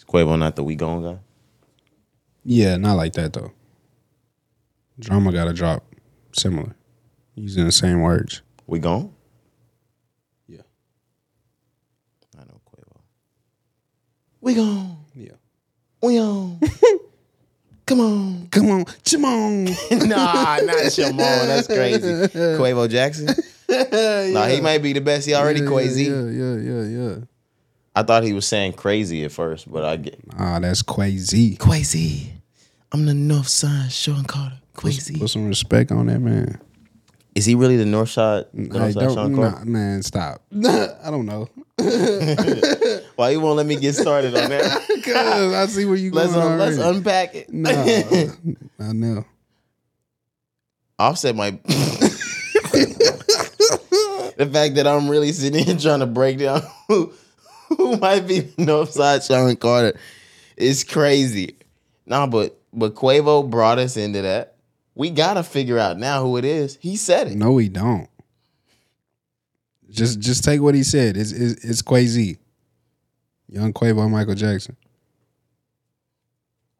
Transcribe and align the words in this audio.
Is 0.00 0.04
Quavo 0.06 0.38
not 0.38 0.56
the 0.56 0.64
we 0.64 0.76
gone 0.76 1.02
guy? 1.02 1.18
Yeah, 2.42 2.78
not 2.78 2.96
like 2.96 3.12
that 3.12 3.34
though. 3.34 3.52
Drama 4.98 5.30
got 5.30 5.44
to 5.44 5.52
drop 5.52 5.84
similar, 6.32 6.74
using 7.34 7.66
the 7.66 7.72
same 7.72 8.00
words. 8.00 8.40
We 8.66 8.78
gone? 8.78 9.12
Yeah. 10.48 10.62
I 12.34 12.44
know 12.44 12.62
Quavo. 12.66 13.00
We 14.40 14.54
gone. 14.54 15.04
Yeah. 15.14 15.32
We 16.02 16.18
on. 16.18 16.60
Come 17.86 18.00
on. 18.00 18.48
Come 18.50 18.70
on, 18.70 18.84
come 19.04 19.24
on. 19.26 19.64
nah, 20.08 20.60
not 20.62 20.92
Shimon. 20.92 21.16
That's 21.18 21.66
crazy. 21.66 22.06
Quavo 22.56 22.88
Jackson? 22.88 23.26
Nah, 23.68 24.46
he 24.46 24.62
might 24.62 24.78
be 24.78 24.94
the 24.94 25.02
best. 25.02 25.26
He 25.26 25.34
already 25.34 25.66
crazy. 25.66 26.04
Yeah, 26.04 26.24
yeah, 26.24 26.54
yeah, 26.56 26.82
yeah. 26.84 27.16
I 28.00 28.02
thought 28.02 28.24
he 28.24 28.32
was 28.32 28.46
saying 28.46 28.72
crazy 28.72 29.24
at 29.24 29.32
first, 29.32 29.70
but 29.70 29.84
I 29.84 29.96
get 29.98 30.18
Ah, 30.38 30.58
that's 30.58 30.80
crazy. 30.80 31.56
Crazy. 31.56 32.32
I'm 32.92 33.04
the 33.04 33.12
North 33.12 33.48
Side 33.48 33.92
Sean 33.92 34.24
Carter. 34.24 34.56
Crazy. 34.72 35.18
Put 35.18 35.28
some 35.28 35.46
respect 35.46 35.92
on 35.92 36.06
that 36.06 36.20
man. 36.20 36.58
Is 37.34 37.44
he 37.44 37.54
really 37.54 37.76
the 37.76 37.84
North 37.84 38.08
Side? 38.08 38.46
Hey, 38.54 38.62
North 38.62 38.92
Side 38.94 39.00
don't, 39.00 39.14
Sean 39.14 39.36
Carter? 39.36 39.58
nah, 39.58 39.64
man, 39.64 40.02
stop. 40.02 40.40
I 40.56 41.10
don't 41.10 41.26
know. 41.26 41.50
Why 43.16 43.30
you 43.30 43.40
won't 43.40 43.58
let 43.58 43.66
me 43.66 43.76
get 43.76 43.94
started 43.94 44.34
on 44.34 44.48
that? 44.48 45.02
Cause 45.04 45.52
I 45.52 45.66
see 45.66 45.84
where 45.84 45.96
you 45.96 46.10
let's 46.10 46.32
going. 46.32 46.52
un- 46.52 46.58
let's 46.58 46.78
unpack 46.78 47.34
it. 47.34 47.52
Nah, 47.52 47.70
I 48.80 48.92
know. 48.94 49.26
Offset 50.98 51.36
my 51.36 51.50
the 54.36 54.48
fact 54.50 54.76
that 54.76 54.86
I'm 54.86 55.06
really 55.10 55.32
sitting 55.32 55.62
here 55.64 55.76
trying 55.76 56.00
to 56.00 56.06
break 56.06 56.38
down 56.38 56.62
who 57.76 57.96
might 57.96 58.26
be 58.26 58.42
Northside 58.58 59.26
Sean 59.26 59.56
Carter 59.56 59.98
is 60.56 60.84
crazy. 60.84 61.56
Nah, 62.06 62.26
but 62.26 62.60
but 62.72 62.94
Quavo 62.94 63.48
brought 63.48 63.78
us 63.78 63.96
into 63.96 64.22
that. 64.22 64.56
We 64.94 65.10
gotta 65.10 65.42
figure 65.42 65.78
out 65.78 65.98
now 65.98 66.22
who 66.22 66.36
it 66.36 66.44
is. 66.44 66.78
He 66.80 66.96
said 66.96 67.28
it. 67.28 67.36
No, 67.36 67.52
we 67.52 67.68
don't. 67.68 68.08
Just 69.88 70.20
just 70.20 70.44
take 70.44 70.60
what 70.60 70.74
he 70.74 70.82
said. 70.82 71.16
It's 71.16 71.32
it's, 71.32 71.64
it's. 71.64 71.82
Young 73.48 73.72
Quavo, 73.72 74.08
Michael 74.10 74.34
Jackson. 74.34 74.76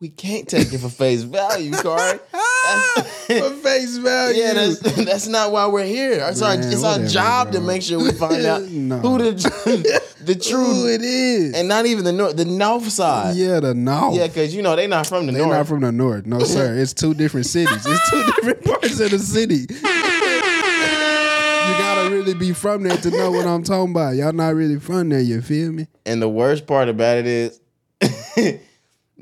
We 0.01 0.09
can't 0.09 0.49
take 0.49 0.73
it 0.73 0.79
for 0.79 0.89
face 0.89 1.23
value, 1.23 1.73
Corey. 1.73 2.19
For 3.31 3.51
face 3.63 3.97
value. 3.99 4.41
yeah, 4.43 4.53
that's 4.55 4.79
that's 5.05 5.27
not 5.29 5.53
why 5.53 5.67
we're 5.67 5.85
here. 5.87 6.27
It's 6.29 6.43
our 6.43 6.57
Man, 6.57 6.73
it's 6.73 6.83
our 6.83 6.93
whatever, 6.93 7.09
job 7.09 7.53
to 7.53 7.61
make 7.61 7.81
sure 7.83 7.99
we 7.99 8.11
find 8.13 8.45
out 8.45 8.63
No. 8.63 8.99
who 8.99 9.19
the 9.19 9.33
the 10.25 10.35
Who 10.35 10.41
true 10.41 10.87
it 10.89 11.01
is. 11.03 11.55
and 11.55 11.69
not 11.69 11.87
even 11.87 12.05
the 12.05 12.13
north 12.13 12.37
the 12.37 12.45
north 12.45 12.91
side. 12.91 13.37
yeah, 13.37 13.61
the 13.61 13.73
north. 13.75 14.15
Yeah, 14.15 14.27
because 14.27 14.55
you 14.55 14.63
know 14.63 14.75
they're 14.77 14.89
not 14.89 15.07
from 15.07 15.27
the 15.27 15.33
north. 15.33 15.39
They're 15.39 15.47
north. 15.47 15.59
not 15.59 15.67
from 15.69 15.81
the 15.81 15.93
north. 15.93 16.27
No, 16.27 16.41
sir. 16.41 16.77
It's 16.77 16.93
two 16.93 17.15
different 17.15 17.47
cities. 17.47 17.87
It's 17.87 18.11
two 18.11 18.25
different 18.25 18.65
parts 18.65 19.01
of 19.01 19.11
the 19.11 19.19
city. 19.19 19.67
You 19.71 19.81
gotta 21.79 22.11
really 22.11 22.35
be 22.35 22.53
from 22.53 22.83
there 22.83 22.97
to 22.97 23.11
know 23.11 23.31
what 23.31 23.47
I'm 23.47 23.63
talking 23.63 23.93
about. 23.93 24.17
Y'all 24.17 24.33
not 24.33 24.55
really 24.55 24.79
from 24.81 25.09
there, 25.11 25.21
you 25.21 25.41
feel 25.41 25.73
me? 25.73 25.87
and 26.05 26.21
the 26.21 26.29
worst 26.29 26.67
part 26.67 26.89
about 26.89 27.19
it 27.19 27.27
is 27.27 27.61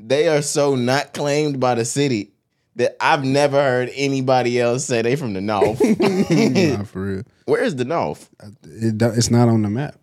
they 0.09 0.27
are 0.27 0.41
so 0.41 0.75
not 0.75 1.13
claimed 1.13 1.59
by 1.59 1.75
the 1.75 1.85
city 1.85 2.31
that 2.75 2.95
I've 2.99 3.23
never 3.23 3.57
heard 3.61 3.89
anybody 3.93 4.59
else 4.59 4.85
say 4.85 5.01
they 5.01 5.15
from 5.15 5.33
the 5.33 5.41
north. 5.41 5.79
nah, 5.99 6.83
for 6.91 7.01
real. 7.01 7.23
Where's 7.45 7.75
the 7.75 7.85
north? 7.85 8.29
It, 8.63 9.01
it's 9.01 9.29
not 9.29 9.49
on 9.49 9.61
the 9.61 9.69
map. 9.69 9.95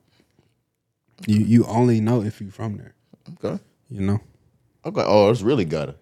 You 1.27 1.39
you 1.41 1.65
only 1.67 2.01
know 2.01 2.23
if 2.23 2.41
you're 2.41 2.51
from 2.53 2.77
there. 2.77 2.95
Okay. 3.45 3.63
You 3.91 4.01
know? 4.03 4.21
Okay. 4.85 5.03
Oh, 5.05 5.31
it's 5.31 5.43
really 5.43 5.65
gutter. 5.65 5.95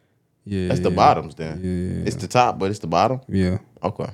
Yeah. 0.45 0.69
That's 0.69 0.81
the 0.81 0.91
yeah, 0.91 0.97
bottoms 0.97 1.35
then. 1.37 1.61
Yeah, 1.63 1.99
yeah, 2.01 2.07
It's 2.07 2.17
the 2.17 2.29
top, 2.29 2.59
but 2.59 2.71
it's 2.71 2.81
the 2.81 2.87
bottom. 2.87 3.21
yeah. 3.29 3.59
Okay. 3.83 4.11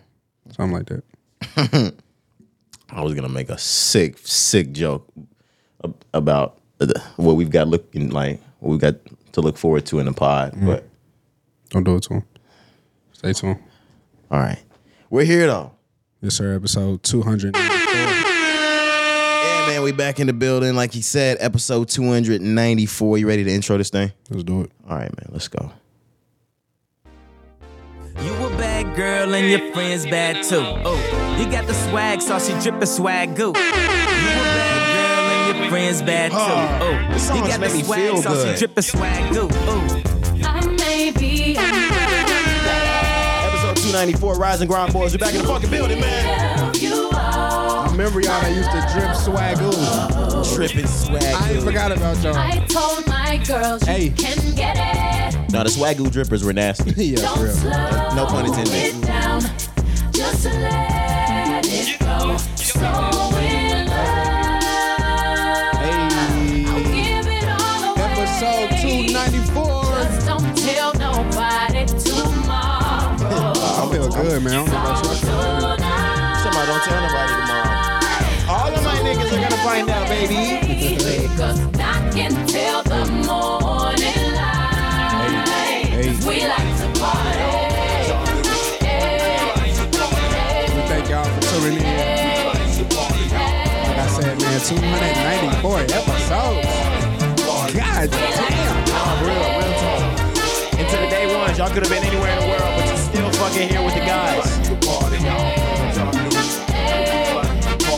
Something 0.51 0.77
like 0.79 0.87
that. 0.87 1.95
I 2.91 3.03
was 3.03 3.15
gonna 3.15 3.29
make 3.29 3.51
a 3.51 3.59
sick, 3.59 4.19
sick 4.19 4.73
joke 4.73 5.09
about 6.13 6.59
the- 6.79 7.01
what 7.17 7.37
we've 7.37 7.51
got 7.51 7.69
looking 7.69 8.11
like, 8.11 8.41
what 8.59 8.71
we've 8.71 8.81
got 8.81 8.95
to 9.33 9.41
look 9.41 9.57
forward 9.57 9.87
to 9.87 9.99
in 9.99 10.07
the 10.07 10.13
pod. 10.13 10.53
Mm. 10.55 10.67
But 10.67 10.89
Don't 11.71 11.85
do 11.85 11.97
it 11.97 12.03
to 12.05 12.15
him. 12.15 12.25
Stay 13.13 13.33
tuned. 13.33 13.59
all 14.31 14.39
right, 14.41 14.59
we're 15.11 15.25
here 15.25 15.47
though. 15.47 15.73
This 16.21 16.35
is 16.35 16.41
our 16.41 16.55
episode 16.55 17.03
200. 17.03 17.57
Yeah, 17.57 17.67
man, 19.69 19.83
we 19.83 19.93
back 19.93 20.21
in 20.21 20.27
the 20.27 20.33
building. 20.33 20.75
Like 20.75 20.93
he 20.93 21.03
said, 21.03 21.37
episode 21.41 21.89
294. 21.89 23.19
You 23.19 23.29
ready 23.29 23.45
to 23.45 23.51
intro 23.51 23.79
this 23.79 23.91
thing? 23.91 24.13
Let's 24.29 24.45
do 24.45 24.63
it. 24.63 24.71
All 24.89 24.97
right, 24.97 25.11
man, 25.17 25.29
let's 25.31 25.49
go. 25.49 25.73
You 28.23 28.33
a 28.45 28.51
bad 28.59 28.95
girl 28.97 29.35
and 29.35 29.49
your 29.51 29.73
friends 29.73 30.05
bad 30.05 30.43
too. 30.45 30.61
Oh, 30.63 31.37
you 31.39 31.51
got 31.51 31.67
the 31.67 31.75
swag, 31.75 32.21
so 32.21 32.39
she 32.39 32.53
drippin' 32.61 32.87
swag 32.87 33.35
goo. 33.37 33.53
Friends 35.71 36.03
bad 36.03 36.33
too. 36.33 36.37
Oh, 36.39 37.09
This 37.13 37.27
song's 37.29 37.49
got 37.49 37.61
the 37.61 37.69
me 37.69 37.83
swag, 37.83 38.01
feel 38.01 38.23
so 38.23 38.31
good. 38.31 38.59
she 38.59 38.67
drippin' 38.67 38.83
swag 38.83 39.33
goo. 39.33 39.49
Oh. 39.51 40.03
I 40.45 40.67
may 40.67 41.11
be 41.13 41.57
Episode 41.57 41.87
294, 43.77 44.35
Rise 44.35 44.61
and 44.61 44.69
Grind 44.71 44.93
Boys. 44.93 45.13
We 45.13 45.19
back 45.19 45.35
in 45.35 45.43
the 45.43 45.47
fucking 45.47 45.71
building, 45.71 46.01
man. 46.01 46.71
I 47.13 47.89
remember 47.91 48.21
y'all 48.21 48.41
that 48.41 48.55
used 48.55 48.71
to 48.71 48.81
drip 48.93 49.15
swagoo. 49.17 50.55
Tripping 50.57 50.87
swag. 50.87 51.23
I 51.23 51.51
ain't 51.53 51.63
forgot 51.63 51.93
about 51.93 52.23
y'all. 52.23 52.37
I 52.37 52.59
told 52.67 53.07
my 53.07 53.37
girls 53.47 53.83
you 53.87 53.93
Hey. 53.93 54.09
can 54.11 54.55
get 54.55 54.77
it. 54.79 55.51
No, 55.53 55.63
the 55.65 55.71
swagoo 55.71 56.09
drippers 56.11 56.45
were 56.45 56.53
nasty. 56.53 56.91
yeah, 57.05 57.17
Don't 57.21 57.41
real. 57.43 57.53
slow 57.53 58.15
No 58.15 58.27
pun 58.27 58.47
intended. 58.47 58.75
it 58.75 59.01
down. 59.07 59.41
Just 60.13 60.45
let 60.47 61.67
it 61.67 61.99
go. 62.01 62.37
So 62.57 62.81
in 63.39 63.60
good, 74.31 74.45
man. 74.45 74.53
I 74.53 74.57
don't 74.57 74.71
know 74.71 74.79
about 74.79 75.03
y'all. 75.03 75.15
Somebody 76.39 76.67
don't 76.71 76.83
tell 76.87 77.01
nobody 77.03 77.33
tomorrow. 77.35 77.75
All 78.47 78.71
of 78.71 78.83
my 78.85 78.95
niggas 79.03 79.27
are 79.27 79.43
gonna 79.43 79.63
find 79.67 79.91
out, 79.91 80.07
baby. 80.07 80.39
Cause 81.37 81.59
I 81.79 82.11
can 82.15 82.47
tell 82.47 82.83
the 82.85 83.07
morning 83.27 84.23
light. 84.39 85.91
Hey. 85.91 86.15
We 86.23 86.47
like 86.47 86.71
to 86.79 86.87
party. 87.01 87.43
We 90.75 90.83
thank 90.87 91.09
y'all 91.11 91.27
for 91.27 91.43
tuning 91.51 91.83
in. 91.83 92.47
Like 93.83 93.99
I 93.99 94.07
said, 94.15 94.39
man, 94.41 94.61
294 94.61 95.81
episodes. 95.91 96.67
God 97.75 98.11
damn. 98.11 98.47
Real, 99.27 99.43
real 99.59 99.75
talk. 99.83 100.03
And 100.79 100.87
to 100.89 100.97
the 100.99 101.09
day 101.11 101.27
ones, 101.35 101.59
y'all 101.59 101.69
could 101.69 101.83
have 101.83 101.91
been 101.91 102.05
anywhere 102.05 102.31
in 102.31 102.39
the 102.41 102.47
world, 102.47 102.73
but 102.77 102.90
you're 103.55 103.65
still 103.65 103.67
fucking 103.67 103.69
here 103.69 103.83
with 103.85 103.95
the 103.95 104.01
guys. 104.01 104.59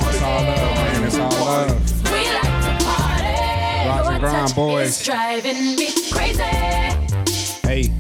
It's 0.05 0.23
all 0.23 0.43
love, 0.45 0.75
man. 0.77 1.05
It's 1.05 1.19
all 1.19 1.31
love. 1.31 2.03
We 2.05 2.19
like 2.33 2.43
to 2.63 2.85
party. 2.85 3.35
Rise 3.89 4.07
and 4.07 4.13
Your 4.13 4.21
grind, 4.21 4.49
touch 4.49 4.57
boys. 4.57 4.89
is 5.01 5.05
driving 5.05 5.77
me 5.77 5.89
crazy. 6.11 6.43
Hey, 7.67 7.91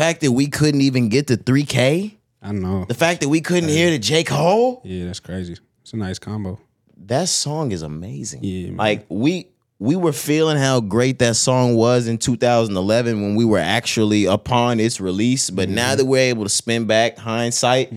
fact 0.00 0.20
that 0.22 0.32
we 0.32 0.46
couldn't 0.48 0.80
even 0.80 1.08
get 1.08 1.26
to 1.28 1.36
3K, 1.36 2.16
I 2.42 2.52
know. 2.52 2.84
the 2.86 2.94
fact 2.94 3.20
that 3.20 3.28
we 3.28 3.40
couldn't 3.40 3.68
hear 3.68 3.90
the 3.90 3.98
J. 3.98 4.24
Cole, 4.24 4.80
Yeah, 4.84 5.06
that's 5.06 5.20
crazy. 5.20 5.56
It's 5.82 5.92
a 5.92 5.96
nice 5.96 6.18
combo. 6.18 6.58
that 7.06 7.28
song 7.28 7.72
is 7.72 7.82
amazing. 7.82 8.40
Yeah, 8.44 8.68
man. 8.68 8.76
Like 8.76 9.06
we 9.08 9.48
we 9.78 9.96
were 9.96 10.12
feeling 10.12 10.58
how 10.58 10.80
great 10.80 11.18
that 11.20 11.36
song 11.36 11.74
was 11.74 12.06
in 12.06 12.18
2011 12.18 13.22
when 13.22 13.34
we 13.34 13.46
were 13.46 13.58
actually 13.78 14.26
upon 14.26 14.78
its 14.78 15.00
release, 15.00 15.48
but 15.50 15.68
Mm-hmm. 15.68 15.74
now 15.74 15.94
that 15.94 16.04
we're 16.04 16.28
able 16.30 16.44
to 16.44 16.50
spin 16.50 16.84
back 16.86 17.16
hindsight, 17.16 17.90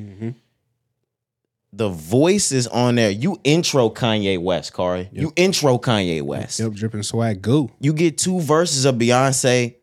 the 1.71 1.89
voices 1.89 2.67
on 2.67 2.95
there. 2.95 3.09
You 3.09 3.39
intro 3.43 3.89
Kanye 3.89 4.39
West, 4.41 4.73
Corey. 4.73 5.09
You 5.11 5.33
intro 5.35 5.77
Kanye 5.77 6.21
West. 6.21 6.59
Yep, 6.59 6.71
dripping 6.73 7.03
swag 7.03 7.41
goo. 7.41 7.69
You 7.79 7.93
get 7.93 8.17
two 8.17 8.39
verses 8.39 8.85
of 8.85 8.95
Beyonce. 8.95 9.75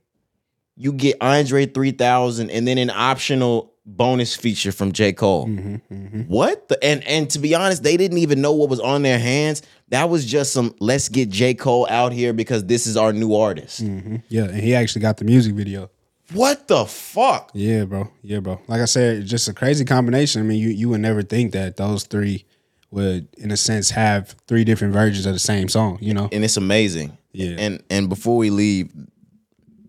You 0.80 0.94
get 0.94 1.18
Andre 1.20 1.66
3000 1.66 2.50
and 2.50 2.66
then 2.66 2.78
an 2.78 2.88
optional 2.88 3.74
bonus 3.84 4.34
feature 4.34 4.72
from 4.72 4.92
J. 4.92 5.12
Cole. 5.12 5.46
Mm-hmm, 5.46 5.94
mm-hmm. 5.94 6.20
What 6.22 6.68
the 6.68 6.82
and 6.82 7.04
and 7.04 7.28
to 7.30 7.38
be 7.38 7.54
honest, 7.54 7.82
they 7.82 7.98
didn't 7.98 8.16
even 8.16 8.40
know 8.40 8.52
what 8.52 8.70
was 8.70 8.80
on 8.80 9.02
their 9.02 9.18
hands. 9.18 9.60
That 9.88 10.08
was 10.08 10.24
just 10.24 10.54
some 10.54 10.74
let's 10.80 11.10
get 11.10 11.28
J. 11.28 11.52
Cole 11.52 11.86
out 11.90 12.12
here 12.12 12.32
because 12.32 12.64
this 12.64 12.86
is 12.86 12.96
our 12.96 13.12
new 13.12 13.34
artist. 13.34 13.84
Mm-hmm. 13.84 14.16
Yeah, 14.30 14.44
and 14.44 14.56
he 14.56 14.74
actually 14.74 15.02
got 15.02 15.18
the 15.18 15.24
music 15.26 15.54
video. 15.54 15.90
What 16.32 16.66
the 16.66 16.86
fuck? 16.86 17.50
Yeah, 17.52 17.84
bro. 17.84 18.10
Yeah, 18.22 18.40
bro. 18.40 18.60
Like 18.66 18.80
I 18.80 18.86
said, 18.86 19.18
it's 19.18 19.30
just 19.30 19.48
a 19.48 19.52
crazy 19.52 19.84
combination. 19.84 20.40
I 20.40 20.44
mean, 20.44 20.58
you 20.58 20.70
you 20.70 20.88
would 20.88 21.00
never 21.00 21.22
think 21.22 21.52
that 21.52 21.76
those 21.76 22.04
three 22.04 22.46
would, 22.90 23.28
in 23.36 23.50
a 23.50 23.56
sense, 23.56 23.90
have 23.90 24.34
three 24.46 24.64
different 24.64 24.92
versions 24.92 25.26
of 25.26 25.32
the 25.32 25.40
same 25.40 25.68
song. 25.68 25.98
You 26.00 26.14
know? 26.14 26.28
And 26.32 26.44
it's 26.44 26.56
amazing. 26.56 27.18
Yeah. 27.32 27.56
And 27.58 27.82
and 27.90 28.08
before 28.08 28.36
we 28.36 28.50
leave, 28.50 28.92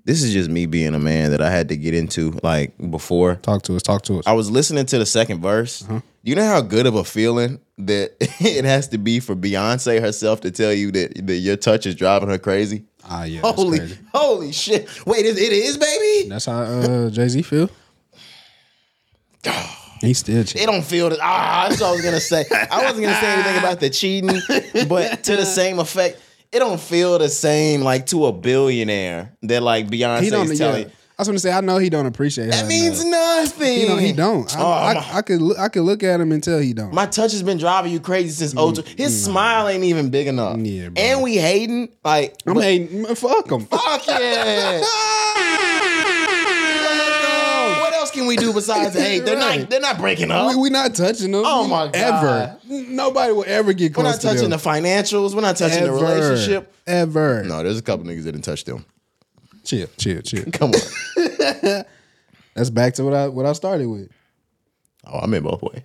this 0.04 0.24
is 0.24 0.34
just 0.34 0.50
me 0.50 0.66
being 0.66 0.94
a 0.96 1.00
man 1.00 1.32
that 1.32 1.42
I 1.42 1.50
had 1.50 1.70
to 1.70 1.78
get 1.78 1.94
into 1.94 2.38
like 2.44 2.74
before. 2.90 3.36
Talk 3.36 3.62
to 3.64 3.76
us. 3.76 3.82
Talk 3.84 4.02
to 4.04 4.20
us. 4.20 4.28
I 4.28 4.34
was 4.34 4.50
listening 4.50 4.86
to 4.88 4.98
the 4.98 5.06
second 5.06 5.42
verse. 5.42 5.84
Uh-huh. 5.84 6.02
You 6.24 6.36
know 6.36 6.46
how 6.46 6.62
good 6.62 6.86
of 6.86 6.96
a 6.96 7.04
feeling 7.04 7.60
that 7.80 8.16
it 8.20 8.66
has 8.66 8.88
to 8.90 8.98
be 8.98 9.20
for 9.20 9.36
Beyonce 9.36 10.00
herself 10.00 10.42
to 10.42 10.52
tell 10.52 10.72
you 10.74 10.92
that, 10.92 11.26
that 11.28 11.36
your 11.38 11.56
touch 11.58 11.86
is 11.86 11.96
driving 11.96 12.30
her 12.30 12.38
crazy. 12.38 12.86
Ah, 13.10 13.24
yeah. 13.24 13.42
Holy, 13.42 13.80
holy 14.14 14.52
shit! 14.52 14.88
Wait, 15.08 15.26
it, 15.26 15.36
it 15.38 15.52
is, 15.52 15.78
baby. 15.78 16.30
That's 16.30 16.46
how 16.46 16.62
uh, 16.62 17.10
Jay 17.10 17.28
Z 17.28 17.42
feel. 17.42 17.70
He 20.02 20.16
still 20.16 20.38
It 20.40 20.48
cheating. 20.48 20.66
don't 20.66 20.84
feel 20.84 21.10
that. 21.12 21.20
Ah, 21.22 21.68
that's 21.70 21.80
what 21.80 21.90
I 21.90 21.92
was 21.92 22.02
gonna 22.02 22.20
say. 22.20 22.44
I 22.52 22.82
wasn't 22.84 23.04
gonna 23.04 23.20
say 23.20 23.34
anything 23.34 23.58
about 23.60 23.80
the 23.80 23.90
cheating, 23.92 24.40
but 24.88 25.24
to 25.26 25.36
the 25.36 25.46
same 25.60 25.78
effect, 25.78 26.20
it 26.52 26.60
don't 26.60 26.80
feel 26.80 27.18
the 27.20 27.30
same 27.30 27.82
like 27.82 28.06
to 28.08 28.26
a 28.26 28.32
billionaire 28.34 29.34
that 29.44 29.64
like 29.64 29.88
Beyonce 29.88 30.22
He 30.22 30.30
don't. 30.30 30.52
is 30.52 30.60
Yeah, 30.60 30.66
telling. 30.68 30.86
I 30.88 31.22
was 31.22 31.28
gonna 31.28 31.40
say 31.40 31.52
I 31.52 31.62
know 31.62 31.78
he 31.78 31.90
don't 31.92 32.08
appreciate. 32.08 32.50
That 32.50 32.66
means 32.66 33.02
enough. 33.04 33.60
nothing. 33.60 33.80
He 33.80 33.86
don't. 33.88 34.00
He 34.00 34.12
don't. 34.12 34.58
I, 34.58 34.60
Oh, 34.60 34.72
I, 34.72 34.94
my- 34.96 35.08
I 35.18 35.22
could. 35.22 35.40
look- 35.42 35.60
I 35.60 35.68
could 35.70 35.84
look 35.84 36.02
at 36.04 36.20
him 36.20 36.32
and 36.32 36.44
tell 36.44 36.58
he 36.60 36.74
don't. 36.74 36.94
My 36.94 37.06
touch 37.06 37.32
has 37.34 37.44
been 37.44 37.60
driving 37.60 37.92
you 37.92 38.00
crazy 38.00 38.30
since 38.32 38.54
oh 38.58 38.72
two. 38.72 38.82
Mm, 38.82 38.98
His 38.98 39.24
smile 39.24 39.68
ain't 39.68 39.84
even 39.84 40.10
big 40.10 40.26
enough. 40.28 40.58
Yeah, 40.58 40.90
bro. 40.90 41.04
and 41.04 41.22
we 41.22 41.38
hating 41.38 41.90
like 42.04 42.36
I'm 42.48 42.56
but- 42.56 42.64
hating. 42.64 43.06
Fuck 43.16 43.52
him. 43.52 43.66
fuck 43.68 44.08
yeah. 44.08 44.82
else 48.12 48.16
can 48.20 48.28
we 48.28 48.36
do 48.36 48.54
besides 48.54 48.94
hey? 48.96 49.20
They're 49.20 49.38
Right. 49.38 49.60
not. 49.62 49.70
They're 49.70 49.80
not 49.80 49.98
breaking 49.98 50.32
up. 50.32 50.52
We, 50.52 50.62
we 50.64 50.70
not 50.70 50.94
touching 50.96 51.32
them. 51.32 51.44
Oh, 51.46 51.68
my 51.68 51.86
God. 51.88 51.96
Ever. 51.96 52.58
Nobody 52.68 53.34
will 53.34 53.46
ever 53.48 53.74
get 53.74 53.96
We're 53.96 54.04
not 54.04 54.16
to 54.16 54.22
touching 54.28 54.50
them. 54.50 54.52
the 54.52 54.58
financials. 54.58 55.34
We're 55.34 55.42
not 55.42 55.58
touching 55.58 55.84
the 55.84 55.92
relationship. 55.92 56.74
Ever. 56.88 57.44
No, 57.44 57.64
there's 57.64 57.80
a 57.80 57.82
couple 57.82 58.06
niggas 58.06 58.24
that 58.24 58.32
didn't 58.34 58.44
touch 58.46 58.64
them. 58.66 58.86
Chill. 59.64 59.88
Chill. 59.98 60.22
Chill. 60.22 60.46
Come 60.54 60.72
on. 60.72 61.84
That's 62.56 62.70
back 62.70 62.96
to 62.96 63.04
what 63.04 63.14
I 63.14 63.28
what 63.30 63.46
I 63.46 63.54
started 63.54 63.88
with. 63.88 64.10
oh, 65.06 65.20
I'm 65.20 65.34
in 65.34 65.44
both 65.44 65.62
ways. 65.62 65.84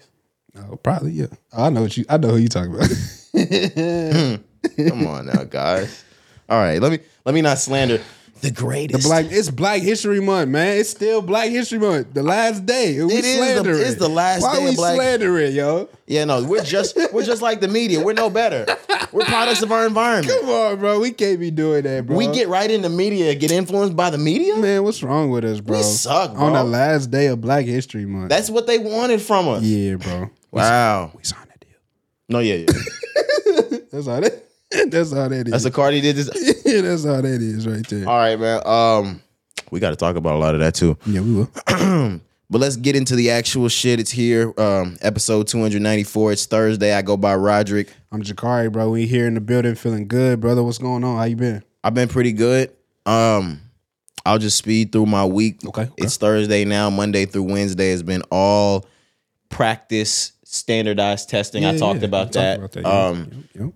Oh, 0.59 0.77
probably 0.77 1.13
yeah. 1.13 1.27
Oh, 1.53 1.65
I 1.67 1.69
know 1.71 1.83
what 1.83 1.97
you. 1.97 2.05
I 2.09 2.17
know 2.17 2.29
who 2.29 2.39
you 2.39 2.49
talking 2.49 2.75
about. 2.75 2.89
Hmm. 3.37 4.89
Come 4.89 5.07
on 5.07 5.27
now, 5.27 5.45
guys. 5.45 6.03
All 6.49 6.59
right, 6.59 6.81
let 6.81 6.91
me 6.91 6.99
let 7.25 7.35
me 7.35 7.43
not 7.43 7.59
slander 7.59 8.01
the 8.49 8.55
The 8.55 8.61
greatest. 8.63 9.07
black. 9.07 9.27
It's 9.31 9.51
Black 9.51 9.83
History 9.83 10.21
Month, 10.21 10.51
man. 10.51 10.79
It's 10.79 10.91
still 10.91 11.23
Black 11.23 11.51
History 11.51 11.79
Month. 11.79 12.15
The 12.15 12.23
last 12.23 12.65
day. 12.67 13.03
We 13.03 13.13
It 13.15 13.25
is 13.25 13.63
the- 13.63 13.81
it's 13.87 13.95
the 13.97 14.09
last 14.09 14.43
Why 14.43 14.57
day 14.57 14.65
of 14.65 14.71
we 14.71 14.77
Black- 14.77 14.95
slandering, 14.97 15.55
yo? 15.55 15.89
yeah, 16.07 16.25
no, 16.25 16.43
we're 16.45 16.63
just 16.63 16.97
we're 17.13 17.25
just 17.25 17.43
like 17.43 17.61
the 17.61 17.69
media. 17.69 18.01
We're 18.01 18.13
no 18.15 18.31
better. 18.31 18.67
We're 19.13 19.25
products 19.25 19.63
of 19.63 19.73
our 19.73 19.87
environment. 19.87 20.39
Come 20.41 20.51
on, 20.51 20.79
bro. 20.79 21.01
We 21.01 21.11
can't 21.13 21.39
be 21.41 21.51
doing 21.51 21.85
that, 21.85 22.07
bro. 22.07 22.17
We 22.17 22.27
get 22.29 22.49
right 22.49 22.71
into 22.71 22.89
media, 22.89 23.35
get 23.35 23.51
influenced 23.51 23.97
by 23.97 24.11
the 24.11 24.19
media. 24.19 24.57
man. 24.57 24.83
What's 24.85 25.03
wrong 25.03 25.31
with 25.31 25.45
us, 25.45 25.61
bro? 25.61 25.77
We 25.79 25.83
suck, 25.83 26.33
On 26.39 26.53
the 26.53 26.65
last 26.65 27.11
day 27.11 27.27
of 27.27 27.41
Black 27.41 27.65
History 27.67 28.05
Month. 28.07 28.29
That's 28.31 28.51
what 28.51 28.67
they 28.67 28.79
wanted 28.79 29.21
from 29.23 29.49
us. 29.49 29.63
yeah, 29.63 29.95
bro. 29.97 30.31
Wow. 30.53 31.13
We 31.17 31.23
signed 31.25 31.49
that 31.51 31.61
deal. 31.61 31.79
No, 32.29 32.39
yeah, 32.41 32.55
yeah. 32.57 32.67
That's 33.93 34.07
all 34.09 34.21
that. 34.21 34.43
That's 34.89 35.13
how 35.13 35.29
that 35.29 35.47
is. 35.47 35.53
That's 35.53 35.65
a 35.65 35.71
Cardi 35.71 36.01
did 36.01 36.17
this. 36.17 36.31
yeah, 36.65 36.81
That's 36.81 37.05
how 37.05 37.21
that 37.21 37.25
is 37.25 37.67
right 37.67 37.87
there. 37.87 38.09
All 38.09 38.17
right, 38.17 38.39
man. 38.39 38.67
Um, 38.67 39.23
we 39.71 39.81
got 39.81 39.91
to 39.91 39.97
talk 39.97 40.17
about 40.17 40.35
a 40.35 40.39
lot 40.39 40.55
of 40.55 40.61
that 40.61 40.75
too. 40.75 40.99
Yeah, 41.07 41.21
we 41.21 41.35
will. 41.35 42.21
But 42.49 42.61
let's 42.61 42.77
get 42.77 42.95
into 42.95 43.17
the 43.17 43.31
actual 43.31 43.69
shit. 43.69 43.99
It's 43.99 44.13
here. 44.13 44.55
Um, 44.57 44.97
episode 45.01 45.49
294. 45.49 46.33
It's 46.33 46.47
Thursday. 46.47 46.95
I 46.95 47.03
go 47.03 47.17
by 47.17 47.35
Roderick. 47.35 47.93
I'm 48.13 48.23
Jakari, 48.23 48.71
bro. 48.71 48.91
We 48.91 49.07
here 49.07 49.27
in 49.27 49.35
the 49.35 49.41
building, 49.41 49.75
feeling 49.75 50.07
good, 50.07 50.41
brother. 50.41 50.63
What's 50.63 50.79
going 50.79 51.03
on? 51.03 51.17
How 51.17 51.25
you 51.25 51.35
been? 51.35 51.65
I've 51.83 51.95
been 51.95 52.09
pretty 52.09 52.33
good. 52.33 52.71
Um, 53.05 53.61
I'll 54.25 54.39
just 54.39 54.59
speed 54.59 54.93
through 54.93 55.07
my 55.07 55.25
week. 55.25 55.65
Okay, 55.67 55.83
okay. 55.83 55.93
It's 55.97 56.17
Thursday 56.17 56.65
now. 56.65 56.89
Monday 56.89 57.27
through 57.27 57.45
Wednesday 57.45 57.91
has 57.91 58.05
been 58.05 58.23
all 58.31 58.87
practice 59.49 60.33
standardized 60.45 61.29
testing. 61.29 61.65
I 61.65 61.77
talked 61.77 62.01
yeah. 62.01 62.07
about 62.07 62.33
that. 62.33 62.59
about 62.59 62.73
that, 62.73 62.87
Um, 62.87 63.49
Yep, 63.55 63.65
yep. 63.65 63.75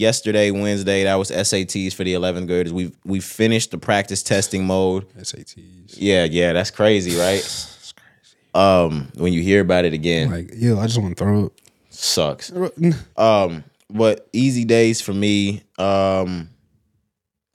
Yesterday, 0.00 0.50
Wednesday, 0.50 1.04
that 1.04 1.14
was 1.16 1.30
SATs 1.30 1.92
for 1.94 2.02
the 2.04 2.14
11th 2.14 2.46
graders. 2.46 2.72
We 2.72 2.92
we 3.04 3.20
finished 3.20 3.70
the 3.70 3.78
practice 3.78 4.22
testing 4.22 4.64
mode. 4.66 5.06
SATs. 5.18 5.94
Yeah, 5.96 6.24
yeah, 6.24 6.52
that's 6.52 6.70
crazy, 6.70 7.16
right? 7.18 7.42
That's 7.42 7.92
crazy. 7.92 8.36
Um, 8.54 9.12
when 9.16 9.32
you 9.32 9.42
hear 9.42 9.60
about 9.60 9.84
it 9.84 9.92
again, 9.92 10.30
Like, 10.30 10.50
yo, 10.54 10.78
I 10.80 10.86
just 10.86 10.98
want 11.00 11.16
to 11.16 11.22
throw 11.24 11.46
up. 11.46 11.52
sucks. 11.90 12.50
Um, 13.16 13.62
but 13.90 14.28
easy 14.32 14.64
days 14.64 15.00
for 15.00 15.12
me. 15.12 15.62
Um, 15.78 16.48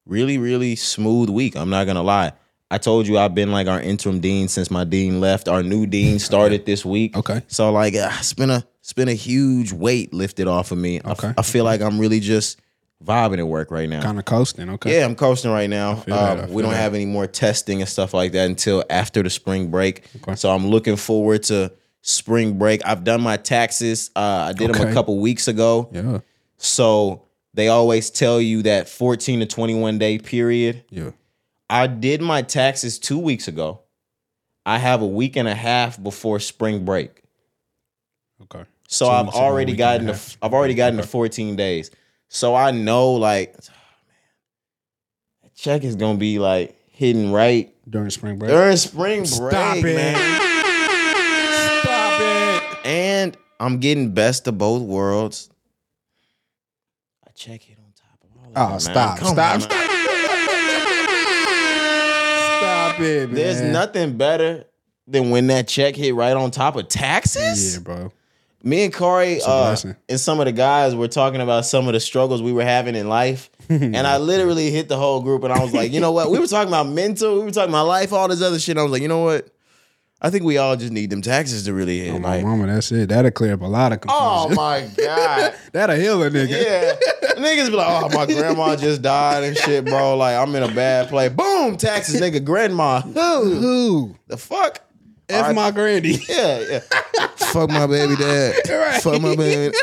really, 0.06 0.38
really 0.38 0.76
smooth 0.76 1.30
week. 1.30 1.56
I'm 1.58 1.70
not 1.70 1.86
gonna 1.88 2.04
lie. 2.04 2.34
I 2.72 2.78
told 2.78 3.08
you 3.08 3.18
I've 3.18 3.36
been 3.36 3.52
like 3.52 3.68
our 3.68 3.80
interim 3.80 4.20
dean 4.20 4.48
since 4.48 4.72
my 4.72 4.84
dean 4.84 5.20
left. 5.20 5.48
Our 5.48 5.62
new 5.62 5.86
dean 5.86 6.20
started 6.20 6.66
this 6.66 6.84
week. 6.84 7.16
Okay. 7.16 7.42
So 7.48 7.72
like, 7.72 7.94
uh, 7.96 8.10
it's 8.20 8.34
been 8.34 8.50
a 8.50 8.66
it's 8.80 8.94
been 8.94 9.08
a 9.08 9.14
huge 9.14 9.72
weight 9.72 10.14
lifted 10.14 10.48
off 10.48 10.72
of 10.72 10.78
me. 10.78 11.02
Okay. 11.04 11.34
I, 11.38 11.42
feel 11.42 11.64
like 11.64 11.82
I'm 11.82 12.00
really 12.00 12.20
just 12.20 12.60
vibing 13.04 13.40
at 13.40 13.48
work 13.48 13.72
right 13.72 13.90
now. 13.90 14.02
Kind 14.02 14.20
of 14.20 14.26
coasting. 14.26 14.70
Okay. 14.70 14.98
Yeah, 15.00 15.06
I'm 15.06 15.16
coasting 15.16 15.52
right 15.52 15.70
now. 15.70 15.96
feel 15.96 16.16
that, 16.16 16.40
I 16.40 16.44
Um, 16.44 16.52
we 16.52 16.62
don't 16.62 16.72
that. 16.72 16.78
have 16.78 16.94
any 16.94 17.06
more 17.06 17.26
testing 17.28 17.82
and 17.82 17.90
stuff 17.90 18.14
like 18.14 18.32
that 18.34 18.46
until 18.46 18.84
after 18.90 19.24
the 19.24 19.30
spring 19.30 19.70
break. 19.70 20.04
Okay. 20.18 20.36
So 20.36 20.52
I'm 20.52 20.68
looking 20.68 20.98
forward 20.98 21.44
to 21.44 21.72
spring 22.02 22.58
break. 22.60 22.86
I've 22.86 23.04
done 23.04 23.22
my 23.22 23.38
taxes. 23.38 24.12
Uh, 24.16 24.50
I 24.50 24.54
did 24.54 24.72
them 24.74 24.88
a 24.88 24.94
couple 24.94 25.20
weeks 25.20 25.48
ago. 25.48 25.90
Yeah. 25.92 26.20
So 26.58 27.24
they 27.56 27.70
always 27.70 28.10
tell 28.12 28.40
you 28.40 28.62
that 28.64 28.88
14 28.88 29.40
to 29.40 29.46
21 29.46 29.98
day 29.98 30.20
period. 30.20 30.84
Yeah. 30.90 31.12
I 31.70 31.88
did 31.88 32.22
my 32.22 32.42
taxes 32.42 33.00
two 33.00 33.18
weeks 33.20 33.48
ago. 33.48 33.82
I 34.66 34.78
have 34.80 35.02
a 35.02 35.08
week 35.08 35.36
and 35.36 35.48
a 35.48 35.56
half 35.56 36.02
before 36.02 36.40
spring 36.40 36.86
break. 36.86 37.24
Okay. 38.44 38.66
So 38.88 39.06
Two 39.06 39.12
I've 39.12 39.30
already 39.30 39.72
week 39.74 39.80
and 39.82 39.82
a 39.82 39.84
gotten 39.84 40.06
the. 40.08 40.36
I've 40.42 40.54
already 40.54 40.74
gotten 40.76 41.00
Okay. 41.00 41.08
14 41.08 41.56
days. 41.56 41.92
So 42.28 42.56
I 42.56 42.72
know 42.72 43.14
like 43.14 43.56
oh, 43.60 43.64
man, 44.08 44.16
that 45.44 45.56
check 45.56 45.84
is 45.84 45.96
gonna 45.96 46.18
be 46.18 46.40
like 46.40 46.76
hidden 46.90 47.32
right 47.32 47.74
During 47.90 48.10
spring 48.10 48.38
break. 48.40 48.50
during 48.52 48.76
spring 48.78 49.20
break, 49.22 49.28
Stop 49.28 49.78
it. 49.78 49.84
man. 49.96 50.42
Stop 51.82 52.22
it. 52.22 52.86
And 52.86 53.38
I'm 53.60 53.80
getting 53.80 54.14
best 54.14 54.48
of 54.48 54.58
both 54.58 54.82
worlds. 54.84 55.50
I 57.28 57.32
check 57.32 57.70
it 57.70 57.78
on 57.80 57.92
top 57.96 58.24
of 58.24 58.38
all 58.38 58.52
of 58.52 58.54
ah, 58.56 58.66
Oh, 58.66 58.66
that, 58.66 58.72
man. 58.72 58.80
stop. 58.80 59.18
Come 59.20 59.28
Stop. 59.34 59.54
on, 59.56 59.62
Stop. 59.62 59.92
Stop 62.96 63.06
it, 63.06 63.28
man. 63.28 63.36
There's 63.36 63.62
nothing 63.62 64.18
better 64.18 64.66
than 65.08 65.30
when 65.30 65.48
that 65.48 65.68
check 65.68 65.96
hit 65.96 66.16
right 66.16 66.36
on 66.36 66.52
top 66.52 66.76
of 66.76 66.88
taxes. 66.88 67.76
Yeah, 67.76 67.82
bro. 67.82 68.12
Me 68.64 68.84
and 68.84 68.92
Corey 68.94 69.40
uh, 69.46 69.78
and 70.10 70.20
some 70.20 70.40
of 70.40 70.46
the 70.48 70.52
guys 70.52 70.96
were 70.96 71.08
talking 71.08 71.40
about 71.40 71.66
some 71.66 71.86
of 71.88 71.94
the 71.94 72.00
struggles 72.00 72.42
we 72.42 72.52
were 72.52 72.64
having 72.64 72.96
in 72.96 73.08
life. 73.08 73.52
and 73.70 73.96
I 73.96 74.18
literally 74.18 74.72
hit 74.72 74.90
the 74.90 74.98
whole 74.98 75.22
group 75.22 75.44
and 75.44 75.54
I 75.54 75.60
was 75.60 75.72
like, 75.72 75.92
you 75.92 76.00
know 76.00 76.12
what? 76.12 76.32
We 76.32 76.40
were 76.40 76.48
talking 76.48 76.70
about 76.70 76.88
mental, 76.88 77.36
we 77.36 77.46
were 77.46 77.52
talking 77.52 77.70
about 77.70 77.86
life, 77.86 78.12
all 78.12 78.28
this 78.28 78.42
other 78.42 78.58
shit. 78.58 78.78
I 78.78 78.82
was 78.82 78.92
like, 78.92 79.04
you 79.04 79.08
know 79.08 79.24
what? 79.24 79.48
I 80.22 80.30
think 80.30 80.44
we 80.44 80.58
all 80.58 80.76
just 80.76 80.92
need 80.94 81.10
them 81.10 81.22
taxes 81.22 81.66
to 81.66 81.74
really 81.74 82.00
hit. 82.00 82.14
Oh, 82.14 82.20
my 82.20 82.38
like, 82.38 82.46
mama, 82.46 82.68
that's 82.68 82.92
it. 82.92 83.10
That'll 83.10 83.32
clear 83.32 83.54
up 83.54 83.62
a 83.62 83.66
lot 83.66 83.92
of 83.92 84.00
oh, 84.08 84.48
confusion. 84.48 84.54
oh 84.54 84.56
my 84.56 84.90
God. 84.98 85.56
That'll 85.74 85.96
heal 85.96 86.24
a 86.24 86.30
nigga. 86.30 86.50
Yeah. 86.50 86.96
Niggas 87.36 87.68
be 87.68 87.76
like, 87.76 88.04
oh, 88.04 88.10
my 88.10 88.26
grandma 88.26 88.76
just 88.76 89.02
died 89.02 89.44
and 89.44 89.58
shit, 89.58 89.86
bro. 89.86 90.16
Like, 90.18 90.38
I'm 90.38 90.56
in 90.56 90.64
a 90.64 90.74
bad 90.74 91.10
place. 91.10 91.32
Boom, 91.32 91.76
taxes, 91.78 92.22
nigga, 92.22 92.44
grandma. 92.44 93.02
Who? 93.02 93.56
Who? 93.56 94.16
The 94.28 94.38
fuck? 94.38 94.82
F 95.28 95.48
right. 95.48 95.56
my 95.56 95.72
grandy. 95.72 96.20
Yeah, 96.30 96.64
yeah. 96.70 96.80
Fuck 97.36 97.70
my 97.70 97.88
baby 97.88 98.16
dad. 98.16 98.56
Right. 98.70 99.02
Fuck 99.02 99.22
my 99.22 99.36
baby. 99.36 99.76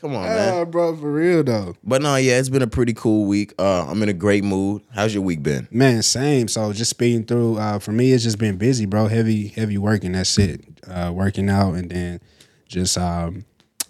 Come 0.00 0.14
on, 0.16 0.22
man. 0.22 0.54
Oh, 0.54 0.64
bro, 0.64 0.96
for 0.96 1.12
real 1.12 1.44
though. 1.44 1.74
But 1.84 2.00
no, 2.00 2.16
yeah, 2.16 2.38
it's 2.38 2.48
been 2.48 2.62
a 2.62 2.66
pretty 2.66 2.94
cool 2.94 3.26
week. 3.26 3.52
Uh, 3.58 3.86
I'm 3.86 4.02
in 4.02 4.08
a 4.08 4.14
great 4.14 4.44
mood. 4.44 4.82
How's 4.94 5.12
your 5.12 5.22
week 5.22 5.42
been? 5.42 5.68
Man, 5.70 6.02
same. 6.02 6.48
So 6.48 6.72
just 6.72 6.90
speeding 6.90 7.24
through. 7.24 7.58
Uh, 7.58 7.78
for 7.78 7.92
me, 7.92 8.12
it's 8.12 8.24
just 8.24 8.38
been 8.38 8.56
busy, 8.56 8.86
bro. 8.86 9.08
Heavy, 9.08 9.48
heavy 9.48 9.76
working. 9.76 10.12
That's 10.12 10.38
it. 10.38 10.64
Uh, 10.88 11.12
working 11.14 11.50
out 11.50 11.74
and 11.74 11.90
then 11.90 12.20
just 12.66 12.96
um, 12.96 13.44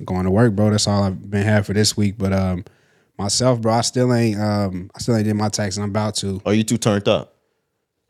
going 0.05 0.25
to 0.25 0.33
work, 0.33 0.55
bro. 0.57 0.71
That's 0.71 0.88
all 0.88 1.05
I've 1.05 1.31
been 1.31 1.45
had 1.45 1.64
for 1.64 1.75
this 1.75 1.97
week. 1.97 2.17
But 2.19 2.33
um, 2.33 2.64
myself, 3.17 3.61
bro, 3.61 3.75
I 3.75 3.83
still 3.83 4.12
ain't. 4.12 4.40
Um, 4.40 4.90
I 4.97 4.99
still 4.99 5.14
ain't 5.14 5.26
did 5.26 5.35
my 5.35 5.49
tax, 5.49 5.76
and 5.76 5.85
I'm 5.85 5.90
about 5.90 6.17
to. 6.17 6.43
Are 6.45 6.55
you 6.55 6.64
too 6.64 6.79
turned 6.79 7.07
up? 7.07 7.37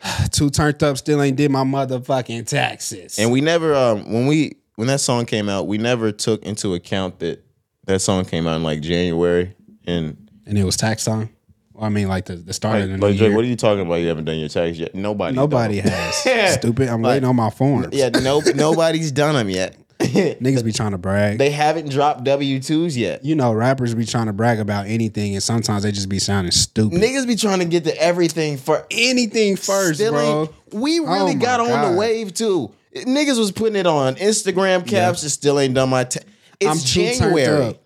Too 0.30 0.48
turned 0.48 0.82
up, 0.82 0.96
still 0.96 1.20
ain't 1.20 1.36
did 1.36 1.50
my 1.50 1.64
motherfucking 1.64 2.46
taxes. 2.46 3.18
And 3.18 3.30
we 3.30 3.42
never 3.42 3.74
um 3.74 4.10
when 4.10 4.26
we 4.26 4.56
when 4.76 4.88
that 4.88 5.00
song 5.00 5.26
came 5.26 5.50
out, 5.50 5.66
we 5.66 5.76
never 5.76 6.10
took 6.10 6.42
into 6.42 6.72
account 6.72 7.18
that 7.18 7.44
that 7.90 8.00
song 8.00 8.24
came 8.24 8.46
out 8.46 8.56
in 8.56 8.62
like 8.62 8.80
January 8.80 9.54
and 9.86 10.16
and 10.46 10.58
it 10.58 10.64
was 10.64 10.76
tax 10.76 11.04
time. 11.04 11.30
Well, 11.74 11.84
I 11.84 11.88
mean, 11.88 12.08
like 12.08 12.26
the, 12.26 12.36
the 12.36 12.52
start 12.52 12.80
of 12.82 12.88
the 12.88 12.92
like, 12.98 13.00
new 13.00 13.06
Drake, 13.18 13.20
year. 13.28 13.36
what 13.36 13.44
are 13.44 13.48
you 13.48 13.56
talking 13.56 13.86
about? 13.86 13.94
You 13.96 14.08
haven't 14.08 14.24
done 14.26 14.38
your 14.38 14.48
tax 14.48 14.76
yet. 14.78 14.94
Nobody. 14.94 15.34
Nobody 15.36 15.80
done. 15.80 15.90
has. 15.92 16.54
Stupid. 16.58 16.88
I'm 16.88 17.00
Like- 17.02 17.10
waiting 17.14 17.28
on 17.28 17.36
my 17.36 17.50
forms. 17.50 17.88
Yeah, 17.92 18.08
no, 18.10 18.40
nobody's 18.54 19.12
done 19.12 19.34
them 19.34 19.48
yet. 19.48 19.76
Niggas 20.00 20.64
be 20.64 20.72
trying 20.72 20.92
to 20.92 20.98
brag. 20.98 21.36
they 21.36 21.50
haven't 21.50 21.90
dropped 21.90 22.24
W 22.24 22.58
twos 22.60 22.96
yet. 22.96 23.22
you 23.22 23.34
know, 23.34 23.52
rappers 23.52 23.94
be 23.94 24.06
trying 24.06 24.26
to 24.26 24.32
brag 24.32 24.58
about 24.58 24.86
anything, 24.86 25.34
and 25.34 25.42
sometimes 25.42 25.82
they 25.82 25.92
just 25.92 26.08
be 26.08 26.18
sounding 26.18 26.52
stupid. 26.52 26.98
Niggas 26.98 27.26
be 27.26 27.36
trying 27.36 27.58
to 27.58 27.66
get 27.66 27.84
to 27.84 27.94
everything 28.02 28.56
for 28.56 28.86
anything 28.90 29.56
first, 29.56 30.00
Still 30.00 30.12
bro. 30.12 30.54
We 30.72 31.00
oh 31.00 31.04
really 31.04 31.34
Oh 31.36 31.38
got 31.38 31.60
on 31.60 31.92
the 31.92 31.98
wave 31.98 32.32
too. 32.32 32.72
Niggas 32.96 33.38
was 33.38 33.52
putting 33.52 33.76
it 33.76 33.86
on 33.86 34.14
Instagram 34.16 34.86
caps. 34.88 35.22
It 35.22 35.30
still 35.30 35.60
ain't 35.60 35.74
done 35.74 35.90
my. 35.90 36.04
Ta- 36.04 36.20
it's 36.60 36.70
I'm 36.70 36.78
January. 36.78 37.78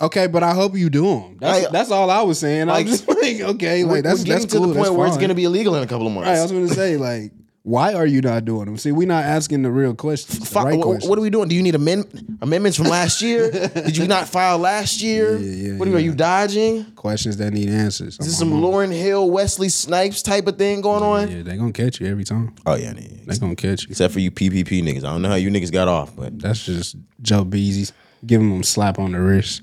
Okay, 0.00 0.28
but 0.28 0.44
I 0.44 0.54
hope 0.54 0.76
you 0.76 0.90
do 0.90 1.02
them. 1.06 1.38
That's, 1.40 1.64
Like- 1.64 1.72
that's 1.72 1.90
all 1.90 2.08
I 2.10 2.22
was 2.22 2.38
saying. 2.38 2.68
like- 2.68 2.86
I'm 2.86 2.92
just 2.92 3.08
like, 3.08 3.40
okay, 3.40 3.82
like 3.84 4.04
that's 4.04 4.22
getting 4.22 4.42
that's 4.42 4.52
to 4.52 4.58
cool. 4.58 4.68
the 4.68 4.74
point 4.74 4.94
where 4.94 5.08
it's 5.08 5.16
going 5.16 5.30
to 5.30 5.34
be 5.34 5.44
illegal 5.44 5.74
in 5.74 5.82
a 5.82 5.86
couple 5.88 6.06
of 6.06 6.12
months. 6.12 6.28
Right, 6.28 6.38
I 6.38 6.42
was 6.42 6.52
gonna 6.52 6.68
say, 6.68 6.96
like, 6.96 7.32
why 7.64 7.94
are 7.94 8.06
you 8.06 8.20
not 8.20 8.44
doing 8.44 8.66
them? 8.66 8.76
See, 8.78 8.92
we're 8.92 9.08
not 9.08 9.24
asking 9.24 9.62
the 9.62 9.70
real 9.72 9.94
questions. 9.94 10.48
The 10.50 10.60
right 10.60 10.78
wh- 10.78 10.82
questions. 10.82 11.08
what 11.10 11.18
are 11.18 11.22
we 11.22 11.30
doing? 11.30 11.48
Do 11.48 11.56
you 11.56 11.62
need 11.64 11.74
amend- 11.74 12.38
amendments 12.40 12.78
from 12.78 12.86
last 12.86 13.20
year? 13.20 13.50
Did 13.50 13.96
you 13.96 14.06
not 14.06 14.28
file 14.28 14.56
last 14.58 15.02
year? 15.02 15.36
Yeah, 15.38 15.72
yeah, 15.72 15.76
what 15.78 15.88
are, 15.88 15.90
you- 15.90 15.96
are 15.96 16.00
you 16.00 16.14
dodging? 16.14 16.84
questions 16.92 17.36
that 17.38 17.52
need 17.52 17.68
answers? 17.68 18.18
Is 18.20 18.26
this 18.26 18.38
some 18.38 18.52
Lauryn 18.52 18.92
Hill, 18.92 19.28
Wesley 19.28 19.68
Snipes 19.68 20.22
type 20.22 20.46
of 20.46 20.56
thing 20.58 20.80
going 20.80 21.02
on? 21.02 21.28
Yeah, 21.30 21.42
they're 21.42 21.56
gonna 21.56 21.72
catch 21.72 22.00
you 22.00 22.06
every 22.06 22.24
time. 22.24 22.54
Oh 22.64 22.76
yeah, 22.76 22.92
They're 23.26 23.36
gonna 23.36 23.56
catch 23.56 23.82
you. 23.82 23.88
except 23.90 24.14
for 24.14 24.20
you 24.20 24.30
PPP 24.30 24.80
niggas. 24.82 24.98
I 24.98 25.10
don't 25.10 25.22
know 25.22 25.28
how 25.28 25.34
you 25.34 25.50
niggas 25.50 25.72
got 25.72 25.88
off, 25.88 26.14
but 26.14 26.38
That's 26.38 26.64
just 26.64 26.94
Joe 27.20 27.42
Beezy 27.44 27.92
giving 28.26 28.50
him 28.52 28.60
a 28.60 28.64
slap 28.64 28.98
on 28.98 29.12
the 29.12 29.20
wrist. 29.20 29.62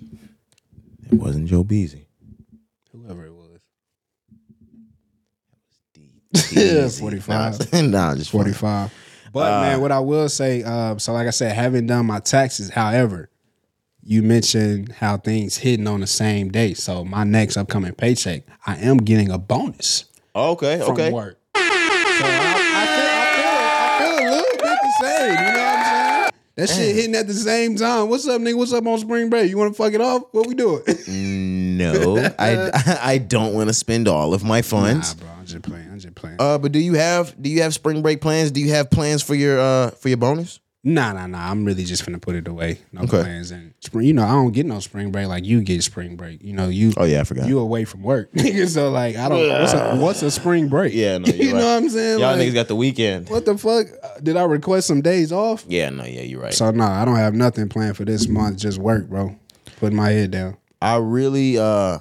it 1.12 1.14
wasn't 1.14 1.48
Joe 1.48 1.64
Beasy. 1.64 2.06
Whoever 2.92 3.26
it 3.26 3.34
was. 3.34 3.42
Easy. 6.52 7.00
45. 7.00 7.74
Nah, 7.74 7.82
nah 8.10 8.16
just 8.16 8.32
45. 8.32 8.92
But 9.34 9.62
man, 9.62 9.82
what 9.82 9.92
I 9.92 10.00
will 10.00 10.30
say, 10.30 10.64
uh, 10.64 10.98
so 10.98 11.12
like 11.14 11.28
I 11.28 11.32
said, 11.32 11.54
haven't 11.56 11.88
done 11.88 12.06
my 12.06 12.20
taxes. 12.20 12.70
However, 12.70 13.30
you 14.02 14.22
mentioned 14.24 14.94
how 14.94 15.18
things 15.18 15.58
hitting 15.58 15.88
on 15.88 16.00
the 16.00 16.08
same 16.08 16.50
day. 16.52 16.74
So 16.74 17.04
my 17.04 17.24
next 17.26 17.58
upcoming 17.58 17.94
paycheck, 17.94 18.44
I 18.66 18.78
am 18.78 18.98
getting 18.98 19.32
a 19.32 19.38
bonus 19.38 20.06
Okay, 20.36 20.78
from 20.80 20.92
okay. 20.92 21.12
work. 21.12 21.40
So 21.56 21.62
I, 21.62 22.56
I, 22.76 22.86
feel, 22.88 23.06
I, 23.10 23.36
feel, 23.36 23.56
I 23.82 24.00
feel 24.00 24.16
a 24.20 24.32
little 24.32 24.58
bit 24.58 24.80
the 24.82 24.94
same. 25.02 25.32
You 25.32 25.36
know 25.36 25.66
what 25.66 25.80
I'm 25.80 25.86
saying? 25.86 26.32
That 26.56 26.70
shit 26.70 26.96
hitting 26.96 27.16
at 27.16 27.28
the 27.28 27.34
same 27.34 27.76
time. 27.76 28.08
What's 28.08 28.26
up, 28.28 28.40
nigga? 28.40 28.56
What's 28.56 28.72
up 28.72 28.86
on 28.88 28.98
spring 28.98 29.30
break? 29.30 29.50
You 29.50 29.58
want 29.58 29.76
to 29.76 29.78
fuck 29.78 29.92
it 29.92 30.00
off? 30.00 30.24
What 30.32 30.48
we 30.48 30.56
doing? 30.56 30.84
No, 31.78 32.18
I 32.40 33.00
I 33.02 33.18
don't 33.18 33.54
want 33.54 33.68
to 33.68 33.74
spend 33.74 34.08
all 34.08 34.34
of 34.34 34.44
my 34.46 34.62
funds. 34.62 35.16
nah, 35.18 35.26
bro. 35.26 35.34
I'm 35.38 35.46
just 35.46 35.62
playing. 35.64 35.90
I'm 35.92 36.00
just 36.00 36.16
playing. 36.16 36.38
Uh, 36.40 36.58
but 36.58 36.72
do 36.72 36.80
you 36.80 36.94
have 36.94 37.36
do 37.42 37.50
you 37.50 37.62
have 37.64 37.74
spring 37.74 38.02
break 38.02 38.22
plans? 38.22 38.52
Do 38.52 38.62
you 38.62 38.72
have 38.72 38.90
plans 38.90 39.22
for 39.22 39.36
your 39.36 39.60
uh 39.60 39.90
for 39.92 40.08
your 40.08 40.18
bonus? 40.18 40.62
Nah, 40.88 41.14
nah, 41.14 41.26
nah. 41.26 41.50
I'm 41.50 41.66
really 41.66 41.84
just 41.84 42.06
gonna 42.06 42.20
put 42.20 42.36
it 42.36 42.48
away. 42.48 42.80
No 42.92 43.02
Okay. 43.02 43.22
plans. 43.22 43.50
And 43.50 43.74
spring, 43.80 44.06
you 44.06 44.14
know, 44.14 44.24
I 44.24 44.32
don't 44.34 44.52
get 44.52 44.68
no 44.68 44.80
spring 44.80 45.12
break 45.12 45.28
like 45.28 45.44
you 45.44 45.62
get 45.62 45.82
spring 45.84 46.16
break. 46.16 46.44
You 46.44 46.54
know, 46.54 46.70
you. 46.70 46.94
Oh 46.96 47.06
yeah, 47.06 47.22
I 47.22 47.24
forgot. 47.24 47.48
You 47.48 47.58
away 47.58 47.86
from 47.86 48.04
work, 48.04 48.30
so 48.68 48.92
like 48.92 49.16
I 49.16 49.28
don't. 49.28 49.50
What's 49.62 49.74
a, 49.74 49.96
what's 50.00 50.22
a 50.22 50.30
spring 50.30 50.68
break? 50.68 50.94
Yeah, 50.94 51.18
no, 51.18 51.28
you 51.34 51.46
you're 51.46 51.58
know 51.58 51.66
what 51.66 51.84
I'm 51.84 51.90
saying? 51.90 52.20
Y'all 52.20 52.38
Like, 52.38 52.48
niggas 52.48 52.54
got 52.54 52.68
the 52.68 52.76
weekend. 52.76 53.30
what 53.30 53.46
the 53.46 53.58
fuck? 53.58 53.88
Uh, 54.04 54.20
Did 54.22 54.38
I 54.38 54.44
request 54.44 54.86
some 54.88 55.02
days 55.02 55.32
off? 55.32 55.66
Yeah, 55.68 55.90
no, 55.90 56.06
yeah, 56.06 56.22
you're 56.22 56.40
right. 56.42 56.54
So 56.54 56.70
no, 56.70 56.84
I 56.86 57.04
don't 57.04 57.16
have 57.16 57.34
nothing 57.34 57.68
planned 57.68 57.98
for 57.98 58.06
this 58.06 58.28
month. 58.28 58.60
Just 58.60 58.78
work, 58.78 59.10
bro. 59.10 59.36
Putting 59.80 59.98
my 59.98 60.12
head 60.12 60.30
down. 60.30 60.56
I 60.82 60.98
really 60.98 61.58
uh 61.58 61.98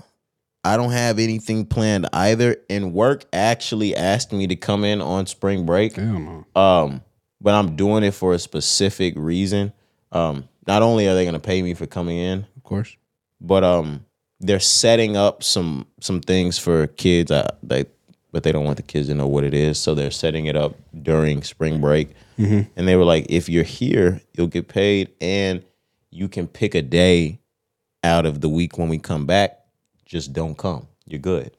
I 0.63 0.77
don't 0.77 0.93
have 0.93 1.19
anything 1.19 1.65
planned 1.67 2.07
either. 2.13 2.57
And 2.69 2.93
work 2.93 3.25
actually 3.33 3.97
asked 3.97 4.31
me 4.33 4.47
to 4.47 4.57
come 4.57 4.85
in 4.85 5.01
on 5.01 5.27
spring 5.27 5.65
break. 5.67 5.97
No. 5.97 6.45
Um, 6.55 7.03
but 7.41 7.55
I'm 7.55 7.77
doing 7.77 8.05
it 8.05 8.15
for 8.15 8.35
a 8.35 8.39
specific 8.39 9.15
reason. 9.17 9.73
Um, 10.13 10.49
not 10.67 10.83
only 10.83 11.07
are 11.09 11.15
they 11.15 11.25
gonna 11.25 11.41
pay 11.41 11.61
me 11.63 11.75
for 11.75 11.87
coming 11.87 12.17
in, 12.19 12.47
Of 12.57 12.63
course. 12.63 12.97
but 13.41 13.65
um 13.65 14.05
they're 14.41 14.61
setting 14.61 15.17
up 15.17 15.43
some 15.43 15.87
some 16.01 16.21
things 16.21 16.59
for 16.59 16.87
kids 16.89 17.31
uh, 17.31 17.49
they 17.63 17.85
but 18.33 18.43
they 18.43 18.51
don't 18.53 18.65
want 18.65 18.77
the 18.77 18.83
kids 18.83 19.09
to 19.09 19.15
know 19.15 19.29
what 19.29 19.45
it 19.45 19.55
is 19.55 19.79
so 19.79 19.95
they're 19.95 20.11
setting 20.11 20.47
it 20.47 20.57
up 20.57 20.75
during 21.03 21.43
spring 21.43 21.81
break 21.81 22.11
and 22.37 22.67
they 22.89 22.97
were 22.97 23.05
like 23.05 23.27
if 23.29 23.49
you're 23.49 23.63
here 23.65 24.21
you'll 24.35 24.49
get 24.49 24.67
paid 24.69 25.11
and 25.21 25.63
you 26.11 26.29
can 26.29 26.47
pick 26.49 26.75
a 26.75 26.83
day 26.83 27.39
out 28.03 28.27
of 28.27 28.41
the 28.41 28.49
week 28.49 28.77
when 28.77 28.89
we 28.89 28.99
come 28.99 29.25
back 29.25 29.61
just 30.05 30.33
don't 30.33 30.57
come 30.59 30.87
you're 31.07 31.21
good 31.21 31.51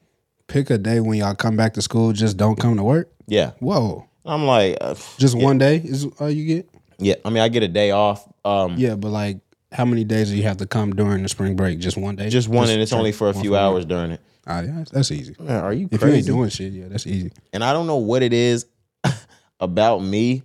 Pick 0.48 0.70
a 0.70 0.77
day 0.77 1.00
when 1.00 1.17
y'all 1.17 1.34
come 1.34 1.55
back 1.58 1.74
to 1.74 1.82
school. 1.82 2.13
Just 2.13 2.38
don't 2.38 2.60
come 2.60 2.75
to 2.77 2.84
work. 2.84 3.10
yeah 3.27 3.51
Whoa. 3.60 4.05
I'm 4.25 4.46
like 4.46 4.77
uh, 4.82 4.96
Just 5.17 5.36
one 5.38 5.58
day 5.58 5.77
is 5.84 6.05
all 6.20 6.29
you 6.29 6.46
get. 6.46 6.70
yeah 7.00 7.15
i 7.24 7.29
mean 7.29 7.41
i 7.44 7.48
get 7.50 7.63
a 7.63 7.67
day 7.67 7.91
off 7.91 8.27
um 8.44 8.75
Yeah, 8.77 8.96
but 8.96 9.10
like, 9.10 9.39
how 9.72 9.86
many 9.86 10.03
days 10.03 10.29
do 10.29 10.38
you 10.38 10.44
have 10.44 10.58
to 10.58 10.67
come 10.67 10.94
during 10.96 11.24
the 11.24 11.29
spring 11.29 11.55
break? 11.55 11.79
Just 11.79 11.98
one 11.98 12.15
day. 12.15 12.29
just 12.29 12.48
one 12.48 12.70
and 12.70 12.79
it's 12.82 12.94
only 12.94 13.12
for 13.12 13.29
a 13.29 13.34
few 13.34 13.55
hours 13.55 13.86
during 13.86 14.12
it 14.12 14.22
Ah, 14.48 14.62
yeah, 14.62 14.84
that's 14.91 15.12
easy. 15.12 15.36
Man, 15.39 15.63
are 15.63 15.74
you 15.74 15.89
If 15.91 16.00
crazy 16.01 16.12
you 16.12 16.17
ain't 16.17 16.27
doing 16.27 16.50
shit, 16.50 16.72
yeah, 16.74 16.88
that's 16.88 17.08
easy. 17.08 17.32
and 17.51 17.63
I 17.63 17.74
don't 17.74 17.88
know 17.88 17.98
what 17.98 18.22
it 18.22 18.32
is 18.34 18.67
about 19.60 20.00
me 20.03 20.44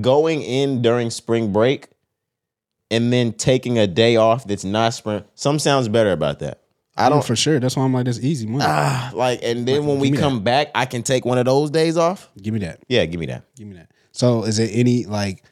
going 0.00 0.42
in 0.42 0.82
during 0.82 1.10
spring 1.10 1.52
break 1.52 1.88
and 2.90 3.12
then 3.12 3.32
taking 3.32 3.78
a 3.78 3.86
day 3.86 4.16
off 4.16 4.44
that's 4.46 4.64
not 4.64 4.94
spring. 4.94 5.22
Some 5.36 5.58
sounds 5.60 5.88
better 5.88 6.10
about 6.10 6.40
that. 6.40 6.62
I 6.98 7.06
I 7.06 7.08
don't 7.08 7.18
don't 7.18 7.26
for 7.26 7.36
sure. 7.36 7.60
That's 7.60 7.76
why 7.76 7.84
I'm 7.84 7.92
like, 7.94 8.04
that's 8.06 8.20
easy 8.20 8.46
money. 8.46 8.64
ah, 8.66 9.10
like, 9.14 9.40
and 9.42 9.66
then 9.66 9.86
when 9.86 9.98
we 9.98 10.10
come 10.10 10.42
back, 10.42 10.68
I 10.74 10.84
can 10.86 11.02
take 11.02 11.24
one 11.24 11.38
of 11.38 11.44
those 11.46 11.70
days 11.70 11.96
off. 11.96 12.28
give 12.42 12.52
me 12.52 12.60
that. 12.60 12.80
Yeah, 12.88 13.04
give 13.06 13.20
me 13.20 13.26
that. 13.26 13.44
Give 13.56 13.66
me 13.68 13.76
that. 13.76 13.90
So, 14.12 14.42
is 14.44 14.58
it 14.58 14.70
any 14.72 15.04
like? 15.04 15.44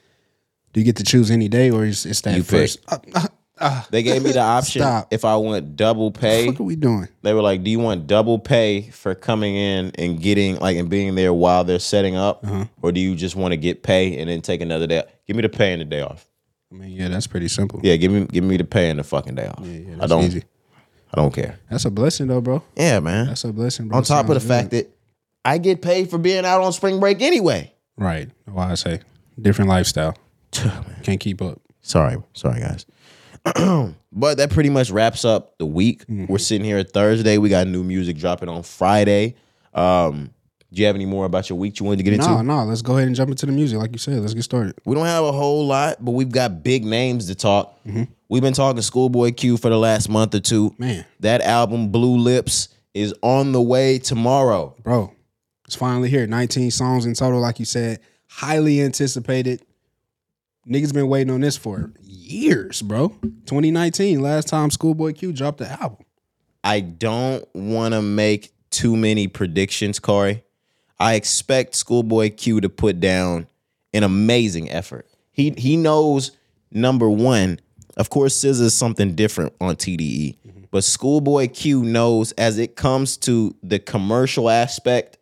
Do 0.72 0.80
you 0.80 0.84
get 0.84 0.96
to 0.96 1.04
choose 1.04 1.30
any 1.30 1.48
day, 1.48 1.70
or 1.70 1.84
is 1.86 2.04
it's 2.04 2.20
that 2.22 2.36
You 2.36 2.42
first? 2.42 2.80
Uh, 2.88 2.98
uh, 3.14 3.26
uh, 3.58 3.82
They 3.90 4.02
gave 4.02 4.22
me 4.22 4.32
the 4.32 4.40
option 4.56 4.82
if 5.10 5.24
I 5.24 5.36
want 5.36 5.74
double 5.76 6.10
pay. 6.10 6.46
fuck 6.48 6.60
are 6.60 6.64
we 6.64 6.76
doing? 6.76 7.08
They 7.22 7.32
were 7.32 7.40
like, 7.40 7.62
"Do 7.64 7.70
you 7.70 7.78
want 7.78 8.06
double 8.06 8.38
pay 8.38 8.90
for 8.90 9.14
coming 9.14 9.54
in 9.56 9.92
and 9.94 10.20
getting 10.20 10.56
like 10.56 10.76
and 10.76 10.90
being 10.90 11.14
there 11.14 11.32
while 11.32 11.64
they're 11.64 11.78
setting 11.78 12.14
up, 12.16 12.44
Uh-huh. 12.44 12.64
or 12.82 12.92
do 12.92 13.00
you 13.00 13.14
just 13.14 13.36
want 13.36 13.52
to 13.52 13.56
get 13.56 13.82
pay 13.82 14.18
and 14.18 14.28
then 14.28 14.42
take 14.42 14.60
another 14.60 14.86
day? 14.86 15.04
Give 15.26 15.36
me 15.36 15.42
the 15.42 15.48
pay 15.48 15.72
and 15.72 15.80
the 15.80 15.86
day 15.86 16.02
off. 16.02 16.28
I 16.70 16.74
mean, 16.74 16.90
yeah, 16.90 17.08
that's 17.08 17.26
pretty 17.28 17.48
simple. 17.48 17.80
Yeah, 17.82 17.96
give 17.96 18.12
me 18.12 18.26
give 18.26 18.44
me 18.44 18.56
the 18.58 18.64
pay 18.64 18.90
and 18.90 18.98
the 18.98 19.04
fucking 19.04 19.36
day 19.36 19.46
off. 19.46 19.60
yeah, 19.64 19.94
I 19.94 19.96
that's 20.00 20.08
don't 20.10 20.24
easy. 20.24 20.42
I 21.12 21.20
don't 21.20 21.32
care. 21.32 21.58
That's 21.70 21.84
a 21.84 21.90
blessing, 21.90 22.26
though, 22.26 22.40
bro. 22.40 22.62
Yeah, 22.76 23.00
man. 23.00 23.26
That's 23.26 23.44
a 23.44 23.52
blessing, 23.52 23.88
bro. 23.88 23.98
on 23.98 24.04
top 24.04 24.28
of 24.28 24.34
the 24.34 24.40
fact 24.40 24.70
good. 24.70 24.86
that 24.86 24.96
I 25.44 25.58
get 25.58 25.82
paid 25.82 26.10
for 26.10 26.18
being 26.18 26.44
out 26.44 26.60
on 26.62 26.72
spring 26.72 27.00
break 27.00 27.22
anyway. 27.22 27.72
right? 27.96 28.28
Why 28.46 28.72
I 28.72 28.74
say 28.74 29.00
different 29.40 29.68
lifestyle. 29.68 30.16
Can't 31.02 31.20
keep 31.20 31.40
up. 31.42 31.60
Sorry, 31.80 32.16
sorry 32.32 32.60
guys. 32.60 32.86
but 34.12 34.38
that 34.38 34.50
pretty 34.50 34.70
much 34.70 34.90
wraps 34.90 35.24
up 35.24 35.56
the 35.58 35.66
week. 35.66 36.04
Mm-hmm. 36.06 36.26
We're 36.26 36.38
sitting 36.38 36.64
here 36.64 36.82
Thursday. 36.82 37.38
We 37.38 37.48
got 37.48 37.66
new 37.68 37.84
music 37.84 38.16
dropping 38.16 38.48
on 38.48 38.64
Friday. 38.64 39.36
Um, 39.72 40.30
do 40.72 40.80
you 40.80 40.86
have 40.86 40.96
any 40.96 41.06
more 41.06 41.26
about 41.26 41.48
your 41.48 41.58
week 41.58 41.78
you 41.78 41.86
wanted 41.86 41.98
to 41.98 42.02
get 42.02 42.14
into? 42.14 42.26
No, 42.26 42.42
no. 42.42 42.64
Let's 42.64 42.82
go 42.82 42.96
ahead 42.96 43.06
and 43.06 43.14
jump 43.14 43.30
into 43.30 43.46
the 43.46 43.52
music, 43.52 43.78
like 43.78 43.92
you 43.92 43.98
said. 43.98 44.18
Let's 44.18 44.34
get 44.34 44.42
started. 44.42 44.74
We 44.84 44.96
don't 44.96 45.06
have 45.06 45.22
a 45.22 45.32
whole 45.32 45.64
lot, 45.66 46.04
but 46.04 46.10
we've 46.10 46.30
got 46.30 46.64
big 46.64 46.84
names 46.84 47.28
to 47.28 47.36
talk. 47.36 47.78
We've 48.28 48.42
been 48.42 48.54
talking 48.54 48.82
Schoolboy 48.82 49.32
Q 49.32 49.56
for 49.56 49.68
the 49.70 49.78
last 49.78 50.08
month 50.08 50.34
or 50.34 50.40
two. 50.40 50.74
Man. 50.78 51.04
That 51.20 51.40
album, 51.42 51.90
Blue 51.90 52.16
Lips, 52.16 52.68
is 52.94 53.14
on 53.22 53.52
the 53.52 53.62
way 53.62 53.98
tomorrow. 53.98 54.74
bro. 54.82 55.12
It's 55.66 55.76
finally 55.76 56.08
here. 56.08 56.26
19 56.26 56.70
songs 56.70 57.06
in 57.06 57.14
total, 57.14 57.40
like 57.40 57.58
you 57.58 57.64
said. 57.64 58.00
Highly 58.28 58.80
anticipated. 58.80 59.62
Niggas 60.68 60.92
been 60.92 61.08
waiting 61.08 61.32
on 61.32 61.40
this 61.40 61.56
for 61.56 61.92
years, 62.02 62.82
bro. 62.82 63.08
2019, 63.22 64.20
last 64.20 64.48
time 64.48 64.70
Schoolboy 64.70 65.12
Q 65.12 65.32
dropped 65.32 65.58
the 65.58 65.70
album. 65.70 66.04
I 66.64 66.80
don't 66.80 67.44
want 67.54 67.94
to 67.94 68.02
make 68.02 68.52
too 68.70 68.96
many 68.96 69.28
predictions, 69.28 70.00
Corey. 70.00 70.42
I 70.98 71.14
expect 71.14 71.76
Schoolboy 71.76 72.30
Q 72.30 72.60
to 72.60 72.68
put 72.68 72.98
down 72.98 73.46
an 73.92 74.02
amazing 74.02 74.70
effort. 74.70 75.06
He 75.30 75.50
he 75.50 75.76
knows 75.76 76.32
number 76.72 77.08
one, 77.08 77.60
of 77.96 78.10
course, 78.10 78.36
SZA 78.38 78.60
is 78.62 78.74
something 78.74 79.14
different 79.14 79.54
on 79.60 79.76
TDE, 79.76 80.36
but 80.70 80.84
Schoolboy 80.84 81.48
Q 81.48 81.82
knows 81.82 82.32
as 82.32 82.58
it 82.58 82.76
comes 82.76 83.16
to 83.18 83.54
the 83.62 83.78
commercial 83.78 84.50
aspect, 84.50 85.18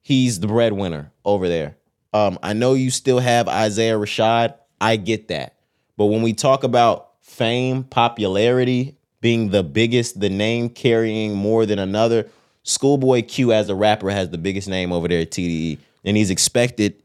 he's 0.00 0.38
the 0.40 0.46
breadwinner 0.46 1.10
over 1.24 1.48
there. 1.48 1.76
Um, 2.12 2.38
I 2.42 2.52
know 2.52 2.74
you 2.74 2.90
still 2.90 3.18
have 3.18 3.48
Isaiah 3.48 3.96
Rashad. 3.96 4.54
I 4.80 4.96
get 4.96 5.28
that. 5.28 5.56
But 5.96 6.06
when 6.06 6.22
we 6.22 6.32
talk 6.34 6.62
about 6.62 7.10
fame, 7.20 7.84
popularity, 7.84 8.96
being 9.20 9.50
the 9.50 9.62
biggest, 9.62 10.20
the 10.20 10.30
name 10.30 10.68
carrying 10.68 11.34
more 11.34 11.66
than 11.66 11.78
another, 11.78 12.28
Schoolboy 12.64 13.22
Q 13.22 13.52
as 13.52 13.68
a 13.68 13.74
rapper 13.74 14.10
has 14.10 14.30
the 14.30 14.38
biggest 14.38 14.68
name 14.68 14.92
over 14.92 15.08
there 15.08 15.22
at 15.22 15.30
TDE, 15.32 15.78
and 16.04 16.16
he's 16.16 16.30
expected 16.30 17.02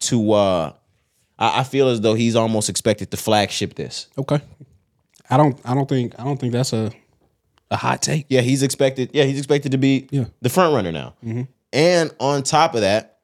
to. 0.00 0.32
uh 0.32 0.72
I, 1.42 1.60
I 1.60 1.64
feel 1.64 1.88
as 1.88 2.00
though 2.00 2.14
he's 2.14 2.36
almost 2.36 2.68
expected 2.70 3.10
to 3.10 3.16
flagship 3.16 3.74
this. 3.74 4.06
Okay. 4.16 4.40
I 5.28 5.36
don't. 5.36 5.58
I 5.64 5.74
don't 5.74 5.88
think. 5.88 6.14
I 6.18 6.24
don't 6.24 6.38
think 6.38 6.52
that's 6.52 6.72
a 6.72 6.92
a 7.70 7.76
hot 7.76 8.02
take. 8.02 8.26
Yeah, 8.28 8.42
he's 8.42 8.62
expected. 8.62 9.10
Yeah, 9.14 9.24
he's 9.24 9.38
expected 9.38 9.72
to 9.72 9.78
be 9.78 10.08
Yeah. 10.10 10.26
the 10.42 10.48
front 10.50 10.74
runner 10.74 10.92
now. 10.92 11.14
Mm-hmm. 11.24 11.42
And 11.72 12.14
on 12.20 12.42
top 12.42 12.74
of 12.74 12.82
that, 12.82 13.18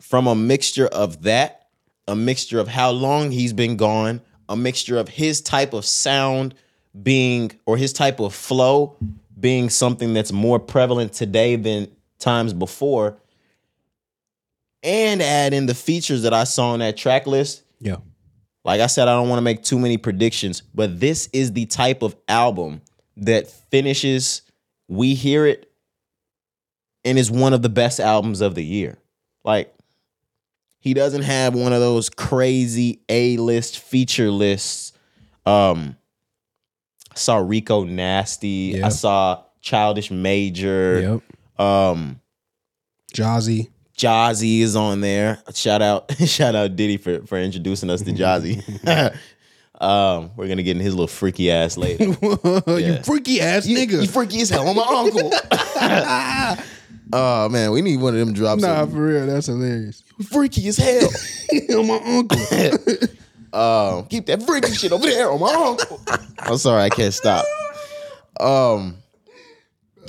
from 0.00 0.26
a 0.28 0.34
mixture 0.36 0.86
of 0.86 1.22
that, 1.24 1.66
a 2.06 2.14
mixture 2.14 2.60
of 2.60 2.68
how 2.68 2.90
long 2.90 3.32
he's 3.32 3.52
been 3.52 3.76
gone, 3.76 4.20
a 4.48 4.56
mixture 4.56 4.98
of 4.98 5.08
his 5.08 5.40
type 5.40 5.72
of 5.72 5.84
sound 5.84 6.54
being 7.02 7.50
or 7.66 7.76
his 7.76 7.92
type 7.92 8.20
of 8.20 8.32
flow 8.34 8.96
being 9.40 9.68
something 9.68 10.14
that's 10.14 10.30
more 10.30 10.60
prevalent 10.60 11.12
today 11.12 11.56
than 11.56 11.88
times 12.20 12.52
before, 12.52 13.16
and 14.84 15.20
add 15.22 15.54
in 15.54 15.66
the 15.66 15.74
features 15.74 16.22
that 16.22 16.34
I 16.34 16.44
saw 16.44 16.72
on 16.72 16.78
that 16.80 16.96
track 16.96 17.26
list. 17.26 17.64
Yeah. 17.80 17.96
Like 18.64 18.80
I 18.80 18.86
said, 18.86 19.08
I 19.08 19.14
don't 19.14 19.28
want 19.28 19.38
to 19.38 19.42
make 19.42 19.62
too 19.62 19.78
many 19.78 19.96
predictions, 19.96 20.62
but 20.74 21.00
this 21.00 21.28
is 21.32 21.52
the 21.52 21.66
type 21.66 22.02
of 22.02 22.14
album 22.28 22.82
that 23.16 23.48
finishes, 23.48 24.42
we 24.88 25.14
hear 25.14 25.46
it, 25.46 25.70
and 27.04 27.18
is 27.18 27.30
one 27.30 27.52
of 27.52 27.62
the 27.62 27.68
best 27.68 28.00
albums 28.00 28.40
of 28.40 28.54
the 28.54 28.64
year. 28.64 28.98
Like, 29.44 29.74
he 30.78 30.94
doesn't 30.94 31.22
have 31.22 31.54
one 31.54 31.72
of 31.72 31.80
those 31.80 32.08
crazy 32.10 33.00
A 33.08 33.36
list 33.36 33.78
feature 33.78 34.30
lists. 34.30 34.92
Um, 35.46 35.96
I 37.10 37.16
saw 37.16 37.36
Rico 37.36 37.84
Nasty. 37.84 38.74
Yeah. 38.76 38.86
I 38.86 38.88
saw 38.90 39.44
Childish 39.60 40.10
Major. 40.10 41.20
Yep. 41.58 41.66
Um, 41.66 42.20
Jozzy. 43.14 43.70
Jozzy 43.96 44.60
is 44.60 44.74
on 44.76 45.00
there. 45.00 45.38
Shout 45.54 45.82
out, 45.82 46.12
shout 46.26 46.54
out 46.54 46.76
Diddy 46.76 46.96
for 46.96 47.24
for 47.26 47.38
introducing 47.38 47.90
us 47.90 48.02
to 48.02 48.12
Jozzy. 48.12 48.62
um, 49.80 50.30
we're 50.36 50.48
gonna 50.48 50.62
get 50.62 50.76
in 50.76 50.82
his 50.82 50.94
little 50.94 51.06
freaky 51.06 51.50
ass 51.50 51.76
later. 51.76 52.04
you 52.04 53.02
freaky 53.04 53.40
ass 53.40 53.66
You, 53.66 53.78
nigga. 53.78 54.02
you 54.02 54.08
freaky 54.08 54.40
as 54.40 54.50
hell. 54.50 54.66
I'm 54.68 54.76
my 54.76 54.82
uncle. 54.82 55.32
oh 57.12 57.48
man, 57.48 57.70
we 57.70 57.82
need 57.82 58.00
one 58.00 58.14
of 58.14 58.20
them 58.20 58.34
drops. 58.34 58.62
nah, 58.62 58.82
of, 58.82 58.92
for 58.92 59.04
real. 59.04 59.26
That's 59.26 59.46
hilarious. 59.46 60.02
freaky 60.28 60.66
as 60.68 60.76
hell. 60.76 61.08
I'm 61.78 61.86
my 61.86 62.00
uncle. 62.04 62.38
um, 63.52 64.06
keep 64.06 64.26
that 64.26 64.42
freaky 64.42 64.72
shit 64.72 64.90
over 64.92 65.06
there 65.06 65.30
on 65.30 65.38
my 65.38 65.52
uncle. 65.52 66.00
I'm 66.40 66.58
sorry, 66.58 66.82
I 66.82 66.88
can't 66.88 67.14
stop. 67.14 67.46
Um, 68.40 68.96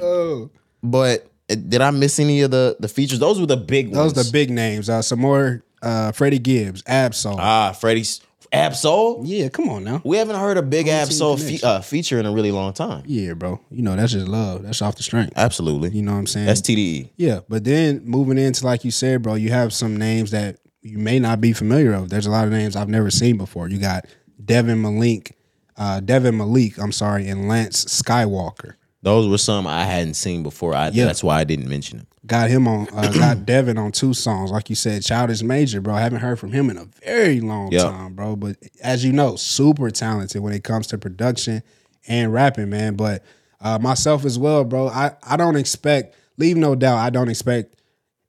oh. 0.01 0.50
but 0.82 1.30
did 1.48 1.82
I 1.82 1.92
miss 1.92 2.20
any 2.20 2.42
of 2.42 2.52
the 2.52 2.75
the 2.80 2.88
features? 2.88 3.20
Those 3.20 3.40
were 3.40 3.46
the 3.46 3.58
big 3.58 3.88
ones. 3.96 4.14
Those 4.14 4.25
the 4.25 4.32
big 4.32 4.50
names. 4.50 4.90
Uh, 4.90 5.02
some 5.02 5.20
more. 5.20 5.64
Uh, 5.82 6.12
Freddie 6.12 6.40
Gibbs, 6.40 6.82
Ab-Soul. 6.88 7.36
Ah, 7.38 7.72
Freddie's 7.72 8.20
Ab-Soul. 8.52 9.22
yeah, 9.24 9.50
come 9.50 9.70
on 9.70 9.84
now. 9.84 10.02
We 10.04 10.18
haven't 10.18 10.38
heard 10.38 10.58
a 10.58 10.64
big 10.64 10.88
Ab-Soul 10.88 11.38
fe- 11.38 11.60
uh, 11.62 11.82
feature 11.82 12.18
in 12.20 12.25
a 12.25 12.32
really 12.32 12.52
long 12.52 12.74
time. 12.74 13.04
Yeah, 13.06 13.34
bro. 13.34 13.60
You 13.70 13.84
know 13.84 13.96
that's 13.96 14.14
just 14.14 14.28
love. 14.28 14.64
That's 14.64 14.82
off 14.82 14.96
the 14.96 15.04
strength. 15.04 15.34
Absolutely. 15.36 15.90
You 15.92 16.02
know 16.02 16.14
what 16.14 16.20
I'm 16.20 16.28
saying? 16.28 16.48
That's 16.48 16.62
TDE. 16.62 17.10
Yeah, 17.18 17.42
but 17.50 17.66
then 17.66 18.02
moving 18.04 18.38
into 18.40 18.66
like 18.66 18.84
you 18.84 18.90
said, 18.90 19.22
bro, 19.22 19.36
you 19.36 19.52
have 19.52 19.74
some 19.74 19.96
names 19.98 20.32
that 20.32 20.58
you 20.82 20.98
may 20.98 21.20
not 21.20 21.40
be 21.42 21.54
familiar 21.54 21.94
of. 21.94 22.10
There's 22.10 22.25
a 22.25 22.32
lot 22.32 22.46
of 22.46 22.52
names 22.52 22.75
I've 22.75 22.90
never 22.90 23.12
seen 23.12 23.38
before. 23.38 23.70
You 23.70 23.78
got 23.78 24.06
Devin 24.44 24.82
Malik, 24.82 25.38
uh, 25.78 26.00
Devin 26.00 26.36
Malik, 26.38 26.80
I'm 26.80 26.92
sorry, 26.94 27.28
and 27.28 27.48
Lance 27.48 27.86
Skywalker. 27.86 28.74
Those 29.06 29.28
were 29.30 29.38
some 29.38 29.68
I 29.68 29.84
hadn't 29.86 30.16
seen 30.16 30.42
before. 30.42 30.74
I, 30.74 30.90
Yeah. 30.90 31.06
That's 31.06 31.24
why 31.24 31.40
I 31.40 31.44
didn't 31.44 31.70
mention 31.70 32.00
them. 32.00 32.08
Got 32.26 32.50
him 32.50 32.68
on, 32.68 32.88
uh, 32.92 33.12
got 33.20 33.46
Devin 33.46 33.78
on 33.78 33.92
two 33.92 34.16
songs, 34.16 34.50
like 34.52 34.68
you 34.68 34.76
said, 34.76 35.04
Childish 35.04 35.44
Major, 35.44 35.80
bro. 35.80 35.94
I 35.94 36.02
haven't 36.02 36.22
heard 36.22 36.40
from 36.40 36.52
him 36.52 36.72
in 36.72 36.78
a 36.78 36.86
very 37.06 37.40
long 37.40 37.72
Yeah. 37.72 37.84
time, 37.84 38.16
bro. 38.16 38.36
But 38.36 38.58
as 38.82 39.06
you 39.06 39.14
know, 39.14 39.36
super 39.36 39.91
talented 39.91 40.41
when 40.41 40.54
it 40.54 40.63
comes 40.63 40.88
to 40.88 40.98
production 40.98 41.62
and 42.08 42.34
rapping, 42.34 42.72
man. 42.72 42.96
But 42.96 43.24
uh, 43.62 43.78
myself 43.78 44.26
as 44.26 44.39
well, 44.39 44.63
bro. 44.63 44.88
I 44.89 45.12
I 45.24 45.38
don't 45.38 45.56
expect, 45.56 46.15
leave 46.38 46.58
no 46.58 46.74
doubt, 46.74 46.98
I 46.98 47.12
don't 47.12 47.30
expect 47.30 47.80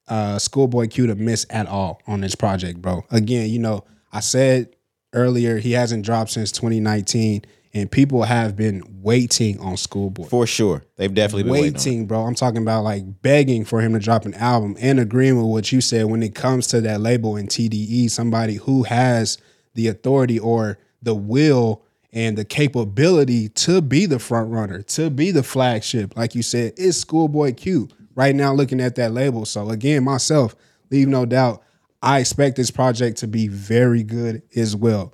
uh, 0.09 0.39
Schoolboy 0.39 0.89
Q 0.89 1.07
to 1.07 1.15
miss 1.15 1.47
at 1.49 1.67
all 1.67 2.03
on 2.07 2.21
this 2.21 2.35
project, 2.35 2.83
bro. 2.83 3.03
Again, 3.11 3.49
you 3.49 3.59
know, 3.61 3.85
I 4.13 4.21
said 4.21 4.77
earlier 5.15 5.57
he 5.57 5.73
hasn't 5.73 6.05
dropped 6.05 6.33
since 6.33 6.53
2019, 6.53 7.43
and 7.77 7.91
people 7.91 8.23
have 8.23 8.57
been 8.57 8.83
waiting 9.03 9.61
on 9.61 9.77
Schoolboy 9.77 10.25
For 10.25 10.47
sure. 10.47 10.83
They've 10.97 11.13
definitely 11.13 11.43
been 11.43 11.53
waiting. 11.53 11.75
waiting, 11.75 12.07
bro. 12.07 12.23
I'm 12.23 12.35
talking 12.35 12.63
about 12.63 12.85
like 12.85 13.21
begging 13.21 13.67
for 13.67 13.83
him 13.83 13.93
to 13.93 13.99
drop 13.99 14.25
an 14.25 14.33
album 14.33 14.79
and 14.81 14.99
agreeing 14.99 15.37
with 15.37 15.45
what 15.45 15.71
you 15.71 15.83
said 15.83 16.07
when 16.07 16.23
it 16.23 16.35
comes 16.35 16.69
to 16.69 16.81
that 16.81 17.03
label 17.03 17.37
and 17.37 17.51
TDE, 17.51 18.11
somebody 18.11 18.55
who 18.55 18.85
has 18.85 19.37
the 19.75 19.89
authority 19.89 20.39
or 20.39 20.79
the 21.03 21.15
will 21.15 21.83
and 22.15 22.39
the 22.39 22.47
capability 22.47 23.51
to 23.51 23.83
be 23.83 24.07
the 24.07 24.19
front 24.19 24.51
runner, 24.51 24.81
to 24.81 25.11
be 25.11 25.31
the 25.31 25.43
flagship, 25.43 26.17
like 26.17 26.35
you 26.35 26.43
said, 26.43 26.73
is 26.79 26.99
Schoolboy 26.99 27.53
Q 27.53 27.91
right 28.15 28.35
now 28.35 28.55
looking 28.55 28.81
at 28.81 28.95
that 28.95 29.13
label. 29.13 29.45
So 29.45 29.69
again, 29.69 30.03
myself, 30.03 30.57
leave 30.91 31.09
no 31.09 31.27
doubt, 31.27 31.63
I 32.01 32.21
expect 32.21 32.57
this 32.57 32.71
project 32.71 33.19
to 33.19 33.27
be 33.27 33.49
very 33.49 34.03
good 34.03 34.43
as 34.57 34.75
well. 34.75 35.13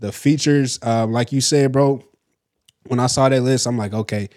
The 0.00 0.10
features, 0.10 0.78
um, 0.82 1.12
like 1.12 1.30
you 1.30 1.40
said, 1.40 1.72
bro, 1.72 2.02
when 2.86 2.98
I 2.98 3.06
saw 3.06 3.28
that 3.28 3.42
list, 3.42 3.66
I'm 3.66 3.76
like, 3.78 3.92
okay, 3.92 4.28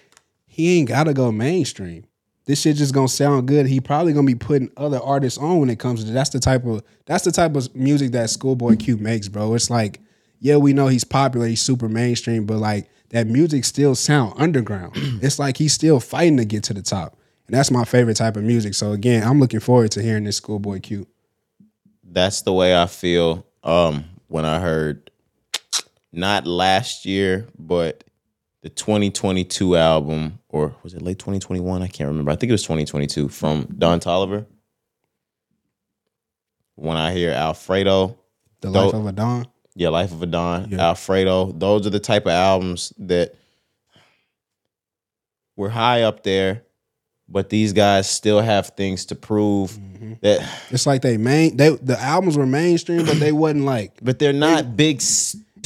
he 0.46 0.78
ain't 0.78 0.90
gotta 0.90 1.14
go 1.14 1.32
mainstream. 1.32 2.06
This 2.46 2.62
shit 2.62 2.76
just 2.76 2.94
gonna 2.94 3.08
sound 3.08 3.48
good. 3.48 3.66
He 3.66 3.80
probably 3.80 4.14
gonna 4.14 4.28
be 4.28 4.36
putting 4.36 4.70
other 4.76 5.00
artists 5.00 5.40
on 5.40 5.60
when 5.60 5.70
it 5.70 5.80
comes 5.80 6.04
to 6.04 6.12
that's 6.12 6.30
the 6.30 6.40
type 6.40 6.66
of 6.66 6.84
that's 7.06 7.24
the 7.24 7.32
type 7.32 7.56
of 7.56 7.74
music 7.76 8.12
that 8.12 8.30
Schoolboy 8.30 8.76
Q 8.76 8.98
makes, 8.98 9.30
bro. 9.30 9.54
It's 9.56 9.70
like, 9.70 10.02
yeah, 10.40 10.58
we 10.58 10.74
know 10.74 10.88
he's 10.88 11.06
popular, 11.06 11.48
he's 11.48 11.62
super 11.62 11.88
mainstream, 11.88 12.46
but 12.46 12.58
like 12.58 12.90
that 13.10 13.28
music 13.28 13.64
still 13.64 13.96
sound 13.96 14.34
underground. 14.38 14.92
it's 15.22 15.40
like 15.40 15.58
he's 15.58 15.72
still 15.74 16.00
fighting 16.00 16.38
to 16.38 16.46
get 16.46 16.64
to 16.66 16.74
the 16.74 16.82
top. 16.82 17.18
And 17.48 17.56
that's 17.56 17.72
my 17.72 17.86
favorite 17.86 18.18
type 18.18 18.36
of 18.36 18.44
music. 18.44 18.74
So 18.74 18.92
again, 18.92 19.24
I'm 19.24 19.40
looking 19.40 19.60
forward 19.60 19.92
to 19.92 20.02
hearing 20.02 20.24
this 20.24 20.38
Schoolboy 20.38 20.80
Q. 20.80 21.08
That's 22.04 22.42
the 22.42 22.54
way 22.54 22.80
I 22.80 22.88
feel 22.88 23.46
um, 23.64 24.06
when 24.28 24.46
I 24.46 24.60
heard 24.60 25.10
not 26.14 26.46
last 26.48 27.06
year, 27.06 27.48
but 27.58 28.04
the 28.62 28.70
2022 28.70 29.76
album, 29.76 30.40
or 30.48 30.74
was 30.84 30.94
it 30.94 31.02
late 31.02 31.20
2021? 31.20 31.82
I 31.82 31.88
can't 31.88 32.08
remember. 32.08 32.32
I 32.32 32.36
think 32.36 32.50
it 32.50 32.54
was 32.54 32.62
2022 32.64 33.28
from 33.30 33.68
Don 33.78 34.00
Toliver. 34.00 34.46
When 36.76 36.98
I 36.98 37.12
hear 37.14 37.32
Alfredo, 37.32 38.18
The. 38.62 38.70
Life 38.70 38.94
of 38.94 39.06
a 39.06 39.12
Don. 39.12 39.48
Yeah, 39.76 39.90
Life 39.90 40.12
of 40.12 40.22
a 40.22 40.26
Don, 40.26 40.70
Yeah. 40.72 40.88
Alfredo. 40.90 41.52
Those 41.52 41.86
are 41.88 41.90
the 41.92 42.00
type 42.00 42.26
of 42.26 42.32
albums 42.32 42.94
that 42.98 43.36
were 45.56 45.70
high 45.70 46.04
up 46.04 46.24
there, 46.24 46.64
but 47.28 47.50
these 47.50 47.74
guys 47.74 48.10
still 48.10 48.42
have 48.42 48.68
things 48.70 49.06
to 49.08 49.16
prove 49.16 49.72
Mm-hmm. 49.72 50.14
that 50.22 50.50
It's 50.72 50.86
like 50.86 51.02
they 51.02 51.18
main 51.18 51.56
they 51.58 51.70
the 51.70 52.00
albums 52.00 52.38
were 52.38 52.46
mainstream, 52.48 53.06
but 53.06 53.20
they 53.20 53.32
wasn't 53.32 53.66
like 53.66 54.00
but 54.02 54.20
they're 54.20 54.34
not 54.34 54.76
big 54.76 55.02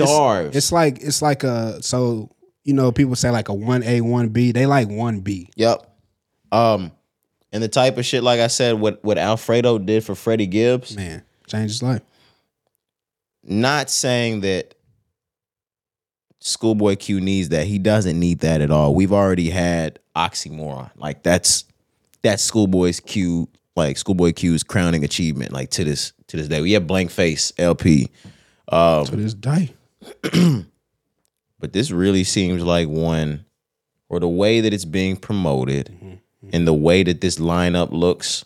stars. 0.06 0.56
It's 0.56 0.72
like 0.72 1.00
it's 1.02 1.22
like 1.22 1.44
a 1.44 1.82
so 1.82 2.30
you 2.64 2.74
know 2.74 2.92
people 2.92 3.16
say 3.16 3.30
like 3.32 3.50
a 3.50 3.54
one 3.54 3.84
A 3.84 4.02
one 4.02 4.30
B. 4.30 4.52
They 4.52 4.66
like 4.66 4.88
one 4.90 5.22
B. 5.22 5.50
Yep. 5.56 5.84
Um, 6.52 6.92
and 7.52 7.64
the 7.64 7.68
type 7.68 7.98
of 7.98 8.06
shit, 8.06 8.24
like 8.24 8.40
I 8.40 8.48
said, 8.48 8.80
what 8.80 9.04
what 9.04 9.18
Alfredo 9.18 9.80
did 9.80 10.04
for 10.04 10.16
Freddie 10.16 10.48
Gibbs. 10.48 10.96
Man, 10.96 11.24
changed 11.48 11.74
his 11.74 11.84
life. 11.84 12.02
Not 13.44 13.90
saying 13.90 14.42
that 14.42 14.76
Schoolboy 16.40 16.96
Q 16.98 17.20
needs 17.22 17.50
that. 17.50 17.66
He 17.68 17.80
doesn't 17.80 18.20
need 18.20 18.40
that 18.40 18.62
at 18.62 18.72
all. 18.72 18.94
We've 18.94 19.14
already 19.14 19.50
had 19.50 20.00
oxymoron. 20.16 20.92
Like 20.96 21.24
that's 21.24 21.66
that's 22.22 22.44
Schoolboy's 22.44 23.00
Q. 23.00 23.50
Like 23.76 23.98
Schoolboy 23.98 24.34
Q's 24.34 24.64
crowning 24.64 25.04
achievement. 25.04 25.52
Like 25.54 25.70
to 25.72 25.84
this 25.84 26.14
to 26.28 26.38
this 26.38 26.48
day, 26.48 26.62
we 26.62 26.74
have 26.74 26.88
blank 26.88 27.12
face 27.12 27.52
LP. 27.58 28.10
Um, 28.70 29.06
To 29.06 29.16
this 29.16 29.34
day. 29.34 29.74
but 31.60 31.74
this 31.74 31.92
really 31.92 32.24
seems 32.24 32.64
like 32.64 32.88
one 32.88 33.46
or 34.10 34.20
the 34.20 34.28
way 34.28 34.62
that 34.62 34.74
it's 34.74 34.86
being 34.86 35.16
promoted 35.18 35.88
mm-hmm. 35.88 36.50
and 36.54 36.68
the 36.68 36.74
way 36.74 37.04
that 37.04 37.22
this 37.22 37.38
lineup 37.38 37.92
looks 37.92 38.46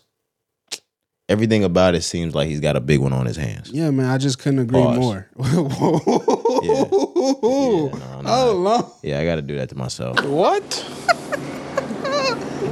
everything 1.28 1.64
about 1.64 1.94
it 1.94 2.02
seems 2.02 2.34
like 2.34 2.48
he's 2.48 2.60
got 2.60 2.76
a 2.76 2.80
big 2.80 3.00
one 3.00 3.12
on 3.12 3.26
his 3.26 3.36
hands 3.36 3.70
Yeah, 3.70 3.90
man, 3.90 4.06
I 4.06 4.18
just 4.18 4.38
couldn't 4.38 4.58
agree 4.60 4.80
Pause. 4.82 4.98
more. 4.98 5.28
Yeah, 6.62 6.84
no, 6.90 7.88
no. 7.90 8.22
Oh, 8.24 8.62
no. 8.62 8.94
yeah 9.02 9.18
i 9.18 9.24
gotta 9.24 9.42
do 9.42 9.56
that 9.56 9.68
to 9.70 9.74
myself 9.76 10.22
What? 10.24 10.62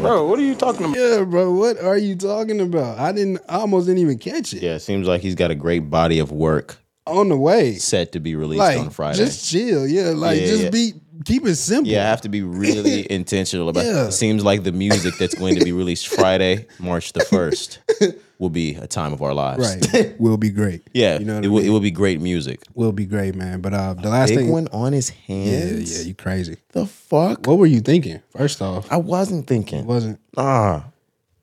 Bro, 0.00 0.28
what 0.28 0.38
are 0.38 0.42
you 0.42 0.54
talking 0.54 0.86
about? 0.86 0.96
Yeah, 0.96 1.24
bro. 1.24 1.52
What 1.52 1.76
are 1.78 1.98
you 1.98 2.16
talking 2.16 2.58
about? 2.60 2.98
I 2.98 3.12
didn't. 3.12 3.38
I 3.50 3.56
almost 3.56 3.86
didn't 3.86 3.98
even 4.00 4.18
catch 4.18 4.54
it. 4.54 4.62
yeah 4.62 4.76
it 4.76 4.80
seems 4.80 5.06
like 5.06 5.20
he's 5.20 5.34
got 5.34 5.50
a 5.50 5.54
great 5.54 5.90
body 5.90 6.18
of 6.20 6.32
work 6.32 6.78
On 7.06 7.28
the 7.28 7.36
way, 7.36 7.74
set 7.76 8.12
to 8.12 8.20
be 8.20 8.34
released 8.36 8.58
like 8.60 8.78
on 8.78 8.90
friday 8.90 9.18
just 9.18 9.50
chill. 9.50 9.86
Yeah, 9.86 10.10
like 10.10 10.40
Yeah, 10.40 10.46
just 10.46 10.62
yeah. 10.64 10.70
be 10.70 10.92
keep 11.24 11.44
it 11.46 11.56
simple. 11.56 11.90
Yeah, 11.90 12.04
I 12.06 12.08
have 12.10 12.20
to 12.22 12.28
be 12.28 12.42
really 12.42 13.10
intentional 13.12 13.68
about 13.68 13.84
Yeah. 13.84 14.04
it. 14.04 14.08
It 14.08 14.12
seems 14.12 14.44
like 14.44 14.62
the 14.64 14.72
music 14.72 15.14
that's 15.18 15.34
going 15.34 15.56
to 15.56 15.64
be 15.64 15.72
released 15.72 16.08
Friday, 16.08 16.66
March 16.78 17.12
the 17.12 17.20
1st, 17.20 18.16
will 18.38 18.48
be 18.50 18.74
a 18.76 18.86
time 18.86 19.12
of 19.12 19.22
our 19.22 19.34
lives. 19.34 19.76
right. 19.92 20.18
will 20.20 20.36
be 20.36 20.50
great. 20.50 20.82
yeah, 20.94 21.18
you 21.18 21.24
know 21.24 21.36
what 21.36 21.44
it, 21.44 21.48
I 21.48 21.50
will, 21.50 21.58
mean? 21.60 21.66
it 21.66 21.70
will 21.70 21.80
be 21.80 21.90
great 21.90 22.20
music. 22.20 22.62
will 22.74 22.92
be 22.92 23.06
great, 23.06 23.34
man. 23.34 23.60
But 23.60 23.74
uh, 23.74 23.94
the 23.94 24.08
last 24.08 24.28
Big 24.30 24.38
thing, 24.38 24.48
one 24.50 24.68
on 24.72 24.92
his 24.92 25.08
hands. 25.08 25.90
yeah, 25.92 25.98
yeah, 26.02 26.06
you 26.06 26.14
crazy. 26.14 26.58
The 26.72 26.86
fuck? 26.86 27.46
What 27.46 27.58
were 27.58 27.66
you 27.66 27.80
thinking? 27.80 28.20
First 28.30 28.62
off, 28.62 28.90
I 28.92 28.96
wasn't 28.98 29.44
it 29.44 29.48
thinking. 29.48 29.84
wasn't. 29.86 30.20
Nah. 30.36 30.82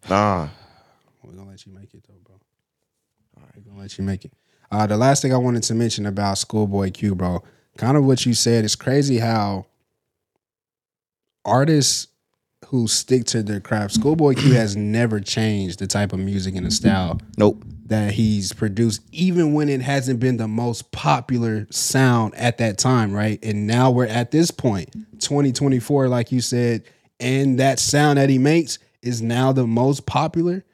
Nah. 0.10 0.48
We're 1.24 1.34
gonna 1.34 1.50
let 1.50 1.66
you 1.66 1.74
make 1.74 1.94
it 1.94 2.04
though, 2.08 2.16
bro. 2.26 2.36
All 3.36 3.44
right, 3.44 3.52
we're 3.58 3.70
gonna 3.72 3.82
let 3.82 3.98
you 3.98 4.04
make 4.06 4.24
it. 4.24 4.32
Uh, 4.72 4.86
the 4.88 4.98
last 4.98 5.22
thing 5.22 5.34
I 5.34 5.38
wanted 5.38 5.64
to 5.64 5.76
mention 5.76 6.06
about 6.06 6.38
Schoolboy 6.38 6.92
Q, 6.92 7.16
bro, 7.16 7.44
kind 7.78 7.96
of 7.98 8.06
what 8.06 8.26
you 8.26 8.34
said. 8.34 8.66
It's 8.66 8.76
crazy 8.76 9.20
how 9.20 9.66
artists 11.46 12.08
who 12.68 12.88
stick 12.88 13.24
to 13.26 13.44
their 13.44 13.60
craft, 13.62 13.94
Schoolboy 13.94 14.34
Q 14.34 14.54
has 14.54 14.76
never 14.76 15.20
changed 15.22 15.80
the 15.80 15.88
type 15.88 16.12
of 16.12 16.20
music 16.20 16.56
and 16.56 16.66
the 16.66 16.72
style 16.72 17.20
Nope. 17.38 17.64
that 17.86 18.12
he's 18.14 18.52
produced, 18.52 19.02
even 19.12 19.54
when 19.54 19.70
it 19.70 19.82
hasn't 19.82 20.20
been 20.20 20.36
the 20.38 20.48
most 20.48 20.92
popular 20.92 21.68
sound 21.70 22.36
at 22.36 22.58
that 22.58 22.78
time, 22.78 23.14
right? 23.14 23.40
And 23.44 23.68
now 23.68 23.92
we're 23.92 24.08
at 24.08 24.32
this 24.32 24.52
point, 24.52 24.92
2024, 25.20 26.10
like 26.10 26.32
you 26.32 26.42
said, 26.42 26.84
and 27.20 27.60
that 27.60 27.80
sound 27.80 28.18
that 28.18 28.30
he 28.30 28.38
makes 28.38 28.80
is 29.02 29.22
now 29.22 29.54
the 29.54 29.66
most 29.68 30.06
popular. 30.06 30.66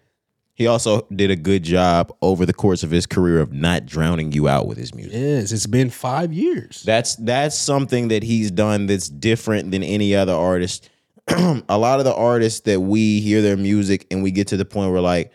He 0.56 0.68
also 0.68 1.08
did 1.16 1.32
a 1.32 1.36
good 1.36 1.64
job 1.64 2.16
over 2.22 2.46
the 2.46 2.54
course 2.54 2.84
of 2.84 2.92
his 2.92 3.06
career 3.08 3.40
of 3.40 3.52
not 3.52 3.86
drowning 3.88 4.32
you 4.34 4.48
out 4.48 4.68
with 4.68 4.78
his 4.78 4.94
music. 4.94 5.14
Yes, 5.14 5.52
it's 5.52 5.66
been 5.66 5.90
five 5.90 6.32
years. 6.32 6.84
That's 6.84 7.16
that's 7.16 7.58
something 7.58 8.10
that 8.10 8.22
he's 8.24 8.52
done 8.52 8.86
that's 8.86 9.10
different 9.10 9.72
than 9.72 9.82
any 9.84 10.16
other 10.16 10.34
artist. 10.34 10.90
a 11.28 11.78
lot 11.78 12.00
of 12.00 12.06
the 12.06 12.14
artists 12.14 12.60
that 12.62 12.80
we 12.82 13.20
hear 13.22 13.42
their 13.42 13.58
music 13.58 14.06
and 14.12 14.22
we 14.22 14.30
get 14.30 14.48
to 14.50 14.58
the 14.58 14.66
point 14.66 14.92
where 14.92 15.02
like, 15.02 15.32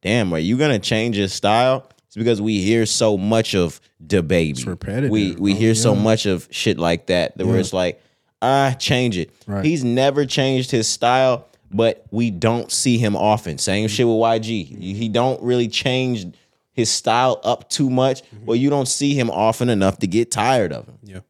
damn, 0.00 0.32
are 0.32 0.38
you 0.38 0.56
gonna 0.56 0.78
change 0.78 1.16
his 1.16 1.34
style? 1.34 1.88
It's 2.06 2.16
because 2.16 2.40
we 2.40 2.62
hear 2.62 2.86
so 2.86 3.18
much 3.18 3.54
of 3.54 3.80
the 4.00 4.22
baby. 4.22 4.50
It's 4.50 4.66
repetitive, 4.66 5.10
We 5.10 5.32
we 5.36 5.52
bro. 5.52 5.60
hear 5.60 5.74
so 5.74 5.94
much 5.94 6.24
of 6.26 6.48
shit 6.50 6.78
like 6.78 7.06
that 7.08 7.36
that 7.36 7.46
where 7.46 7.58
it's 7.58 7.72
like, 7.74 8.02
ah, 8.40 8.74
change 8.78 9.18
it. 9.18 9.30
Right. 9.46 9.64
He's 9.64 9.82
never 9.84 10.24
changed 10.26 10.70
his 10.70 10.86
style, 10.88 11.48
but 11.72 12.04
we 12.10 12.30
don't 12.30 12.70
see 12.70 12.98
him 12.98 13.16
often. 13.16 13.58
Same 13.58 13.88
shit 13.88 14.06
with 14.06 14.16
YG. 14.16 14.78
He 14.78 15.08
don't 15.08 15.42
really 15.42 15.68
change 15.68 16.34
his 16.72 16.90
style 16.90 17.40
up 17.44 17.68
too 17.68 17.90
much, 17.90 18.22
but 18.44 18.54
you 18.54 18.70
don't 18.70 18.88
see 18.88 19.14
him 19.14 19.30
often 19.30 19.68
enough 19.68 19.98
to 19.98 20.06
get 20.06 20.30
tired 20.30 20.72
of 20.72 20.86
him. 20.86 20.98
Yeah. 21.02 21.20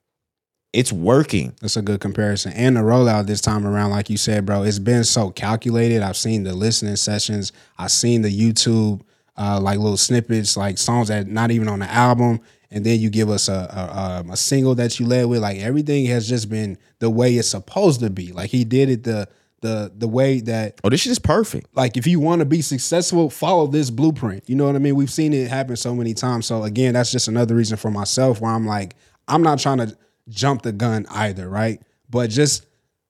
It's 0.73 0.93
working. 0.93 1.55
That's 1.61 1.77
a 1.77 1.83
good 1.83 2.01
comparison. 2.01 2.53
And 2.53 2.77
the 2.77 2.81
rollout 2.81 3.27
this 3.27 3.43
time 3.43 3.67
around, 3.67 3.91
like 3.91 4.09
you 4.09 4.17
said, 4.17 4.47
bro, 4.47 4.63
it's 4.63 4.79
been 4.79 5.05
so 5.05 5.31
calculated. 5.31 6.01
I've 6.03 6.17
seen 6.17 6.45
the 6.45 6.55
listening 6.55 6.97
sessions. 6.97 7.53
I've 7.77 7.91
seen 7.91 8.23
the 8.23 8.31
YouTube 8.31 9.03
uh, 9.37 9.61
like 9.61 9.79
little 9.79 9.97
snippets, 9.97 10.57
like 10.57 10.79
songs 10.79 11.09
that 11.09 11.27
not 11.27 11.51
even 11.51 11.69
on 11.69 11.81
the 11.81 11.91
album. 11.91 12.41
And 12.71 12.87
then 12.87 13.01
you 13.01 13.11
give 13.11 13.29
us 13.29 13.49
a, 13.49 14.25
a 14.27 14.33
a 14.33 14.37
single 14.37 14.75
that 14.77 14.99
you 14.99 15.07
led 15.07 15.27
with. 15.27 15.41
Like 15.41 15.59
everything 15.59 16.07
has 16.07 16.27
just 16.27 16.49
been 16.49 16.79
the 17.01 17.11
way 17.11 17.35
it's 17.35 17.49
supposed 17.49 18.01
to 18.01 18.09
be. 18.09 18.33
Like 18.33 18.49
he 18.49 18.65
did 18.65 18.89
it 18.89 19.05
the 19.05 19.29
the 19.63 19.91
the 19.97 20.07
way 20.07 20.41
that 20.41 20.79
Oh, 20.85 20.91
this 20.91 21.01
shit 21.01 21.13
is 21.13 21.19
perfect. 21.19 21.75
like 21.75 21.97
if 21.97 22.07
you 22.07 22.21
want 22.21 22.41
to 22.41 22.45
be 22.45 22.61
successful, 22.61 23.31
follow 23.31 23.67
this 23.67 23.89
blueprint. 23.91 24.45
You 24.49 24.55
know 24.57 24.67
what 24.67 24.77
I 24.77 24.79
mean? 24.79 24.95
We've 24.95 25.11
seen 25.11 25.33
it 25.33 25.49
happen 25.49 25.77
so 25.77 25.95
many 25.95 26.13
times. 26.15 26.47
So 26.47 26.63
again, 26.65 26.95
that's 26.95 27.11
just 27.11 27.29
another 27.29 27.55
reason 27.55 27.77
for 27.79 27.91
myself 27.91 28.41
where 28.41 28.53
I'm 28.53 28.67
like, 28.67 28.95
I'm 29.29 29.43
not 29.43 29.59
trying 29.59 29.79
to 29.79 29.97
jump 30.29 30.63
the 30.63 30.73
gun 30.73 31.07
either, 31.11 31.49
right? 31.49 31.81
But 32.11 32.29
just 32.31 32.67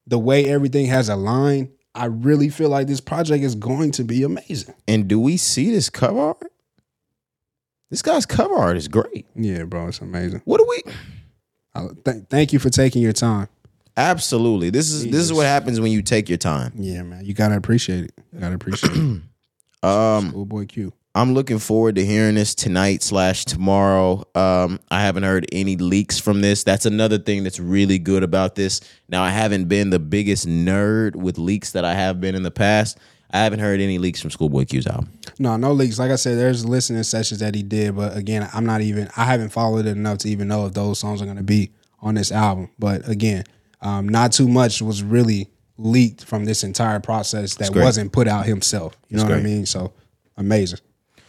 the 0.06 0.18
way 0.18 0.48
everything 0.48 0.86
has 0.86 1.08
aligned, 1.08 1.70
I 1.94 2.06
really 2.06 2.48
feel 2.48 2.68
like 2.70 2.86
this 2.86 3.00
project 3.00 3.44
is 3.44 3.54
going 3.54 3.90
to 3.92 4.04
be 4.04 4.22
amazing. 4.22 4.74
And 4.88 5.08
do 5.08 5.18
we 5.20 5.36
see 5.36 5.70
this 5.70 5.90
cover 5.90 6.18
art? 6.20 6.52
This 7.90 8.00
guy's 8.02 8.24
cover 8.24 8.54
art 8.54 8.76
is 8.78 8.88
great. 8.88 9.26
Yeah, 9.34 9.64
bro, 9.64 9.88
it's 9.88 10.00
amazing. 10.00 10.40
What 10.44 10.58
do 10.58 10.66
we? 10.68 10.92
I, 11.74 11.86
th- 12.04 12.24
thank 12.30 12.52
you 12.52 12.58
for 12.58 12.70
taking 12.70 13.02
your 13.02 13.12
time. 13.12 13.48
Absolutely. 13.96 14.70
This 14.70 14.90
is 14.90 15.04
this 15.04 15.20
is 15.20 15.32
what 15.32 15.46
happens 15.46 15.80
when 15.80 15.92
you 15.92 16.02
take 16.02 16.28
your 16.28 16.38
time. 16.38 16.72
Yeah, 16.76 17.02
man, 17.02 17.24
you 17.24 17.34
gotta 17.34 17.56
appreciate 17.56 18.04
it. 18.04 18.12
You 18.32 18.40
gotta 18.40 18.54
appreciate 18.54 18.92
it. 18.92 19.22
Um, 19.84 20.28
Schoolboy 20.28 20.66
Q. 20.66 20.92
I'm 21.14 21.34
looking 21.34 21.58
forward 21.58 21.96
to 21.96 22.06
hearing 22.06 22.36
this 22.36 22.54
tonight 22.54 23.02
slash 23.02 23.44
tomorrow. 23.44 24.24
Um, 24.34 24.78
I 24.90 25.02
haven't 25.02 25.24
heard 25.24 25.44
any 25.52 25.76
leaks 25.76 26.18
from 26.18 26.40
this. 26.40 26.64
That's 26.64 26.86
another 26.86 27.18
thing 27.18 27.42
that's 27.42 27.58
really 27.58 27.98
good 27.98 28.22
about 28.22 28.54
this. 28.54 28.80
Now, 29.08 29.22
I 29.22 29.28
haven't 29.30 29.66
been 29.66 29.90
the 29.90 29.98
biggest 29.98 30.46
nerd 30.46 31.16
with 31.16 31.36
leaks 31.36 31.72
that 31.72 31.84
I 31.84 31.94
have 31.94 32.20
been 32.20 32.34
in 32.34 32.44
the 32.44 32.50
past. 32.52 32.96
I 33.30 33.40
haven't 33.40 33.58
heard 33.60 33.80
any 33.80 33.98
leaks 33.98 34.20
from 34.20 34.30
Schoolboy 34.30 34.64
Q's 34.66 34.86
album. 34.86 35.10
No, 35.38 35.56
no 35.56 35.72
leaks. 35.72 35.98
Like 35.98 36.10
I 36.10 36.16
said, 36.16 36.38
there's 36.38 36.64
listening 36.64 37.02
sessions 37.02 37.40
that 37.40 37.54
he 37.54 37.62
did, 37.62 37.96
but 37.96 38.16
again, 38.16 38.48
I'm 38.54 38.64
not 38.64 38.80
even. 38.82 39.08
I 39.16 39.24
haven't 39.24 39.50
followed 39.50 39.86
it 39.86 39.96
enough 39.96 40.18
to 40.18 40.28
even 40.28 40.48
know 40.48 40.66
if 40.66 40.74
those 40.74 40.98
songs 40.98 41.20
are 41.20 41.26
going 41.26 41.38
to 41.38 41.42
be 41.42 41.72
on 42.00 42.14
this 42.14 42.30
album. 42.30 42.70
But 42.78 43.08
again, 43.08 43.44
um, 43.82 44.08
not 44.08 44.32
too 44.32 44.48
much 44.48 44.80
was 44.80 45.02
really 45.02 45.48
leaked 45.76 46.24
from 46.24 46.44
this 46.44 46.64
entire 46.64 47.00
process 47.00 47.56
that 47.56 47.74
wasn't 47.74 48.12
put 48.12 48.28
out 48.28 48.46
himself. 48.46 48.96
You 49.08 49.18
know 49.18 49.24
what 49.24 49.32
I 49.32 49.40
mean? 49.42 49.66
So 49.66 49.92
amazing. 50.36 50.78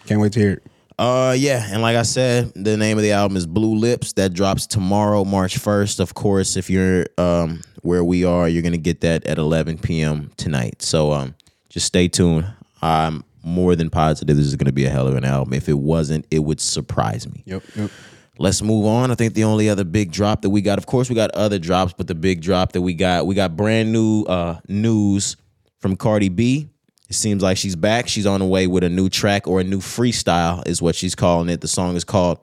Can't 0.05 0.21
wait 0.21 0.33
to 0.33 0.39
hear 0.39 0.51
it. 0.53 0.63
Uh 0.99 1.33
yeah, 1.35 1.67
and 1.71 1.81
like 1.81 1.95
I 1.95 2.03
said, 2.03 2.51
the 2.55 2.77
name 2.77 2.97
of 2.97 3.03
the 3.03 3.13
album 3.13 3.35
is 3.35 3.47
Blue 3.47 3.75
Lips. 3.75 4.13
That 4.13 4.33
drops 4.33 4.67
tomorrow, 4.67 5.25
March 5.25 5.55
1st. 5.59 5.99
Of 5.99 6.13
course, 6.13 6.55
if 6.55 6.69
you're 6.69 7.07
um 7.17 7.61
where 7.81 8.03
we 8.03 8.23
are, 8.25 8.47
you're 8.47 8.61
gonna 8.61 8.77
get 8.77 9.01
that 9.01 9.25
at 9.25 9.39
11 9.39 9.79
p.m. 9.79 10.31
tonight. 10.37 10.83
So 10.83 11.11
um 11.11 11.33
just 11.69 11.87
stay 11.87 12.07
tuned. 12.07 12.45
I'm 12.83 13.23
more 13.43 13.75
than 13.75 13.89
positive 13.89 14.37
this 14.37 14.45
is 14.45 14.55
gonna 14.55 14.71
be 14.71 14.85
a 14.85 14.89
hell 14.91 15.07
of 15.07 15.15
an 15.15 15.25
album. 15.25 15.53
If 15.53 15.67
it 15.67 15.79
wasn't, 15.79 16.27
it 16.29 16.39
would 16.39 16.61
surprise 16.61 17.27
me. 17.27 17.41
Yep. 17.47 17.63
Yep. 17.75 17.91
Let's 18.39 18.61
move 18.63 18.85
on. 18.85 19.11
I 19.11 19.15
think 19.15 19.35
the 19.35 19.43
only 19.43 19.69
other 19.69 19.83
big 19.83 20.11
drop 20.11 20.41
that 20.41 20.49
we 20.49 20.61
got, 20.61 20.79
of 20.79 20.87
course, 20.87 21.07
we 21.07 21.15
got 21.15 21.31
other 21.31 21.59
drops, 21.59 21.93
but 21.93 22.07
the 22.07 22.15
big 22.15 22.41
drop 22.41 22.71
that 22.71 22.81
we 22.81 22.93
got, 22.95 23.27
we 23.27 23.35
got 23.35 23.55
brand 23.55 23.91
new 23.91 24.23
uh, 24.23 24.59
news 24.67 25.37
from 25.79 25.95
Cardi 25.95 26.29
B. 26.29 26.69
It 27.09 27.13
seems 27.13 27.43
like 27.43 27.57
she's 27.57 27.75
back. 27.75 28.07
She's 28.07 28.25
on 28.25 28.39
the 28.39 28.47
way 28.47 28.65
with 28.65 28.83
a 28.83 28.89
new 28.89 29.07
track 29.07 29.47
or 29.47 29.59
a 29.59 29.63
new 29.63 29.79
freestyle, 29.79 30.67
is 30.67 30.81
what 30.81 30.95
she's 30.95 31.13
calling 31.13 31.47
it. 31.49 31.61
The 31.61 31.67
song 31.67 31.95
is 31.95 32.03
called 32.03 32.39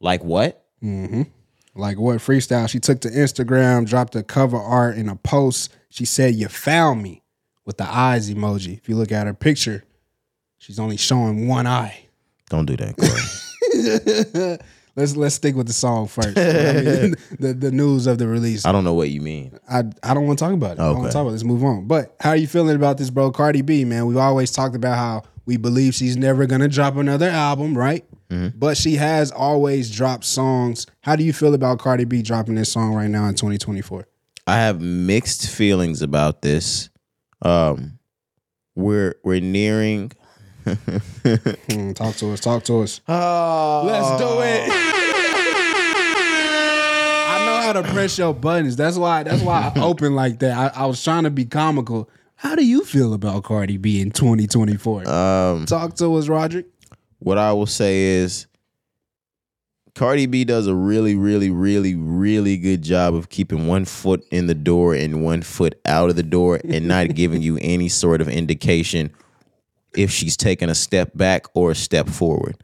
Like 0.00 0.24
What? 0.24 0.64
Like 1.74 1.98
what 1.98 2.16
freestyle? 2.18 2.68
She 2.68 2.80
took 2.80 3.00
to 3.02 3.08
Instagram, 3.08 3.86
dropped 3.86 4.16
a 4.16 4.22
cover 4.22 4.56
art 4.56 4.96
in 4.96 5.10
a 5.10 5.16
post. 5.16 5.70
She 5.90 6.06
said, 6.06 6.34
"You 6.34 6.48
found 6.48 7.02
me," 7.02 7.22
with 7.66 7.76
the 7.76 7.84
eyes 7.84 8.32
emoji. 8.32 8.78
If 8.78 8.88
you 8.88 8.96
look 8.96 9.12
at 9.12 9.26
her 9.26 9.34
picture, 9.34 9.84
she's 10.56 10.78
only 10.78 10.96
showing 10.96 11.46
one 11.46 11.66
eye. 11.66 12.06
Don't 12.48 12.64
do 12.64 12.76
that, 12.76 12.96
Corey. 12.96 14.58
Let's 14.96 15.14
let's 15.14 15.34
stick 15.34 15.54
with 15.54 15.66
the 15.66 15.74
song 15.74 16.08
first. 16.08 16.38
I 16.38 16.42
mean, 16.42 17.14
the 17.38 17.52
the 17.52 17.70
news 17.70 18.06
of 18.06 18.16
the 18.16 18.26
release. 18.26 18.64
I 18.64 18.72
don't 18.72 18.82
know 18.82 18.94
what 18.94 19.10
you 19.10 19.20
mean. 19.20 19.58
I 19.68 19.84
I 20.02 20.14
don't 20.14 20.26
want 20.26 20.38
to 20.38 20.44
talk 20.44 20.54
about 20.54 20.78
it. 20.78 20.80
I 20.80 20.86
don't 20.86 20.98
want 20.98 21.08
to 21.08 21.12
talk 21.12 21.20
about 21.20 21.28
it. 21.28 21.32
Let's 21.32 21.44
move 21.44 21.62
on. 21.62 21.86
But 21.86 22.16
how 22.18 22.30
are 22.30 22.36
you 22.36 22.46
feeling 22.46 22.74
about 22.76 22.96
this, 22.96 23.10
bro? 23.10 23.30
Cardi 23.30 23.60
B, 23.60 23.84
man. 23.84 24.06
We've 24.06 24.16
always 24.16 24.50
talked 24.50 24.74
about 24.74 24.96
how 24.96 25.24
we 25.44 25.58
believe 25.58 25.94
she's 25.94 26.16
never 26.16 26.46
gonna 26.46 26.68
drop 26.68 26.96
another 26.96 27.28
album, 27.28 27.76
right? 27.76 28.04
But 28.28 28.76
she 28.76 28.96
has 28.96 29.30
always 29.30 29.88
dropped 29.88 30.24
songs. 30.24 30.86
How 31.02 31.14
do 31.14 31.22
you 31.22 31.32
feel 31.32 31.54
about 31.54 31.78
Cardi 31.78 32.04
B 32.04 32.22
dropping 32.22 32.56
this 32.56 32.72
song 32.72 32.92
right 32.92 33.08
now 33.08 33.26
in 33.26 33.34
2024? 33.34 34.04
I 34.48 34.56
have 34.56 34.80
mixed 34.80 35.48
feelings 35.50 36.02
about 36.02 36.42
this. 36.42 36.90
Um, 37.42 37.98
we're 38.74 39.14
we're 39.22 39.40
nearing. 39.40 40.10
Hmm, 41.70 41.92
talk 41.92 42.14
to 42.16 42.32
us. 42.32 42.40
Talk 42.40 42.62
to 42.64 42.80
us. 42.82 43.00
Oh, 43.08 43.82
Let's 43.86 44.20
do 44.22 44.40
it. 44.42 44.70
I 47.28 47.44
know 47.46 47.56
how 47.66 47.72
to 47.72 47.82
press 47.92 48.16
your 48.18 48.32
buttons. 48.34 48.76
That's 48.76 48.96
why. 48.96 49.22
That's 49.24 49.42
why 49.42 49.72
I 49.74 49.80
open 49.80 50.14
like 50.14 50.38
that. 50.40 50.76
I, 50.76 50.82
I 50.82 50.86
was 50.86 51.02
trying 51.02 51.24
to 51.24 51.30
be 51.30 51.44
comical. 51.44 52.08
How 52.36 52.54
do 52.54 52.64
you 52.64 52.84
feel 52.84 53.12
about 53.14 53.44
Cardi 53.44 53.76
B 53.76 54.00
in 54.00 54.10
2024? 54.10 55.08
Um, 55.08 55.66
Talk 55.66 55.94
to 55.96 56.14
us, 56.16 56.28
Roderick. 56.28 56.66
what 57.18 57.38
I 57.38 57.52
will 57.52 57.66
say 57.66 58.02
is 58.02 58.46
Cardi 59.94 60.26
B 60.26 60.44
does 60.44 60.66
a 60.66 60.74
really, 60.74 61.14
really, 61.16 61.50
really, 61.50 61.94
really 61.94 62.56
good 62.58 62.82
job 62.82 63.14
of 63.14 63.30
keeping 63.30 63.66
one 63.66 63.84
foot 63.86 64.24
in 64.30 64.46
the 64.46 64.54
door 64.54 64.94
and 64.94 65.24
one 65.24 65.42
foot 65.42 65.80
out 65.86 66.10
of 66.10 66.16
the 66.16 66.22
door 66.22 66.60
and 66.68 66.86
not 66.86 67.14
giving 67.14 67.40
you 67.42 67.58
any 67.62 67.88
sort 67.88 68.20
of 68.20 68.28
indication 68.28 69.10
if 69.96 70.10
she's 70.10 70.36
taking 70.36 70.68
a 70.68 70.74
step 70.74 71.10
back 71.14 71.46
or 71.54 71.72
a 71.72 71.74
step 71.74 72.08
forward. 72.08 72.56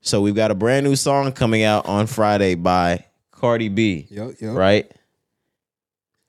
So 0.00 0.20
we've 0.20 0.34
got 0.34 0.50
a 0.50 0.54
brand 0.54 0.84
new 0.84 0.96
song 0.96 1.32
coming 1.32 1.62
out 1.62 1.86
on 1.86 2.06
Friday 2.06 2.54
by 2.54 3.06
Cardi 3.30 3.68
B. 3.68 4.06
Yep, 4.10 4.34
yep. 4.40 4.54
Right? 4.54 4.92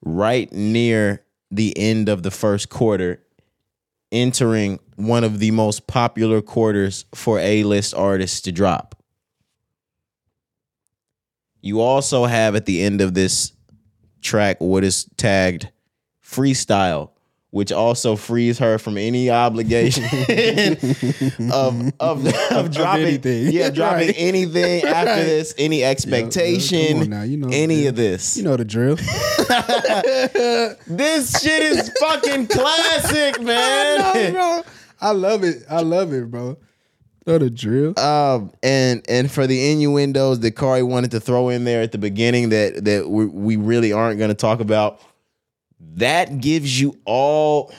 Right 0.02 0.52
near 0.52 1.24
the 1.52 1.78
end 1.78 2.10
of 2.10 2.24
the 2.24 2.32
first 2.32 2.70
quarter, 2.70 3.22
entering 4.12 4.80
one 4.96 5.24
of 5.24 5.40
the 5.40 5.52
most 5.52 5.88
popular 5.88 6.42
quarters 6.42 7.06
for 7.14 7.40
A-list 7.40 7.94
artists 7.94 8.42
to 8.42 8.52
drop. 8.52 8.96
You 11.62 11.82
also 11.82 12.26
have 12.26 12.56
at 12.56 12.66
the 12.66 12.82
end 12.82 13.02
of 13.02 13.14
this 13.14 13.52
track 14.22 14.62
what 14.62 14.84
is 14.84 15.06
tagged 15.18 15.70
freestyle, 16.24 17.12
which 17.56 17.72
also 17.72 18.18
frees 18.18 18.60
her 18.60 18.78
from 18.78 18.98
any 18.98 19.30
obligation 19.30 20.04
of 21.54 21.94
of, 22.02 22.28
of 22.52 22.70
dropping 22.72 23.06
anything. 23.06 23.50
yeah 23.50 23.70
dropping 23.70 24.08
Right. 24.08 24.15
anything 24.18 24.84
after 24.84 25.12
Right. 25.12 25.24
this, 25.24 25.56
any 25.58 25.82
expectation, 25.82 27.00
on 27.04 27.10
now, 27.10 27.22
you 27.24 27.38
know 27.38 27.48
any 27.52 27.88
of 27.88 27.96
this. 27.96 28.36
You 28.36 28.44
know 28.44 28.58
the 28.58 28.65
drill. 28.65 28.96
this 30.88 31.41
shit 31.41 31.63
is 31.63 31.89
fucking 32.00 32.48
classic, 32.48 33.41
man. 33.41 34.34
bro. 34.34 34.62
I 35.00 35.12
love 35.12 35.44
it. 35.46 35.63
I 35.70 35.82
love 35.82 36.12
it, 36.13 36.30
bro. 36.30 36.58
Know 37.28 37.38
the 37.38 37.50
drill. 37.50 37.98
um, 38.00 38.52
and 38.63 39.02
and 39.10 39.32
for 39.32 39.48
the 39.48 39.72
innuendos 39.72 40.41
that 40.41 40.52
Cari 40.52 40.84
wanted 40.84 41.12
to 41.12 41.20
throw 41.22 41.50
in 41.50 41.63
there 41.63 41.82
at 41.82 41.91
the 41.94 41.98
beginning 41.98 42.50
that 42.50 42.84
that 42.86 43.10
we, 43.10 43.26
we 43.26 43.56
really 43.56 43.94
aren't 43.94 44.18
going 44.20 44.30
to 44.30 44.36
talk 44.36 44.60
about, 44.60 45.00
that 45.80 46.40
gives 46.42 46.80
you 46.80 46.98
all 47.06 47.72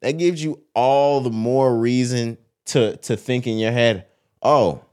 that 0.00 0.12
gives 0.18 0.42
you 0.42 0.60
all 0.74 1.20
the 1.20 1.30
more 1.30 1.74
reason 1.76 2.36
to 2.66 2.96
to 2.98 3.16
think 3.16 3.46
in 3.46 3.58
your 3.58 3.72
head, 3.72 4.06
oh, 4.42 4.84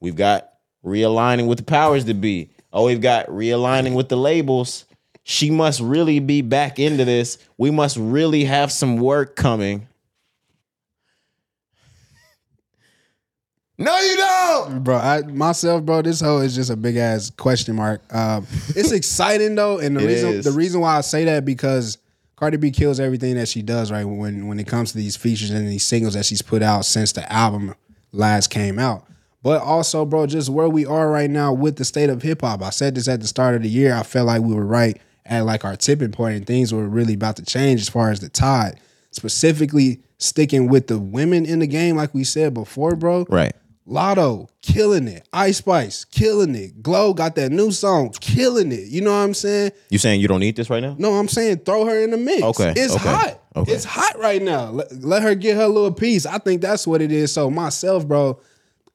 we've 0.00 0.16
got 0.16 0.50
realigning 0.84 1.46
with 1.48 1.58
the 1.58 1.64
powers 1.64 2.04
to 2.04 2.14
be. 2.14 2.50
Oh, 2.72 2.86
we've 2.86 3.00
got 3.00 3.26
realigning 3.26 3.94
with 3.94 4.08
the 4.08 4.16
labels. 4.16 4.84
She 5.24 5.50
must 5.50 5.80
really 5.80 6.18
be 6.20 6.42
back 6.42 6.78
into 6.78 7.04
this. 7.04 7.38
We 7.56 7.70
must 7.70 7.96
really 7.96 8.44
have 8.44 8.72
some 8.72 8.96
work 8.96 9.36
coming. 9.36 9.86
No, 13.78 13.98
you 13.98 14.16
don't. 14.16 14.84
bro. 14.84 14.96
I 14.96 15.22
myself, 15.22 15.82
bro. 15.84 16.02
This 16.02 16.20
whole 16.20 16.40
is 16.40 16.54
just 16.54 16.70
a 16.70 16.76
big 16.76 16.96
ass 16.96 17.30
question 17.30 17.74
mark. 17.74 18.02
Um, 18.14 18.46
it's 18.76 18.92
exciting 18.92 19.54
though, 19.54 19.78
and 19.78 19.96
the 19.96 20.02
It 20.04 20.06
reason 20.06 20.30
is. 20.34 20.44
the 20.44 20.52
reason 20.52 20.80
why 20.80 20.98
I 20.98 21.00
say 21.00 21.24
that 21.24 21.44
because 21.44 21.98
Cardi 22.42 22.56
B 22.56 22.72
kills 22.72 22.98
everything 22.98 23.36
that 23.36 23.46
she 23.46 23.62
does. 23.62 23.92
Right 23.92 24.02
when 24.02 24.48
when 24.48 24.58
it 24.58 24.66
comes 24.66 24.90
to 24.90 24.98
these 24.98 25.14
features 25.14 25.52
and 25.52 25.68
these 25.68 25.84
singles 25.84 26.14
that 26.14 26.26
she's 26.26 26.42
put 26.42 26.60
out 26.60 26.84
since 26.84 27.12
the 27.12 27.32
album 27.32 27.76
last 28.10 28.48
came 28.48 28.80
out. 28.80 29.06
But 29.44 29.62
also, 29.62 30.04
bro, 30.04 30.26
just 30.26 30.48
where 30.48 30.68
we 30.68 30.84
are 30.84 31.08
right 31.08 31.30
now 31.30 31.52
with 31.52 31.76
the 31.76 31.84
state 31.84 32.10
of 32.10 32.20
hip 32.22 32.40
hop. 32.40 32.60
I 32.60 32.70
said 32.70 32.96
this 32.96 33.06
at 33.06 33.20
the 33.20 33.28
start 33.28 33.54
of 33.54 33.62
the 33.62 33.68
year. 33.68 33.94
I 33.94 34.02
felt 34.02 34.26
like 34.26 34.42
we 34.42 34.56
were 34.56 34.66
right 34.66 35.00
at 35.24 35.42
like 35.42 35.64
our 35.64 35.76
tipping 35.76 36.10
point, 36.10 36.36
and 36.36 36.44
things 36.44 36.74
were 36.74 36.88
really 36.88 37.14
about 37.14 37.36
to 37.36 37.44
change 37.44 37.80
as 37.80 37.88
far 37.88 38.10
as 38.10 38.18
the 38.18 38.28
tide. 38.28 38.80
Specifically, 39.12 40.00
sticking 40.18 40.66
with 40.66 40.88
the 40.88 40.98
women 40.98 41.46
in 41.46 41.60
the 41.60 41.68
game, 41.68 41.94
like 41.94 42.12
we 42.12 42.24
said 42.24 42.54
before, 42.54 42.96
bro. 42.96 43.24
Right. 43.28 43.54
Latto 43.86 44.48
killing 44.62 45.08
it. 45.08 45.26
Ice 45.32 45.56
Spice 45.58 46.04
killing 46.04 46.54
it. 46.54 46.82
Glow 46.82 47.12
got 47.14 47.34
that 47.34 47.50
new 47.50 47.72
song 47.72 48.10
killing 48.20 48.70
it. 48.70 48.86
You 48.88 49.00
know 49.00 49.10
what 49.10 49.16
I'm 49.24 49.34
saying? 49.34 49.72
You 49.90 49.98
saying 49.98 50.20
you 50.20 50.28
don't 50.28 50.40
need 50.40 50.54
this 50.56 50.70
right 50.70 50.80
now? 50.82 50.94
No, 50.98 51.14
I'm 51.14 51.26
saying 51.28 51.58
throw 51.58 51.84
her 51.86 52.00
in 52.02 52.10
the 52.10 52.16
mix. 52.16 52.42
Okay, 52.42 52.72
It's 52.76 52.94
okay, 52.94 53.08
hot. 53.08 53.40
okay. 53.56 53.72
It's 53.72 53.84
hot 53.84 54.16
right 54.18 54.40
now. 54.40 54.70
Let, 54.70 54.92
let 55.02 55.22
her 55.22 55.34
get 55.34 55.56
her 55.56 55.66
little 55.66 55.92
piece. 55.92 56.26
I 56.26 56.38
think 56.38 56.62
that's 56.62 56.86
what 56.86 57.02
it 57.02 57.10
is. 57.10 57.32
So 57.32 57.50
myself, 57.50 58.06
bro, 58.06 58.40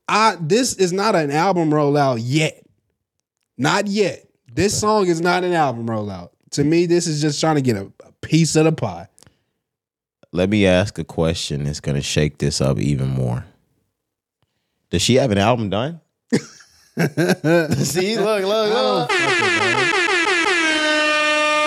I 0.07 0.37
this 0.39 0.75
is 0.75 0.93
not 0.93 1.15
an 1.15 1.31
album 1.31 1.69
rollout 1.69 2.19
yet. 2.21 2.63
Not 3.57 3.87
yet. 3.87 4.23
This 4.53 4.79
song 4.79 5.07
is 5.07 5.19
not 5.19 5.43
an 5.43 5.53
album 5.53 5.87
rollout. 5.87 6.29
To 6.51 6.63
me, 6.63 6.85
this 6.85 7.07
is 7.07 7.21
just 7.21 7.41
trying 7.41 7.55
to 7.55 7.61
get 7.61 7.75
a, 7.75 7.91
a 8.05 8.11
piece 8.21 8.55
of 8.55 8.63
the 8.63 8.71
pie. 8.71 9.09
Let 10.31 10.49
me 10.49 10.65
ask 10.65 10.97
a 10.97 11.03
question 11.03 11.65
that's 11.65 11.81
gonna 11.81 12.01
shake 12.01 12.37
this 12.37 12.61
up 12.61 12.79
even 12.79 13.09
more. 13.09 13.45
Does 14.89 15.01
she 15.01 15.15
have 15.15 15.31
an 15.31 15.37
album 15.37 15.69
done? 15.69 15.99
See, 16.31 16.39
look, 18.17 18.43
look, 18.43 18.73
look. 18.73 19.09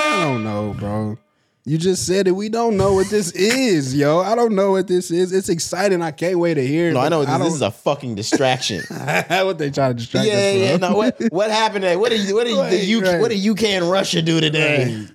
I 0.02 0.24
don't 0.24 0.42
know, 0.42 0.74
bro. 0.78 1.18
You 1.66 1.76
just 1.76 2.06
said 2.06 2.26
it. 2.26 2.32
We 2.32 2.48
don't 2.48 2.78
know 2.78 2.94
what 2.94 3.08
this 3.10 3.32
is, 3.32 3.94
yo. 3.94 4.20
I 4.20 4.34
don't 4.34 4.54
know 4.54 4.70
what 4.72 4.88
this 4.88 5.10
is. 5.10 5.30
It's 5.32 5.50
exciting. 5.50 6.00
I 6.00 6.10
can't 6.10 6.38
wait 6.38 6.54
to 6.54 6.66
hear 6.66 6.88
it. 6.88 6.94
No, 6.94 7.00
I 7.00 7.10
know 7.10 7.24
but 7.24 7.36
this, 7.36 7.48
this 7.48 7.54
is 7.56 7.62
a 7.62 7.70
fucking 7.70 8.14
distraction. 8.14 8.82
what 8.88 9.58
they 9.58 9.70
trying 9.70 9.92
to 9.92 9.98
distract 9.98 10.26
yeah, 10.26 10.34
us 10.34 10.56
yeah. 10.56 10.72
from. 10.72 10.80
No, 10.80 10.96
what 10.96 11.20
what 11.30 11.50
happened 11.50 11.82
today? 11.82 11.96
What 11.96 12.08
did 12.10 12.34
what 12.34 12.46
did 12.46 12.56
the 12.70 12.94
Right, 12.94 12.96
UK 12.96 13.04
right. 13.12 13.20
what 13.20 13.30
did 13.30 13.46
UK 13.46 13.64
and 13.64 13.90
Russia 13.90 14.22
do 14.22 14.40
today? 14.40 15.06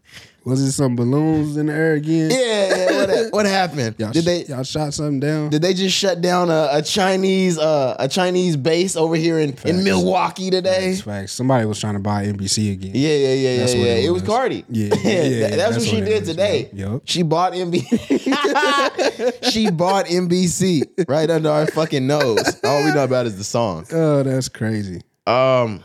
Was 0.46 0.62
it 0.62 0.74
some 0.74 0.96
balloons 0.96 1.58
in 1.58 1.66
the 1.66 1.74
air 1.74 1.94
again? 1.94 2.30
Yeah, 2.30 2.38
yeah. 2.38 3.22
What, 3.24 3.34
what 3.34 3.46
happened? 3.48 3.96
Y'all 3.98 4.12
Did 4.12 4.22
sh- 4.22 4.26
they 4.26 4.46
y'all 4.46 4.62
shot 4.64 4.94
something 4.94 5.20
down? 5.20 5.50
did 5.50 5.64
they 5.64 5.74
just 5.74 5.98
shut 5.98 6.22
down 6.22 6.52
a, 6.52 6.70
a 6.72 6.82
Chinese 6.84 7.58
uh, 7.58 7.96
a 7.98 8.08
Chinese 8.08 8.56
base 8.56 8.96
over 8.96 9.16
here 9.16 9.40
in, 9.40 9.58
in 9.66 9.84
Milwaukee 9.84 10.52
today? 10.52 10.92
Facts, 10.94 11.02
facts. 11.02 11.32
Somebody 11.32 11.66
was 11.66 11.80
trying 11.80 11.96
to 11.96 12.00
buy 12.00 12.28
NBC 12.28 12.74
again. 12.74 12.92
Yeah, 12.94 13.10
yeah, 13.16 13.34
yeah, 13.34 13.58
That's 13.58 13.74
yeah, 13.74 13.84
yeah. 13.86 13.92
it 13.94 14.06
It 14.06 14.10
was 14.12 14.22
was. 14.22 14.30
Cardi. 14.30 14.66
Yeah, 14.70 14.94
yeah, 14.94 14.94
yeah, 15.04 15.40
That- 15.40 15.50
that's, 15.50 15.56
that's 15.58 15.78
what 15.78 15.88
she 15.88 15.96
what 15.96 16.06
did 16.06 16.20
was, 16.22 16.30
today. 16.30 16.70
man. 16.74 16.92
Yup. 16.94 17.02
She 17.06 17.24
bought 17.24 17.54
NBC. 17.54 19.44
she 19.52 19.72
bought 19.72 20.06
NBC 20.06 21.06
right 21.10 21.30
under 21.32 21.50
our 21.50 21.66
fucking 21.68 22.06
nose. 22.06 22.60
All 22.64 22.84
we 22.86 22.94
know 22.94 23.04
about 23.04 23.26
is 23.26 23.38
the 23.38 23.44
song. 23.44 23.88
Oh, 23.92 24.22
that's 24.22 24.50
crazy. 24.50 25.02
Um, 25.26 25.84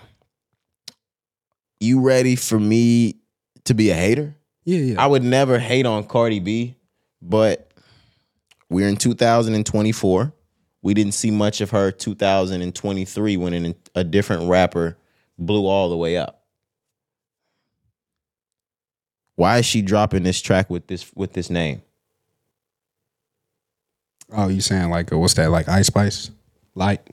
you 1.80 2.02
ready 2.02 2.36
for 2.36 2.60
me 2.60 3.16
to 3.64 3.72
be 3.74 3.88
a 3.90 3.94
hater? 3.94 4.36
Yeah, 4.70 4.94
yeah. 4.94 5.02
I 5.02 5.06
would 5.08 5.24
never 5.24 5.58
hate 5.58 5.84
on 5.84 6.04
Cardi 6.04 6.38
B, 6.38 6.76
but 7.20 7.72
we're 8.68 8.88
in 8.88 8.96
2024. 8.96 10.32
We 10.82 10.94
didn't 10.94 11.14
see 11.14 11.32
much 11.32 11.60
of 11.60 11.70
her 11.70 11.90
2023 11.90 13.36
when 13.36 13.52
an, 13.52 13.74
a 13.96 14.04
different 14.04 14.48
rapper 14.48 14.96
blew 15.36 15.66
all 15.66 15.90
the 15.90 15.96
way 15.96 16.16
up. 16.16 16.44
Why 19.34 19.58
is 19.58 19.66
she 19.66 19.82
dropping 19.82 20.22
this 20.22 20.40
track 20.40 20.70
with 20.70 20.86
this 20.86 21.10
with 21.16 21.32
this 21.32 21.50
name? 21.50 21.82
oh, 24.32 24.46
you 24.46 24.60
saying 24.60 24.90
like 24.90 25.12
uh, 25.12 25.18
what's 25.18 25.34
that? 25.34 25.50
Like 25.50 25.68
Ice 25.68 25.88
Spice? 25.88 26.30
Like 26.76 27.10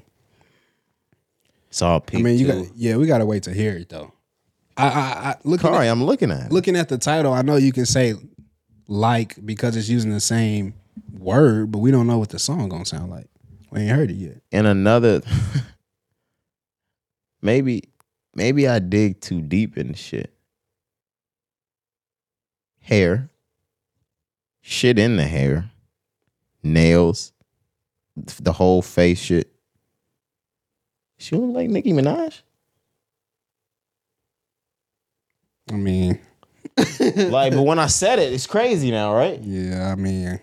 It's 1.69 1.81
all 1.81 2.05
I 2.13 2.17
mean, 2.17 2.37
you 2.37 2.45
too. 2.45 2.65
got 2.65 2.75
yeah. 2.75 2.97
We 2.97 3.07
gotta 3.07 3.25
wait 3.25 3.43
to 3.43 3.53
hear 3.53 3.77
it 3.77 3.89
though. 3.89 4.13
I, 4.77 4.87
I, 4.87 5.29
I 5.29 5.35
looking 5.43 5.69
Cari, 5.69 5.87
at, 5.87 5.91
I'm 5.91 6.03
looking 6.03 6.31
at. 6.31 6.47
it. 6.47 6.51
looking 6.51 6.75
at 6.75 6.89
the 6.89 6.97
title. 6.97 7.33
I 7.33 7.41
know 7.41 7.55
you 7.55 7.71
can 7.71 7.85
say 7.85 8.13
like 8.87 9.35
because 9.45 9.75
it's 9.75 9.89
using 9.89 10.11
the 10.11 10.19
same 10.19 10.73
word, 11.17 11.71
but 11.71 11.79
we 11.79 11.91
don't 11.91 12.07
know 12.07 12.17
what 12.19 12.29
the 12.29 12.39
song 12.39 12.69
gonna 12.69 12.85
sound 12.85 13.09
like. 13.11 13.27
We 13.71 13.81
ain't 13.81 13.91
heard 13.91 14.11
it 14.11 14.15
yet. 14.15 14.41
and 14.51 14.65
another 14.67 15.21
maybe 17.41 17.83
maybe 18.35 18.67
I 18.67 18.79
dig 18.79 19.19
too 19.19 19.41
deep 19.41 19.77
in 19.77 19.93
shit. 19.93 20.33
Hair. 22.81 23.29
Shit 24.61 24.97
in 24.99 25.17
the 25.17 25.23
hair. 25.25 25.69
Nails. 26.63 27.33
The 28.15 28.53
whole 28.53 28.81
face 28.81 29.19
shit. 29.19 29.51
She 31.17 31.35
look 31.35 31.55
like 31.55 31.69
Nicki 31.69 31.93
Minaj? 31.93 32.41
I 35.69 35.75
mean, 35.75 36.19
like, 36.99 37.53
but 37.53 37.63
when 37.63 37.79
I 37.79 37.87
said 37.87 38.19
it, 38.19 38.33
it's 38.33 38.47
crazy 38.47 38.91
now, 38.91 39.13
right? 39.13 39.39
yeah. 39.41 39.91
I 39.91 39.95
mean, 39.95 40.39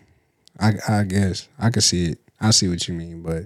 I 0.58 0.72
I 0.88 1.04
guess 1.04 1.48
I 1.58 1.70
can 1.70 1.82
see 1.82 2.12
it. 2.12 2.18
I 2.40 2.50
see 2.50 2.68
what 2.68 2.86
you 2.86 2.94
mean, 2.94 3.22
but 3.22 3.44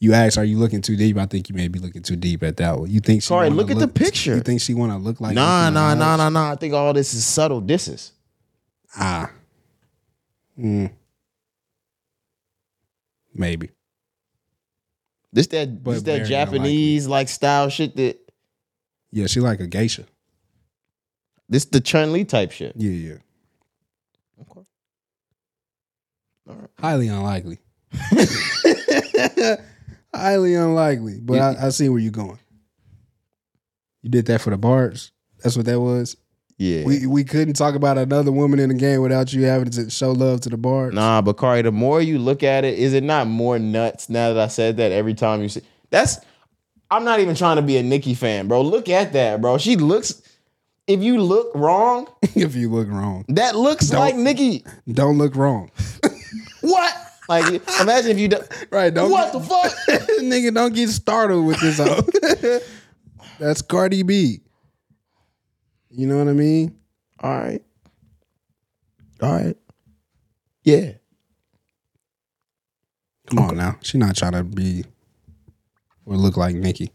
you 0.00 0.14
asked, 0.14 0.38
are 0.38 0.44
you 0.44 0.58
looking 0.58 0.80
too 0.80 0.96
deep? 0.96 1.16
I 1.16 1.26
think 1.26 1.48
you 1.48 1.54
may 1.54 1.68
be 1.68 1.80
looking 1.80 2.02
too 2.02 2.16
deep 2.16 2.42
at 2.44 2.56
that 2.58 2.78
one. 2.78 2.90
You 2.90 3.00
think 3.00 3.22
she 3.22 3.26
Sorry, 3.26 3.50
look 3.50 3.70
at 3.70 3.78
the 3.78 3.88
picture. 3.88 4.36
You 4.36 4.40
think 4.40 4.60
she 4.60 4.74
want 4.74 4.92
to 4.92 4.98
look 4.98 5.20
like 5.20 5.34
Nah, 5.34 5.70
nah, 5.70 5.94
nah, 5.94 6.16
nah, 6.16 6.28
nah. 6.28 6.52
I 6.52 6.56
think 6.56 6.74
all 6.74 6.92
this 6.92 7.14
is 7.14 7.24
subtle 7.24 7.60
disses. 7.60 8.12
Ah, 8.96 9.30
mm. 10.58 10.90
maybe. 13.34 13.70
This 15.32 15.46
that 15.48 15.82
But 15.82 15.92
this 15.92 16.02
that 16.04 16.26
Japanese 16.26 17.06
like 17.06 17.28
style 17.28 17.68
shit 17.68 17.96
that 17.96 18.18
Yeah, 19.10 19.26
she 19.26 19.40
like 19.40 19.60
a 19.60 19.66
geisha. 19.66 20.04
This 21.48 21.64
the 21.64 21.80
Chun 21.80 22.12
Li 22.12 22.24
type 22.24 22.52
shit. 22.52 22.74
Yeah, 22.76 22.90
yeah. 22.90 23.16
Okay. 24.42 24.60
All 26.48 26.56
right. 26.56 26.70
Highly 26.78 27.08
unlikely. 27.08 27.58
Highly 30.14 30.54
unlikely. 30.54 31.20
But 31.20 31.40
I, 31.40 31.66
I 31.66 31.68
see 31.70 31.88
where 31.88 32.00
you're 32.00 32.12
going. 32.12 32.38
You 34.02 34.10
did 34.10 34.26
that 34.26 34.40
for 34.40 34.50
the 34.50 34.58
bars. 34.58 35.10
That's 35.42 35.56
what 35.56 35.66
that 35.66 35.80
was. 35.80 36.16
Yeah. 36.58 36.84
We 36.84 37.06
we 37.06 37.24
couldn't 37.24 37.54
talk 37.54 37.76
about 37.76 37.98
another 37.98 38.32
woman 38.32 38.58
in 38.58 38.68
the 38.68 38.74
game 38.74 39.00
without 39.00 39.32
you 39.32 39.44
having 39.44 39.70
to 39.70 39.88
show 39.90 40.10
love 40.12 40.40
to 40.42 40.48
the 40.48 40.56
bars. 40.56 40.92
Nah, 40.92 41.22
but 41.22 41.34
Cari, 41.34 41.62
the 41.62 41.70
more 41.70 42.00
you 42.02 42.18
look 42.18 42.42
at 42.42 42.64
it, 42.64 42.78
is 42.78 42.94
it 42.94 43.04
not 43.04 43.28
more 43.28 43.58
nuts 43.60 44.08
now 44.08 44.32
that 44.32 44.42
I 44.42 44.48
said 44.48 44.76
that 44.78 44.90
every 44.90 45.14
time 45.14 45.40
you 45.40 45.48
see 45.48 45.62
that's 45.90 46.18
I'm 46.90 47.04
not 47.04 47.20
even 47.20 47.36
trying 47.36 47.56
to 47.56 47.62
be 47.62 47.76
a 47.76 47.82
Nicki 47.82 48.14
fan, 48.14 48.48
bro. 48.48 48.62
Look 48.62 48.88
at 48.88 49.12
that, 49.12 49.40
bro. 49.40 49.58
She 49.58 49.76
looks 49.76 50.20
if 50.88 51.02
you 51.02 51.22
look 51.22 51.52
wrong, 51.54 52.08
if 52.34 52.56
you 52.56 52.70
look 52.70 52.88
wrong, 52.88 53.24
that 53.28 53.54
looks 53.54 53.88
Don't- 53.90 54.00
like 54.00 54.16
Nicki. 54.16 54.64
don't 54.90 55.18
look 55.18 55.36
wrong. 55.36 55.70
What? 56.60 56.92
Like 57.28 57.62
imagine 57.80 58.10
if 58.10 58.18
you 58.18 58.28
do, 58.28 58.38
Right? 58.70 58.92
Don't 58.92 59.10
What 59.10 59.32
the 59.32 59.38
fuck? 59.40 59.72
nigga, 60.20 60.52
don't 60.52 60.74
get 60.74 60.88
startled 60.88 61.46
with 61.46 61.60
this. 61.60 62.64
That's 63.38 63.62
Cardi 63.62 64.02
B. 64.02 64.40
You 65.90 66.06
know 66.08 66.18
what 66.18 66.26
I 66.28 66.32
mean? 66.32 66.76
All 67.20 67.30
right. 67.30 67.62
All 69.22 69.32
right. 69.32 69.56
Yeah. 70.64 70.92
Come 73.28 73.38
on 73.38 73.56
now. 73.56 73.76
She's 73.82 74.00
not 74.00 74.16
trying 74.16 74.32
to 74.32 74.42
be 74.44 74.84
or 76.06 76.16
look 76.16 76.36
like 76.36 76.54
Nicki. 76.56 76.90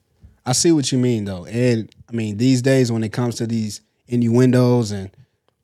I 0.45 0.51
see 0.51 0.71
what 0.71 0.91
you 0.91 0.97
mean 0.97 1.25
though. 1.25 1.45
And 1.45 1.93
I 2.09 2.13
mean, 2.13 2.37
these 2.37 2.61
days 2.61 2.91
when 2.91 3.03
it 3.03 3.13
comes 3.13 3.35
to 3.35 3.47
these 3.47 3.81
innuendos 4.07 4.91
and 4.91 5.09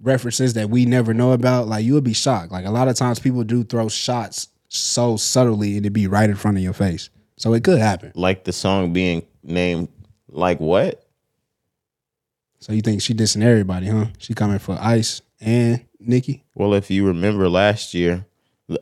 references 0.02 0.54
that 0.54 0.70
we 0.70 0.86
never 0.86 1.14
know 1.14 1.32
about, 1.32 1.68
like 1.68 1.84
you 1.84 1.94
would 1.94 2.04
be 2.04 2.14
shocked. 2.14 2.52
Like 2.52 2.66
a 2.66 2.72
lot 2.72 2.88
of 2.88 2.96
times 2.96 3.20
people 3.20 3.44
do 3.44 3.64
throw 3.64 3.90
shots 3.90 4.48
so 4.70 5.18
subtly 5.18 5.78
and 5.78 5.86
it 5.86 5.92
be 5.92 6.08
right 6.08 6.30
in 6.30 6.36
front 6.36 6.58
of 6.58 6.64
your 6.64 6.74
face. 6.74 7.10
So 7.36 7.54
it 7.54 7.64
could 7.64 7.80
happen. 7.80 8.12
Like 8.16 8.44
the 8.44 8.54
song 8.54 8.94
being 8.94 9.26
named 9.44 9.90
like 10.28 10.60
what? 10.60 11.06
So 12.60 12.74
you 12.74 12.82
think 12.82 13.02
she 13.02 13.14
dissing 13.14 13.44
everybody, 13.44 13.88
huh? 13.88 14.08
She 14.18 14.34
coming 14.34 14.60
for 14.60 14.78
Ice 14.80 15.22
and 15.40 15.86
Nicki? 16.00 16.44
Well, 16.56 16.74
if 16.74 16.92
you 16.92 17.08
remember 17.08 17.50
last 17.50 17.94
year, 17.94 18.26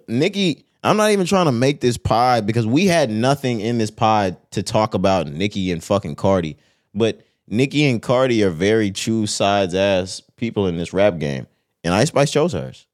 Nicki, 0.08 0.66
I'm 0.88 0.98
not 0.98 1.12
even 1.12 1.26
trying 1.26 1.48
to 1.48 1.52
make 1.52 1.82
this 1.82 1.98
pod 1.98 2.48
because 2.48 2.66
we 2.66 2.86
had 2.86 3.10
nothing 3.10 3.60
in 3.60 3.78
this 3.78 3.92
pod 3.92 4.38
to 4.52 4.64
talk 4.64 4.94
about 4.94 5.28
Nicki 5.28 5.72
and 5.72 5.84
fucking 5.84 6.16
Cardi. 6.16 6.58
But 6.94 7.22
Nicki 7.48 7.86
and 7.86 8.02
Cardi 8.02 8.44
are 8.44 8.50
very 8.50 8.92
choose 8.92 9.34
sides 9.34 9.76
ass 9.76 10.22
people 10.38 10.66
in 10.68 10.78
this 10.78 10.94
rap 10.94 11.20
game. 11.20 11.48
And 11.84 11.94
Ice 11.94 12.08
Spice 12.08 12.32
chose 12.32 12.54
hers. 12.54 12.88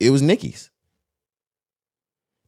It 0.00 0.10
was 0.10 0.22
Nicki's. 0.22 0.70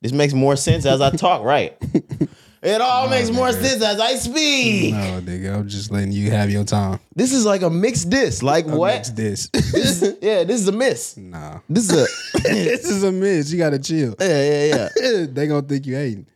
This 0.00 0.12
makes 0.12 0.32
more 0.32 0.56
sense 0.56 0.84
as 0.84 1.00
I 1.00 1.10
talk, 1.10 1.44
right? 1.44 1.80
It 2.62 2.80
all 2.80 3.08
makes 3.08 3.28
more 3.30 3.50
sense 3.50 3.82
as 3.82 3.98
I 3.98 4.14
speak. 4.14 4.94
No, 4.94 5.20
nigga. 5.20 5.52
I'm 5.56 5.68
just 5.68 5.90
letting 5.90 6.12
you 6.12 6.30
have 6.30 6.48
your 6.48 6.62
time. 6.62 7.00
This 7.16 7.32
is 7.32 7.44
like 7.44 7.62
a 7.62 7.70
mixed 7.70 8.08
diss. 8.08 8.40
Like 8.40 8.66
what? 8.66 8.78
What's 8.78 9.10
this? 9.10 9.48
This 9.50 10.00
yeah, 10.22 10.44
this 10.44 10.60
is 10.60 10.68
a 10.68 10.72
miss. 10.72 11.16
nah. 11.16 11.58
This 11.68 11.90
is 11.90 11.92
a 11.92 12.38
this 12.48 12.84
is 12.88 13.02
a 13.02 13.10
miss. 13.10 13.50
You 13.50 13.58
gotta 13.58 13.80
chill. 13.80 14.14
yeah, 14.20 14.66
yeah, 14.66 14.88
yeah. 14.96 15.26
they 15.30 15.48
gonna 15.48 15.62
think 15.66 15.86
you 15.86 15.96
hating. 15.96 16.26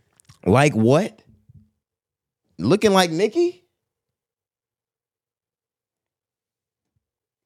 Like 0.44 0.74
what? 0.74 1.16
Looking 2.58 2.92
like 2.92 3.10
Nicki? 3.12 3.62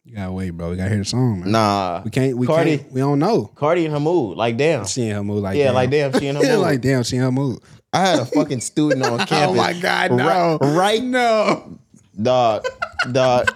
You 0.05 0.17
gotta 0.17 0.33
wait, 0.33 0.51
bro. 0.51 0.71
We 0.71 0.77
gotta 0.77 0.89
hear 0.89 0.99
the 0.99 1.05
song, 1.05 1.41
man. 1.41 1.53
Nah. 1.53 2.03
We 2.05 2.11
can't. 2.11 2.37
We 2.37 2.47
Cardi. 2.47 2.79
can't. 2.79 2.93
We 2.93 3.01
don't 3.01 3.19
know. 3.19 3.45
Cardi 3.55 3.85
in 3.85 3.91
her 3.93 4.01
mood. 4.01 4.37
Like 4.39 4.57
damn. 4.57 4.87
She 4.87 5.07
in 5.09 5.17
her 5.17 5.23
mood 5.23 5.43
like 5.43 5.57
Yeah, 5.59 5.67
damn. 5.67 5.75
like 5.75 5.91
damn, 5.91 6.13
she 6.19 6.27
in 6.29 6.37
her 6.37 6.43
mood. 6.43 6.59
like 6.61 6.81
damn. 6.81 7.03
She 7.03 7.17
in 7.17 7.23
her 7.23 7.31
mood. 7.33 7.61
I 7.93 8.07
had 8.07 8.19
a 8.21 8.25
fucking 8.25 8.61
student 8.61 9.05
on 9.05 9.19
campus. 9.27 9.31
Oh 9.49 9.55
my 9.55 9.73
god, 9.75 10.13
no. 10.13 10.59
Right, 10.61 10.77
right 10.77 11.03
no. 11.03 11.79
dog, 12.21 12.65
dog. 13.11 13.53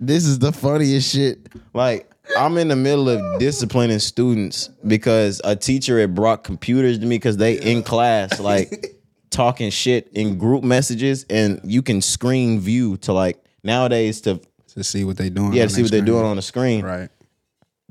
This 0.00 0.24
is 0.26 0.38
the 0.38 0.52
funniest 0.52 1.12
shit. 1.12 1.48
Like, 1.74 2.10
I'm 2.38 2.56
in 2.58 2.68
the 2.68 2.76
middle 2.76 3.08
of 3.08 3.38
disciplining 3.40 3.98
students 3.98 4.68
because 4.86 5.40
a 5.44 5.56
teacher 5.56 5.98
had 6.00 6.14
brought 6.14 6.44
computers 6.44 6.98
to 6.98 7.06
me 7.06 7.16
because 7.16 7.36
they 7.38 7.60
in 7.60 7.82
class, 7.82 8.38
like 8.40 8.96
talking 9.30 9.70
shit 9.70 10.08
in 10.12 10.38
group 10.38 10.62
messages, 10.64 11.24
and 11.30 11.60
you 11.64 11.82
can 11.82 12.00
screen 12.02 12.60
view 12.60 12.96
to 12.98 13.12
like 13.12 13.42
nowadays 13.64 14.20
to 14.22 14.40
To 14.74 14.84
see 14.84 15.04
what 15.04 15.16
they're 15.16 15.30
doing. 15.30 15.52
yeah 15.52 15.64
to 15.64 15.70
see 15.70 15.82
what 15.82 15.90
they're 15.90 16.00
doing 16.00 16.24
on 16.24 16.36
the 16.36 16.42
screen. 16.42 16.84
Right. 16.84 17.08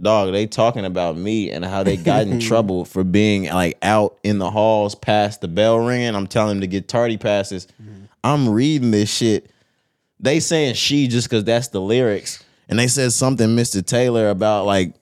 Dog, 0.01 0.31
they 0.31 0.47
talking 0.47 0.85
about 0.85 1.17
me 1.17 1.51
and 1.51 1.63
how 1.65 1.83
they 1.83 1.97
got 1.97 2.27
in 2.27 2.39
trouble 2.41 2.85
for 2.85 3.03
being 3.03 3.45
like 3.45 3.77
out 3.81 4.17
in 4.23 4.39
the 4.39 4.49
halls 4.49 4.95
past 4.95 5.41
the 5.41 5.47
bell 5.47 5.79
ringing. 5.79 6.15
I'm 6.15 6.27
telling 6.27 6.55
them 6.55 6.61
to 6.61 6.67
get 6.67 6.87
tardy 6.87 7.17
passes. 7.17 7.67
Mm-hmm. 7.81 8.05
I'm 8.23 8.49
reading 8.49 8.91
this 8.91 9.13
shit. 9.13 9.51
They 10.19 10.39
saying 10.39 10.75
she 10.75 11.07
just 11.07 11.29
because 11.29 11.43
that's 11.43 11.69
the 11.69 11.81
lyrics. 11.81 12.43
And 12.67 12.77
they 12.77 12.87
said 12.87 13.13
something, 13.13 13.47
Mr. 13.49 13.85
Taylor, 13.85 14.29
about 14.29 14.65
like 14.65 14.93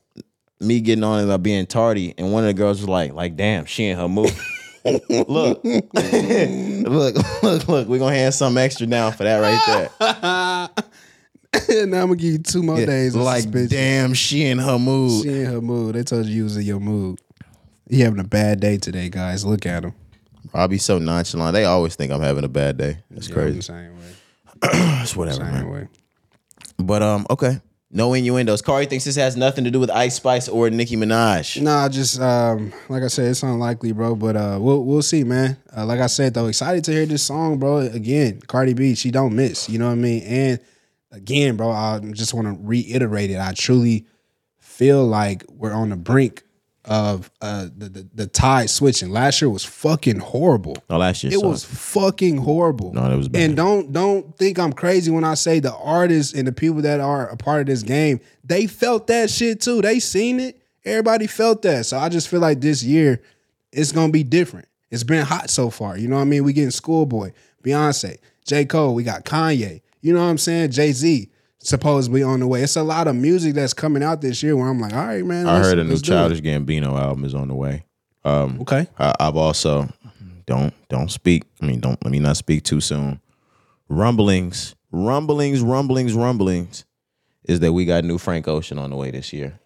me 0.60 0.80
getting 0.80 1.04
on 1.04 1.24
about 1.24 1.34
uh, 1.34 1.38
being 1.40 1.66
tardy. 1.66 2.14
And 2.18 2.32
one 2.32 2.44
of 2.44 2.48
the 2.48 2.54
girls 2.54 2.80
was 2.80 2.90
like, 2.90 3.14
like, 3.14 3.36
damn, 3.36 3.66
she 3.66 3.86
in 3.86 3.98
her 3.98 4.08
mood. 4.08 4.32
look, 5.10 5.64
look, 5.64 7.16
look, 7.44 7.68
look, 7.68 7.88
we're 7.88 8.00
gonna 8.00 8.16
hand 8.16 8.34
some 8.34 8.58
extra 8.58 8.88
down 8.88 9.12
for 9.12 9.26
that 9.26 9.40
right 9.40 9.90
there. 10.00 10.86
now 11.70 12.02
I'm 12.02 12.08
gonna 12.08 12.16
give 12.16 12.32
you 12.34 12.38
two 12.40 12.64
more 12.64 12.78
days. 12.78 13.16
of 13.16 13.22
like, 13.22 13.44
suspension. 13.44 13.70
damn, 13.78 14.14
she 14.14 14.46
in 14.46 14.60
her 14.60 14.78
mood. 14.80 15.24
She 15.24 15.30
in 15.42 15.46
her 15.46 15.62
mood. 15.62 15.96
They 15.96 16.04
told 16.04 16.26
you 16.26 16.34
you 16.36 16.44
was 16.44 16.58
in 16.58 16.64
your 16.64 16.80
mood. 16.80 17.20
You 17.90 18.04
having 18.04 18.20
a 18.20 18.24
bad 18.26 18.60
day 18.60 18.78
today, 18.78 19.10
guys. 19.10 19.46
Look 19.46 19.66
at 19.66 19.84
him. 19.84 19.94
I'll 20.54 20.68
be 20.68 20.78
so 20.78 20.98
nonchalant. 21.00 21.54
They 21.54 21.66
always 21.66 21.96
think 21.96 22.12
I'm 22.12 22.22
having 22.22 22.44
a 22.44 22.50
bad 22.50 22.78
day. 22.78 22.98
That's 23.12 23.28
Yeah, 23.30 23.34
crazy. 23.36 23.58
the 23.58 23.64
same 23.64 23.98
way. 23.98 24.12
That's 24.62 25.16
whatever, 25.16 25.38
Same 25.44 25.54
man. 25.54 25.70
way. 25.70 25.88
But 26.80 27.02
um, 27.04 27.26
okay. 27.30 27.60
No 27.90 28.14
innuendos. 28.14 28.62
Cari 28.62 28.86
thinks 28.86 29.06
this 29.06 29.16
has 29.16 29.38
nothing 29.38 29.64
to 29.64 29.72
do 29.72 29.80
with 29.80 29.90
Ice 29.90 30.16
Spice 30.16 30.50
or 30.50 30.70
Nicki 30.70 30.98
Minaj. 30.98 31.62
Nah, 31.62 31.88
just 31.88 32.20
um, 32.20 32.74
like 32.90 33.02
I 33.02 33.08
said, 33.08 33.32
it's 33.32 33.44
unlikely, 33.44 33.94
bro. 33.94 34.14
But 34.14 34.36
uh, 34.36 34.58
we'll 34.60 34.84
we'll 34.84 35.02
see, 35.02 35.24
man. 35.24 35.56
Uh, 35.76 35.86
like 35.86 36.02
I 36.02 36.08
said, 36.08 36.34
though, 36.34 36.48
excited 36.48 36.84
to 36.86 36.92
hear 36.92 37.06
this 37.06 37.24
song, 37.24 37.58
bro. 37.60 37.78
Again, 37.78 38.42
Cardi 38.46 38.74
B, 38.74 38.94
she 38.94 39.10
don't 39.10 39.34
miss. 39.36 39.70
You 39.70 39.80
know 39.80 39.86
what 39.88 39.94
I 39.94 39.96
mean? 39.96 40.22
And 40.24 40.60
again, 41.18 41.58
bro, 41.58 41.70
I 41.72 42.00
just 42.14 42.34
want 42.34 42.48
to 42.48 42.58
reiterate 42.66 43.30
it. 43.32 43.40
I 43.40 43.54
truly 43.54 44.06
feel 44.60 45.06
like 45.06 45.44
we're 45.50 45.74
on 45.74 45.90
the 45.90 45.96
brink 45.96 46.44
of 46.86 47.30
uh 47.42 47.68
the, 47.76 47.90
the 47.90 48.08
the 48.16 48.28
tide 48.28 48.70
switching. 48.70 49.10
Last 49.10 49.42
year 49.42 49.50
was 49.50 49.66
fucking 49.66 50.20
horrible. 50.20 50.78
No, 50.90 50.98
last 50.98 51.22
year 51.22 51.34
It 51.34 51.40
sucked. 51.40 51.46
was 51.46 51.66
fucking 51.66 52.38
horrible. 52.38 52.94
No, 52.94 53.12
it 53.12 53.18
was 53.18 53.28
bad. 53.28 53.42
And 53.42 53.58
don't 53.58 53.92
don't 53.92 54.38
think 54.38 54.58
I'm 54.58 54.72
crazy 54.72 55.12
when 55.12 55.26
I 55.26 55.34
say 55.34 55.60
the 55.60 55.76
artists 55.76 56.34
and 56.34 56.48
the 56.48 56.54
people 56.54 56.82
that 56.84 57.02
are 57.02 57.28
a 57.28 57.36
part 57.36 57.60
of 57.60 57.68
this 57.68 57.84
game, 57.84 58.22
they 58.46 58.68
felt 58.68 59.08
that 59.08 59.30
shit 59.30 59.60
too. 59.60 59.82
They 59.82 60.00
seen 60.00 60.40
it. 60.40 60.62
Everybody 60.86 61.28
felt 61.28 61.62
that. 61.64 61.86
So 61.86 61.98
I 61.98 62.08
just 62.08 62.30
feel 62.30 62.40
like 62.40 62.62
this 62.62 62.82
year 62.84 63.22
it's 63.74 63.92
gonna 63.92 64.14
be 64.14 64.24
different. 64.24 64.70
It's 64.90 65.04
been 65.04 65.26
hot 65.26 65.50
so 65.50 65.70
far. 65.70 65.98
You 65.98 66.08
know 66.08 66.16
what 66.16 66.22
I 66.22 66.26
mean? 66.26 66.46
We 66.46 66.54
getting 66.54 66.72
Schoolboy, 66.72 67.34
Beyonce, 67.66 68.18
J. 68.46 68.64
Cole, 68.64 68.96
we 68.96 69.04
got 69.04 69.26
Kanye. 69.26 69.82
You 70.02 70.14
know 70.14 70.20
what 70.24 70.30
I'm 70.30 70.38
saying? 70.38 70.72
Jay 70.72 70.92
Z 70.92 71.30
supposedly 71.60 72.24
on 72.24 72.40
the 72.40 72.48
way. 72.48 72.62
It's 72.62 72.76
a 72.76 72.84
lot 72.84 73.08
of 73.08 73.16
music 73.16 73.56
that's 73.56 73.74
coming 73.74 74.04
out 74.04 74.22
this 74.22 74.42
year 74.44 74.56
where 74.56 74.68
I'm 74.68 74.80
like, 74.80 74.94
all 74.94 75.06
right, 75.06 75.26
man. 75.26 75.48
I 75.48 75.60
heard 75.60 75.80
a 75.80 75.84
new 75.84 75.92
let's 75.92 76.02
do 76.02 76.14
it. 76.14 76.16
Childish 76.16 76.42
Gambino 76.42 76.98
album 77.00 77.26
is 77.26 77.34
on 77.36 77.48
the 77.48 77.56
way. 77.56 77.84
Um, 78.24 78.62
Okay. 78.62 78.88
I, 79.00 79.14
I've 79.20 79.36
also 79.38 79.90
don't 80.46 80.74
don't 80.90 81.10
speak. 81.12 81.44
I 81.62 81.66
mean, 81.66 81.80
don't 81.80 82.02
let 82.04 82.12
me 82.12 82.20
not 82.20 82.38
speak 82.38 82.64
too 82.64 82.80
soon. 82.82 83.20
Rumblings, 83.90 84.76
rumblings, 84.92 85.62
rumblings, 85.62 86.14
rumblings, 86.14 86.86
is 87.44 87.60
that 87.62 87.74
we 87.74 87.86
got 87.86 88.04
new 88.04 88.18
Frank 88.18 88.48
Ocean 88.48 88.78
on 88.78 88.90
the 88.90 88.96
way 88.98 89.12
this 89.12 89.32
year. 89.34 89.60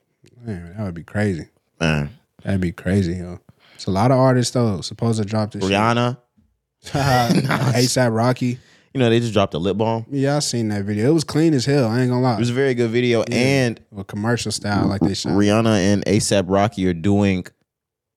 Man, 0.44 0.74
that 0.78 0.84
would 0.84 0.94
be 0.94 1.04
crazy. 1.04 1.48
Man, 1.80 2.18
That'd 2.44 2.62
be 2.62 2.72
crazy, 2.72 3.14
yo. 3.16 3.40
It's 3.76 3.86
a 3.88 3.92
lot 3.92 4.12
of 4.12 4.18
artists 4.18 4.54
though 4.54 4.82
supposed 4.82 5.20
to 5.22 5.26
drop 5.28 5.52
this. 5.52 5.64
Rihanna, 5.64 6.18
ASAP 6.86 8.16
Rocky. 8.16 8.60
You 8.94 9.00
know 9.00 9.10
they 9.10 9.20
just 9.20 9.34
dropped 9.34 9.54
a 9.54 9.58
lip 9.58 9.78
balm. 9.78 10.06
Yeah, 10.10 10.36
I 10.36 10.40
seen 10.40 10.68
that 10.70 10.84
video. 10.86 11.10
It 11.10 11.14
was 11.14 11.24
clean 11.24 11.54
as 11.54 11.66
hell. 11.66 11.88
I 11.88 12.02
ain't 12.02 12.10
gonna 12.10 12.22
lie. 12.22 12.36
It 12.36 12.40
was 12.40 12.50
a 12.50 12.54
very 12.54 12.74
good 12.74 12.90
video, 12.92 13.24
and 13.24 13.80
a 13.98 14.04
commercial 14.04 14.52
style 14.52 14.88
like 14.88 15.02
they 15.02 15.14
shot. 15.14 15.34
Rihanna 15.34 15.78
and 15.94 16.06
ASAP 16.06 16.46
Rocky 16.48 16.88
are 16.88 16.94
doing 16.94 17.46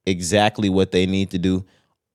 exactly 0.06 0.68
what 0.68 0.90
they 0.92 1.06
need 1.06 1.30
to 1.30 1.38
do. 1.38 1.64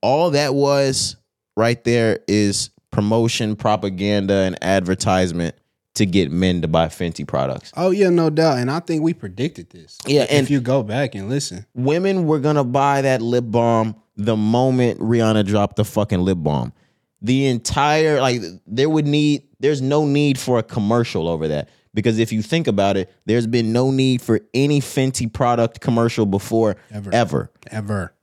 All 0.01 0.31
that 0.31 0.53
was 0.53 1.15
right 1.57 1.83
there 1.83 2.19
is 2.27 2.69
promotion, 2.91 3.55
propaganda, 3.55 4.33
and 4.33 4.57
advertisement 4.63 5.55
to 5.95 6.05
get 6.05 6.31
men 6.31 6.61
to 6.61 6.67
buy 6.67 6.87
Fenty 6.87 7.27
products. 7.27 7.71
Oh 7.75 7.91
yeah, 7.91 8.09
no 8.09 8.29
doubt. 8.29 8.59
And 8.59 8.71
I 8.71 8.79
think 8.79 9.03
we 9.03 9.13
predicted 9.13 9.69
this. 9.69 9.97
Yeah, 10.05 10.25
and- 10.29 10.43
if 10.43 10.49
you 10.49 10.61
go 10.61 10.83
back 10.83 11.15
and 11.15 11.29
listen, 11.29 11.65
Women 11.75 12.25
were 12.25 12.39
gonna 12.39 12.63
buy 12.63 13.01
that 13.01 13.21
lip 13.21 13.45
balm 13.47 13.95
the 14.15 14.37
moment 14.37 14.99
Rihanna 14.99 15.45
dropped 15.45 15.75
the 15.77 15.85
fucking 15.85 16.19
lip 16.21 16.37
balm. 16.41 16.73
The 17.21 17.47
entire 17.47 18.21
like 18.21 18.41
there 18.67 18.89
would 18.89 19.05
need 19.07 19.43
there's 19.59 19.81
no 19.81 20.05
need 20.05 20.37
for 20.39 20.57
a 20.59 20.63
commercial 20.63 21.27
over 21.27 21.47
that. 21.49 21.69
Because 21.93 22.19
if 22.19 22.31
you 22.31 22.41
think 22.41 22.67
about 22.67 22.97
it, 22.97 23.11
there's 23.25 23.47
been 23.47 23.73
no 23.73 23.89
need 23.91 24.21
for 24.21 24.39
any 24.53 24.79
Fenty 24.79 25.31
product 25.31 25.81
commercial 25.81 26.25
before 26.25 26.77
Ever. 26.91 27.09
ever. 27.13 27.51
ever. 27.71 28.13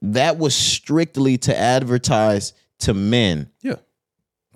that 0.00 0.38
was 0.38 0.54
strictly 0.54 1.36
to 1.38 1.56
advertise 1.58 2.52
to 2.80 2.94
men 2.94 3.50
Yeah. 3.60 3.74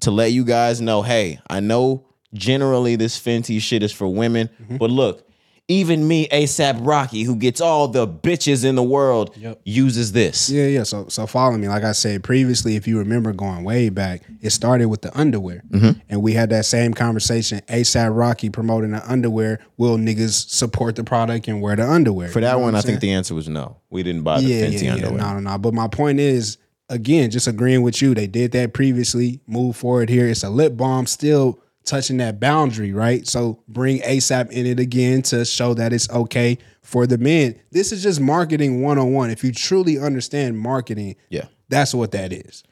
to 0.01 0.11
let 0.13 0.31
you 0.31 0.45
guys 0.45 0.81
know 0.81 1.03
hey 1.03 1.41
i 1.49 1.59
know 1.59 2.07
generally 2.33 2.95
this 2.95 3.19
fenty 3.21 3.61
shit 3.61 3.83
is 3.83 3.91
for 3.93 4.07
women 4.07 4.49
Mm-hmm. 4.63 4.77
but 4.77 4.91
look 4.91 5.29
even 5.69 6.07
me 6.07 6.29
asap 6.29 6.79
rocky 6.81 7.23
who 7.23 7.37
gets 7.37 7.61
all 7.61 7.87
the 7.89 8.07
bitches 8.07 8.65
in 8.65 8.75
the 8.75 8.83
world 8.83 9.35
Yep. 9.37 9.61
uses 9.65 10.13
this 10.13 10.51
Yeah, 10.51 10.67
yeah. 10.67 10.83
So 10.83 11.07
so 11.09 11.27
follow 11.27 11.57
me. 11.57 11.69
Like 11.69 11.85
I 11.85 11.93
said 11.93 12.23
previously, 12.25 12.77
if 12.77 12.87
you 12.87 12.99
remember 12.99 13.33
going 13.33 13.65
way 13.65 13.89
back, 13.89 14.23
it 14.41 14.51
started 14.51 14.87
with 14.89 15.03
the 15.03 15.17
underwear. 15.19 15.63
Mm-hmm. 15.71 16.01
And 16.09 16.21
we 16.23 16.33
had 16.33 16.51
that 16.51 16.65
same 16.67 16.93
conversation. 16.95 17.61
ASAP 17.69 18.17
Rocky 18.17 18.51
promoting 18.51 18.91
the 18.91 19.11
underwear. 19.11 19.61
Will 19.77 19.97
niggas 19.97 20.49
support 20.51 20.97
the 20.97 21.05
product 21.05 21.49
and 21.49 21.63
wear 21.63 21.77
the 21.77 21.89
underwear? 21.89 22.29
for 22.29 22.41
that 22.41 22.59
one 22.61 22.75
i 22.75 22.81
think 22.81 23.01
the 23.01 23.13
answer 23.13 23.35
was 23.35 23.49
no 23.49 23.77
we 23.91 24.03
didn't 24.03 24.23
buy 24.23 24.41
the 24.41 24.47
yeah, 24.47 24.67
fenty 24.67 24.73
yeah, 24.73 24.83
yeah. 24.83 24.93
underwear 24.95 25.19
No, 25.19 25.35
no, 25.35 25.41
no. 25.53 25.59
But 25.59 25.75
my 25.75 25.87
point 25.89 26.19
is, 26.19 26.59
again, 26.89 27.31
just 27.31 27.47
agreeing 27.47 27.83
with 27.83 28.03
you. 28.03 28.15
They 28.15 28.27
did 28.27 28.53
that 28.53 28.73
previously. 28.75 29.41
Move 29.47 29.77
forward 29.77 30.09
here. 30.09 30.27
It's 30.29 30.43
a 30.43 30.51
lip 30.51 30.77
balm. 30.77 31.07
Still 31.07 31.62
touching 31.85 32.17
that 32.19 32.39
boundary, 32.41 32.93
right? 32.93 33.27
So 33.27 33.61
bring 33.69 33.99
ASAP 34.01 34.51
in 34.51 34.67
it 34.67 34.79
again 34.81 35.23
to 35.23 35.45
show 35.45 35.75
that 35.75 35.93
it's 35.93 36.09
okay 36.11 36.59
for 36.83 37.07
the 37.07 37.19
men. 37.19 37.59
This 37.71 37.93
is 37.93 38.03
just 38.03 38.21
marketing 38.21 38.83
101. 38.83 39.31
If 39.31 39.43
you 39.45 39.53
truly 39.53 39.99
understand 39.99 40.59
marketing, 40.59 41.17
Yeah. 41.31 41.47
that's 41.69 41.95
what 41.95 42.13
that 42.13 42.33
is. 42.33 42.63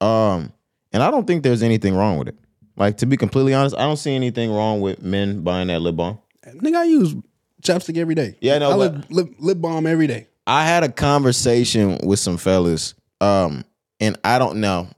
Um, 0.00 0.52
and 0.92 1.02
I 1.02 1.10
don't 1.10 1.26
think 1.26 1.42
there's 1.42 1.62
anything 1.62 1.94
wrong 1.94 2.18
with 2.18 2.28
it. 2.28 2.36
Like 2.76 2.96
to 2.98 3.06
be 3.06 3.16
completely 3.16 3.52
honest, 3.54 3.76
I 3.76 3.82
don't 3.82 3.96
see 3.98 4.14
anything 4.14 4.50
wrong 4.50 4.80
with 4.80 5.02
men 5.02 5.42
buying 5.42 5.68
that 5.68 5.80
lip 5.80 5.96
balm. 5.96 6.18
Nigga, 6.46 6.76
I 6.76 6.84
use 6.84 7.14
chapstick 7.62 7.96
every 7.98 8.14
day. 8.14 8.36
Yeah, 8.40 8.54
I 8.54 8.58
know, 8.58 8.70
I 8.70 8.74
lip, 8.74 9.04
lip, 9.10 9.28
lip 9.38 9.60
balm 9.60 9.86
every 9.86 10.06
day. 10.06 10.26
I 10.46 10.64
had 10.64 10.82
a 10.82 10.88
conversation 10.88 11.98
with 12.04 12.18
some 12.18 12.38
fellas, 12.38 12.94
um, 13.20 13.64
and 14.00 14.18
I 14.24 14.38
don't 14.38 14.60
know. 14.60 14.88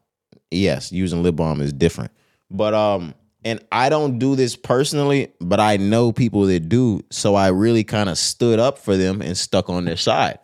Yes, 0.50 0.92
using 0.92 1.22
lip 1.22 1.34
balm 1.36 1.60
is 1.60 1.72
different, 1.72 2.12
but 2.50 2.72
um, 2.72 3.14
and 3.44 3.64
I 3.72 3.88
don't 3.88 4.18
do 4.18 4.36
this 4.36 4.54
personally, 4.54 5.32
but 5.40 5.58
I 5.58 5.76
know 5.76 6.12
people 6.12 6.46
that 6.46 6.68
do, 6.68 7.02
so 7.10 7.34
I 7.34 7.48
really 7.48 7.84
kind 7.84 8.08
of 8.08 8.16
stood 8.16 8.58
up 8.60 8.78
for 8.78 8.96
them 8.96 9.20
and 9.20 9.36
stuck 9.36 9.68
on 9.68 9.84
their 9.84 9.96
side. 9.96 10.38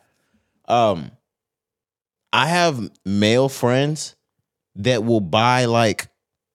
Um, 0.66 1.12
I 2.32 2.46
have 2.46 2.90
male 3.04 3.48
friends 3.48 4.16
that 4.76 5.04
will 5.04 5.20
buy 5.20 5.66
like 5.66 6.08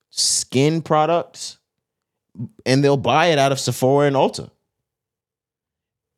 skin 0.10 0.82
products, 0.82 1.60
and 2.66 2.84
they'll 2.84 2.98
buy 2.98 3.28
it 3.28 3.40
out 3.40 3.52
of 3.52 3.60
Sephora 3.60 4.08
and 4.08 4.16
Ulta. 4.16 4.50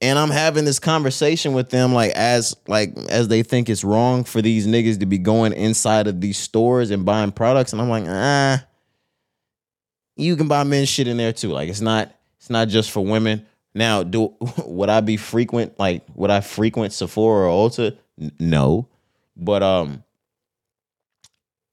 And 0.01 0.19
I'm 0.19 0.30
having 0.30 0.65
this 0.65 0.80
conversation 0.80 1.53
with 1.53 1.69
them 1.69 1.93
like 1.93 2.11
as 2.11 2.55
like 2.67 2.97
as 3.09 3.28
they 3.28 3.43
think 3.43 3.69
it's 3.69 3.84
wrong 3.84 4.23
for 4.23 4.41
these 4.41 4.67
niggas 4.67 4.99
to 4.99 5.05
be 5.05 5.17
going 5.17 5.53
inside 5.53 6.07
of 6.07 6.19
these 6.19 6.38
stores 6.38 6.91
and 6.91 7.05
buying 7.05 7.32
products. 7.32 7.73
And 7.73 7.82
I'm 7.82 7.89
like 7.89 8.03
ah 8.07 8.65
you 10.16 10.36
can 10.36 10.47
buy 10.47 10.63
men's 10.63 10.89
shit 10.89 11.07
in 11.07 11.18
there 11.18 11.34
too 11.34 11.51
like 11.51 11.70
it's 11.70 11.82
not 11.82 12.13
it's 12.38 12.49
not 12.49 12.68
just 12.68 12.91
for 12.91 13.03
women 13.03 13.45
now 13.74 14.03
do 14.03 14.34
would 14.66 14.89
I 14.89 15.01
be 15.01 15.18
frequent 15.18 15.78
like 15.80 16.03
would 16.16 16.32
I 16.32 16.41
frequent 16.41 16.93
Sephora 16.93 17.51
or 17.51 17.70
Ulta 17.70 17.97
no 18.39 18.88
but 19.36 19.63
um 19.63 20.03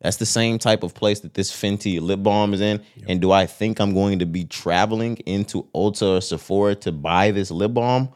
that's 0.01 0.17
the 0.17 0.27
same 0.27 0.59
type 0.59 0.83
of 0.83 0.95
place 0.95 1.21
that 1.21 1.35
this 1.35 1.53
Fenty 1.53 2.01
lip 2.01 2.25
balm 2.25 2.55
is 2.55 2.61
in. 2.61 2.83
And 3.07 3.21
do 3.21 3.31
I 3.31 3.47
think 3.47 3.81
I'm 3.81 3.95
going 3.95 4.19
to 4.19 4.27
be 4.27 4.45
traveling 4.45 5.17
into 5.19 5.69
Ulta 5.73 6.17
or 6.17 6.21
Sephora 6.21 6.75
to 6.75 6.91
buy 6.91 7.31
this 7.31 7.53
lip 7.53 7.73
balm? 7.75 8.09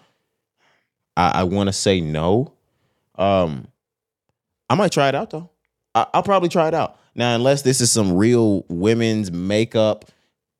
I, 1.16 1.30
I 1.30 1.42
want 1.44 1.68
to 1.68 1.72
say 1.72 2.00
no. 2.00 2.52
Um, 3.14 3.68
I 4.68 4.74
might 4.74 4.90
try 4.90 5.08
it 5.08 5.14
out 5.14 5.30
though. 5.30 5.48
I, 5.94 6.06
I'll 6.12 6.24
probably 6.24 6.48
try 6.48 6.66
it 6.66 6.74
out 6.74 6.98
now, 7.14 7.34
unless 7.34 7.62
this 7.62 7.80
is 7.80 7.90
some 7.90 8.14
real 8.14 8.64
women's 8.68 9.32
makeup 9.32 10.04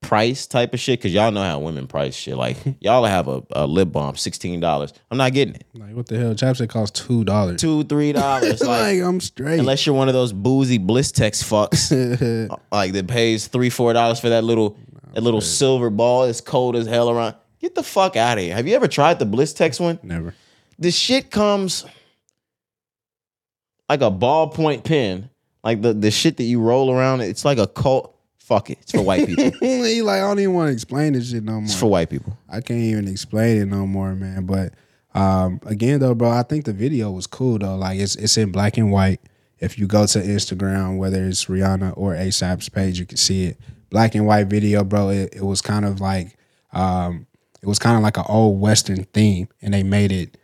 price 0.07 0.47
type 0.47 0.73
of 0.73 0.81
shit. 0.81 1.03
Cause 1.03 1.11
y'all 1.11 1.33
know 1.33 1.43
how 1.43 1.59
women 1.59 1.87
price 1.87 2.15
shit. 2.15 2.37
Like 2.37 2.57
y'all 2.81 3.05
have 3.05 3.29
a, 3.29 3.43
a 3.51 3.67
lip 3.67 3.93
balm 3.93 4.17
sixteen 4.17 4.61
dollars. 4.61 4.93
I'm 5.11 5.19
not 5.19 5.33
getting 5.33 5.57
it. 5.57 5.67
Like, 5.75 5.95
what 5.95 6.07
the 6.07 6.19
hell? 6.19 6.35
Chapstick 6.35 6.69
costs 6.69 7.01
two 7.01 7.25
dollars. 7.25 7.61
Two 7.61 7.83
three 7.85 8.13
dollars. 8.13 8.61
like, 8.63 8.69
like 8.69 9.03
I'm 9.03 9.21
straight. 9.21 9.59
unless 9.59 9.85
you're 9.85 9.95
one 9.95 10.09
of 10.09 10.15
those 10.15 10.33
boozy 10.33 10.79
Blistex 10.79 11.43
fucks, 11.43 12.61
like 12.73 12.93
that 12.93 13.09
pays 13.09 13.49
three 13.49 13.71
four 13.71 13.93
dollars 13.93 14.21
for 14.21 14.29
that 14.29 14.45
little 14.45 14.79
that 15.13 15.23
little 15.23 15.41
silver 15.41 15.91
ball. 15.91 16.25
It's 16.25 16.41
cold 16.41 16.77
as 16.77 16.87
hell 16.87 17.11
around. 17.11 17.35
Get 17.61 17.75
the 17.75 17.83
fuck 17.83 18.17
out 18.17 18.39
of 18.39 18.45
here. 18.45 18.55
Have 18.55 18.69
you 18.69 18.77
ever 18.77 18.87
tried 18.87 19.19
the 19.19 19.27
Blistex 19.27 19.81
one? 19.81 19.99
Never. 20.03 20.35
The 20.79 20.91
shit 20.91 21.31
comes 21.31 21.85
like 23.89 24.03
a 24.03 24.11
ballpoint 24.11 24.85
pen, 24.85 25.31
like 25.65 25.83
the 25.83 25.93
the 25.93 26.11
shit 26.11 26.37
that 26.37 26.45
you 26.45 26.61
roll 26.61 26.93
around. 26.93 27.23
It's 27.23 27.45
like 27.45 27.59
a 27.59 27.67
cold. 27.67 28.13
Fuck 28.47 28.71
it. 28.71 28.79
It's 28.83 28.93
for 28.93 29.03
white 29.03 29.27
people. 29.27 29.51
he 29.61 30.03
like, 30.03 30.19
I 30.19 30.21
don't 30.21 30.39
even 30.39 30.55
want 30.55 30.69
to 30.69 30.73
explain 30.73 31.15
this 31.15 31.33
shit 31.33 31.43
no 31.43 31.55
more. 31.55 31.65
It's 31.65 31.75
for 31.77 31.91
white 31.91 32.09
people. 32.09 32.39
I 32.49 32.61
can't 32.61 32.79
even 32.79 33.09
explain 33.09 33.61
it 33.61 33.65
no 33.67 33.89
more, 33.89 34.15
man. 34.15 34.47
But 34.47 34.73
um, 35.17 35.59
again, 35.67 35.99
though, 35.99 36.15
bro, 36.15 36.31
I 36.31 36.45
think 36.45 36.65
the 36.65 36.73
video 36.73 37.11
was 37.11 37.27
cool 37.27 37.59
though. 37.59 37.75
Like 37.75 37.99
it's 37.99 38.15
it's 38.15 38.37
in 38.37 38.53
black 38.53 38.77
and 38.77 38.93
white. 38.93 39.21
If 39.59 39.81
you 39.81 39.89
go 39.89 40.07
to 40.07 40.21
Instagram, 40.21 40.97
whether 40.97 41.25
it's 41.25 41.47
Rihanna 41.47 41.95
or 41.97 42.15
ASAP's 42.15 42.69
page, 42.69 43.01
you 43.01 43.05
can 43.05 43.17
see 43.17 43.47
it. 43.47 43.59
Black 43.91 44.15
and 44.15 44.29
white 44.29 44.47
video, 44.47 44.85
bro. 44.85 45.09
It, 45.09 45.35
it 45.35 45.43
was 45.43 45.61
kind 45.61 45.85
of 45.85 46.01
like 46.01 46.39
um, 46.73 47.27
it 47.61 47.67
was 47.67 47.81
kind 47.81 47.97
of 47.97 48.05
like 48.05 48.17
an 48.17 48.27
old 48.29 48.61
western 48.61 49.03
theme, 49.07 49.49
and 49.61 49.75
they 49.75 49.83
made 49.83 50.13
it. 50.13 50.37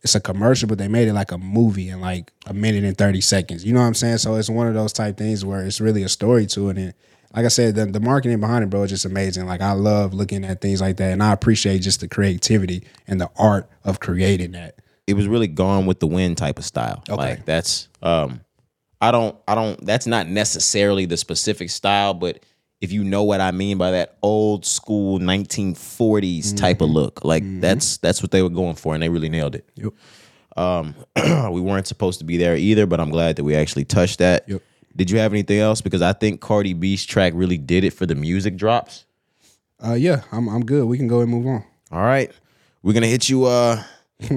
It's 0.00 0.16
a 0.16 0.20
commercial, 0.20 0.68
but 0.68 0.78
they 0.78 0.88
made 0.88 1.06
it 1.06 1.12
like 1.12 1.30
a 1.30 1.38
movie 1.38 1.88
in 1.88 2.00
like 2.00 2.32
a 2.46 2.52
minute 2.52 2.82
and 2.82 2.98
thirty 2.98 3.20
seconds. 3.20 3.64
You 3.64 3.74
know 3.74 3.80
what 3.80 3.86
I'm 3.86 3.94
saying? 3.94 4.18
So 4.18 4.34
it's 4.34 4.50
one 4.50 4.66
of 4.66 4.74
those 4.74 4.92
type 4.92 5.16
things 5.16 5.44
where 5.44 5.64
it's 5.64 5.80
really 5.80 6.02
a 6.02 6.08
story 6.08 6.46
to 6.46 6.70
it, 6.70 6.78
and 6.78 6.94
like 7.34 7.44
I 7.44 7.48
said, 7.48 7.74
the, 7.74 7.86
the 7.86 8.00
marketing 8.00 8.40
behind 8.40 8.64
it, 8.64 8.70
bro, 8.70 8.82
is 8.82 8.90
just 8.90 9.04
amazing. 9.04 9.46
Like 9.46 9.60
I 9.60 9.72
love 9.72 10.12
looking 10.14 10.44
at 10.44 10.60
things 10.60 10.80
like 10.80 10.96
that, 10.98 11.12
and 11.12 11.22
I 11.22 11.32
appreciate 11.32 11.80
just 11.80 12.00
the 12.00 12.08
creativity 12.08 12.84
and 13.06 13.20
the 13.20 13.30
art 13.38 13.68
of 13.84 14.00
creating 14.00 14.52
that. 14.52 14.76
it 15.06 15.14
was 15.14 15.26
really 15.26 15.48
gone 15.48 15.86
with 15.86 16.00
the 16.00 16.06
wind 16.06 16.36
type 16.38 16.58
of 16.58 16.64
style. 16.64 17.02
Okay. 17.08 17.16
Like 17.16 17.44
that's 17.44 17.88
um 18.02 18.40
I 19.00 19.10
don't 19.10 19.36
I 19.48 19.54
don't 19.54 19.84
that's 19.84 20.06
not 20.06 20.28
necessarily 20.28 21.06
the 21.06 21.16
specific 21.16 21.70
style, 21.70 22.14
but 22.14 22.44
if 22.80 22.92
you 22.92 23.02
know 23.04 23.22
what 23.22 23.40
I 23.40 23.50
mean 23.50 23.78
by 23.78 23.92
that 23.92 24.16
old 24.22 24.64
school 24.66 25.18
1940s 25.18 26.56
type 26.56 26.80
of 26.80 26.90
look, 26.90 27.24
like 27.24 27.42
that's 27.60 27.96
that's 27.98 28.22
what 28.22 28.30
they 28.30 28.42
were 28.42 28.48
going 28.50 28.74
for 28.76 28.94
and 28.94 29.02
they 29.02 29.08
really 29.08 29.28
nailed 29.28 29.54
it. 29.54 29.68
Yep. 29.76 29.92
Um 30.56 30.94
we 31.52 31.60
weren't 31.60 31.86
supposed 31.86 32.18
to 32.20 32.24
be 32.24 32.36
there 32.36 32.56
either, 32.56 32.86
but 32.86 33.00
I'm 33.00 33.10
glad 33.10 33.36
that 33.36 33.44
we 33.44 33.54
actually 33.56 33.84
touched 33.84 34.18
that. 34.20 34.48
Yep. 34.48 34.62
Did 34.94 35.10
you 35.10 35.18
have 35.18 35.32
anything 35.32 35.58
else? 35.58 35.80
Because 35.80 36.02
I 36.02 36.12
think 36.12 36.40
Cardi 36.40 36.74
B's 36.74 37.04
track 37.04 37.32
really 37.34 37.58
did 37.58 37.84
it 37.84 37.92
for 37.92 38.06
the 38.06 38.14
music 38.14 38.56
drops. 38.56 39.06
Uh, 39.84 39.94
yeah, 39.94 40.22
I'm 40.30 40.48
I'm 40.48 40.64
good. 40.64 40.84
We 40.84 40.96
can 40.96 41.08
go 41.08 41.20
and 41.20 41.30
move 41.30 41.46
on. 41.46 41.64
All 41.90 42.02
right. 42.02 42.30
We're 42.82 42.92
gonna 42.92 43.06
hit 43.06 43.28
you 43.28 43.44
uh 43.46 43.82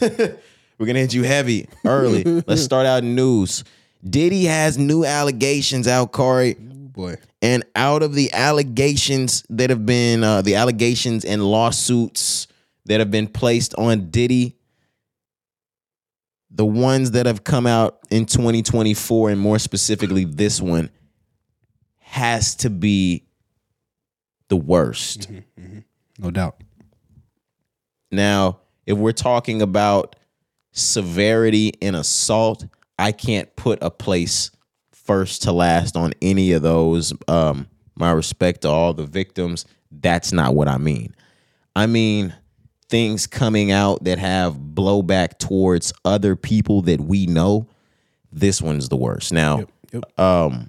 we're 0.00 0.86
gonna 0.86 0.98
hit 0.98 1.14
you 1.14 1.22
heavy 1.24 1.68
early. 1.84 2.24
Let's 2.46 2.62
start 2.62 2.86
out 2.86 3.02
in 3.02 3.14
news. 3.14 3.64
Diddy 4.08 4.44
has 4.44 4.78
new 4.78 5.04
allegations 5.04 5.86
out, 5.86 6.12
Corey. 6.12 6.54
boy. 6.54 7.16
And 7.40 7.64
out 7.74 8.02
of 8.02 8.14
the 8.14 8.32
allegations 8.32 9.44
that 9.50 9.70
have 9.70 9.84
been 9.86 10.24
uh 10.24 10.42
the 10.42 10.54
allegations 10.54 11.24
and 11.24 11.44
lawsuits 11.44 12.46
that 12.86 13.00
have 13.00 13.10
been 13.10 13.28
placed 13.28 13.74
on 13.76 14.10
Diddy, 14.10 14.56
the 16.54 16.66
ones 16.66 17.12
that 17.12 17.26
have 17.26 17.44
come 17.44 17.66
out 17.66 17.98
in 18.10 18.26
2024, 18.26 19.30
and 19.30 19.40
more 19.40 19.58
specifically 19.58 20.24
this 20.24 20.60
one, 20.60 20.90
has 22.00 22.54
to 22.56 22.68
be 22.70 23.24
the 24.48 24.56
worst. 24.56 25.30
No 26.18 26.30
doubt. 26.30 26.62
Now, 28.10 28.60
if 28.86 28.98
we're 28.98 29.12
talking 29.12 29.62
about 29.62 30.16
severity 30.72 31.68
in 31.80 31.94
assault, 31.94 32.66
I 32.98 33.12
can't 33.12 33.54
put 33.56 33.78
a 33.82 33.90
place 33.90 34.50
first 34.92 35.42
to 35.42 35.52
last 35.52 35.96
on 35.96 36.12
any 36.20 36.52
of 36.52 36.62
those. 36.62 37.14
Um, 37.28 37.66
my 37.94 38.10
respect 38.10 38.62
to 38.62 38.68
all 38.68 38.92
the 38.92 39.06
victims. 39.06 39.64
That's 39.90 40.32
not 40.32 40.54
what 40.54 40.68
I 40.68 40.76
mean. 40.76 41.14
I 41.74 41.86
mean 41.86 42.34
things 42.92 43.26
coming 43.26 43.72
out 43.72 44.04
that 44.04 44.18
have 44.18 44.54
blowback 44.54 45.38
towards 45.38 45.94
other 46.04 46.36
people 46.36 46.82
that 46.82 47.00
we 47.00 47.24
know. 47.26 47.66
This 48.30 48.60
one's 48.60 48.90
the 48.90 48.96
worst. 48.98 49.32
Now, 49.32 49.64
Yep. 49.92 50.20
um 50.20 50.68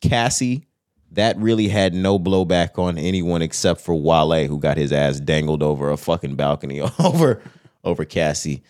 Cassie, 0.00 0.64
that 1.12 1.36
really 1.36 1.68
had 1.68 1.92
no 1.92 2.18
blowback 2.18 2.78
on 2.78 2.96
anyone 2.96 3.42
except 3.42 3.82
for 3.82 3.94
Wale, 3.94 4.46
who 4.48 4.58
got 4.58 4.78
his 4.78 4.92
ass 4.92 5.20
dangled 5.20 5.62
over 5.62 5.90
a 5.90 5.98
fucking 5.98 6.36
balcony 6.36 6.80
over 6.98 7.42
over 7.84 8.04
Cassie. 8.06 8.62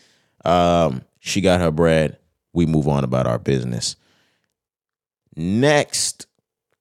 Um, 0.45 1.03
she 1.21 1.41
got 1.41 1.61
her 1.61 1.71
bread. 1.71 2.19
We 2.53 2.67
move 2.67 2.89
on 2.89 3.05
about 3.05 3.29
our 3.29 3.39
business. 3.39 3.95
Next 5.37 6.27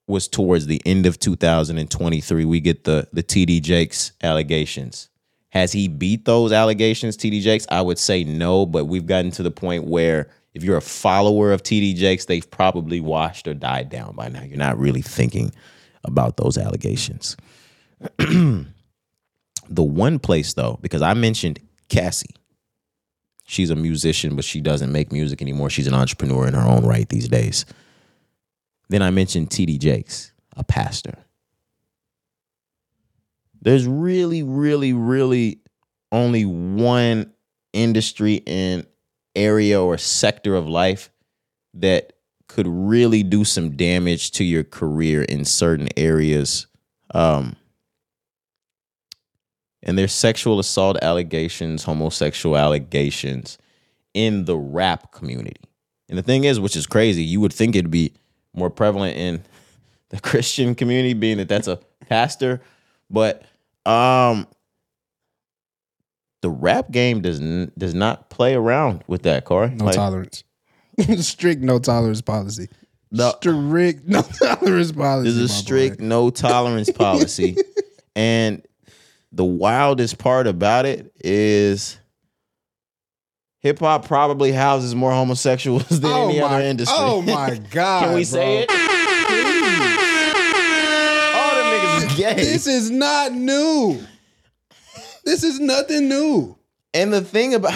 was 0.08 0.28
towards 0.28 0.66
the 0.66 0.82
end 0.84 1.06
of 1.06 1.20
2023. 1.20 2.46
We 2.46 2.60
get 2.60 2.86
the 2.86 3.08
the 3.14 3.22
TD 3.22 3.62
Jakes 3.62 4.14
allegations. 4.24 5.10
Has 5.50 5.72
he 5.72 5.88
beat 5.88 6.26
those 6.26 6.52
allegations, 6.52 7.18
TD 7.18 7.42
Jakes? 7.42 7.66
I 7.70 7.82
would 7.82 7.98
say 7.98 8.24
no, 8.24 8.66
but 8.66 8.86
we've 8.86 9.08
gotten 9.08 9.32
to 9.32 9.44
the 9.44 9.52
point 9.52 9.86
where 9.86 10.30
if 10.54 10.64
you're 10.64 10.78
a 10.78 10.82
follower 10.82 11.52
of 11.52 11.64
TD 11.64 11.96
Jakes, 11.96 12.26
they've 12.26 12.50
probably 12.50 13.00
washed 13.00 13.48
or 13.48 13.54
died 13.54 13.90
down 13.90 14.16
by 14.16 14.30
now. 14.30 14.44
You're 14.44 14.58
not 14.58 14.78
really 14.78 15.02
thinking 15.02 15.52
about 16.04 16.38
those 16.38 16.58
allegations. 16.58 17.36
the 18.18 18.66
one 19.70 20.20
place 20.20 20.54
though, 20.54 20.78
because 20.82 21.02
I 21.02 21.14
mentioned 21.14 21.60
Cassie. 21.90 22.36
She's 23.46 23.72
a 23.72 23.76
musician, 23.76 24.36
but 24.36 24.46
she 24.46 24.62
doesn't 24.62 24.92
make 24.92 25.12
music 25.12 25.42
anymore. 25.42 25.72
She's 25.72 25.88
an 25.88 25.96
entrepreneur 25.96 26.48
in 26.48 26.54
her 26.54 26.68
own 26.68 26.86
right 26.86 27.10
these 27.10 27.28
days. 27.28 27.66
Then 28.90 29.02
I 29.02 29.10
mentioned 29.10 29.50
TD 29.50 29.80
Jakes, 29.80 30.32
a 30.56 30.64
pastor. 30.64 31.16
There's 33.62 33.88
really, 33.88 34.44
really, 34.44 34.94
really 34.94 35.60
only 36.12 36.46
one 36.46 37.34
industry 37.74 38.42
and 38.48 38.86
area 39.36 39.82
or 39.82 39.98
sector 39.98 40.56
of 40.56 40.68
life 40.68 41.10
that 41.76 42.14
could 42.48 42.68
really 42.68 43.22
do 43.24 43.44
some 43.44 43.76
damage 43.76 44.32
to 44.32 44.44
your 44.44 44.64
career 44.64 45.22
in 45.22 45.46
certain 45.46 45.88
areas. 45.96 46.68
Um, 47.14 47.56
and 49.84 49.98
there's 49.98 50.12
sexual 50.12 50.60
assault 50.60 50.98
allegations, 51.02 51.84
homosexual 51.84 52.58
allegations 52.58 53.58
in 54.14 54.46
the 54.46 54.58
rap 54.58 55.12
community. 55.12 55.62
And 56.10 56.18
the 56.18 56.24
thing 56.24 56.44
is, 56.44 56.60
which 56.60 56.76
is 56.76 56.88
crazy, 56.88 57.24
you 57.24 57.40
would 57.40 57.54
think 57.54 57.76
it'd 57.76 57.92
be 57.92 58.14
more 58.54 58.70
prevalent 58.70 59.16
in 59.16 59.44
the 60.10 60.20
Christian 60.20 60.74
community, 60.74 61.14
being 61.14 61.38
that 61.38 61.48
that's 61.48 61.68
a 61.68 61.80
pastor, 62.08 62.62
but 63.10 63.44
um, 63.86 64.48
the 66.42 66.50
rap 66.50 66.92
game 66.92 67.22
does 67.22 67.40
n- 67.40 67.72
does 67.78 67.94
not 67.94 68.30
play 68.30 68.56
around 68.56 69.04
with 69.08 69.24
that, 69.24 69.46
Corey. 69.46 69.70
No 69.72 69.86
Like, 69.86 69.96
tolerance. 69.96 70.44
Strict 71.18 71.62
no 71.62 71.80
tolerance 71.80 72.22
policy. 72.22 72.70
No. 73.12 73.30
Strict 73.42 74.08
no 74.08 74.22
tolerance 74.40 74.92
policy. 74.92 75.32
There's 75.32 75.38
a 75.38 75.48
strict 75.48 76.00
boy. 76.00 76.06
no 76.06 76.30
tolerance 76.30 76.92
policy, 76.92 77.58
and 78.16 78.62
the 79.32 79.46
wildest 79.46 80.18
part 80.18 80.48
about 80.48 80.86
it 80.86 81.12
is 81.24 81.98
hip 83.60 83.80
hop 83.80 84.06
probably 84.08 84.52
houses 84.52 84.96
more 84.96 85.12
homosexuals 85.12 85.88
than 85.88 86.12
Oh 86.12 86.30
any 86.30 86.40
my, 86.40 86.46
other 86.46 86.64
industry. 86.64 86.96
Oh 87.00 87.22
my 87.22 87.60
god! 87.72 88.06
Can 88.06 88.14
we 88.16 88.24
say 88.24 88.66
it? 88.68 88.70
Gay. 92.20 92.36
This 92.36 92.68
is 92.68 92.92
not 92.92 93.32
new. 93.32 94.00
This 95.24 95.44
is 95.44 95.60
nothing 95.60 96.08
new. 96.10 96.58
And 96.94 97.14
the 97.14 97.22
thing 97.22 97.54
about 97.54 97.74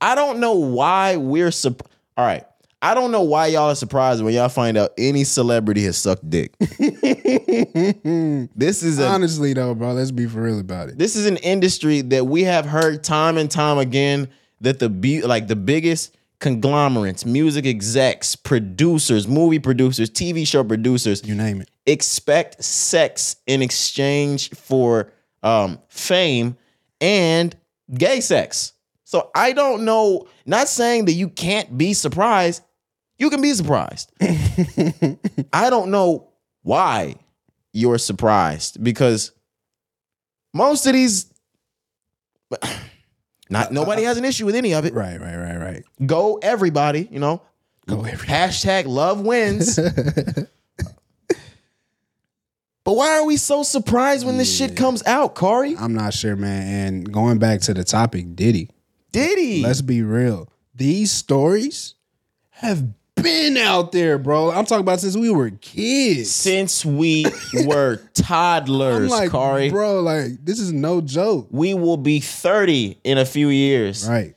I 0.00 0.14
don't 0.14 0.40
know 0.40 0.54
why 0.54 1.16
we're 1.16 1.50
sup- 1.50 1.88
all 2.16 2.26
right. 2.26 2.44
I 2.82 2.94
don't 2.94 3.10
know 3.10 3.22
why 3.22 3.46
y'all 3.46 3.70
are 3.70 3.74
surprised 3.74 4.22
when 4.22 4.34
y'all 4.34 4.50
find 4.50 4.76
out 4.76 4.90
any 4.98 5.24
celebrity 5.24 5.82
has 5.84 5.96
sucked 5.96 6.28
dick. 6.28 6.52
this 8.54 8.82
is 8.82 8.98
a 8.98 9.06
Honestly, 9.08 9.54
though, 9.54 9.74
bro, 9.74 9.92
let's 9.94 10.10
be 10.10 10.26
for 10.26 10.42
real 10.42 10.60
about 10.60 10.90
it. 10.90 10.98
this 10.98 11.16
is 11.16 11.26
an 11.26 11.38
industry 11.38 12.02
that 12.02 12.26
we 12.26 12.44
have 12.44 12.66
heard 12.66 13.02
time 13.02 13.38
and 13.38 13.50
time 13.50 13.78
again 13.78 14.28
that 14.60 14.78
the 14.78 14.88
be 14.88 15.22
like 15.22 15.48
the 15.48 15.56
biggest 15.56 16.14
conglomerates, 16.38 17.24
music 17.24 17.64
execs, 17.66 18.36
producers, 18.36 19.26
movie 19.26 19.58
producers, 19.58 20.10
TV 20.10 20.46
show 20.46 20.62
producers 20.64 21.26
You 21.26 21.34
name 21.34 21.60
it. 21.62 21.70
expect 21.86 22.62
sex 22.62 23.36
in 23.46 23.62
exchange 23.62 24.50
for 24.50 25.12
um, 25.42 25.78
fame 25.88 26.56
and 27.00 27.56
gay 27.92 28.20
sex. 28.20 28.72
So 29.04 29.30
I 29.34 29.52
don't 29.52 29.84
know, 29.84 30.26
not 30.46 30.68
saying 30.68 31.04
that 31.06 31.12
you 31.12 31.28
can't 31.28 31.78
be 31.78 31.94
surprised. 31.94 32.62
You 33.18 33.30
can 33.30 33.40
be 33.40 33.52
surprised. 33.54 34.12
I 35.52 35.70
don't 35.70 35.90
know 35.90 36.28
why 36.62 37.14
you're 37.72 37.98
surprised 37.98 38.82
because 38.82 39.32
most 40.52 40.86
of 40.86 40.92
these 40.94 41.32
not 43.48 43.72
nobody 43.72 44.02
has 44.02 44.16
an 44.16 44.24
issue 44.24 44.46
with 44.46 44.54
any 44.54 44.74
of 44.74 44.84
it. 44.84 44.94
Right, 44.94 45.20
right, 45.20 45.36
right, 45.36 45.56
right. 45.56 45.84
Go 46.04 46.38
everybody, 46.42 47.08
you 47.10 47.20
know. 47.20 47.42
Go 47.86 48.04
every. 48.04 48.26
Hashtag 48.26 48.86
love 48.86 49.20
wins. 49.20 49.76
but 49.76 50.48
why 52.84 53.18
are 53.18 53.24
we 53.24 53.36
so 53.36 53.62
surprised 53.62 54.26
when 54.26 54.38
this 54.38 54.54
shit 54.54 54.76
comes 54.76 55.06
out, 55.06 55.34
Corey? 55.36 55.76
I'm 55.78 55.94
not 55.94 56.12
sure, 56.12 56.34
man. 56.34 56.86
And 56.86 57.12
going 57.12 57.38
back 57.38 57.60
to 57.62 57.74
the 57.74 57.84
topic, 57.84 58.34
Diddy. 58.34 58.70
Diddy. 59.12 59.62
Let's 59.62 59.82
be 59.82 60.02
real. 60.02 60.48
These 60.74 61.12
stories 61.12 61.94
have 62.50 62.88
been 63.22 63.56
out 63.56 63.92
there, 63.92 64.18
bro. 64.18 64.50
I'm 64.50 64.64
talking 64.64 64.80
about 64.82 65.00
since 65.00 65.16
we 65.16 65.30
were 65.30 65.50
kids. 65.50 66.30
Since 66.30 66.84
we 66.84 67.26
were 67.64 68.00
I'm 68.02 68.08
toddlers, 68.14 69.10
like, 69.10 69.30
Corey, 69.30 69.70
bro, 69.70 70.00
like 70.00 70.44
this 70.44 70.60
is 70.60 70.72
no 70.72 71.00
joke. 71.00 71.48
we 71.50 71.74
will 71.74 71.96
be 71.96 72.20
30 72.20 72.98
in 73.04 73.18
a 73.18 73.24
few 73.24 73.48
years. 73.48 74.08
Right. 74.08 74.34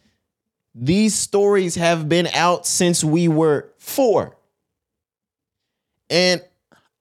These 0.76 1.16
stories 1.16 1.76
have 1.76 2.08
been 2.08 2.28
out 2.34 2.66
since 2.66 3.04
we 3.04 3.28
were 3.28 3.70
four. 3.78 4.38
And 6.10 6.42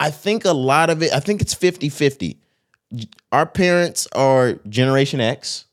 I 0.00 0.10
think 0.10 0.44
a 0.44 0.52
lot 0.52 0.90
of 0.90 1.02
it, 1.02 1.12
I 1.12 1.20
think 1.20 1.40
it's 1.40 1.54
50 1.54 1.88
50. 1.88 2.38
Our 3.32 3.46
parents 3.46 4.08
are 4.14 4.54
Generation 4.68 5.20
X, 5.20 5.66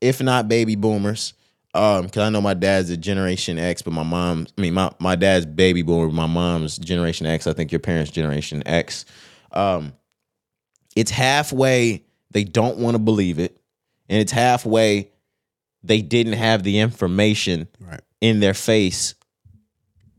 if 0.00 0.22
not 0.22 0.48
baby 0.48 0.74
boomers. 0.76 1.34
Um, 1.74 2.04
because 2.04 2.22
I 2.22 2.30
know 2.30 2.40
my 2.40 2.54
dad's 2.54 2.88
a 2.90 2.96
Generation 2.96 3.58
X, 3.58 3.82
but 3.82 3.92
my 3.92 4.04
mom, 4.04 4.46
I 4.56 4.60
mean, 4.60 4.74
my, 4.74 4.92
my 5.00 5.16
dad's 5.16 5.44
baby 5.44 5.82
boomer, 5.82 6.08
my 6.12 6.26
mom's 6.26 6.78
Generation 6.78 7.26
X. 7.26 7.46
I 7.48 7.52
think 7.52 7.72
your 7.72 7.80
parents' 7.80 8.12
Generation 8.12 8.62
X. 8.64 9.04
Um, 9.50 9.92
it's 10.94 11.10
halfway 11.10 12.04
they 12.30 12.44
don't 12.44 12.78
want 12.78 12.94
to 12.94 12.98
believe 13.00 13.38
it, 13.40 13.60
and 14.08 14.20
it's 14.20 14.32
halfway 14.32 15.10
they 15.82 16.00
didn't 16.00 16.34
have 16.34 16.62
the 16.62 16.78
information 16.78 17.68
Right. 17.80 18.00
in 18.20 18.40
their 18.40 18.54
face 18.54 19.14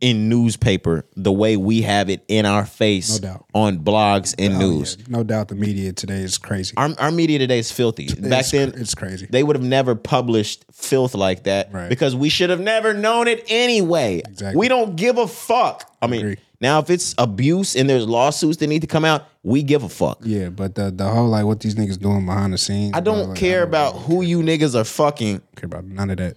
in 0.05 0.29
newspaper 0.29 1.03
the 1.15 1.31
way 1.31 1.57
we 1.57 1.81
have 1.81 2.11
it 2.11 2.23
in 2.27 2.45
our 2.45 2.63
face 2.63 3.19
No 3.19 3.27
doubt. 3.29 3.45
on 3.55 3.79
blogs 3.79 4.35
and 4.37 4.53
Oh, 4.53 4.59
news. 4.59 4.97
yeah. 4.99 5.05
No 5.09 5.23
doubt 5.23 5.47
the 5.47 5.55
media 5.55 5.93
today 5.93 6.19
is 6.21 6.37
crazy. 6.37 6.75
Our, 6.77 6.91
our 6.99 7.11
media 7.11 7.39
today 7.39 7.57
is 7.57 7.71
filthy. 7.71 8.05
Back 8.07 8.15
It's- 8.45 8.51
then, 8.51 8.73
it's 8.75 8.93
crazy. 8.93 9.25
they 9.27 9.41
would 9.41 9.55
have 9.55 9.65
never 9.65 9.95
published 9.95 10.63
filth 10.71 11.15
like 11.15 11.45
that 11.45 11.73
Right. 11.73 11.89
because 11.89 12.15
we 12.15 12.29
should 12.29 12.51
have 12.51 12.59
never 12.59 12.93
known 12.93 13.27
it 13.27 13.43
anyway. 13.49 14.21
Exactly. 14.27 14.59
We 14.59 14.67
don't 14.67 14.95
give 14.95 15.17
a 15.17 15.25
fuck. 15.27 15.89
I 16.03 16.07
mean, 16.07 16.19
Agree. 16.19 16.37
now 16.61 16.77
if 16.77 16.91
it's 16.91 17.15
abuse 17.17 17.75
and 17.75 17.89
there's 17.89 18.05
lawsuits 18.07 18.57
that 18.57 18.67
need 18.67 18.81
to 18.81 18.87
come 18.87 19.05
out, 19.05 19.25
we 19.41 19.63
give 19.63 19.81
a 19.81 19.89
fuck. 19.89 20.19
Yeah, 20.23 20.49
but 20.49 20.75
the 20.75 20.91
the 20.91 21.07
whole 21.09 21.29
like 21.29 21.45
what 21.45 21.61
these 21.61 21.73
niggas 21.73 21.99
doing 21.99 22.27
behind 22.27 22.53
the 22.53 22.59
scenes. 22.59 22.91
I 22.93 22.99
don't 22.99 23.17
bro, 23.19 23.27
like, 23.29 23.37
care 23.39 23.57
I 23.57 23.59
don't 23.61 23.69
about 23.69 23.93
who 24.03 24.21
you 24.21 24.39
niggas 24.41 24.75
are 24.79 24.83
fucking. 24.83 25.41
care 25.55 25.65
about 25.65 25.85
none 25.85 26.11
of 26.11 26.17
that. 26.17 26.35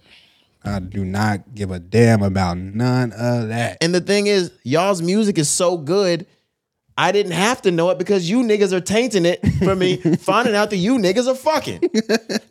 I 0.63 0.79
do 0.79 1.05
not 1.05 1.55
give 1.55 1.71
a 1.71 1.79
damn 1.79 2.21
about 2.21 2.57
none 2.57 3.11
of 3.13 3.47
that. 3.49 3.77
And 3.81 3.95
the 3.95 4.01
thing 4.01 4.27
is, 4.27 4.51
y'all's 4.63 5.01
music 5.01 5.37
is 5.37 5.49
so 5.49 5.77
good. 5.77 6.27
I 6.97 7.13
didn't 7.13 7.31
have 7.31 7.61
to 7.61 7.71
know 7.71 7.89
it 7.91 7.97
because 7.97 8.29
you 8.29 8.41
niggas 8.41 8.73
are 8.73 8.81
tainting 8.81 9.25
it 9.25 9.39
for 9.59 9.73
me, 9.75 9.97
finding 10.19 10.55
out 10.55 10.69
that 10.71 10.77
you 10.77 10.97
niggas 10.97 11.27
are 11.27 11.35
fucking. 11.35 11.79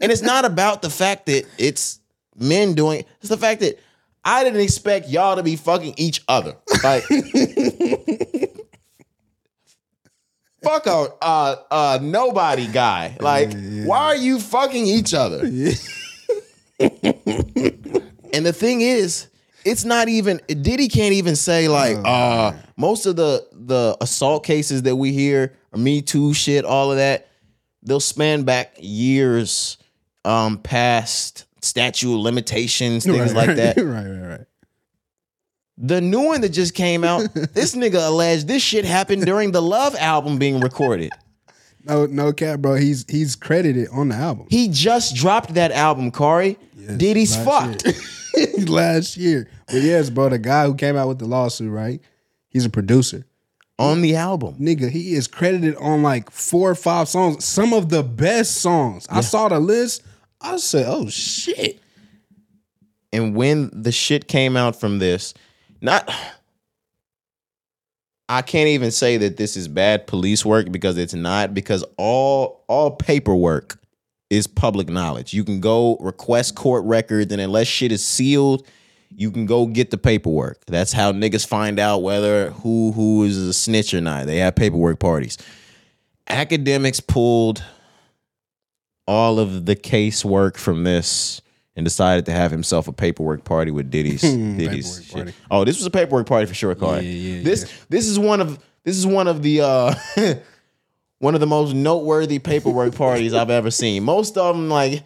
And 0.00 0.11
it's 0.11 0.22
not 0.22 0.46
about 0.46 0.80
the 0.80 0.88
fact 0.88 1.26
that 1.26 1.44
it's 1.59 2.00
men 2.34 2.74
doing 2.74 3.00
it. 3.00 3.09
It's 3.20 3.28
the 3.28 3.36
fact 3.36 3.61
that 3.61 3.78
I 4.24 4.44
didn't 4.44 4.61
expect 4.61 5.09
y'all 5.11 5.36
to 5.36 5.42
be 5.42 5.56
fucking 5.56 5.94
each 5.98 6.22
other. 6.28 6.56
Like 6.82 7.02
fuck 10.62 10.86
a 10.86 11.09
uh, 11.22 11.56
uh, 11.70 11.98
nobody 12.02 12.66
guy. 12.66 13.16
Like, 13.20 13.52
why 13.84 14.04
are 14.04 14.16
you 14.16 14.38
fucking 14.40 14.86
each 14.86 15.14
other? 15.14 15.44
And 18.39 18.47
the 18.47 18.53
thing 18.53 18.82
is, 18.82 19.26
it's 19.64 19.84
not 19.84 20.09
even 20.09 20.41
Diddy 20.47 20.86
can't 20.86 21.12
even 21.12 21.34
say 21.34 21.66
like 21.66 21.97
uh 22.05 22.53
most 22.76 23.05
of 23.05 23.16
the 23.16 23.45
the 23.53 23.97
assault 24.01 24.45
cases 24.45 24.82
that 24.82 24.95
we 24.95 25.11
hear, 25.11 25.55
Me 25.76 26.01
Too 26.03 26.32
shit, 26.34 26.64
all 26.64 26.93
of 26.93 26.99
that, 26.99 27.26
they'll 27.82 27.99
span 27.99 28.45
back 28.45 28.76
years 28.78 29.76
um 30.24 30.59
past 30.59 31.47
statute 31.62 32.14
of 32.14 32.20
limitations, 32.20 33.05
things 33.05 33.34
right, 33.34 33.49
like 33.49 33.57
that. 33.57 33.76
right, 33.76 34.07
right, 34.07 34.28
right. 34.28 34.47
The 35.76 36.01
new 36.01 36.20
one 36.20 36.41
that 36.43 36.51
just 36.51 36.74
came 36.74 37.03
out, 37.03 37.34
this 37.34 37.74
nigga 37.74 38.07
alleged 38.07 38.47
this 38.47 38.62
shit 38.62 38.84
happened 38.84 39.26
during 39.26 39.51
the 39.51 39.62
Love 39.62 39.97
album 39.97 40.39
being 40.39 40.61
recorded. 40.61 41.11
No, 41.82 42.07
no 42.07 42.32
cap, 42.32 42.61
bro. 42.61 42.76
He's 42.76 43.05
he's 43.09 43.34
credited 43.34 43.89
on 43.91 44.11
the 44.11 44.14
album. 44.14 44.47
He 44.49 44.68
just 44.68 45.16
dropped 45.16 45.55
that 45.55 45.72
album, 45.72 46.12
Corey. 46.12 46.57
Diddy's 46.97 47.36
last 47.36 47.82
fucked. 47.82 47.99
last 48.68 49.16
year. 49.16 49.49
But 49.66 49.82
yes, 49.82 50.11
bro, 50.11 50.28
the 50.28 50.39
guy 50.39 50.66
who 50.66 50.74
came 50.74 50.97
out 50.97 51.09
with 51.09 51.18
the 51.18 51.26
lawsuit, 51.26 51.70
right? 51.70 52.01
He's 52.49 52.64
a 52.64 52.70
producer. 52.70 53.26
on 53.78 54.01
the 54.03 54.16
album. 54.16 54.57
Nigga, 54.59 54.91
he 54.91 55.14
is 55.14 55.28
credited 55.28 55.76
on 55.76 56.03
like 56.03 56.30
four 56.30 56.70
or 56.70 56.74
five 56.74 57.09
songs, 57.09 57.45
some 57.45 57.72
of 57.72 57.89
the 57.91 58.03
best 58.03 58.57
songs. 58.57 59.07
I 59.11 59.20
saw 59.20 59.49
the 59.49 59.61
list. 59.61 60.03
I 60.41 60.57
said, 60.57 60.86
oh 60.89 61.09
shit. 61.09 61.80
and 63.12 63.34
when 63.36 63.70
the 63.72 63.93
shit 63.93 64.28
came 64.28 64.57
out 64.57 64.78
from 64.78 64.99
this, 64.99 65.34
not 65.80 66.11
I 68.28 68.43
can't 68.43 68.68
even 68.68 68.91
say 68.91 69.16
that 69.16 69.36
this 69.36 69.57
is 69.57 69.68
bad 69.68 70.07
police 70.07 70.45
work 70.45 70.70
because 70.70 70.99
it's 70.99 71.14
not 71.14 71.55
because 71.55 71.84
all 71.97 72.64
all 72.68 72.91
paperwork 72.93 73.78
is 74.30 74.46
public 74.46 74.88
knowledge. 74.88 75.32
You 75.32 75.44
can 75.44 75.60
go 75.60 75.96
request 76.00 76.54
court 76.54 76.84
records 76.84 77.32
and 77.32 77.40
unless 77.40 77.66
shit 77.66 77.92
is 77.92 78.04
sealed, 78.04 78.66
you 79.16 79.30
can 79.30 79.46
go 79.46 79.66
get 79.66 79.90
the 79.90 79.98
paperwork. 79.98 80.64
That's 80.66 80.92
how 80.92 81.12
niggas 81.12 81.46
find 81.46 81.78
out 81.78 82.02
whether 82.02 82.50
who 82.50 82.92
who 82.92 83.24
is 83.24 83.38
a 83.38 83.54
snitch 83.54 83.94
or 83.94 84.00
not. 84.00 84.26
They 84.26 84.38
have 84.38 84.54
paperwork 84.54 84.98
parties. 85.00 85.38
Akademiks 86.28 87.04
pulled 87.06 87.62
all 89.06 89.38
of 89.38 89.64
the 89.64 89.74
casework 89.74 90.58
from 90.58 90.84
this 90.84 91.40
and 91.74 91.84
decided 91.84 92.26
to 92.26 92.32
have 92.32 92.50
himself 92.50 92.86
a 92.88 92.92
paperwork 92.92 93.44
party 93.44 93.70
with 93.70 93.90
Diddy's 93.90 94.20
Diddy's 94.22 95.04
shit. 95.04 95.14
party. 95.14 95.32
Oh, 95.50 95.64
this 95.64 95.78
was 95.78 95.86
a 95.86 95.90
paperwork 95.90 96.26
party 96.26 96.46
for 96.46 96.54
sure, 96.54 96.74
Corey. 96.74 97.00
Yeah, 97.00 97.36
yeah, 97.36 97.42
this 97.44 97.72
this 97.88 98.06
is 98.06 98.18
one 98.18 98.40
of 98.42 98.58
this 98.84 98.96
is 98.96 99.06
one 99.06 99.26
of 99.26 99.42
the 99.42 99.62
uh 99.62 99.94
one 101.18 101.34
of 101.34 101.40
the 101.40 101.46
most 101.46 101.74
noteworthy 101.74 102.38
paperwork 102.38 102.94
parties 102.96 103.34
I've 103.34 103.50
ever 103.50 103.70
seen. 103.70 104.02
Most 104.04 104.36
of 104.38 104.54
them 104.56 104.68
like 104.68 105.02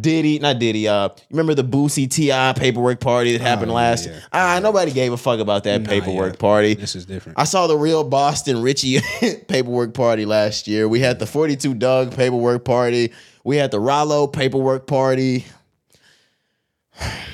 Diddy, 0.00 0.38
not 0.40 0.58
Diddy. 0.58 0.88
Uh, 0.88 1.08
you 1.08 1.14
remember 1.30 1.54
the 1.54 1.62
Boosie 1.64 2.10
Ti 2.10 2.58
paperwork 2.60 3.00
party 3.00 3.32
that 3.32 3.40
happened 3.40 3.70
yeah, 3.70 3.76
last? 3.76 4.06
yeah. 4.06 4.20
Ah, 4.32 4.58
nobody 4.62 4.90
gave 4.90 5.12
a 5.12 5.16
fuck 5.16 5.38
about 5.40 5.64
that 5.64 5.82
Nah, 5.82 5.88
paperwork 5.88 6.32
yeah. 6.34 6.38
party. 6.40 6.74
This 6.74 6.96
is 6.96 7.06
different. 7.06 7.38
I 7.38 7.44
saw 7.44 7.66
the 7.68 7.76
real 7.76 8.02
Boston 8.02 8.60
Richey 8.60 8.98
paperwork 9.48 9.94
party 9.94 10.24
last 10.26 10.66
year. 10.66 10.88
We 10.88 10.98
had 11.00 11.18
the 11.20 11.26
42 11.26 11.74
Dugg 11.74 12.16
paperwork 12.16 12.64
party. 12.64 13.12
We 13.44 13.56
had 13.56 13.70
the 13.70 13.78
Rollo 13.78 14.26
paperwork 14.26 14.86
party. 14.88 15.44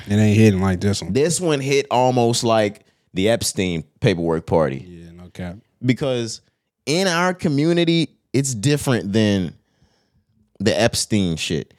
It 0.07 0.13
ain't 0.15 0.37
hitting 0.37 0.61
like 0.61 0.81
this 0.81 1.01
one. 1.01 1.13
This 1.13 1.39
one 1.39 1.59
hit 1.61 1.87
almost 1.91 2.43
like 2.43 2.85
the 3.13 3.29
Epstein 3.29 3.83
paperwork 3.99 4.45
party 4.45 4.85
Yeah, 4.87 5.11
no 5.11 5.29
cap. 5.29 5.57
because 5.83 6.41
in 6.85 7.07
our 7.07 7.33
community, 7.33 8.09
it's 8.33 8.53
different 8.53 9.13
than 9.13 9.55
the 10.59 10.79
Epstein 10.79 11.35
shit. 11.35 11.73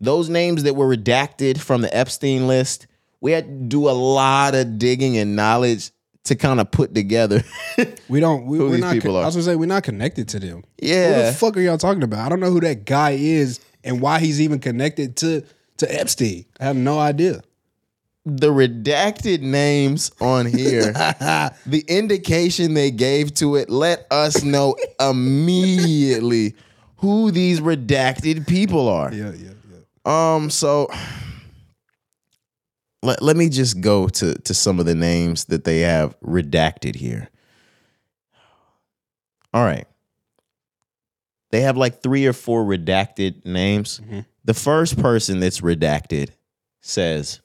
Those 0.00 0.28
names 0.28 0.62
that 0.62 0.74
were 0.74 0.94
redacted 0.94 1.58
from 1.58 1.82
the 1.82 1.94
Epstein 1.96 2.46
list, 2.46 2.86
we 3.20 3.32
had 3.32 3.46
to 3.46 3.64
do 3.66 3.88
a 3.88 3.92
lot 3.92 4.54
of 4.54 4.78
digging 4.78 5.16
and 5.16 5.34
knowledge 5.34 5.90
to 6.24 6.36
kind 6.36 6.60
of 6.60 6.70
put 6.70 6.94
together. 6.94 7.42
We 8.08 8.20
don't. 8.20 8.46
We, 8.46 8.58
these 8.58 8.80
not. 8.80 8.94
people 8.94 9.10
con- 9.10 9.16
are. 9.16 9.22
I 9.22 9.26
was 9.26 9.34
gonna 9.34 9.44
say 9.44 9.54
we're 9.54 9.66
not 9.66 9.82
connected 9.82 10.28
to 10.30 10.40
them. 10.40 10.64
Who 10.80 10.86
yeah. 10.86 11.26
the 11.26 11.32
fuck 11.32 11.56
are 11.56 11.60
y'all 11.60 11.76
talking 11.76 12.02
about? 12.02 12.24
I 12.24 12.28
don't 12.30 12.40
know 12.40 12.50
who 12.50 12.60
that 12.60 12.86
guy 12.86 13.10
is 13.10 13.60
and 13.84 14.00
why 14.00 14.18
he's 14.18 14.40
even 14.40 14.60
connected 14.60 15.16
to 15.18 15.44
to 15.76 15.94
Epstein. 15.94 16.46
I 16.58 16.64
have 16.64 16.76
no 16.76 16.98
idea. 16.98 17.42
The 18.36 18.48
redacted 18.48 19.40
names 19.40 20.10
on 20.20 20.46
here, 20.46 20.92
the 21.66 21.84
indication 21.88 22.74
they 22.74 22.90
gave 22.90 23.34
to 23.34 23.56
it 23.56 23.70
let 23.70 24.06
us 24.10 24.42
know 24.42 24.76
immediately 25.00 26.54
who 26.96 27.30
these 27.30 27.60
redacted 27.60 28.46
people 28.46 28.88
are. 28.88 29.12
Yeah, 29.12 29.32
yeah, 29.32 29.50
yeah. 30.04 30.34
Um, 30.34 30.50
so 30.50 30.88
let, 33.02 33.22
let 33.22 33.36
me 33.36 33.48
just 33.48 33.80
go 33.80 34.08
to 34.08 34.34
to 34.34 34.54
some 34.54 34.80
of 34.80 34.86
the 34.86 34.94
names 34.94 35.46
that 35.46 35.64
they 35.64 35.80
have 35.80 36.18
redacted 36.20 36.96
here. 36.96 37.28
All 39.54 39.64
right. 39.64 39.86
They 41.50 41.62
have 41.62 41.76
like 41.76 42.02
three 42.02 42.26
or 42.26 42.34
four 42.34 42.64
redacted 42.64 43.46
names. 43.46 44.00
The 44.44 44.54
first 44.54 44.98
person 45.00 45.40
that's 45.40 45.62
redacted 45.62 46.30
says 46.80 47.40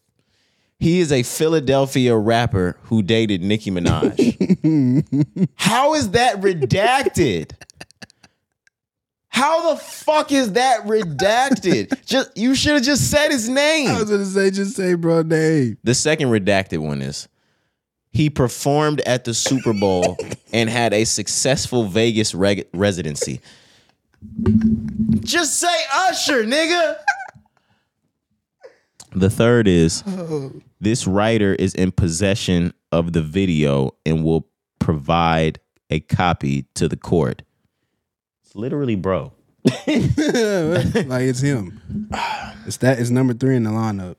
he 0.83 0.99
is 0.99 1.13
a 1.13 1.23
Philadelphia 1.23 2.13
rapper 2.13 2.75
who 2.83 3.01
dated 3.01 3.41
Nicki 3.41 3.71
Minaj. 3.71 4.11
How 5.55 5.93
is 5.93 6.11
that 6.11 6.41
redacted? 6.41 7.51
How 9.29 9.71
the 9.71 9.79
fuck 9.79 10.33
is 10.33 10.51
that 10.51 10.85
redacted? 10.85 12.05
just 12.05 12.37
you 12.37 12.53
should 12.53 12.73
have 12.73 12.83
just 12.83 13.09
said 13.09 13.31
his 13.31 13.47
name. 13.47 13.91
I 13.91 13.99
was 14.01 14.09
gonna 14.09 14.25
say, 14.25 14.51
just 14.51 14.75
say 14.75 14.95
bro 14.95 15.21
name. 15.21 15.77
The 15.85 15.95
second 15.95 16.27
redacted 16.27 16.79
one 16.79 17.01
is 17.01 17.29
he 18.11 18.29
performed 18.29 18.99
at 19.05 19.23
the 19.23 19.33
Super 19.33 19.71
Bowl 19.71 20.17
and 20.53 20.69
had 20.69 20.93
a 20.93 21.05
successful 21.05 21.85
Vegas 21.85 22.35
reg- 22.35 22.67
residency. 22.73 23.39
Just 25.21 25.61
say 25.61 25.77
Usher, 25.93 26.43
nigga. 26.43 26.97
The 29.15 29.29
third 29.29 29.67
is 29.67 30.03
oh. 30.07 30.51
This 30.83 31.07
writer 31.07 31.55
is 31.55 31.73
in 31.73 31.91
possession 31.91 32.73
of 32.91 33.13
the 33.13 33.21
video 33.21 33.91
and 34.05 34.23
will 34.23 34.47
provide 34.79 35.59
a 35.89 35.99
copy 35.99 36.63
to 36.75 36.87
the 36.87 36.97
court. 36.97 37.41
It's 38.43 38.55
literally 38.55 38.95
bro. 38.95 39.33
like 39.65 39.75
it's 39.87 41.39
him. 41.39 41.81
It's 42.65 42.77
that. 42.77 42.99
It's 42.99 43.09
number 43.09 43.33
three 43.33 43.55
in 43.55 43.63
the 43.63 43.69
lineup. 43.69 44.17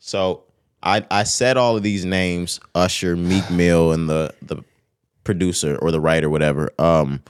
So 0.00 0.44
I 0.82 1.06
I 1.10 1.22
said 1.22 1.56
all 1.56 1.76
of 1.76 1.84
these 1.84 2.04
names, 2.04 2.58
Usher, 2.74 3.16
Meek 3.16 3.48
Mill, 3.50 3.92
and 3.92 4.08
the 4.08 4.34
the 4.42 4.64
producer 5.22 5.76
or 5.76 5.92
the 5.92 6.00
writer, 6.00 6.28
whatever, 6.28 6.70
um, 6.80 7.22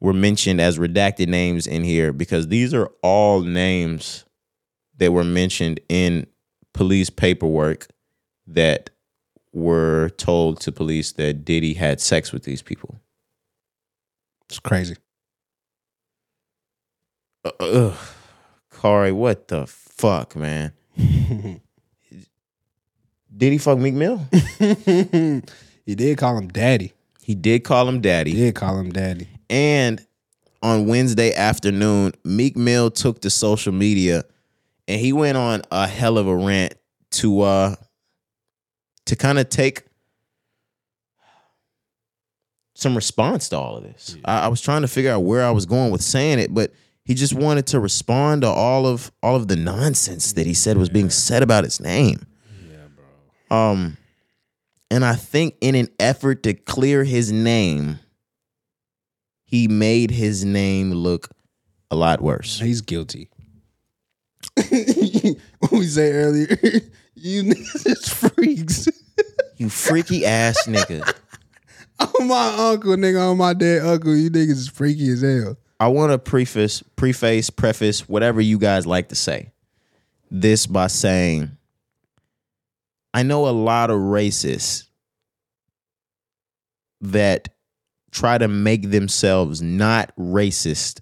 were 0.00 0.12
mentioned 0.12 0.60
as 0.60 0.78
redacted 0.78 1.28
names 1.28 1.68
in 1.68 1.84
here 1.84 2.12
because 2.12 2.48
these 2.48 2.74
are 2.74 2.90
all 3.02 3.42
names 3.42 4.24
that 4.98 5.12
were 5.12 5.24
mentioned 5.24 5.78
in 5.88 6.26
police 6.72 7.10
paperwork 7.10 7.88
that 8.46 8.90
were 9.52 10.10
told 10.16 10.60
to 10.60 10.72
police 10.72 11.12
that 11.12 11.44
Diddy 11.44 11.74
had 11.74 12.00
sex 12.00 12.32
with 12.32 12.44
these 12.44 12.62
people. 12.62 13.00
It's 14.46 14.58
crazy. 14.58 14.96
Uh, 17.44 17.50
Ugh. 17.60 17.96
Corey, 18.70 19.12
what 19.12 19.48
the 19.48 19.66
fuck, 19.66 20.34
man? 20.34 20.72
Did 23.36 23.52
he 23.52 23.58
fuck 23.58 23.78
Meek 23.78 23.94
Mill? 23.94 24.20
he 24.58 25.94
did 25.94 26.18
call 26.18 26.36
him 26.36 26.48
daddy. 26.48 26.92
He 27.22 27.34
did 27.34 27.64
call 27.64 27.88
him 27.88 28.00
daddy. 28.00 28.32
He 28.32 28.36
did 28.36 28.54
call 28.54 28.78
him 28.78 28.92
daddy. 28.92 29.28
And 29.48 30.04
on 30.62 30.86
Wednesday 30.86 31.32
afternoon, 31.34 32.12
Meek 32.24 32.56
Mill 32.56 32.90
took 32.90 33.20
to 33.22 33.30
social 33.30 33.72
media 33.72 34.24
and 34.88 35.00
he 35.00 35.12
went 35.12 35.36
on 35.36 35.62
a 35.70 35.86
hell 35.86 36.18
of 36.18 36.26
a 36.26 36.36
rant 36.36 36.74
to 37.12 37.40
uh 37.42 37.74
to 39.06 39.16
kind 39.16 39.38
of 39.38 39.48
take 39.48 39.84
some 42.74 42.94
response 42.94 43.48
to 43.50 43.58
all 43.58 43.76
of 43.76 43.84
this. 43.84 44.16
I, 44.24 44.40
I 44.40 44.48
was 44.48 44.60
trying 44.60 44.82
to 44.82 44.88
figure 44.88 45.12
out 45.12 45.20
where 45.20 45.44
I 45.44 45.50
was 45.50 45.66
going 45.66 45.92
with 45.92 46.02
saying 46.02 46.38
it, 46.38 46.52
but 46.52 46.72
he 47.04 47.14
just 47.14 47.34
wanted 47.34 47.66
to 47.68 47.80
respond 47.80 48.42
to 48.42 48.48
all 48.48 48.86
of 48.86 49.12
all 49.22 49.36
of 49.36 49.48
the 49.48 49.56
nonsense 49.56 50.32
that 50.34 50.46
he 50.46 50.54
said 50.54 50.76
was 50.76 50.88
being 50.88 51.10
said 51.10 51.42
about 51.42 51.64
his 51.64 51.80
name. 51.80 52.26
Yeah, 52.70 52.76
bro. 53.48 53.56
Um 53.56 53.96
and 54.90 55.04
I 55.04 55.14
think 55.14 55.56
in 55.60 55.74
an 55.74 55.88
effort 55.98 56.42
to 56.42 56.52
clear 56.54 57.04
his 57.04 57.32
name, 57.32 57.98
he 59.44 59.66
made 59.66 60.10
his 60.10 60.44
name 60.44 60.92
look 60.92 61.30
a 61.90 61.96
lot 61.96 62.20
worse. 62.20 62.60
He's 62.60 62.82
guilty. 62.82 63.28
what 65.58 65.72
we 65.72 65.86
say 65.86 66.12
earlier, 66.12 66.46
you 67.14 67.42
niggas 67.42 67.86
is 67.86 68.08
freaks. 68.08 68.88
You 69.56 69.68
freaky 69.68 70.26
ass 70.26 70.66
nigga. 70.66 71.14
oh 72.00 72.24
my 72.24 72.70
uncle, 72.70 72.96
nigga, 72.96 73.30
on 73.30 73.38
my 73.38 73.54
dead 73.54 73.82
uncle, 73.84 74.14
you 74.14 74.30
niggas 74.30 74.50
is 74.50 74.68
freaky 74.68 75.10
as 75.10 75.22
hell. 75.22 75.56
I 75.78 75.88
want 75.88 76.12
to 76.12 76.18
preface, 76.18 76.82
preface, 76.96 77.50
preface, 77.50 78.08
whatever 78.08 78.40
you 78.40 78.58
guys 78.58 78.86
like 78.86 79.08
to 79.08 79.14
say, 79.14 79.52
this 80.30 80.66
by 80.66 80.86
saying, 80.86 81.56
I 83.14 83.22
know 83.22 83.48
a 83.48 83.50
lot 83.50 83.90
of 83.90 83.96
racists 83.96 84.84
that 87.00 87.48
try 88.10 88.38
to 88.38 88.48
make 88.48 88.90
themselves 88.90 89.60
not 89.60 90.14
racist 90.16 91.00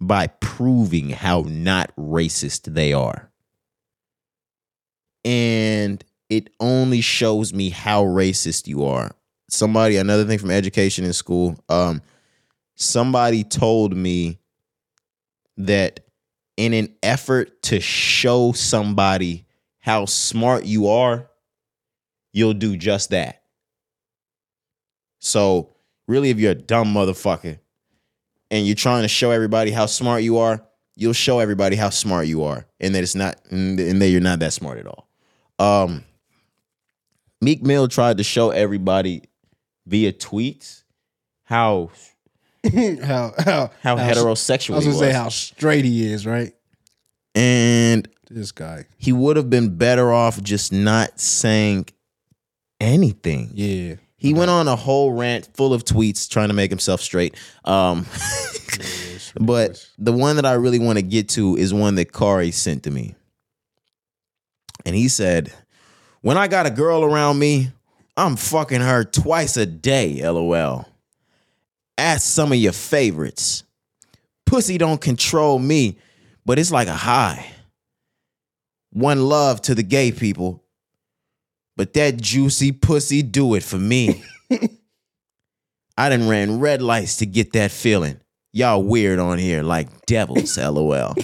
by 0.00 0.26
proving 0.26 1.10
how 1.10 1.44
not 1.46 1.94
racist 1.96 2.74
they 2.74 2.92
are. 2.92 3.30
And 5.24 6.04
it 6.28 6.50
only 6.60 7.00
shows 7.00 7.52
me 7.52 7.70
how 7.70 8.04
racist 8.04 8.66
you 8.66 8.84
are. 8.84 9.12
Somebody, 9.48 9.96
another 9.96 10.24
thing 10.24 10.38
from 10.38 10.50
education 10.50 11.04
in 11.04 11.12
school, 11.12 11.56
um, 11.68 12.02
somebody 12.74 13.44
told 13.44 13.96
me 13.96 14.38
that 15.56 16.00
in 16.56 16.72
an 16.72 16.94
effort 17.02 17.62
to 17.62 17.80
show 17.80 18.52
somebody 18.52 19.46
how 19.78 20.04
smart 20.04 20.64
you 20.64 20.88
are, 20.88 21.30
you'll 22.32 22.54
do 22.54 22.76
just 22.76 23.10
that. 23.10 23.42
So, 25.20 25.74
really, 26.06 26.30
if 26.30 26.38
you're 26.38 26.52
a 26.52 26.54
dumb 26.54 26.92
motherfucker 26.92 27.58
and 28.50 28.66
you're 28.66 28.76
trying 28.76 29.02
to 29.02 29.08
show 29.08 29.30
everybody 29.30 29.70
how 29.70 29.86
smart 29.86 30.22
you 30.22 30.38
are, 30.38 30.62
you'll 30.94 31.12
show 31.12 31.38
everybody 31.40 31.76
how 31.76 31.90
smart 31.90 32.26
you 32.26 32.44
are 32.44 32.66
and 32.80 32.94
that 32.94 33.02
it's 33.02 33.14
not, 33.14 33.36
and 33.50 33.78
that 33.78 34.08
you're 34.08 34.20
not 34.20 34.38
that 34.40 34.52
smart 34.52 34.78
at 34.78 34.86
all. 34.86 35.08
Um, 35.58 36.04
Meek 37.40 37.62
Mill 37.62 37.88
tried 37.88 38.18
to 38.18 38.24
show 38.24 38.50
everybody 38.50 39.22
via 39.86 40.12
tweets 40.12 40.82
how 41.44 41.90
how 43.04 43.32
how 43.38 43.70
how 43.82 43.96
I 43.96 44.00
heterosexual 44.00 44.74
was 44.76 44.84
gonna 44.84 44.88
was. 44.88 44.98
say 44.98 45.12
how 45.12 45.28
straight 45.28 45.84
he 45.84 46.10
is, 46.12 46.26
right? 46.26 46.52
and 47.34 48.08
This 48.30 48.50
guy. 48.52 48.86
he 48.96 49.12
would 49.12 49.36
have 49.36 49.50
been 49.50 49.76
better 49.76 50.12
off 50.12 50.42
just 50.42 50.72
not 50.72 51.20
saying 51.20 51.86
anything. 52.80 53.50
Yeah. 53.54 53.96
He 54.18 54.32
went 54.32 54.50
on 54.50 54.66
a 54.66 54.76
whole 54.76 55.12
rant 55.12 55.48
full 55.54 55.74
of 55.74 55.84
tweets 55.84 56.28
trying 56.28 56.48
to 56.48 56.54
make 56.54 56.70
himself 56.70 57.00
straight. 57.00 57.36
Um, 57.64 58.06
but 59.40 59.86
the 59.98 60.12
one 60.12 60.36
that 60.36 60.46
I 60.46 60.54
really 60.54 60.78
want 60.78 60.98
to 60.98 61.02
get 61.02 61.28
to 61.30 61.56
is 61.56 61.74
one 61.74 61.96
that 61.96 62.12
Cari 62.12 62.50
sent 62.50 62.84
to 62.84 62.90
me. 62.90 63.14
and 64.84 64.94
he 64.94 65.08
said, 65.08 65.52
"When 66.22 66.36
I 66.38 66.48
got 66.48 66.66
a 66.66 66.70
girl 66.70 67.04
around 67.04 67.38
me, 67.38 67.70
I'm 68.16 68.36
fucking 68.36 68.80
her 68.80 69.04
twice 69.04 69.56
a 69.56 69.66
day." 69.66 70.22
LOL. 70.22 70.86
Ask 71.98 72.26
some 72.26 72.52
of 72.52 72.58
your 72.58 72.72
favorites. 72.72 73.64
Pussy 74.44 74.78
don't 74.78 75.00
control 75.00 75.58
me, 75.58 75.98
but 76.44 76.58
it's 76.58 76.70
like 76.70 76.88
a 76.88 76.94
high. 76.94 77.46
One 78.92 79.22
love 79.22 79.60
to 79.62 79.74
the 79.74 79.82
gay 79.82 80.12
people, 80.12 80.62
but 81.76 81.92
that 81.94 82.20
juicy 82.20 82.72
pussy 82.72 83.22
do 83.22 83.54
it 83.54 83.62
for 83.62 83.78
me. 83.78 84.22
I 85.98 86.08
done 86.08 86.28
ran 86.28 86.60
red 86.60 86.82
lights 86.82 87.16
to 87.18 87.26
get 87.26 87.52
that 87.52 87.70
feeling. 87.70 88.20
Y'all 88.52 88.82
weird 88.82 89.18
on 89.18 89.38
here 89.38 89.62
like 89.62 90.06
devils, 90.06 90.56
lol. 90.58 91.14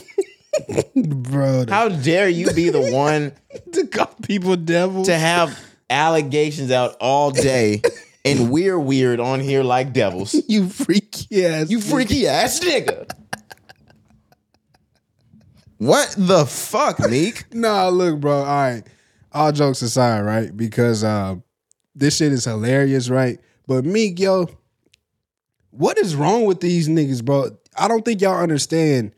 bro. 0.94 1.64
How 1.68 1.88
dare 1.88 2.28
you 2.28 2.52
be 2.52 2.70
the 2.70 2.92
one 2.92 3.32
to 3.72 3.86
call 3.86 4.14
people 4.22 4.56
devils. 4.56 5.08
to 5.08 5.16
have 5.16 5.58
allegations 5.88 6.70
out 6.70 6.96
all 7.00 7.30
day 7.30 7.80
and 8.24 8.50
we're 8.50 8.78
weird 8.78 9.20
on 9.20 9.40
here 9.40 9.62
like 9.62 9.92
devils? 9.92 10.34
you 10.48 10.68
freaky 10.68 11.44
ass. 11.46 11.70
You 11.70 11.80
freaky 11.80 12.26
ass 12.26 12.60
nigga. 12.60 13.10
What 15.78 16.14
the 16.16 16.46
fuck, 16.46 17.00
Meek? 17.10 17.52
Nah, 17.52 17.88
look, 17.88 18.20
bro. 18.20 18.38
All 18.38 18.44
right. 18.44 18.84
All 19.32 19.52
jokes 19.52 19.82
aside, 19.82 20.20
right? 20.22 20.54
Because 20.54 21.02
uh, 21.02 21.36
this 21.94 22.16
shit 22.16 22.32
is 22.32 22.44
hilarious, 22.44 23.08
right? 23.08 23.38
But 23.66 23.84
Meek, 23.84 24.18
yo, 24.18 24.48
what 25.70 25.98
is 25.98 26.14
wrong 26.14 26.44
with 26.44 26.60
these 26.60 26.88
niggas, 26.88 27.24
bro? 27.24 27.56
I 27.76 27.88
don't 27.88 28.04
think 28.04 28.20
y'all 28.20 28.38
understand. 28.38 29.12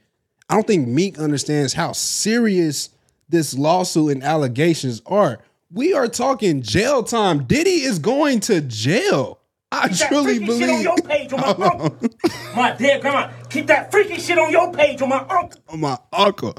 I 0.49 0.55
don't 0.55 0.67
think 0.67 0.87
Meek 0.87 1.19
understands 1.19 1.73
how 1.73 1.93
serious 1.93 2.91
this 3.29 3.55
lawsuit 3.55 4.13
and 4.13 4.23
allegations 4.23 5.03
are. 5.07 5.41
We 5.73 5.93
are 5.95 6.07
talking 6.07 6.63
jail 6.63 7.03
time. 7.03 7.45
Diddy 7.45 7.83
is 7.83 7.99
going 7.99 8.41
to 8.41 8.61
jail. 8.61 9.41
I 9.73 9.89
Keep 9.89 9.99
that 9.99 10.09
truly 10.09 10.39
freaky 10.39 10.47
shit 10.59 10.63
on 10.63 10.69
believe 10.69 10.83
your 10.85 10.97
page 10.99 11.33
on 11.33 11.41
my 11.41 11.67
uncle. 11.67 12.09
my 12.55 12.73
dead 12.77 13.01
grandma. 13.01 13.31
Keep 13.51 13.67
that 13.67 13.91
freaky 13.91 14.21
shit 14.21 14.39
on 14.39 14.51
your 14.53 14.73
page 14.73 15.03
on 15.03 15.09
my 15.09 15.19
uncle. 15.29 15.61
on 15.69 15.81
my 15.81 15.99
uncle. 16.13 16.55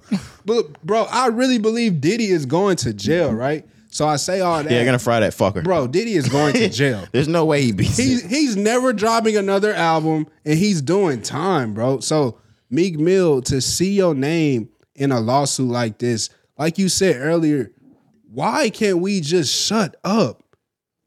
But 0.45 0.81
bro, 0.83 1.03
I 1.09 1.27
really 1.27 1.57
believe 1.57 2.01
Diddy 2.01 2.25
is 2.25 2.45
going 2.45 2.75
to 2.77 2.93
jail, 2.93 3.31
right? 3.33 3.65
So 3.89 4.05
I 4.05 4.17
say 4.17 4.41
all 4.41 4.61
that. 4.61 4.69
Yeah, 4.69 4.83
gonna 4.83 4.99
fry 4.99 5.21
that 5.21 5.31
fucker. 5.31 5.63
bro, 5.63 5.87
Diddy 5.87 6.15
is 6.15 6.27
going 6.27 6.53
to 6.55 6.67
jail. 6.69 7.05
There's 7.13 7.29
no 7.29 7.45
way 7.45 7.61
he 7.61 7.71
beats 7.71 7.95
He's 7.95 8.25
it. 8.25 8.29
he's 8.29 8.57
never 8.57 8.91
dropping 8.91 9.37
another 9.37 9.73
album 9.73 10.27
and 10.43 10.57
he's 10.59 10.81
doing 10.81 11.21
time, 11.21 11.73
bro. 11.73 12.01
So 12.01 12.37
Meek 12.69 12.99
Mill 12.99 13.41
to 13.43 13.61
see 13.61 13.93
your 13.93 14.13
name 14.13 14.67
in 14.95 15.13
a 15.13 15.21
lawsuit 15.21 15.69
like 15.69 15.99
this, 15.99 16.29
like 16.57 16.77
you 16.77 16.89
said 16.89 17.15
earlier, 17.17 17.71
why 18.29 18.69
can't 18.69 18.97
we 18.99 19.21
just 19.21 19.53
shut 19.55 19.95
up? 20.03 20.43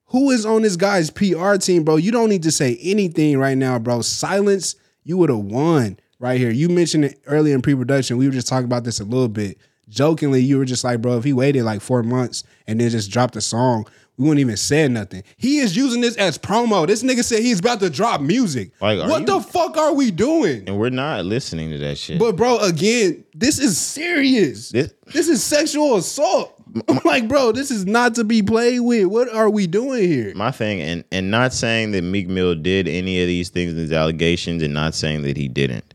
Who 0.09 0.31
is 0.31 0.47
on 0.47 0.63
this 0.63 0.77
guy's 0.77 1.11
PR 1.11 1.57
team, 1.57 1.85
bro? 1.85 1.97
You 1.97 2.11
don't 2.13 2.29
need 2.31 2.43
to 2.45 2.51
say 2.53 2.79
anything 2.83 3.39
right 3.39 3.57
now, 3.59 3.79
bro. 3.79 4.01
Silence, 4.01 4.75
you 5.05 5.17
would 5.19 5.29
have 5.31 5.39
won 5.39 5.99
right 6.19 6.39
here. 6.41 6.51
You 6.51 6.69
mentioned 6.69 7.05
it 7.05 7.21
earlier 7.27 7.55
in 7.55 7.63
pre-production. 7.63 8.17
We 8.17 8.27
were 8.27 8.33
just 8.33 8.49
talking 8.49 8.65
about 8.65 8.85
this 8.85 9.01
a 9.01 9.05
little 9.05 9.29
bit. 9.29 9.59
Jokingly, 9.89 10.43
you 10.43 10.59
were 10.59 10.65
just 10.65 10.85
like, 10.85 11.01
bro, 11.03 11.17
if 11.19 11.25
he 11.25 11.33
waited 11.33 11.65
like 11.65 11.81
four 11.81 12.03
months 12.03 12.43
and 12.67 12.81
then 12.81 12.91
just 12.91 13.11
dropped 13.11 13.37
a 13.37 13.41
song, 13.41 13.87
we 14.17 14.25
wouldn't 14.25 14.41
even 14.41 14.57
said 14.57 14.91
nothing. 14.91 15.23
He 15.37 15.59
is 15.59 15.77
using 15.77 16.01
this 16.01 16.17
as 16.17 16.37
promo. 16.39 16.87
This 16.87 17.03
nigga 17.03 17.23
said 17.23 17.41
he's 17.41 17.61
about 17.61 17.81
to 17.81 17.89
drop 17.89 18.21
music. 18.21 18.73
Like, 18.81 18.99
what 19.09 19.21
you- 19.21 19.27
the 19.27 19.41
fuck 19.41 19.77
are 19.77 19.93
we 19.95 20.11
doing? 20.11 20.65
And 20.67 20.79
we're 20.79 20.91
not 20.91 21.25
listening 21.25 21.71
to 21.71 21.79
that 21.79 21.99
shit. 21.99 22.19
But 22.19 22.35
bro, 22.37 22.59
again, 22.59 23.25
this 23.35 23.59
is 23.59 23.79
serious. 23.79 24.71
This- 24.71 24.93
This, 25.13 25.29
is 25.29 25.43
sexual 25.43 25.97
assault. 25.97 26.58
I'm 26.89 27.01
like, 27.05 27.29
bro, 27.29 27.53
this 27.53 27.71
is 27.71 27.87
not 27.87 28.15
to 28.17 28.25
be 28.25 28.43
played 28.43 28.81
with. 28.81 29.07
What 29.07 29.29
are 29.29 29.51
we 29.51 29.67
doing 29.67 30.09
here? 30.09 30.35
my 30.35 30.51
thing, 30.51 30.81
and 30.81 31.05
and 31.11 31.31
not 31.31 31.53
saying 31.53 31.93
that 31.93 32.03
Meek 32.03 32.29
Mill 32.29 32.55
did 32.55 32.89
any 32.89 33.21
of 33.21 33.27
these 33.27 33.49
things, 33.51 33.75
these 33.75 33.93
allegations, 33.93 34.63
and 34.63 34.75
not 34.75 34.95
saying 34.95 35.23
that 35.23 35.37
he 35.37 35.49
didn't. 35.49 35.95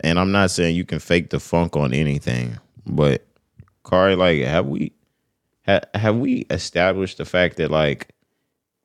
And 0.00 0.18
I'm 0.18 0.32
not 0.32 0.50
saying 0.50 0.76
you 0.76 0.84
can 0.84 0.98
fake 1.00 1.30
the 1.30 1.40
funk 1.40 1.76
on 1.76 1.92
anything, 1.92 2.58
but 2.86 3.26
Cari, 3.84 4.16
like, 4.16 4.42
have 4.42 4.66
we 4.66 4.92
ha, 5.66 5.80
have 5.94 6.16
we 6.16 6.46
established 6.50 7.18
the 7.18 7.24
fact 7.24 7.56
that 7.56 7.70
like 7.70 8.14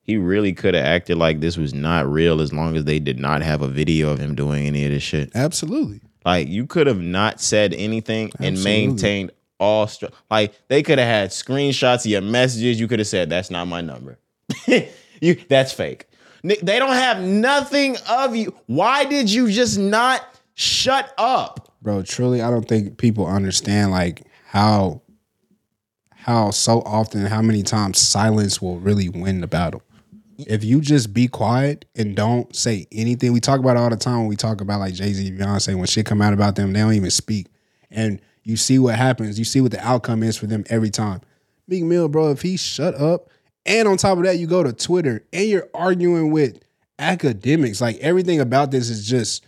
he 0.01 0.17
really 0.17 0.53
could 0.53 0.73
have 0.73 0.85
acted 0.85 1.17
like 1.17 1.39
this 1.39 1.57
was 1.57 1.73
not 1.73 2.09
real 2.09 2.41
as 2.41 2.51
long 2.51 2.75
as 2.75 2.83
they 2.83 2.99
did 2.99 3.19
not 3.19 3.41
have 3.41 3.61
a 3.61 3.67
video 3.67 4.09
of 4.09 4.19
him 4.19 4.35
doing 4.35 4.67
any 4.67 4.85
of 4.85 4.91
this 4.91 5.01
shit. 5.03 5.31
Absolutely. 5.33 6.01
Like 6.25 6.47
you 6.47 6.67
could 6.67 6.87
have 6.87 6.99
not 6.99 7.39
said 7.39 7.73
anything 7.73 8.31
and 8.39 8.61
maintained 8.63 9.31
all 9.63 9.87
str- 9.87 10.07
like 10.29 10.53
they 10.67 10.83
could 10.83 10.99
have 10.99 11.07
had 11.07 11.29
screenshots 11.29 12.05
of 12.05 12.07
your 12.07 12.21
messages. 12.21 12.79
You 12.79 12.87
could 12.87 12.99
have 12.99 13.07
said 13.07 13.29
that's 13.29 13.49
not 13.49 13.67
my 13.67 13.81
number. 13.81 14.19
you 15.21 15.35
that's 15.47 15.71
fake. 15.71 16.07
They 16.43 16.77
don't 16.77 16.93
have 16.93 17.21
nothing 17.21 17.95
of 18.09 18.35
you. 18.35 18.53
Why 18.65 19.05
did 19.05 19.31
you 19.31 19.49
just 19.49 19.79
not 19.79 20.21
shut 20.55 21.13
up? 21.17 21.73
Bro, 21.81 22.03
truly, 22.03 22.41
I 22.41 22.49
don't 22.49 22.67
think 22.67 22.97
people 22.97 23.25
understand 23.25 23.91
like 23.91 24.23
how 24.45 25.01
how 26.11 26.51
so 26.51 26.81
often, 26.81 27.25
how 27.25 27.41
many 27.41 27.63
times 27.63 27.99
silence 27.99 28.61
will 28.61 28.79
really 28.79 29.09
win 29.09 29.41
the 29.41 29.47
battle. 29.47 29.81
If 30.37 30.63
you 30.63 30.81
just 30.81 31.13
be 31.13 31.27
quiet 31.27 31.85
and 31.95 32.15
don't 32.15 32.53
say 32.55 32.87
anything, 32.91 33.33
we 33.33 33.39
talk 33.39 33.59
about 33.59 33.77
all 33.77 33.89
the 33.89 33.97
time 33.97 34.19
when 34.19 34.27
we 34.27 34.35
talk 34.35 34.61
about 34.61 34.79
like 34.79 34.93
Jay 34.93 35.13
Z, 35.13 35.31
Beyonce, 35.31 35.75
when 35.75 35.85
shit 35.85 36.05
come 36.05 36.21
out 36.21 36.33
about 36.33 36.55
them, 36.55 36.73
they 36.73 36.79
don't 36.79 36.93
even 36.93 37.11
speak. 37.11 37.47
And 37.91 38.19
you 38.43 38.57
see 38.57 38.79
what 38.79 38.95
happens. 38.95 39.37
You 39.39 39.45
see 39.45 39.61
what 39.61 39.71
the 39.71 39.85
outcome 39.85 40.23
is 40.23 40.37
for 40.37 40.47
them 40.47 40.63
every 40.69 40.89
time. 40.89 41.21
Meek 41.67 41.83
Mill, 41.83 42.07
bro, 42.09 42.31
if 42.31 42.41
he 42.41 42.57
shut 42.57 42.93
up, 42.95 43.29
and 43.65 43.87
on 43.87 43.97
top 43.97 44.17
of 44.17 44.25
that, 44.25 44.37
you 44.37 44.47
go 44.47 44.63
to 44.63 44.73
Twitter 44.73 45.23
and 45.31 45.45
you're 45.45 45.69
arguing 45.73 46.31
with 46.31 46.59
Akademiks. 46.99 47.79
Like 47.81 47.97
everything 47.99 48.39
about 48.41 48.71
this 48.71 48.89
is 48.89 49.07
just 49.07 49.45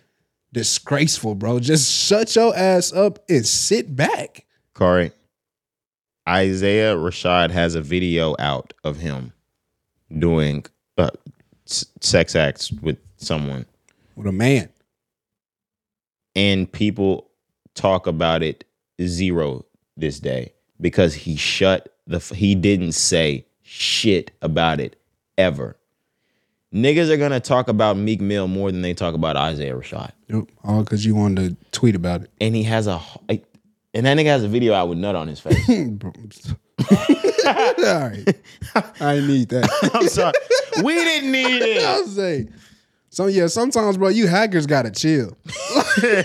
disgraceful, 0.54 1.36
bro. 1.36 1.60
Just 1.60 1.92
shut 1.92 2.34
your 2.36 2.56
ass 2.56 2.94
up 2.94 3.20
and 3.30 3.46
sit 3.46 3.96
back. 3.96 4.46
Corey, 4.74 5.12
Isaiah 6.28 6.96
Rashad 6.96 7.52
has 7.52 7.76
a 7.76 7.82
video 7.82 8.36
out 8.40 8.74
of 8.84 8.98
him 8.98 9.34
doing 10.18 10.66
uh, 10.98 11.10
s- 11.68 11.86
sex 12.00 12.36
acts 12.36 12.72
with 12.72 12.98
someone. 13.18 13.66
With 14.16 14.28
a 14.28 14.32
man. 14.32 14.70
and 16.36 16.72
people 16.72 17.30
talk 17.74 18.08
about 18.08 18.44
it 18.44 18.65
zero 19.02 19.66
this 19.98 20.20
day 20.20 20.54
because 20.80 21.14
he 21.14 21.36
shut 21.36 21.94
the 22.08 22.18
f- 22.18 22.30
he 22.32 22.56
didn't 22.56 22.92
say 22.94 23.46
shit 23.64 24.32
about 24.42 24.80
it 24.80 25.02
ever. 25.38 25.78
Niggas 26.74 27.10
are 27.10 27.18
gonna 27.18 27.40
talk 27.40 27.68
about 27.70 27.96
Meek 27.98 28.20
Mill 28.22 28.48
more 28.48 28.72
than 28.72 28.82
they 28.82 28.94
talk 28.94 29.14
about 29.16 29.38
Isaiah 29.38 29.74
Rashad, 29.76 30.12
Yep. 30.28 30.44
All 30.64 30.84
because 30.84 31.06
you 31.06 31.16
wanted 31.16 31.58
to 31.62 31.70
tweet 31.72 31.96
about 31.96 32.22
it. 32.24 32.30
and 32.42 32.54
he 32.56 32.64
has 32.64 32.88
a 32.88 33.02
h- 33.30 33.42
and 33.94 34.06
that 34.06 34.18
nigga 34.18 34.26
has 34.26 34.44
a 34.44 34.48
video 34.50 34.74
out 34.74 34.90
with 34.90 34.98
nut 34.98 35.16
on 35.16 35.28
his 35.30 35.40
face. 35.40 35.66
Bro. 35.90 36.12
All 37.46 38.10
right. 38.10 38.38
I 39.00 39.20
need 39.22 39.50
that. 39.50 39.70
I'm 39.94 40.08
sorry, 40.10 40.34
we 40.84 40.94
didn't 40.96 41.32
need 41.32 41.62
it. 41.62 41.84
I'll 41.86 42.06
say. 42.08 42.48
So 43.10 43.28
yeah, 43.28 43.48
sometimes, 43.48 43.98
bro, 43.98 44.10
you 44.10 44.28
hackers 44.28 44.68
gotta 44.68 44.92
chill. 44.92 45.38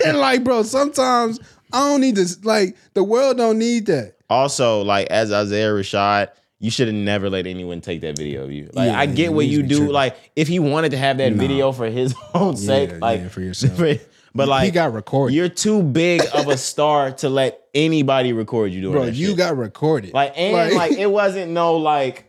and 0.03 0.17
like, 0.17 0.43
bro, 0.43 0.63
sometimes 0.63 1.39
I 1.73 1.79
don't 1.89 2.01
need 2.01 2.15
this. 2.15 2.43
like 2.45 2.75
the 2.93 3.03
world 3.03 3.37
don't 3.37 3.57
need 3.59 3.85
that. 3.87 4.15
Also, 4.29 4.81
like 4.83 5.07
as 5.07 5.31
Isaiah 5.31 5.69
Rashad, 5.69 6.29
you 6.59 6.69
should 6.71 6.87
have 6.87 6.95
never 6.95 7.29
let 7.29 7.47
anyone 7.47 7.81
take 7.81 8.01
that 8.01 8.17
video 8.17 8.43
of 8.43 8.51
you. 8.51 8.69
Like 8.73 8.87
Yeah, 8.91 8.99
I 8.99 9.05
get 9.07 9.33
what 9.33 9.45
you 9.47 9.63
do. 9.63 9.77
tripping. 9.77 9.93
Like 9.93 10.15
if 10.35 10.47
he 10.47 10.59
wanted 10.59 10.91
to 10.91 10.97
have 10.97 11.17
that 11.17 11.33
Nah. 11.33 11.39
video 11.41 11.71
for 11.71 11.87
his 11.89 12.13
own 12.33 12.55
sake, 12.55 12.91
Yeah, 12.91 12.97
like 13.01 13.21
yeah, 13.21 13.27
for 13.29 13.41
yourself. 13.41 13.77
but 14.35 14.47
like 14.47 14.65
He 14.65 14.71
got 14.71 14.93
recorded. 14.93 15.33
You're 15.35 15.49
too 15.49 15.81
big 15.83 16.21
of 16.33 16.47
a 16.47 16.57
star 16.57 17.11
to 17.13 17.29
let 17.29 17.59
anybody 17.73 18.31
record 18.33 18.71
you 18.71 18.81
doing 18.81 18.93
that. 18.93 18.99
Bro, 18.99 19.07
you 19.09 19.27
shit. 19.29 19.37
got 19.37 19.57
recorded. 19.57 20.13
like 20.13 20.33
and 20.37 20.75
like, 20.75 20.91
it 20.93 21.07
wasn't 21.11 21.51
no 21.51 21.77
like 21.77 22.25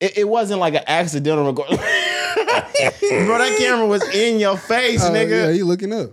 it, 0.00 0.18
it 0.18 0.28
wasn't 0.28 0.60
like 0.60 0.74
an 0.74 0.84
accidental 0.86 1.44
record. 1.52 1.68
Bro, 1.68 3.38
that 3.38 3.56
camera 3.58 3.86
was 3.86 4.02
in 4.14 4.38
your 4.38 4.56
face, 4.56 5.02
Oh, 5.02 5.12
Yeah, 5.12 5.24
nigga. 5.24 5.54
he 5.54 5.62
looking 5.62 5.92
up. 5.92 6.10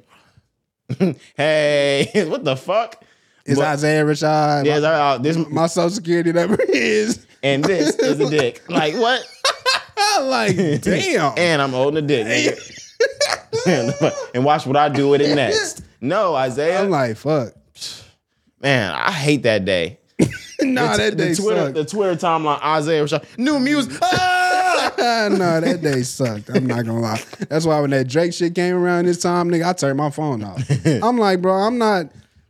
Hey, 1.36 2.12
what 2.28 2.44
the 2.44 2.56
fuck? 2.56 3.04
Is 3.46 3.58
But- 3.58 3.68
Isaiah 3.68 4.04
Rashad? 4.04 4.66
Yeah, 4.66 4.76
uh, 4.78 5.18
this 5.18 5.38
my 5.50 5.68
social 5.68 5.90
security 5.92 6.32
number 6.34 6.58
is. 6.70 7.26
and 7.44 7.64
this 7.64 7.96
is 7.96 8.20
a 8.20 8.30
dick. 8.30 8.64
Like 8.70 8.96
what? 8.96 9.22
Like, 10.22 10.56
damn. 10.82 11.34
and 11.38 11.62
I'm 11.62 11.72
holding 11.72 12.04
a 12.04 12.08
dick, 12.08 12.58
and 14.34 14.44
watch 14.46 14.66
what 14.66 14.78
I 14.78 14.90
do 14.90 15.10
with 15.10 15.22
it 15.22 15.36
next. 15.36 15.84
No, 16.02 16.36
Isaiah. 16.36 16.82
I'm 16.84 16.90
like, 16.90 17.18
fuck. 17.18 17.54
man, 18.62 18.94
I 18.94 19.12
hate 19.12 19.44
that 19.44 19.66
day. 19.66 20.00
nah, 20.62 20.96
that 20.96 21.18
day 21.18 21.30
the 21.30 21.36
Twitter, 21.36 21.60
sucked. 21.66 21.74
the 21.76 21.86
Twitter 21.86 22.16
timeline, 22.16 22.62
Isaiah 22.64 23.04
Rashad, 23.04 23.26
new 23.38 23.60
music. 23.60 23.94
No, 25.38 25.60
that 25.62 25.82
day 25.82 26.02
sucked. 26.04 26.50
I'm 26.50 26.66
not 26.66 26.86
gonna 26.86 27.00
lie. 27.00 27.22
That's 27.50 27.66
why 27.66 27.80
when 27.82 27.90
that 27.92 28.08
Drake 28.08 28.34
shit 28.34 28.56
came 28.56 28.76
around 28.76 29.06
this 29.06 29.22
time, 29.22 29.50
nigga, 29.50 29.68
I 29.70 29.74
turned 29.74 29.98
my 29.98 30.10
phone 30.10 30.44
off. 30.44 30.62
I'm 30.86 31.18
like, 31.18 31.42
bro, 31.42 31.54
I'm 31.54 31.78
not. 31.78 32.08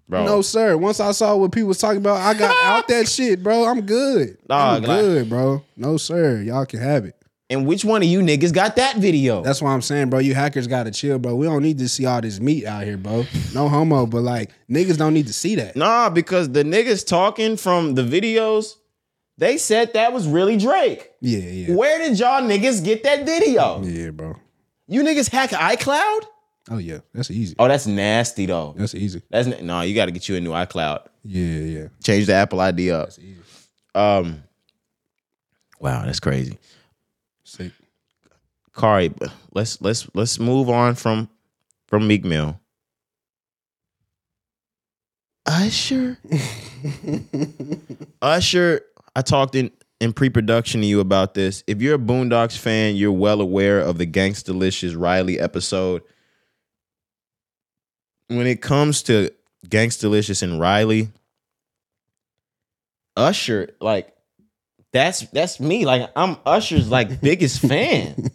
bro. 0.07 0.25
No, 0.25 0.41
sir. 0.41 0.77
Once 0.77 0.99
I 0.99 1.11
saw 1.11 1.35
what 1.35 1.51
people 1.51 1.69
was 1.69 1.77
talking 1.79 1.97
about, 1.99 2.17
I 2.17 2.33
got 2.37 2.55
out 2.63 2.87
that 2.89 3.07
shit, 3.07 3.41
bro. 3.43 3.65
I'm 3.65 3.81
good. 3.81 4.37
I'm 4.49 4.81
Dog, 4.81 4.87
like- 4.87 4.99
good, 5.01 5.29
bro. 5.29 5.63
No, 5.77 5.97
sir. 5.97 6.41
Y'all 6.41 6.65
can 6.65 6.79
have 6.79 7.05
it. 7.05 7.15
And 7.47 7.67
which 7.67 7.85
one 7.85 8.01
of 8.01 8.07
you 8.07 8.21
niggas 8.21 8.51
got 8.51 8.75
that 8.77 8.97
video? 8.97 9.43
That's 9.43 9.61
why 9.61 9.71
I'm 9.71 9.83
saying, 9.83 10.09
bro. 10.09 10.17
You 10.17 10.33
hackers 10.33 10.65
gotta 10.65 10.89
chill, 10.89 11.19
bro. 11.19 11.35
We 11.35 11.45
don't 11.45 11.61
need 11.61 11.77
to 11.77 11.87
see 11.87 12.07
all 12.07 12.19
this 12.19 12.39
meat 12.39 12.65
out 12.65 12.83
here, 12.85 12.97
bro. 12.97 13.23
No 13.53 13.69
homo, 13.69 14.07
but 14.07 14.21
like 14.23 14.49
niggas 14.67 14.97
don't 14.97 15.13
need 15.13 15.27
to 15.27 15.33
see 15.33 15.53
that. 15.57 15.75
Nah, 15.75 16.09
because 16.09 16.51
the 16.51 16.63
niggas 16.63 17.05
talking 17.05 17.55
from 17.55 17.93
the 17.93 18.01
videos, 18.01 18.77
they 19.37 19.57
said 19.57 19.93
that 19.93 20.13
was 20.13 20.27
really 20.27 20.57
Drake. 20.57 21.11
Yeah, 21.21 21.39
yeah, 21.39 21.75
Where 21.75 21.97
did 21.99 22.17
y'all 22.19 22.41
niggas 22.41 22.83
get 22.83 23.03
that 23.03 23.25
video? 23.25 23.81
yeah, 23.83 24.11
bro. 24.11 24.35
You 24.87 25.03
niggas 25.03 25.29
hack 25.31 25.49
iCloud? 25.51 26.21
Oh 26.69 26.77
yeah, 26.77 26.99
that's 27.13 27.29
easy. 27.29 27.55
Oh, 27.59 27.67
that's 27.67 27.85
nasty 27.85 28.45
though. 28.45 28.73
That's 28.77 28.95
easy. 28.95 29.21
That's 29.29 29.47
n- 29.47 29.65
no, 29.67 29.81
you 29.81 29.93
got 29.93 30.05
to 30.05 30.11
get 30.11 30.27
you 30.29 30.35
a 30.35 30.41
new 30.41 30.51
iCloud. 30.51 31.05
Yeah, 31.23 31.59
yeah. 31.59 31.87
Change 32.03 32.25
the 32.27 32.33
Apple 32.33 32.59
ID 32.59 32.91
up. 32.91 33.05
That's 33.07 33.19
easy. 33.19 33.37
Um, 33.93 34.43
wow, 35.79 36.05
that's 36.05 36.19
crazy. 36.19 36.57
Sick. 37.43 37.71
Cari, 38.75 39.13
let's 39.53 39.79
let's 39.81 40.07
let's 40.15 40.39
move 40.39 40.69
on 40.69 40.95
from 40.95 41.29
from 41.87 42.07
Meek 42.07 42.25
Mill. 42.25 42.59
Usher, 45.45 46.17
Usher. 48.21 48.81
I 49.15 49.21
talked 49.21 49.55
in 49.55 49.71
in 50.01 50.13
pre-production 50.13 50.81
to 50.81 50.87
you 50.87 50.99
about 50.99 51.33
this. 51.33 51.63
If 51.67 51.81
you're 51.81 51.95
a 51.95 51.99
Boondocks 51.99 52.57
fan, 52.57 52.95
you're 52.95 53.11
well 53.11 53.41
aware 53.41 53.79
of 53.79 53.97
the 53.97 54.05
Gangstalicious 54.05 54.99
Riley 54.99 55.39
episode. 55.39 56.01
When 58.27 58.45
it 58.45 58.61
comes 58.61 59.03
to 59.03 59.31
Gangstalicious 59.67 60.43
and 60.43 60.59
Riley, 60.59 61.09
Usher, 63.15 63.69
like 63.79 64.13
that's 64.91 65.21
that's 65.29 65.59
me. 65.59 65.85
Like 65.85 66.11
I'm 66.15 66.37
Usher's 66.45 66.89
like 66.89 67.21
biggest 67.21 67.61
fan. 67.61 68.29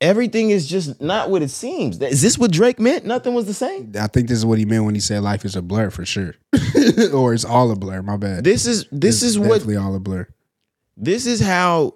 Everything 0.00 0.48
is 0.50 0.66
just 0.66 1.00
not 1.00 1.28
what 1.30 1.42
it 1.42 1.50
seems. 1.50 2.00
Is 2.00 2.22
this 2.22 2.38
what 2.38 2.50
Drake 2.50 2.80
meant? 2.80 3.04
Nothing 3.04 3.34
was 3.34 3.46
the 3.46 3.52
same. 3.54 3.92
I 4.00 4.06
think 4.06 4.28
this 4.28 4.38
is 4.38 4.46
what 4.46 4.58
he 4.58 4.64
meant 4.64 4.84
when 4.86 4.94
he 4.94 5.00
said 5.00 5.22
life 5.22 5.44
is 5.44 5.56
a 5.56 5.62
blur 5.62 5.90
for 5.90 6.06
sure, 6.06 6.34
or 7.12 7.34
it's 7.34 7.44
all 7.44 7.70
a 7.70 7.76
blur. 7.76 8.00
My 8.02 8.16
bad. 8.16 8.44
This 8.44 8.66
is 8.66 8.86
this 8.90 9.16
It's 9.16 9.22
is 9.32 9.38
what 9.38 9.48
definitely 9.48 9.76
all 9.76 9.94
a 9.94 10.00
blur. 10.00 10.26
this 10.96 11.26
is 11.26 11.40
how 11.40 11.94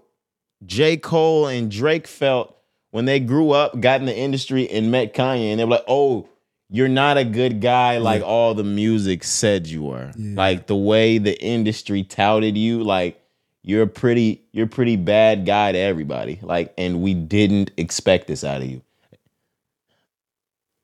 J. 0.67 0.97
Cole 0.99 1.47
and 1.47 1.71
Drake 1.71 2.07
felt 2.07 2.55
when 2.91 3.07
they 3.07 3.21
grew 3.21 3.51
up, 3.53 3.81
got 3.81 4.01
in 4.01 4.07
the 4.07 4.17
industry, 4.17 4.69
and 4.71 4.91
met 4.91 5.15
Kanye, 5.15 5.51
and 5.51 5.59
they 5.61 5.65
were 5.65 5.71
like, 5.73 5.85
"Oh, 5.89 6.29
you're 6.69 6.89
not 6.89 7.17
a 7.17 7.25
good 7.25 7.61
guy 7.63 7.99
like 7.99 8.23
all 8.23 8.53
the 8.55 8.65
music 8.65 9.25
said 9.25 9.67
you 9.67 9.83
were. 9.85 10.13
Yeah. 10.17 10.35
Like 10.37 10.67
the 10.67 10.77
way 10.77 11.19
the 11.19 11.41
industry 11.43 12.03
touted 12.03 12.57
you, 12.59 12.83
like 12.85 13.21
you're 13.65 13.83
a 13.83 13.87
pretty, 13.87 14.45
you're 14.53 14.67
a 14.67 14.69
pretty 14.69 14.97
bad 14.97 15.47
guy 15.47 15.73
to 15.73 15.79
everybody. 15.79 16.39
Like, 16.43 16.75
and 16.77 17.01
we 17.01 17.15
didn't 17.15 17.71
expect 17.79 18.27
this 18.29 18.45
out 18.45 18.61
of 18.61 18.69
you. 18.69 18.83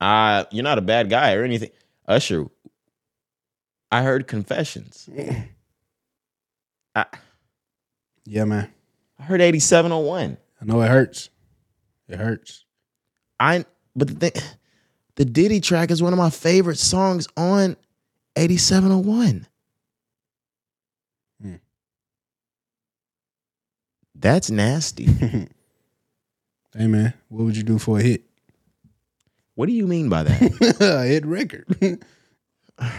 Uh, 0.01 0.45
you're 0.51 0.64
not 0.64 0.78
a 0.78 0.83
bad 0.83 1.11
guy 1.11 1.35
or 1.35 1.45
anything. 1.45 1.70
Usher, 2.09 2.47
I 3.93 4.03
heard 4.03 4.26
confessions. 4.26 5.09
I, 6.95 7.05
Yeah, 8.24 8.45
man. 8.47 8.72
I 9.18 9.24
heard 9.24 9.43
8701. 9.43 10.39
I 10.61 10.64
know 10.64 10.81
it 10.81 10.89
hurts. 10.89 11.28
It 12.09 12.18
hurts. 12.18 12.64
I 13.39 13.66
but 13.95 14.09
the 14.09 14.31
thing, 14.31 14.43
the 15.16 15.24
Diddy 15.26 15.61
track 15.61 15.91
is 15.91 16.03
one 16.03 16.14
of 16.14 16.18
my 16.18 16.31
favorite 16.31 16.78
songs 16.78 17.28
on 17.37 17.76
8701. 18.37 19.47
That's 24.21 24.51
nasty. 24.51 25.09
Hey, 26.73 26.87
man. 26.87 27.14
What 27.29 27.47
would 27.47 27.57
you 27.57 27.64
do 27.64 27.79
for 27.79 27.99
a 27.99 28.03
hit? 28.03 28.23
what 29.57 29.66
do 29.66 29.73
you 29.73 29.89
mean 29.89 30.09
by 30.09 30.23
that? 30.23 30.77
a 30.81 31.05
hit 31.05 31.27
record. 31.27 31.66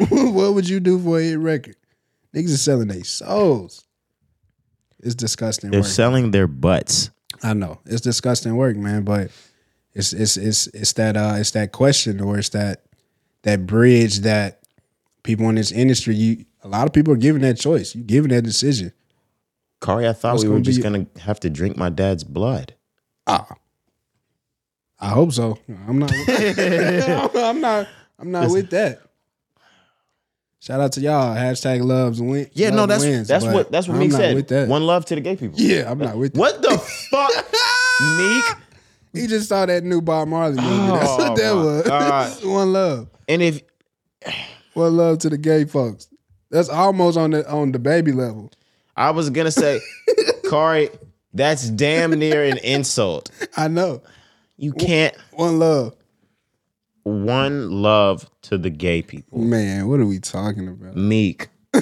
what 0.09 0.53
would 0.53 0.67
you 0.67 0.81
do 0.81 0.99
for 0.99 1.19
a 1.19 1.23
hit 1.23 1.39
record? 1.39 1.77
Niggas 2.35 2.53
are 2.53 2.57
selling 2.57 2.89
their 2.89 3.05
souls. 3.05 3.85
It's 4.99 5.15
disgusting 5.15 5.71
They're 5.71 5.79
work. 5.79 5.89
selling 5.89 6.31
their 6.31 6.47
butts. 6.47 7.11
I 7.41 7.53
know 7.53 7.79
it's 7.85 8.01
disgusting 8.01 8.57
work, 8.57 8.75
man. 8.75 9.03
But 9.03 9.31
it's 9.93 10.11
it's 10.11 10.35
it's 10.35 10.67
it's 10.67 10.91
that 10.93 11.15
uh 11.15 11.35
it's 11.37 11.51
that 11.51 11.71
question 11.71 12.19
or 12.19 12.37
it's 12.37 12.49
that 12.49 12.83
that 13.43 13.65
bridge 13.65 14.19
that 14.19 14.59
people 15.23 15.47
in 15.49 15.55
this 15.55 15.71
industry 15.71 16.13
you 16.15 16.45
a 16.63 16.67
lot 16.67 16.87
of 16.87 16.93
people 16.93 17.13
are 17.13 17.17
giving 17.17 17.41
that 17.43 17.57
choice. 17.57 17.95
You 17.95 18.03
giving 18.03 18.31
that 18.31 18.43
decision. 18.43 18.91
Cari, 19.81 20.07
I 20.07 20.13
thought 20.13 20.33
What's 20.33 20.43
we 20.43 20.49
were 20.49 20.55
gonna 20.55 20.63
just 20.63 20.77
be- 20.79 20.83
gonna 20.83 21.07
have 21.19 21.39
to 21.41 21.49
drink 21.49 21.75
my 21.77 21.89
dad's 21.89 22.23
blood. 22.23 22.75
Ah, 23.27 23.47
I 24.99 25.09
hope 25.09 25.31
so. 25.33 25.57
I'm 25.87 25.97
not. 25.99 26.11
I'm 26.27 27.59
not. 27.61 27.87
I'm 28.19 28.31
not 28.31 28.51
with 28.51 28.69
that. 28.69 28.99
Shout 30.59 30.79
out 30.79 30.91
to 30.91 31.01
y'all. 31.01 31.35
Hashtag 31.35 31.83
loves 31.83 32.21
win. 32.21 32.47
Yeah, 32.53 32.67
love 32.67 32.75
no, 32.75 32.85
that's 32.85 33.03
wins, 33.03 33.27
that's 33.27 33.43
but 33.43 33.53
what 33.53 33.71
that's 33.71 33.87
what 33.87 33.95
I'm 33.95 33.99
Meek 34.01 34.11
not 34.11 34.17
said. 34.17 34.35
With 34.35 34.47
that. 34.49 34.67
One 34.67 34.85
love 34.85 35.05
to 35.05 35.15
the 35.15 35.21
gay 35.21 35.35
people. 35.35 35.59
Yeah, 35.59 35.89
I'm 35.89 35.97
not 35.97 36.15
with 36.17 36.33
that. 36.33 36.39
What 36.39 36.61
the 36.61 36.77
fuck, 37.09 37.31
Meek? 38.17 38.45
He 39.23 39.27
just 39.27 39.49
saw 39.49 39.65
that 39.65 39.83
new 39.83 40.01
Bob 40.01 40.27
Marley 40.27 40.55
movie. 40.61 40.87
That's 40.91 41.09
Oh, 41.09 41.17
what 41.17 41.35
that 41.37 41.55
my 41.55 41.63
was. 41.63 41.83
God. 41.87 42.45
One 42.45 42.73
love. 42.73 43.09
And 43.27 43.41
if 43.41 43.61
One 44.75 44.95
love 44.95 45.17
to 45.19 45.29
the 45.29 45.37
gay 45.39 45.65
folks. 45.65 46.07
That's 46.51 46.69
almost 46.69 47.17
on 47.17 47.31
the 47.31 47.49
on 47.49 47.71
the 47.71 47.79
baby 47.79 48.11
level. 48.11 48.51
I 48.95 49.11
was 49.11 49.29
gonna 49.29 49.51
say, 49.51 49.79
Cari, 50.49 50.89
that's 51.33 51.69
damn 51.69 52.11
near 52.11 52.43
an 52.43 52.57
insult. 52.57 53.31
I 53.57 53.67
know. 53.67 54.01
You 54.57 54.73
can't 54.73 55.15
One 55.31 55.57
love. 55.59 55.95
one 57.03 57.71
love 57.71 58.29
to 58.43 58.57
the 58.57 58.69
gay 58.69 59.01
people. 59.01 59.39
Man, 59.39 59.87
what 59.87 59.99
are 59.99 60.05
we 60.05 60.19
talking 60.19 60.67
about? 60.67 60.95
Meek. 60.95 61.47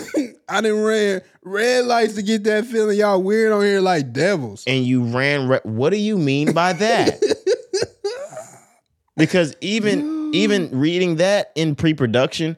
I 0.47 0.61
didn't 0.61 0.81
ran 0.83 1.21
red 1.43 1.85
lights 1.85 2.13
to 2.15 2.21
get 2.21 2.43
that 2.45 2.65
feeling. 2.65 2.97
Y'all 2.97 3.21
weird 3.21 3.51
on 3.51 3.61
here 3.61 3.81
like 3.81 4.13
devils. 4.13 4.63
And 4.65 4.83
you 4.85 5.03
ran 5.03 5.47
re- 5.47 5.59
what 5.63 5.89
do 5.91 5.97
you 5.97 6.17
mean 6.17 6.53
by 6.53 6.73
that? 6.73 7.19
because 9.17 9.55
even 9.61 10.31
even 10.33 10.69
reading 10.71 11.17
that 11.17 11.51
in 11.55 11.75
pre-production, 11.75 12.55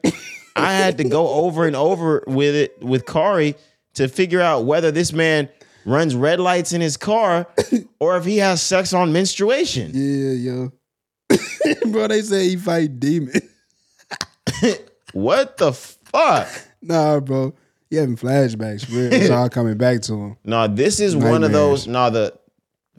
I 0.56 0.72
had 0.74 0.98
to 0.98 1.04
go 1.04 1.28
over 1.28 1.66
and 1.66 1.74
over 1.74 2.22
with 2.26 2.54
it 2.54 2.82
with 2.82 3.06
Cari 3.06 3.54
to 3.94 4.08
figure 4.08 4.40
out 4.40 4.64
whether 4.64 4.90
this 4.90 5.12
man 5.12 5.48
runs 5.84 6.14
red 6.14 6.40
lights 6.40 6.72
in 6.72 6.80
his 6.80 6.96
car 6.96 7.46
or 7.98 8.16
if 8.16 8.24
he 8.24 8.38
has 8.38 8.62
sex 8.62 8.92
on 8.92 9.12
menstruation. 9.12 9.90
Yeah, 9.94 10.32
yo. 10.32 10.72
Bro, 11.90 12.08
they 12.08 12.22
say 12.22 12.48
he 12.50 12.56
fight 12.56 13.00
demons. 13.00 13.40
What 15.12 15.58
the 15.58 15.72
fuck? 15.72 16.48
Nah, 16.80 17.20
bro. 17.20 17.54
He 17.90 17.96
having 17.96 18.16
flashbacks. 18.16 18.88
real. 18.90 19.12
It's 19.12 19.30
all 19.30 19.48
coming 19.48 19.76
back 19.76 20.00
to 20.02 20.14
him. 20.14 20.36
Nah, 20.44 20.66
this 20.66 21.00
is 21.00 21.14
one 21.14 21.44
of 21.44 21.52
those. 21.52 21.86
Nah, 21.86 22.10
the 22.10 22.34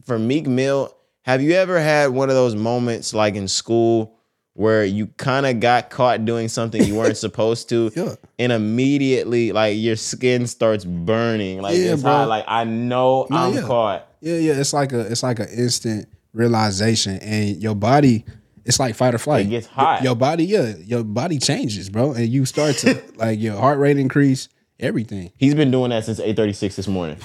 for 0.04 0.20
Meek 0.20 0.48
Mill. 0.48 0.96
Have 1.24 1.41
you 1.41 1.54
ever 1.54 1.80
had 1.80 2.12
one 2.12 2.30
of 2.30 2.36
those 2.36 2.56
moments 2.56 3.14
like 3.14 3.36
in 3.36 3.48
school 3.48 4.20
where 4.56 4.86
you 4.86 5.08
kind 5.18 5.45
of 5.45 5.60
got 5.60 5.89
caught 5.89 6.26
doing 6.26 6.47
something 6.47 6.84
you 6.84 6.95
weren't 6.95 7.18
supposed 7.28 7.70
to, 7.70 7.91
Yeah. 7.95 8.16
and 8.38 8.51
immediately 8.51 9.51
like 9.51 9.78
your 9.78 9.95
skin 9.95 10.45
starts 10.47 10.86
burning, 10.86 11.62
like 11.62 11.76
Yeah, 11.78 11.93
it's 11.93 12.01
bro. 12.04 12.12
hot, 12.12 12.28
like 12.28 12.45
I 12.47 12.64
know 12.64 13.26
No, 13.30 13.38
I'm 13.38 13.54
yeah. 13.56 13.62
caught. 13.62 14.08
Yeah, 14.22 14.36
yeah. 14.38 14.54
It's 14.54 14.74
like 14.74 14.93
a 14.93 14.99
it's 15.01 15.24
like 15.24 15.39
an 15.39 15.49
instant 15.49 16.08
realization, 16.34 17.18
and 17.18 17.62
your 17.62 17.76
body. 17.76 18.26
It's 18.66 18.80
like 18.80 18.95
fight 18.95 19.14
or 19.14 19.18
flight. 19.18 19.45
It 19.47 19.49
gets 19.49 19.68
hot. 19.68 20.01
Your, 20.04 20.12
your 20.12 20.16
body, 20.16 20.45
yeah, 20.45 20.76
your 20.86 21.04
body 21.04 21.38
changes, 21.38 21.89
bro, 21.89 22.14
and 22.14 22.30
you 22.30 22.45
start 22.45 22.78
to 22.78 23.01
like 23.18 23.38
your 23.41 23.58
heart 23.58 23.78
rate 23.78 23.97
increase, 23.97 24.47
everything. 24.80 25.32
He's 25.38 25.54
been 25.54 25.70
doing 25.72 25.89
that 25.89 26.06
since 26.06 26.20
8:36 26.22 26.76
this 26.78 26.88
morning. 26.88 27.18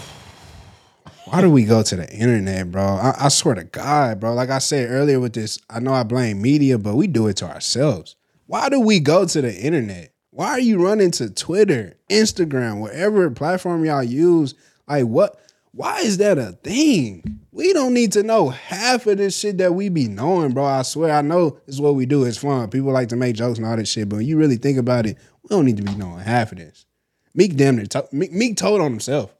Why 1.31 1.43
do 1.43 1.51
we 1.51 1.65
go 1.65 1.83
to 1.83 1.97
the 1.97 2.11
internet, 2.11 2.71
bro? 2.71 2.83
I, 2.83 3.15
I 3.27 3.29
swear 3.29 3.55
to 3.57 3.65
God, 3.65 4.19
bro. 4.19 4.33
Like 4.33 4.49
I 4.49 4.59
said 4.61 4.89
earlier 4.91 5.21
with 5.21 5.35
this, 5.35 5.59
I 5.69 5.79
know 5.79 5.93
I 5.93 6.03
blame 6.03 6.41
media, 6.41 6.79
but 6.79 6.95
we 6.97 7.07
do 7.07 7.27
it 7.27 7.37
to 7.39 7.47
ourselves. 7.47 8.17
Why 8.47 8.71
do 8.71 8.81
we 8.81 8.99
go 8.99 9.27
to 9.27 9.43
the 9.43 9.55
internet? 9.55 10.15
Why 10.31 10.49
are 10.51 10.61
you 10.61 10.83
running 10.83 11.11
to 11.13 11.29
Twitter, 11.29 11.99
Instagram, 12.09 12.81
whatever 12.81 13.31
platform 13.31 13.85
y'all 13.85 14.03
use? 14.03 14.55
Like 14.89 15.05
what? 15.05 15.39
Why 15.73 16.01
is 16.01 16.17
that 16.17 16.39
a 16.39 16.53
thing? 16.53 17.41
We 17.53 17.75
don't 17.75 17.93
need 17.93 18.13
to 18.13 18.23
know 18.23 18.49
half 18.49 19.07
of 19.07 19.19
this 19.19 19.39
shit 19.39 19.59
that 19.59 19.75
we 19.75 19.91
be 19.91 20.09
knowing, 20.09 20.53
bro. 20.55 20.65
I 20.65 20.81
swear, 20.81 21.13
I 21.15 21.21
know 21.21 21.59
it's 21.67 21.79
what 21.79 21.95
we 21.95 22.07
do. 22.07 22.25
It's 22.25 22.39
fun. 22.39 22.71
People 22.71 22.93
like 22.93 23.09
to 23.11 23.17
make 23.17 23.37
jokes 23.37 23.59
and 23.59 23.67
all 23.67 23.77
this 23.77 23.91
shit, 23.91 24.09
but 24.09 24.17
when 24.17 24.27
you 24.27 24.39
really 24.39 24.57
think 24.57 24.79
about 24.79 25.05
it, 25.05 25.19
we 25.43 25.49
don't 25.49 25.67
need 25.67 25.77
to 25.77 25.83
be 25.83 25.95
knowing 25.95 26.21
half 26.21 26.53
of 26.53 26.59
this. 26.59 26.87
Meek 27.35 27.55
damn 27.57 27.77
near, 27.77 27.87
to- 27.87 28.09
Meek, 28.13 28.33
Meek 28.33 28.57
told 28.57 28.81
on 28.81 28.91
himself. 28.91 29.35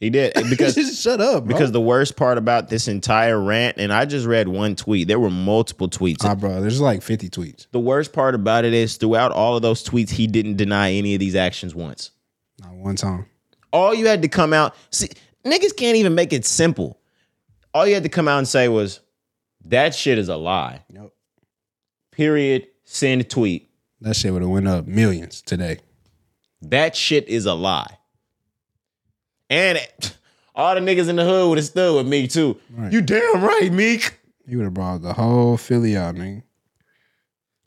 He 0.00 0.10
did 0.10 0.32
because 0.48 0.74
shut 1.00 1.20
up, 1.20 1.44
bro. 1.44 1.52
because 1.54 1.72
the 1.72 1.80
worst 1.80 2.14
part 2.16 2.38
about 2.38 2.68
this 2.68 2.86
entire 2.86 3.40
rant, 3.40 3.78
and 3.78 3.92
I 3.92 4.04
just 4.04 4.26
read 4.26 4.46
one 4.46 4.76
tweet. 4.76 5.08
There 5.08 5.18
were 5.18 5.30
multiple 5.30 5.88
tweets. 5.88 6.24
Ah, 6.24 6.36
bro, 6.36 6.60
there's 6.60 6.80
like 6.80 7.02
50 7.02 7.28
tweets. 7.28 7.66
the 7.72 7.80
worst 7.80 8.12
part 8.12 8.36
about 8.36 8.64
it 8.64 8.72
is 8.72 8.96
throughout 8.96 9.32
all 9.32 9.56
of 9.56 9.62
those 9.62 9.82
tweets, 9.82 10.10
he 10.10 10.28
didn't 10.28 10.56
deny 10.56 10.92
any 10.92 11.14
of 11.14 11.20
these 11.20 11.34
actions 11.34 11.74
once. 11.74 12.12
Not 12.62 12.74
one 12.74 12.94
time. 12.96 13.26
All 13.72 13.92
you 13.92 14.06
had 14.06 14.22
to 14.22 14.28
come 14.28 14.52
out, 14.52 14.74
see, 14.90 15.08
niggas 15.44 15.76
can't 15.76 15.96
even 15.96 16.14
make 16.14 16.32
it 16.32 16.44
simple. 16.46 17.00
All 17.74 17.86
you 17.86 17.94
had 17.94 18.04
to 18.04 18.08
come 18.08 18.28
out 18.28 18.38
and 18.38 18.46
say 18.48 18.68
was, 18.68 19.00
that 19.64 19.94
shit 19.94 20.16
is 20.16 20.28
a 20.28 20.36
lie. 20.36 20.84
Yep. 20.92 21.12
Period. 22.12 22.68
Send 22.84 23.28
tweet. 23.28 23.68
That 24.00 24.14
shit 24.14 24.32
would 24.32 24.42
have 24.42 24.50
went 24.50 24.68
up 24.68 24.86
millions 24.86 25.42
today. 25.42 25.78
That 26.62 26.96
shit 26.96 27.28
is 27.28 27.46
a 27.46 27.54
lie. 27.54 27.97
And 29.50 29.78
all 30.54 30.74
the 30.74 30.80
niggas 30.80 31.08
in 31.08 31.16
the 31.16 31.24
hood 31.24 31.48
would 31.48 31.58
have 31.58 31.64
stood 31.66 31.96
with 31.96 32.06
me 32.06 32.26
too. 32.28 32.58
Right. 32.70 32.92
You 32.92 33.00
damn 33.00 33.42
right, 33.42 33.72
Meek. 33.72 34.18
You 34.46 34.58
would 34.58 34.64
have 34.64 34.74
brought 34.74 35.02
the 35.02 35.12
whole 35.12 35.56
Philly 35.56 35.96
out, 35.96 36.14
nigga. 36.14 36.42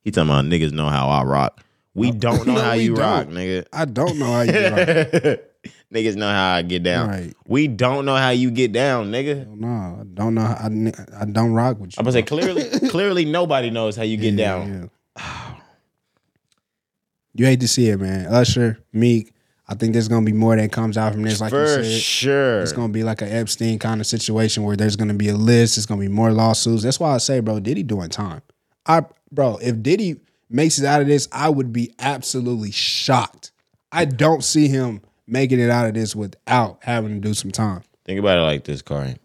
He 0.03 0.11
talking 0.11 0.29
about 0.29 0.45
niggas 0.45 0.71
know 0.71 0.87
how 0.89 1.09
I 1.09 1.23
rock. 1.23 1.63
We 1.93 2.11
don't 2.11 2.47
know 2.47 2.55
No, 2.55 2.61
how 2.61 2.73
you 2.73 2.95
rock, 2.95 3.25
don't. 3.25 3.35
nigga. 3.35 3.65
I 3.73 3.85
don't 3.85 4.17
know 4.17 4.25
how 4.25 4.41
you 4.41 4.51
rock. 4.51 5.39
niggas 5.93 6.15
know 6.15 6.27
how 6.29 6.53
I 6.55 6.61
get 6.63 6.83
down. 6.83 7.09
Right. 7.09 7.33
We 7.45 7.67
don't 7.67 8.05
know 8.05 8.15
how 8.15 8.29
you 8.29 8.49
get 8.49 8.71
down, 8.71 9.11
nigga. 9.11 9.45
No, 9.47 9.99
I 9.99 10.03
don't 10.13 10.33
know. 10.33 10.41
How, 10.41 10.55
I, 10.55 11.21
I 11.21 11.25
don't 11.25 11.51
rock 11.53 11.79
with 11.79 11.91
you. 11.91 11.95
I'm 11.99 12.05
gonna 12.05 12.13
say 12.13 12.23
clearly, 12.23 12.63
clearly 12.89 13.25
nobody 13.25 13.69
knows 13.69 13.95
how 13.95 14.03
you 14.03 14.17
get 14.17 14.33
Yeah, 14.33 14.57
down. 14.57 14.89
yeah. 15.17 15.55
you 17.35 17.45
hate 17.45 17.59
to 17.59 17.67
see 17.67 17.89
it, 17.89 17.99
man. 17.99 18.25
Usher, 18.27 18.79
Meek. 18.93 19.33
I 19.71 19.73
think 19.73 19.93
there's 19.93 20.09
gonna 20.09 20.25
be 20.25 20.33
more 20.33 20.57
that 20.57 20.69
comes 20.73 20.97
out 20.97 21.13
from 21.13 21.21
this. 21.23 21.39
Like 21.39 21.51
For 21.51 21.61
you 21.61 21.83
said, 21.85 22.01
sure. 22.01 22.61
it's 22.61 22.73
gonna 22.73 22.91
be 22.91 23.05
like 23.05 23.21
an 23.21 23.29
Epstein 23.29 23.79
kind 23.79 24.01
of 24.01 24.05
situation 24.05 24.63
where 24.63 24.75
there's 24.75 24.97
gonna 24.97 25.13
be 25.13 25.29
a 25.29 25.35
list. 25.37 25.77
It's 25.77 25.85
gonna 25.85 26.01
be 26.01 26.09
more 26.09 26.33
lawsuits. 26.33 26.83
That's 26.83 26.99
why 26.99 27.13
I 27.15 27.19
say, 27.19 27.39
bro, 27.39 27.61
Diddy 27.61 27.81
doing 27.81 28.09
time. 28.09 28.41
I, 28.85 29.05
bro, 29.31 29.59
if 29.61 29.81
Diddy 29.81 30.19
makes 30.49 30.77
it 30.77 30.83
out 30.83 30.99
of 30.99 31.07
this, 31.07 31.29
I 31.31 31.47
would 31.47 31.71
be 31.71 31.93
absolutely 31.99 32.71
shocked. 32.71 33.53
I 33.93 34.03
don't 34.03 34.43
see 34.43 34.67
him 34.67 35.03
making 35.25 35.61
it 35.61 35.69
out 35.69 35.87
of 35.87 35.93
this 35.93 36.17
without 36.17 36.79
having 36.81 37.21
to 37.21 37.25
do 37.25 37.33
some 37.33 37.51
time. 37.51 37.83
Think 38.03 38.19
about 38.19 38.39
it 38.39 38.41
like 38.41 38.65
this, 38.65 38.81
Corey. 38.81 39.15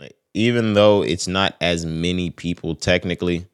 Like, 0.00 0.16
even 0.34 0.72
though 0.74 1.02
it's 1.04 1.28
not 1.28 1.54
as 1.60 1.86
many 1.86 2.30
people 2.30 2.74
technically, 2.74 3.46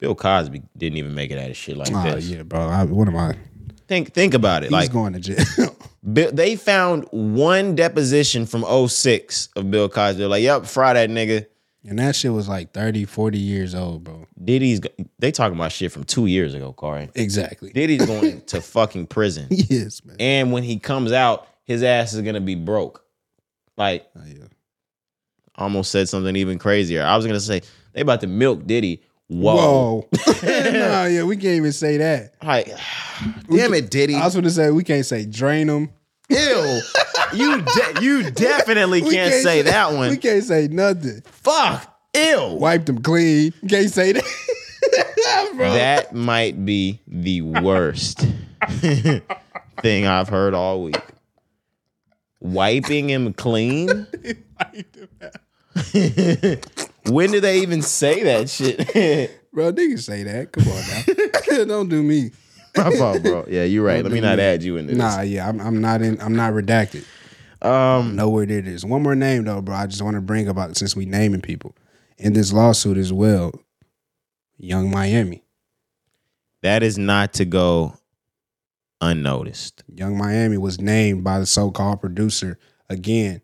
Bill 0.00 0.14
Cosby 0.14 0.62
didn't 0.76 0.96
even 0.98 1.14
make 1.14 1.30
it 1.30 1.38
out 1.38 1.50
of 1.50 1.56
shit 1.56 1.76
like 1.76 1.92
Oh 1.92 2.02
this. 2.14 2.26
yeah, 2.28 2.42
bro. 2.42 2.60
I, 2.68 2.84
what 2.84 3.06
am 3.06 3.16
I? 3.16 3.36
Think 3.86 4.12
think 4.14 4.34
about 4.34 4.62
it. 4.62 4.66
He's 4.66 4.72
like 4.72 4.92
going 4.92 5.12
to 5.12 5.20
jail. 5.20 5.76
Bill, 6.12 6.32
they 6.32 6.56
found 6.56 7.06
one 7.10 7.74
deposition 7.74 8.46
from 8.46 8.64
06 8.88 9.50
of 9.56 9.70
Bill 9.70 9.88
Cosby. 9.88 10.18
They're 10.18 10.28
like, 10.28 10.42
yep, 10.42 10.64
fry 10.64 10.94
that 10.94 11.10
nigga. 11.10 11.44
and 11.84 11.98
that 11.98 12.16
shit 12.16 12.32
was 12.32 12.48
like 12.48 12.72
30, 12.72 13.04
40 13.04 13.38
years 13.38 13.74
old, 13.74 14.04
bro. 14.04 14.26
Diddy's 14.42 14.80
they 15.18 15.30
talking 15.30 15.58
about 15.58 15.72
shit 15.72 15.92
from 15.92 16.04
two 16.04 16.26
years 16.26 16.54
ago, 16.54 16.72
Corey. 16.72 17.10
Exactly. 17.14 17.70
Diddy's 17.72 18.06
going 18.06 18.40
to 18.46 18.62
fucking 18.62 19.06
prison. 19.08 19.48
yes, 19.50 20.02
man. 20.04 20.16
And 20.18 20.52
when 20.52 20.62
he 20.62 20.78
comes 20.78 21.12
out, 21.12 21.46
his 21.64 21.82
ass 21.82 22.14
is 22.14 22.22
gonna 22.22 22.40
be 22.40 22.54
broke. 22.54 23.04
Like, 23.76 24.08
Oh, 24.16 24.22
yeah. 24.26 24.44
Almost 25.56 25.90
said 25.90 26.08
something 26.08 26.34
even 26.36 26.58
crazier. 26.58 27.02
I 27.02 27.16
was 27.16 27.26
gonna 27.26 27.40
say 27.40 27.60
they 27.92 28.00
about 28.00 28.20
to 28.22 28.26
milk 28.26 28.66
Diddy. 28.66 29.02
Whoa. 29.30 30.08
Whoa. 30.12 30.42
nah, 30.42 31.04
yeah, 31.04 31.22
we 31.22 31.36
can't 31.36 31.54
even 31.54 31.72
say 31.72 31.98
that. 31.98 32.34
Like, 32.42 32.66
damn 33.48 33.74
it, 33.74 33.88
Diddy. 33.88 34.16
I 34.16 34.24
was 34.24 34.34
going 34.34 34.42
to 34.44 34.50
say 34.50 34.72
we 34.72 34.82
can't 34.82 35.06
say 35.06 35.24
drain 35.24 35.68
them. 35.68 35.90
Ew. 36.28 36.80
you 37.32 37.62
de- 37.62 38.02
you 38.02 38.30
definitely 38.32 39.02
We 39.02 39.12
can't, 39.12 39.32
say 39.34 39.62
that 39.62 39.92
one. 39.92 40.10
We 40.10 40.16
can't 40.16 40.42
say 40.42 40.66
nothing. 40.66 41.22
Fuck. 41.26 41.96
Ew. 42.14 42.56
Wipe 42.58 42.86
them 42.86 43.02
clean. 43.02 43.52
Can't 43.68 43.90
say 43.90 44.12
that. 44.12 44.24
Bro. 45.56 45.74
That 45.74 46.12
might 46.12 46.64
be 46.64 47.00
the 47.06 47.42
worst 47.42 48.24
thing 49.80 50.06
I've 50.06 50.28
heard 50.28 50.54
all 50.54 50.82
week. 50.82 51.00
Wiping 52.40 53.10
him 53.10 53.32
clean? 53.32 54.06
When 57.06 57.30
do 57.30 57.40
they 57.40 57.60
even 57.60 57.82
say 57.82 58.22
that 58.24 58.48
shit? 58.50 58.78
Bro, 59.52 59.72
niggas 59.72 60.02
say 60.02 60.22
that. 60.22 60.52
Come 60.52 60.68
on 60.68 61.58
now. 61.58 61.64
Don't 61.64 61.88
do 61.88 62.02
me. 62.02 62.30
My 62.76 62.90
fault, 62.96 63.22
bro. 63.24 63.44
Yeah, 63.48 63.64
you're 63.64 63.84
right. 63.84 64.02
Let 64.04 64.12
me 64.12 64.20
not 64.20 64.38
add 64.38 64.62
you 64.62 64.76
in 64.76 64.86
this. 64.86 64.96
Nah, 64.96 65.22
yeah, 65.22 65.48
I'm, 65.48 65.60
I'm 65.60 65.80
not 65.80 66.02
in. 66.02 66.20
I'm 66.20 66.36
not 66.36 66.52
redacted. 66.52 67.04
Um, 67.62 68.14
know 68.14 68.28
where 68.28 68.44
it 68.44 68.50
is. 68.50 68.84
One 68.84 69.02
more 69.02 69.16
name 69.16 69.44
though, 69.44 69.60
bro. 69.60 69.74
I 69.74 69.86
just 69.86 70.02
want 70.02 70.14
to 70.14 70.20
bring 70.20 70.46
about 70.46 70.76
since 70.76 70.94
we 70.94 71.04
naming 71.04 71.40
people 71.40 71.74
in 72.16 72.32
this 72.32 72.52
lawsuit 72.52 72.96
as 72.96 73.12
well. 73.12 73.52
Young 74.56 74.90
Miami. 74.90 75.42
that 76.62 76.82
is 76.82 76.96
not 76.96 77.32
to 77.34 77.44
go 77.44 77.94
unnoticed. 79.00 79.82
Young 79.88 80.16
Miami 80.16 80.58
was 80.58 80.80
named 80.80 81.24
by 81.24 81.40
the 81.40 81.46
so-called 81.46 82.00
producer 82.00 82.58
again, 82.88 83.42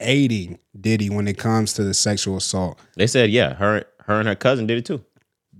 aiding 0.00 0.58
Diddy 0.78 1.10
when 1.10 1.28
it 1.28 1.38
comes 1.38 1.72
to 1.74 1.84
the 1.84 1.94
sexual 1.94 2.36
assault. 2.36 2.78
They 2.96 3.06
said, 3.06 3.30
yeah, 3.30 3.54
her 3.54 3.84
her 4.04 4.20
and 4.20 4.28
her 4.28 4.34
cousin 4.34 4.66
did 4.66 4.78
it 4.78 4.84
too. 4.84 5.04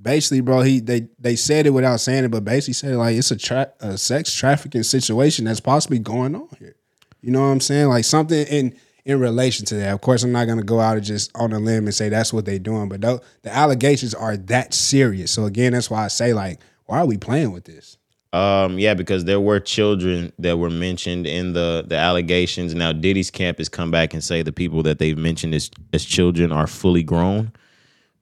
Basically, 0.00 0.40
bro, 0.40 0.62
he 0.62 0.80
they 0.80 1.08
they 1.18 1.36
said 1.36 1.66
it 1.66 1.70
without 1.70 2.00
saying 2.00 2.24
it, 2.24 2.30
but 2.30 2.44
basically 2.44 2.74
said 2.74 2.94
like 2.96 3.16
it's 3.16 3.30
a 3.30 3.36
tra- 3.36 3.72
a 3.80 3.98
sex 3.98 4.32
trafficking 4.32 4.82
situation 4.82 5.44
that's 5.44 5.60
possibly 5.60 5.98
going 5.98 6.34
on 6.34 6.48
here. 6.58 6.76
You 7.22 7.32
know 7.32 7.40
what 7.40 7.46
I'm 7.46 7.60
saying? 7.60 7.88
Like 7.88 8.04
something 8.04 8.46
in 8.46 8.76
in 9.04 9.20
relation 9.20 9.64
to 9.66 9.76
that. 9.76 9.92
Of 9.92 10.00
course, 10.00 10.22
I'm 10.22 10.32
not 10.32 10.46
gonna 10.46 10.62
go 10.62 10.80
out 10.80 10.96
and 10.96 11.04
just 11.04 11.30
on 11.36 11.52
a 11.52 11.58
limb 11.58 11.86
and 11.86 11.94
say 11.94 12.08
that's 12.08 12.32
what 12.32 12.44
they're 12.44 12.58
doing, 12.58 12.88
but 12.88 13.00
tho- 13.00 13.20
the 13.42 13.54
allegations 13.54 14.14
are 14.14 14.36
that 14.36 14.74
serious. 14.74 15.30
So 15.32 15.44
again, 15.44 15.72
that's 15.72 15.90
why 15.90 16.04
I 16.04 16.08
say 16.08 16.32
like, 16.32 16.60
why 16.84 16.98
are 16.98 17.06
we 17.06 17.16
playing 17.16 17.52
with 17.52 17.64
this? 17.64 17.95
Um, 18.36 18.78
yeah, 18.78 18.92
because 18.92 19.24
there 19.24 19.40
were 19.40 19.60
children 19.60 20.30
that 20.38 20.58
were 20.58 20.68
mentioned 20.68 21.26
in 21.26 21.54
the 21.54 21.84
the 21.86 21.96
allegations. 21.96 22.74
Now 22.74 22.92
Diddy's 22.92 23.30
camp 23.30 23.58
has 23.58 23.70
come 23.70 23.90
back 23.90 24.12
and 24.12 24.22
say 24.22 24.42
the 24.42 24.52
people 24.52 24.82
that 24.82 24.98
they've 24.98 25.16
mentioned 25.16 25.54
as 25.54 25.70
as 25.94 26.04
children 26.04 26.52
are 26.52 26.66
fully 26.66 27.02
grown, 27.02 27.52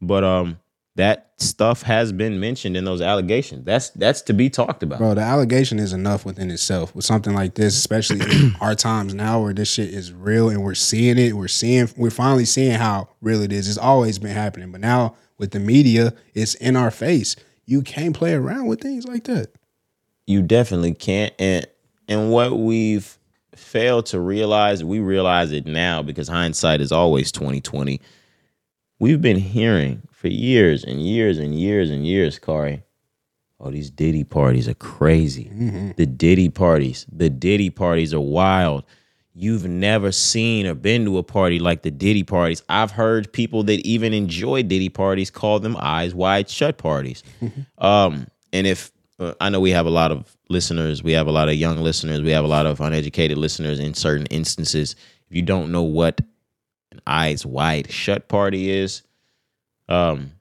but 0.01 0.23
um, 0.23 0.61
that 0.95 1.33
stuff 1.39 1.83
has 1.83 2.13
been 2.13 2.39
mentioned 2.39 2.77
in 2.77 2.85
those 2.85 3.01
allegations. 3.01 3.65
That's 3.65 3.91
that's 3.91 4.23
to 4.23 4.33
be 4.33 4.49
talked 4.49 4.85
about. 4.85 4.99
Bro, 4.99 5.15
the 5.15 5.23
allegation 5.23 5.81
is 5.81 5.93
enough 5.93 6.25
within 6.25 6.49
itself 6.49 6.95
with 6.95 7.05
something 7.05 7.35
like 7.35 7.55
this, 7.55 7.77
especially 7.77 8.21
in 8.21 8.55
our 8.61 8.77
times 8.77 9.15
now 9.15 9.43
where 9.43 9.53
this 9.53 9.73
shit 9.73 9.89
is 9.89 10.13
real 10.13 10.49
and 10.49 10.63
we're 10.63 10.75
seeing 10.75 11.19
it. 11.19 11.33
We're 11.33 11.49
seeing, 11.49 11.89
we're 11.97 12.11
finally 12.11 12.45
seeing 12.45 12.79
how 12.79 13.09
real 13.21 13.43
it 13.43 13.53
is. 13.53 13.69
It's 13.69 13.79
always 13.79 14.21
been 14.21 14.31
happening, 14.31 14.71
but 14.71 14.81
now 14.81 15.17
with 15.39 15.51
the 15.51 15.61
media, 15.61 16.15
it's 16.35 16.55
in 16.55 16.77
our 16.77 16.93
face. 16.93 17.35
You 17.67 17.83
can't 17.83 18.15
play 18.15 18.35
around 18.35 18.67
with 18.67 18.81
things 18.81 19.07
like 19.07 19.25
that. 19.25 19.49
You 20.27 20.43
definitely 20.43 20.95
can't. 20.95 21.35
And 21.39 21.67
and 22.09 22.31
what 22.31 22.59
we've 22.59 23.19
failed 23.55 24.07
to 24.07 24.21
realize 24.21 24.83
we 24.83 24.99
realize 25.01 25.53
it 25.53 25.67
now 25.67 26.03
because 26.03 26.29
hindsight 26.29 26.81
is 26.81 26.91
always 26.91 27.31
2020 27.31 28.01
we've 28.99 29.21
been 29.23 29.37
hearing 29.37 30.03
for 30.11 30.29
years 30.29 30.83
and 30.85 31.07
years 31.07 31.39
and 31.39 31.59
years 31.59 31.91
and 31.91 32.07
years 32.07 32.39
Cari 32.39 32.83
oh 33.61 33.71
these 33.71 33.91
diddy 33.91 34.25
parties 34.25 34.69
are 34.69 34.75
crazy. 34.75 35.51
The 35.97 36.07
diddy 36.07 36.49
parties 36.49 37.07
the 37.13 37.31
diddy 37.31 37.71
parties 37.71 38.13
are 38.13 38.21
wild. 38.21 38.85
You've 39.37 39.67
never 39.67 40.13
seen 40.13 40.67
or 40.67 40.75
been 40.75 41.05
to 41.07 41.19
a 41.19 41.25
party 41.25 41.59
like 41.59 41.83
the 41.83 41.91
diddy 41.91 42.23
parties. 42.23 42.63
I've 42.69 42.93
heard 42.93 43.33
people 43.33 43.65
that 43.65 43.81
even 43.85 44.13
enjoy 44.13 44.63
diddy 44.63 44.89
parties 44.89 45.31
call 45.31 45.59
them 45.59 45.77
eyes 45.79 46.15
wide 46.15 46.49
shut 46.49 46.79
parties. 46.79 47.23
Um 47.79 48.27
and 48.53 48.67
if 48.67 48.93
I 49.19 49.49
know 49.49 49.61
we 49.61 49.71
have 49.71 49.87
a 49.87 49.91
lot 49.91 50.11
of 50.11 50.37
listeners, 50.49 51.03
we 51.03 51.13
have 51.13 51.27
a 51.27 51.33
lot 51.33 51.49
of 51.49 51.55
young 51.55 51.79
listeners, 51.79 52.21
we 52.21 52.31
have 52.31 52.45
a 52.45 52.49
lot 52.49 52.67
of 52.67 52.81
uneducated 52.81 53.39
listeners 53.39 53.79
in 53.79 53.95
certain 53.95 54.27
instances. 54.27 54.97
If 55.31 55.37
you 55.37 55.43
don't 55.43 55.71
know 55.71 55.83
what 55.83 56.21
an 56.91 57.01
eyes 57.07 57.47
wide 57.47 57.91
shut 57.91 58.29
party 58.29 58.71
is, 58.71 59.03
um, 59.89 60.33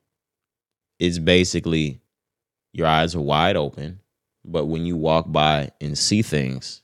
it's 0.99 1.19
basically 1.19 2.01
your 2.71 2.87
eyes 2.87 3.15
are 3.15 3.21
wide 3.21 3.55
open, 3.55 3.99
but 4.43 4.65
when 4.65 4.85
you 4.85 4.95
walk 4.97 5.31
by 5.31 5.71
and 5.79 5.97
see 5.97 6.21
things, 6.21 6.81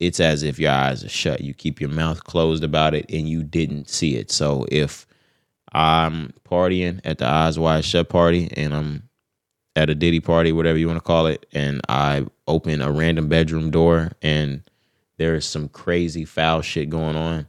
it's 0.00 0.20
as 0.20 0.42
if 0.42 0.58
your 0.58 0.72
eyes 0.72 1.04
are 1.04 1.08
shut. 1.08 1.42
You 1.42 1.54
keep 1.54 1.80
your 1.80 1.90
mouth 1.90 2.24
closed 2.24 2.64
about 2.64 2.94
it 2.94 3.06
and 3.10 3.28
you 3.28 3.44
didn't 3.44 3.88
see 3.88 4.16
it. 4.16 4.32
So 4.32 4.66
if 4.72 5.06
I'm 5.72 6.32
partying 6.48 7.00
at 7.04 7.18
the 7.18 7.26
eyes 7.26 7.58
wide 7.58 7.84
shut 7.84 8.08
party 8.08 8.50
and 8.56 8.74
I'm 8.74 9.08
at 9.74 9.88
a 9.90 9.94
Diddy 9.94 10.20
party, 10.20 10.52
whatever 10.52 10.78
you 10.78 10.86
want 10.86 10.98
to 10.98 11.04
call 11.04 11.26
it, 11.26 11.46
and 11.52 11.80
I 11.88 12.26
open 12.46 12.82
a 12.82 12.90
random 12.92 13.28
bedroom 13.28 13.70
door 13.70 14.12
and 14.20 14.62
there 15.18 15.34
is 15.34 15.44
some 15.46 15.68
crazy 15.68 16.24
foul 16.24 16.62
shit 16.62 16.90
going 16.90 17.16
on, 17.16 17.46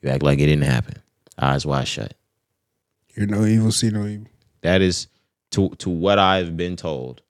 you 0.00 0.08
act 0.08 0.22
like 0.22 0.38
it 0.38 0.46
didn't 0.46 0.64
happen. 0.64 1.02
Eyes 1.38 1.66
wide 1.66 1.86
shut. 1.88 2.14
Hear 3.06 3.26
no 3.26 3.44
evil, 3.44 3.70
see 3.70 3.90
no 3.90 4.06
evil. 4.06 4.26
That 4.62 4.80
is 4.80 5.06
to 5.52 5.70
to 5.76 5.90
what 5.90 6.18
I've 6.18 6.56
been 6.56 6.76
told. 6.76 7.22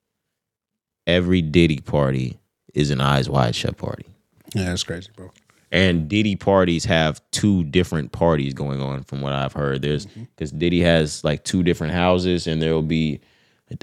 Every 1.06 1.42
Diddy 1.42 1.80
party 1.80 2.38
is 2.74 2.90
an 2.90 3.00
eyes 3.00 3.28
wide 3.28 3.54
shut 3.54 3.76
party. 3.76 4.06
Yeah, 4.54 4.66
that's 4.66 4.84
crazy, 4.84 5.10
bro. 5.14 5.30
And 5.72 6.08
Diddy 6.08 6.36
parties 6.36 6.84
have 6.84 7.20
two 7.32 7.64
different 7.64 8.12
parties 8.12 8.54
going 8.54 8.80
on, 8.80 9.02
from 9.02 9.20
what 9.20 9.32
I've 9.32 9.52
heard. 9.52 9.82
There's 9.82 10.06
Mm-hmm. 10.06 10.24
because 10.36 10.52
Diddy 10.52 10.80
has 10.80 11.24
like 11.24 11.44
two 11.44 11.62
different 11.62 11.92
houses, 11.92 12.46
and 12.46 12.62
there 12.62 12.72
will 12.72 12.82
be 12.82 13.20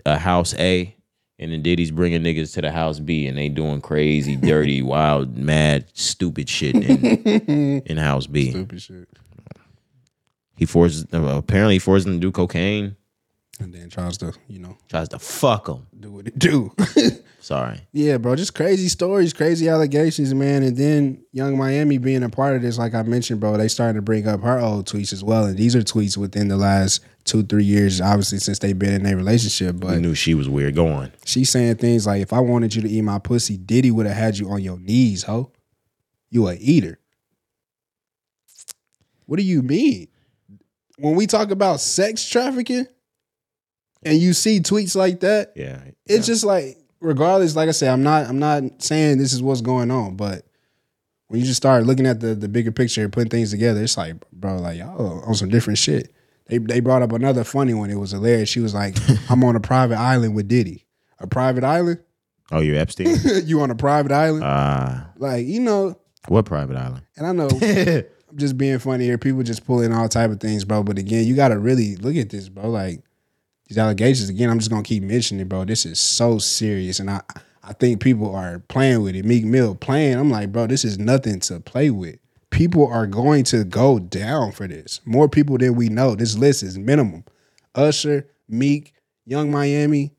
a 0.05 0.17
house 0.17 0.53
A, 0.55 0.95
and 1.39 1.51
then 1.51 1.61
Diddy's 1.61 1.91
bringing 1.91 2.21
niggas 2.23 2.53
to 2.53 2.61
the 2.61 2.71
house 2.71 2.99
B, 2.99 3.27
and 3.27 3.37
they 3.37 3.49
doing 3.49 3.81
crazy, 3.81 4.35
dirty, 4.35 4.81
wild, 4.83 5.35
mad, 5.37 5.85
stupid 5.93 6.47
shit 6.49 6.75
in, 6.75 7.81
in 7.85 7.97
house 7.97 8.27
B. 8.27 8.51
Stupid 8.51 8.81
shit. 8.81 9.09
He 10.55 10.65
forces 10.65 11.05
uh, 11.13 11.21
apparently 11.21 11.75
he 11.75 11.79
forces 11.79 12.05
them 12.05 12.13
to 12.15 12.19
do 12.19 12.31
cocaine. 12.31 12.95
And 13.59 13.71
then 13.73 13.89
tries 13.89 14.17
to, 14.17 14.33
you 14.47 14.59
know, 14.59 14.77
Tries 14.89 15.09
to 15.09 15.19
fuck 15.19 15.65
them. 15.65 15.85
do 15.99 16.11
what 16.11 16.27
it 16.27 16.37
do. 16.39 16.73
Sorry. 17.39 17.81
yeah, 17.91 18.17
bro. 18.17 18.35
Just 18.35 18.55
crazy 18.55 18.87
stories, 18.87 19.31
crazy 19.31 19.69
allegations, 19.69 20.33
man. 20.33 20.63
And 20.63 20.75
then 20.75 21.23
Young 21.33 21.57
Miami 21.57 21.97
being 21.97 22.23
a 22.23 22.29
part 22.29 22.55
of 22.55 22.61
this, 22.61 22.77
like 22.77 22.93
I 22.95 23.03
mentioned, 23.03 23.39
bro, 23.39 23.57
they 23.57 23.67
started 23.67 23.93
to 23.95 24.01
bring 24.01 24.27
up 24.27 24.41
her 24.41 24.59
old 24.59 24.87
tweets 24.87 25.13
as 25.13 25.23
well. 25.23 25.45
And 25.45 25.57
these 25.57 25.75
are 25.75 25.81
tweets 25.81 26.17
within 26.17 26.47
the 26.47 26.57
last 26.57 27.01
two, 27.25 27.43
three 27.43 27.63
years, 27.63 28.01
obviously, 28.01 28.39
since 28.39 28.59
they've 28.59 28.77
been 28.77 28.93
in 28.93 29.05
a 29.05 29.15
relationship. 29.15 29.75
I 29.77 29.79
But 29.79 29.99
knew 30.01 30.13
she 30.15 30.33
was 30.33 30.47
weird. 30.49 30.75
Go 30.75 30.87
on. 30.89 31.11
she's 31.25 31.49
saying 31.49 31.75
things 31.77 32.05
like, 32.05 32.21
if 32.21 32.33
I 32.33 32.39
wanted 32.39 32.75
you 32.75 32.81
to 32.81 32.89
eat 32.89 33.01
my 33.01 33.19
pussy, 33.19 33.57
Diddy 33.57 33.91
would 33.91 34.05
have 34.05 34.15
had 34.17 34.37
you 34.37 34.49
on 34.49 34.61
your 34.61 34.77
knees, 34.79 35.23
ho. 35.23 35.51
You 36.29 36.47
a 36.47 36.55
eater. 36.55 36.99
What 39.25 39.37
do 39.37 39.43
you 39.43 39.61
mean? 39.61 40.07
When 40.97 41.15
we 41.15 41.27
talk 41.27 41.51
about 41.51 41.79
sex 41.79 42.27
trafficking 42.27 42.85
and 44.03 44.17
you 44.17 44.33
see 44.33 44.59
tweets 44.59 44.95
like 44.95 45.21
that, 45.21 45.53
Yeah. 45.55 45.79
it's 46.05 46.27
just 46.27 46.43
like 46.43 46.77
regardless 46.99 47.53
like 47.53 47.67
i 47.67 47.71
said 47.73 47.89
i'm 47.89 48.01
not 48.01 48.27
i'm 48.29 48.39
not 48.39 48.63
saying 48.81 49.17
this 49.17 49.33
is 49.33 49.43
what's 49.43 49.59
going 49.59 49.91
on 49.91 50.15
but 50.15 50.45
when 51.27 51.37
you 51.37 51.45
just 51.45 51.57
start 51.57 51.85
looking 51.85 52.05
at 52.07 52.21
the 52.21 52.33
the 52.33 52.47
bigger 52.47 52.71
picture 52.71 53.03
and 53.03 53.11
putting 53.11 53.29
things 53.29 53.51
together 53.51 53.83
it's 53.83 53.97
like 53.97 54.15
bro 54.31 54.55
like 54.55 54.77
y'all 54.77 55.21
on 55.25 55.35
some 55.35 55.49
different 55.49 55.77
shit 55.77 56.13
they 56.47 56.57
they 56.57 56.79
brought 56.79 57.01
up 57.01 57.11
another 57.11 57.43
funny 57.43 57.73
one. 57.73 57.89
It 57.89 57.95
was 57.95 58.11
hilarious. 58.11 58.49
She 58.49 58.59
was 58.59 58.73
like 58.73 58.97
i'm 59.29 59.43
on 59.43 59.55
a 59.55 59.59
private 59.71 59.97
island 59.97 60.35
with 60.35 60.47
diddy. 60.47 60.85
A 61.19 61.27
private 61.27 61.63
island? 61.63 61.99
Oh, 62.51 62.59
you 62.59 62.75
Epstein? 62.75 63.15
you 63.45 63.61
on 63.61 63.71
a 63.71 63.75
private 63.75 64.11
island? 64.11 64.43
Ah, 64.45 65.09
like 65.17 65.45
you 65.45 65.59
know. 65.59 65.97
What 66.27 66.45
private 66.45 66.77
island? 66.77 67.03
and 67.17 67.27
i 67.27 67.31
know 67.31 67.49
i'm 68.29 68.37
just 68.37 68.57
being 68.57 68.79
funny 68.79 69.05
here. 69.05 69.17
People 69.17 69.43
just 69.43 69.65
pulling 69.65 69.93
all 69.93 70.07
type 70.09 70.31
of 70.31 70.39
things 70.39 70.63
bro. 70.65 70.83
But 70.83 70.97
again 70.97 71.25
you 71.25 71.35
gotta 71.35 71.57
really 71.57 71.95
look 71.97 72.15
at 72.15 72.29
this 72.29 72.49
bro. 72.49 72.69
Like 72.69 73.01
these 73.67 73.77
allegations 73.77 74.29
again 74.29 74.49
i'm 74.49 74.59
just 74.59 74.69
gonna 74.71 74.83
keep 74.83 75.03
mentioning 75.03 75.41
it 75.41 75.49
bro. 75.49 75.65
This 75.65 75.85
is 75.85 75.99
so 75.99 76.37
serious 76.37 76.99
and 76.99 77.09
i 77.09 77.21
i 77.63 77.73
think 77.73 78.01
people 78.01 78.33
are 78.35 78.59
playing 78.59 79.01
with 79.03 79.15
it. 79.15 79.25
Meek 79.25 79.45
mill 79.45 79.75
playing. 79.75 80.17
I'm 80.17 80.29
like 80.29 80.51
bro 80.51 80.67
this 80.67 80.83
is 80.85 80.97
nothing 80.99 81.39
to 81.41 81.59
play 81.61 81.89
with 81.89 82.17
people 82.53 82.87
are 82.87 83.07
going 83.07 83.43
to 83.43 83.63
go 83.63 83.97
down 83.99 84.51
for 84.51 84.67
this. 84.67 85.01
More 85.05 85.27
people 85.27 85.57
than 85.57 85.75
we 85.75 85.89
know. 85.89 86.15
This 86.15 86.37
list 86.37 86.61
is 86.61 86.77
minimum. 86.77 87.25
Usher 87.75 88.29
meek 88.47 88.93
young 89.25 89.51
miami 89.51 90.13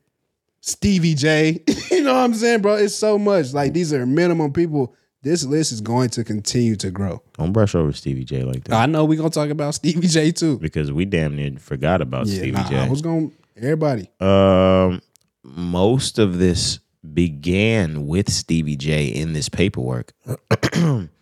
stevie 0.59 1.15
j. 1.15 1.63
You 1.91 2.03
know 2.03 2.13
what 2.13 2.19
i'm 2.19 2.33
saying 2.33 2.61
bro? 2.61 2.75
It's 2.75 2.93
so 2.93 3.17
much. 3.17 3.53
Like 3.53 3.73
these 3.73 3.93
are 3.93 4.05
minimum 4.05 4.51
people. 4.51 4.93
This 5.21 5.45
list 5.45 5.71
is 5.71 5.81
going 5.81 6.09
to 6.09 6.23
continue 6.23 6.75
to 6.75 6.91
grow. 6.91 7.23
Don't 7.33 7.51
brush 7.51 7.73
over 7.73 7.91
Stevie 7.91 8.25
J 8.25 8.43
like 8.43 8.65
that. 8.65 8.75
I 8.75 8.85
know 8.85 9.05
we're 9.05 9.17
gonna 9.17 9.31
talk 9.31 9.49
about 9.49 9.73
stevie 9.75 10.07
j 10.07 10.31
too. 10.31 10.59
Because 10.59 10.91
we 10.91 11.05
damn 11.05 11.35
near 11.35 11.57
forgot 11.57 12.01
about 12.01 12.27
yeah 12.27 12.39
Stevie 12.39 12.51
nah, 12.51 12.69
J. 12.69 12.77
i 12.79 12.89
was 12.89 13.01
gonna 13.01 13.29
everybody. 13.55 14.09
Um, 14.19 15.01
most 15.43 16.19
of 16.19 16.37
this 16.37 16.79
began 17.13 18.05
with 18.07 18.29
Stevie 18.29 18.75
J 18.75 19.07
in 19.07 19.33
this 19.33 19.47
paperwork. 19.47 20.11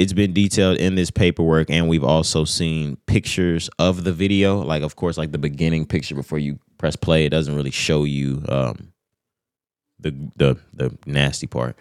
it's 0.00 0.14
been 0.14 0.32
detailed 0.32 0.78
in 0.78 0.94
this 0.94 1.10
paperwork, 1.10 1.68
and 1.70 1.88
we've 1.88 2.04
also 2.04 2.44
seen 2.44 2.96
pictures 3.06 3.68
of 3.78 4.04
the 4.04 4.12
video. 4.12 4.62
Like, 4.62 4.82
of 4.82 4.96
course, 4.96 5.18
like 5.18 5.30
the 5.30 5.38
beginning 5.38 5.84
picture 5.84 6.14
before 6.14 6.38
you 6.38 6.58
press 6.78 6.96
play, 6.96 7.26
it 7.26 7.28
doesn't 7.28 7.54
really 7.54 7.70
show 7.70 8.04
you 8.04 8.42
um 8.48 8.92
the 9.98 10.14
the 10.36 10.56
the 10.72 10.96
nasty 11.06 11.46
part. 11.46 11.76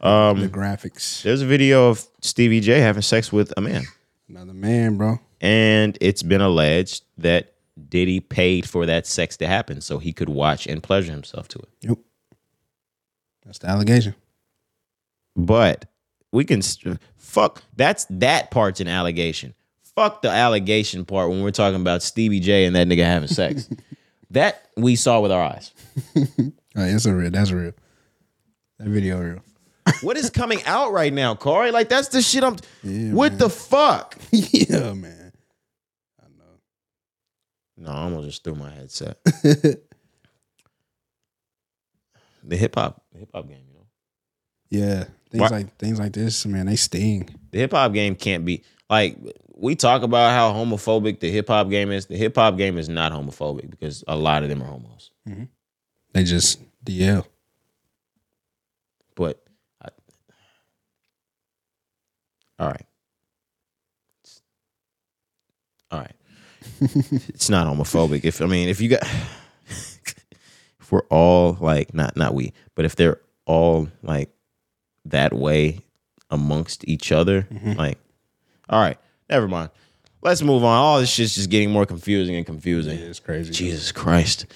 Um, 0.00 0.40
the 0.40 0.48
graphics 0.48 1.22
there's 1.22 1.42
a 1.42 1.46
video 1.46 1.90
of 1.90 2.06
Stevie 2.22 2.60
J 2.60 2.80
having 2.80 3.02
sex 3.02 3.30
with 3.30 3.52
a 3.58 3.60
man 3.60 3.82
another 4.30 4.54
man 4.54 4.96
bro 4.96 5.20
and 5.42 5.98
it's 6.00 6.22
been 6.22 6.40
alleged 6.40 7.04
that 7.18 7.52
Diddy 7.88 8.20
paid 8.20 8.66
for 8.66 8.86
that 8.86 9.06
sex 9.06 9.36
to 9.38 9.46
happen 9.46 9.82
so 9.82 9.98
he 9.98 10.14
could 10.14 10.30
watch 10.30 10.66
and 10.66 10.82
pleasure 10.82 11.12
himself 11.12 11.48
to 11.48 11.58
it. 11.58 11.68
Yep. 11.82 11.98
That's 13.44 13.58
the 13.58 13.68
allegation. 13.68 14.14
But 15.36 15.89
we 16.32 16.44
can 16.44 16.62
fuck 17.16 17.62
that's 17.76 18.06
that 18.10 18.50
part's 18.50 18.80
an 18.80 18.88
allegation. 18.88 19.54
Fuck 19.96 20.22
the 20.22 20.30
allegation 20.30 21.04
part 21.04 21.28
when 21.30 21.42
we're 21.42 21.50
talking 21.50 21.80
about 21.80 22.02
Stevie 22.02 22.40
J 22.40 22.64
and 22.64 22.76
that 22.76 22.86
nigga 22.86 23.04
having 23.04 23.28
sex. 23.28 23.68
that 24.30 24.68
we 24.76 24.96
saw 24.96 25.20
with 25.20 25.32
our 25.32 25.42
eyes. 25.42 25.72
Oh, 26.76 26.86
that's 26.86 27.04
a 27.04 27.12
real. 27.12 27.32
That's 27.32 27.50
real. 27.50 27.72
That 28.78 28.88
video 28.88 29.20
real. 29.20 29.40
What 30.02 30.16
is 30.16 30.30
coming 30.30 30.62
out 30.66 30.92
right 30.92 31.12
now, 31.12 31.34
Corey? 31.34 31.72
Like 31.72 31.88
that's 31.88 32.06
the 32.08 32.22
shit 32.22 32.44
I'm. 32.44 32.56
what 33.12 33.38
the 33.40 33.50
fuck? 33.50 34.16
yeah, 34.30 34.92
man. 34.92 35.32
I 36.20 36.26
know. 36.38 36.58
No, 37.76 37.90
I 37.90 38.02
almost 38.02 38.28
just 38.28 38.44
threw 38.44 38.54
my 38.54 38.70
headset. 38.70 39.18
the 39.24 39.80
hip 42.56 42.76
hop, 42.76 43.02
the 43.12 43.18
hip 43.18 43.30
hop 43.34 43.48
game. 43.48 43.64
Yeah, 44.70 45.04
things 45.30 45.40
What? 45.42 45.50
like 45.52 45.76
things 45.78 45.98
like 45.98 46.12
this, 46.12 46.46
man. 46.46 46.66
They 46.66 46.76
sting. 46.76 47.28
the 47.50 47.58
hip 47.58 47.72
hop 47.72 47.92
game 47.92 48.14
can't 48.14 48.44
be 48.44 48.62
like 48.88 49.16
we 49.56 49.74
talk 49.76 50.02
about 50.02 50.30
how 50.32 50.52
homophobic 50.52 51.20
the 51.20 51.30
hip 51.30 51.48
hop 51.48 51.68
game 51.70 51.90
is. 51.90 52.06
The 52.06 52.16
hip 52.16 52.36
hop 52.36 52.56
game 52.56 52.78
is 52.78 52.88
not 52.88 53.12
homophobic 53.12 53.70
because 53.70 54.04
a 54.08 54.16
lot 54.16 54.42
of 54.42 54.48
them 54.48 54.62
are 54.62 54.66
homos. 54.66 55.10
Mm-hmm. 55.28 55.44
They 56.12 56.24
just 56.24 56.60
DL. 56.84 57.26
But 59.16 59.42
I, 59.82 59.88
all 62.58 62.68
right, 62.68 62.86
all 65.90 65.98
right, 66.00 66.14
it's 66.80 67.50
not 67.50 67.66
homophobic. 67.66 68.24
If 68.24 68.40
I 68.40 68.46
mean, 68.46 68.68
if 68.68 68.80
you 68.80 68.88
got, 68.90 69.02
if 69.66 70.90
we're 70.90 71.02
all 71.10 71.56
like 71.60 71.92
not 71.92 72.16
not 72.16 72.34
we, 72.34 72.52
but 72.74 72.84
if 72.84 72.96
they're 72.96 73.20
all 73.46 73.88
like 74.02 74.30
that 75.06 75.32
way 75.32 75.80
amongst 76.30 76.86
each 76.88 77.12
other, 77.12 77.46
like, 77.76 77.98
all 78.68 78.80
right, 78.80 78.98
never 79.28 79.48
mind. 79.48 79.70
Let's 80.22 80.42
move 80.42 80.64
on. 80.64 80.76
All 80.76 81.00
this 81.00 81.08
shit's 81.10 81.34
just 81.34 81.48
getting 81.50 81.70
more 81.70 81.86
confusing 81.86 82.36
and 82.36 82.44
confusing. 82.44 82.98
it's 82.98 83.20
crazy. 83.20 83.52
Jesus 83.52 83.90
Christ. 83.90 84.46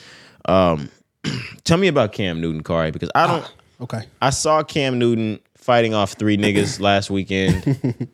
Um, 0.45 0.91
tell 1.65 1.79
me 1.79 1.89
about 1.89 2.13
Cam 2.13 2.41
Newton, 2.41 2.63
Cari, 2.63 2.91
because 2.91 3.11
I 3.15 3.27
don't. 3.27 3.55
Okay. 3.81 4.03
I 4.21 4.31
saw 4.31 4.63
Cam 4.63 4.99
Newton 4.99 5.41
fighting 5.57 5.95
off 5.95 6.13
three 6.13 6.37
niggas 6.37 6.81
last 6.81 7.11
weekend, 7.11 8.09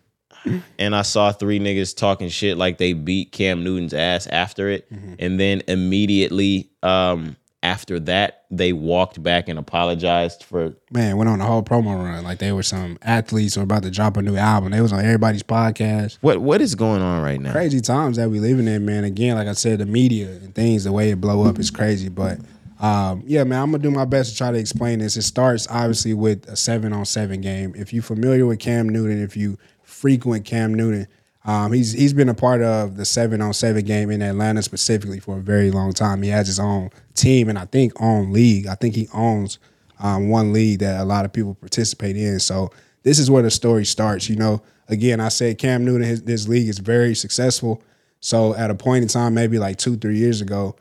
and 0.79 0.95
I 0.95 1.03
saw 1.03 1.33
three 1.33 1.59
niggas 1.59 1.97
talking 1.97 2.29
shit 2.29 2.57
like 2.57 2.79
they 2.79 2.93
beat 2.93 3.33
Cam 3.33 3.65
Newton's 3.65 3.95
ass 3.95 4.27
after 4.29 4.71
it, 4.71 4.87
and 5.19 5.39
then 5.41 5.63
immediately 5.69 6.71
um, 6.83 7.37
after 7.63 8.01
that 8.01 8.45
they 8.51 8.73
walked 8.73 9.23
back 9.23 9.49
and 9.49 9.59
apologized 9.59 10.45
for. 10.45 10.75
Man, 10.91 11.17
went 11.17 11.29
on 11.29 11.41
a 11.41 11.45
whole 11.45 11.63
promo 11.63 11.97
run 12.03 12.25
like 12.25 12.39
they 12.39 12.53
were 12.53 12.63
some 12.63 12.99
athletes 13.03 13.57
or 13.57 13.63
about 13.63 13.83
to 13.83 13.91
drop 13.91 14.17
a 14.17 14.23
new 14.23 14.37
album. 14.37 14.73
They 14.73 14.81
was 14.81 14.93
on 14.93 15.01
everybody's 15.01 15.43
podcast. 15.43 16.19
What 16.21 16.39
what 16.39 16.61
is 16.61 16.75
going 16.75 17.03
on 17.03 17.23
right 17.23 17.41
now? 17.41 17.53
crazy 17.53 17.81
times 17.81 18.17
that 18.17 18.31
we 18.31 18.41
living 18.41 18.67
in, 18.67 18.85
man. 18.85 19.05
Again, 19.05 19.37
like 19.37 19.49
I 19.49 19.53
said, 19.53 19.79
the 19.79 19.87
media 19.87 20.29
and 20.29 20.55
things, 20.55 20.85
the 20.85 20.93
way 20.93 21.11
it 21.11 21.21
blow 21.21 21.45
up 21.45 21.59
is 21.59 21.71
crazy. 21.71 22.09
But 22.09 22.39
um, 22.81 23.23
yeah, 23.27 23.45
man, 23.45 23.63
I'm 23.63 23.71
gonna 23.71 23.83
do 23.83 23.91
my 23.91 24.07
best 24.07 24.33
to 24.33 24.37
try 24.37 24.51
to 24.51 24.59
explain 24.59 24.99
this. 25.01 25.17
It 25.17 25.23
starts 25.23 25.69
obviously 25.69 26.15
with 26.15 26.49
a 26.49 26.57
seven 26.57 26.93
on 26.93 27.05
seven 27.05 27.41
game. 27.41 27.75
If 27.77 27.93
you're 27.93 28.03
familiar 28.03 28.47
with 28.47 28.59
Cam 28.59 28.89
Newton, 28.89 29.23
if 29.23 29.37
you 29.37 29.59
frequent 29.83 30.45
Cam 30.47 30.73
Newton, 30.75 31.07
um, 31.45 31.73
he's 31.73 31.93
he's 31.93 32.13
been 32.13 32.29
a 32.29 32.35
part 32.35 32.61
of 32.61 32.97
the 32.97 33.05
seven 33.05 33.41
on 33.41 33.55
seven 33.55 33.85
game 33.85 34.11
in 34.11 34.21
Atlanta 34.21 34.63
specifically 34.63 35.21
for 35.21 35.39
a 35.39 35.41
very 35.41 35.71
long 35.71 35.93
time. 35.93 36.23
He 36.23 36.29
has 36.31 36.47
his 36.47 36.61
own 36.61 36.91
team 37.15 37.49
and 37.49 37.59
I 37.59 37.65
think 37.65 37.93
own 38.01 38.33
league. 38.33 38.67
I 38.67 38.75
think 38.75 38.95
he 38.95 39.09
owns 39.15 39.59
um, 39.99 40.29
one 40.29 40.53
league 40.53 40.81
that 40.81 41.01
a 41.01 41.05
lot 41.05 41.25
of 41.25 41.33
people 41.33 41.55
participate 41.55 42.17
in. 42.17 42.41
So 42.41 42.71
this 43.03 43.19
is 43.19 43.31
where 43.31 43.43
the 43.43 43.51
story 43.51 43.87
starts. 43.87 44.29
You 44.29 44.37
know, 44.37 44.63
again, 44.89 45.21
I 45.21 45.29
said 45.29 45.59
Cam 45.59 45.85
Newton, 45.85 46.07
his, 46.07 46.23
this 46.23 46.47
league 46.47 46.69
is 46.69 46.79
very 46.79 47.15
successful. 47.15 47.83
So 48.21 48.55
at 48.55 48.71
a 48.71 48.75
point 48.75 49.03
in 49.03 49.09
time, 49.09 49.33
maybe 49.33 49.59
like 49.59 49.79
two, 49.79 49.97
three 49.97 50.19
years 50.19 50.43
ago, 50.43 50.77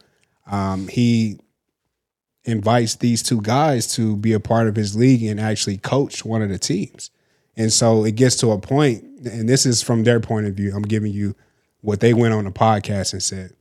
um, 0.48 0.90
he 0.90 1.40
invites 2.44 2.96
these 2.96 3.24
two 3.24 3.42
guys 3.42 3.94
to 3.96 4.18
be 4.18 4.34
a 4.34 4.40
part 4.40 4.68
of 4.68 4.76
his 4.76 4.96
league 4.96 5.24
and 5.24 5.40
actually 5.40 5.78
coach 5.78 6.26
one 6.26 6.42
of 6.42 6.50
the 6.50 6.58
teams. 6.58 7.12
And 7.56 7.72
so 7.72 8.04
it 8.04 8.16
gets 8.16 8.38
to 8.38 8.52
a 8.52 8.60
point, 8.60 9.06
and 9.26 9.48
this 9.48 9.66
is 9.66 9.82
from 9.82 10.04
their 10.04 10.20
point 10.20 10.48
of 10.48 10.54
view. 10.56 10.74
I'm 10.76 10.84
giving 10.84 11.12
you 11.12 11.36
what 11.82 12.00
they 12.00 12.14
went 12.14 12.34
on 12.34 12.46
the 12.46 12.52
podcast 12.52 13.14
and 13.14 13.24
said. 13.24 13.54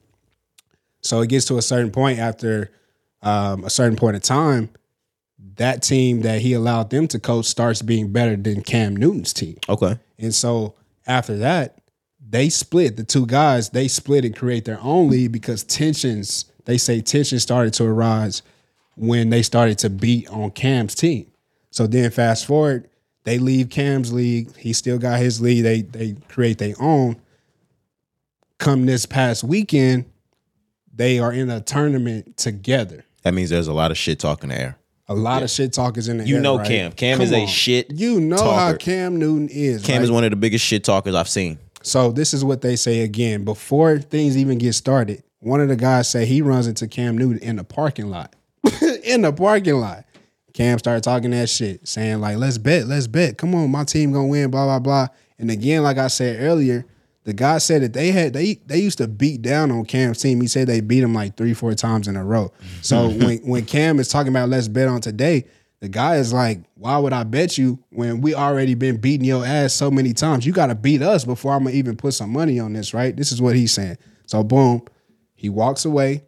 So 1.01 1.21
it 1.21 1.29
gets 1.29 1.47
to 1.47 1.59
a 1.59 1.63
certain 1.63 1.91
point 1.91 2.19
after 2.19 2.71
um, 3.23 3.65
a 3.65 3.71
certain 3.71 3.97
point 3.97 4.17
of 4.17 4.23
time, 4.23 4.71
that 5.57 5.83
team 5.83 6.23
that 6.23 6.41
he 6.41 6.53
allowed 6.53 6.91
them 6.91 7.09
to 7.09 7.19
coach 7.19 7.47
starts 7.47 7.83
being 7.83 8.13
better 8.13 8.37
than 8.37 8.63
Cam 8.63 8.97
Newton's 8.97 9.33
team. 9.33 9.57
Okay. 9.69 9.99
And 10.19 10.35
so 10.35 10.75
after 11.07 11.37
that, 11.39 11.79
they 12.31 12.49
split. 12.49 12.97
The 12.97 13.05
two 13.05 13.27
guys, 13.27 13.71
they 13.71 13.89
split 13.89 14.25
and 14.25 14.37
create 14.37 14.65
their 14.65 14.81
own 14.81 15.11
lead 15.11 15.33
because 15.33 15.65
tensions, 15.65 16.47
they 16.65 16.77
say 16.77 17.01
tensions 17.01 17.43
started 17.43 17.73
to 17.75 17.85
arise 17.85 18.43
when 18.97 19.31
they 19.31 19.43
started 19.43 19.79
to 19.79 19.91
beat 19.91 20.29
on 20.29 20.51
Cam's 20.51 20.95
team. 20.95 21.31
So 21.71 21.87
then 21.87 22.11
fast 22.11 22.47
forward, 22.47 22.89
they 23.29 23.39
leave 23.39 23.69
Cam's 23.69 24.11
league. 24.11 24.57
He 24.57 24.73
still 24.73 24.97
got 24.99 25.19
his 25.19 25.39
league. 25.39 25.63
They 25.63 25.83
they 25.83 26.17
create 26.29 26.57
their 26.57 26.75
own. 26.81 27.21
Come 28.57 28.87
this 28.87 29.05
past 29.05 29.45
weekend, 29.45 30.07
they 30.95 31.19
are 31.19 31.31
in 31.31 31.51
a 31.51 31.61
tournament 31.61 32.39
together. 32.39 33.05
That 33.25 33.35
means 33.35 33.51
there's 33.51 33.69
a 33.69 33.75
lot 33.75 33.91
of 33.91 33.99
shit 33.99 34.19
talking 34.19 34.49
the 34.49 34.59
air. 34.59 34.79
A 35.09 35.15
lot 35.15 35.43
of 35.43 35.51
shit 35.51 35.75
talk 35.75 35.99
is 35.99 36.09
in 36.09 36.19
the 36.19 36.27
You 36.27 36.37
air, 36.37 36.43
know 36.43 36.57
right? 36.57 36.67
Cam. 36.67 36.93
Cam 36.93 37.19
Come 37.19 37.25
is 37.25 37.33
a 37.33 37.47
shit 37.47 37.91
You 37.91 38.19
know 38.19 38.51
how. 38.51 38.75
Cam 38.75 39.19
Newton 39.19 39.49
is. 39.51 39.85
Cam 39.85 39.97
right? 39.97 40.05
is 40.05 40.11
one 40.11 40.25
of 40.25 40.31
the 40.31 40.37
biggest 40.37 40.65
shit 40.65 40.83
talkers 40.83 41.15
I've 41.15 41.29
seen. 41.29 41.59
So 41.83 42.11
this 42.11 42.33
is 42.33 42.43
what 42.45 42.63
they 42.63 42.77
say 42.77 43.03
again 43.03 43.45
before 43.45 43.99
things 43.99 44.39
even 44.39 44.57
get 44.57 44.73
started. 44.73 45.23
One 45.41 45.61
of 45.61 45.69
the 45.69 45.77
guys 45.77 46.09
say 46.09 46.25
he 46.25 46.41
runs 46.41 46.67
into 46.67 46.89
Cam 46.89 47.19
Newton 47.19 47.39
in 47.47 47.57
the 47.57 47.65
parking 47.65 48.09
lot. 48.09 48.35
in 49.05 49.21
the 49.21 49.33
parking 49.35 49.77
lot. 49.77 50.05
Cam 50.59 50.77
started 50.77 51.05
talking 51.05 51.31
that 51.31 51.49
shit, 51.49 51.87
saying 51.87 52.21
like, 52.21 52.37
"Let's 52.37 52.59
bet, 52.59 52.89
let's 52.89 53.07
bet. 53.07 53.39
Come 53.39 53.55
on, 53.55 53.71
my 53.71 53.85
team 53.85 54.11
gonna 54.11 54.27
win." 54.27 54.51
Blah 54.51 54.65
blah 54.65 54.81
blah. 54.81 55.07
And 55.39 55.53
again, 55.53 55.85
like 55.85 55.99
I 55.99 56.09
said 56.09 56.43
earlier, 56.43 56.85
the 57.23 57.33
guy 57.33 57.59
said 57.59 57.83
that 57.83 57.93
they 57.93 58.11
had 58.11 58.33
they 58.33 58.55
they 58.67 58.81
used 58.81 58.99
to 58.99 59.07
beat 59.07 59.41
down 59.41 59.71
on 59.71 59.85
Cam's 59.85 60.21
team. 60.21 60.41
He 60.41 60.49
said 60.49 60.67
they 60.67 60.81
beat 60.81 61.05
him 61.05 61.15
like 61.15 61.37
three 61.37 61.55
four 61.55 61.75
times 61.75 62.09
in 62.09 62.17
a 62.17 62.25
row. 62.25 62.51
So 62.83 63.09
when 63.25 63.39
when 63.47 63.67
Cam 63.67 64.01
is 64.01 64.09
talking 64.09 64.33
about 64.33 64.49
let's 64.49 64.67
bet 64.67 64.89
on 64.89 65.01
today, 65.01 65.45
the 65.79 65.89
guy 65.89 66.17
is 66.17 66.33
like, 66.33 66.59
"Why 66.75 66.99
would 66.99 67.13
I 67.13 67.23
bet 67.23 67.57
you 67.57 67.79
when 67.91 68.21
we 68.21 68.35
already 68.35 68.75
been 68.75 68.97
beating 68.97 69.27
your 69.27 69.47
ass 69.47 69.75
so 69.75 69.93
many 69.93 70.13
times? 70.13 70.45
You 70.45 70.53
got 70.53 70.67
to 70.67 70.75
beat 70.75 71.03
us 71.03 71.25
before 71.25 71.53
I'm 71.53 71.63
gonna 71.63 71.77
even 71.77 71.97
put 71.97 72.15
some 72.15 72.33
money 72.33 72.59
on 72.59 72.73
this, 72.73 72.93
right?" 72.93 73.17
This 73.17 73.31
is 73.31 73.41
what 73.41 73.55
he's 73.55 73.73
saying. 73.73 73.99
So 74.27 74.43
boom, 74.43 74.83
he 75.37 75.51
walks 75.51 75.85
away. 75.85 76.25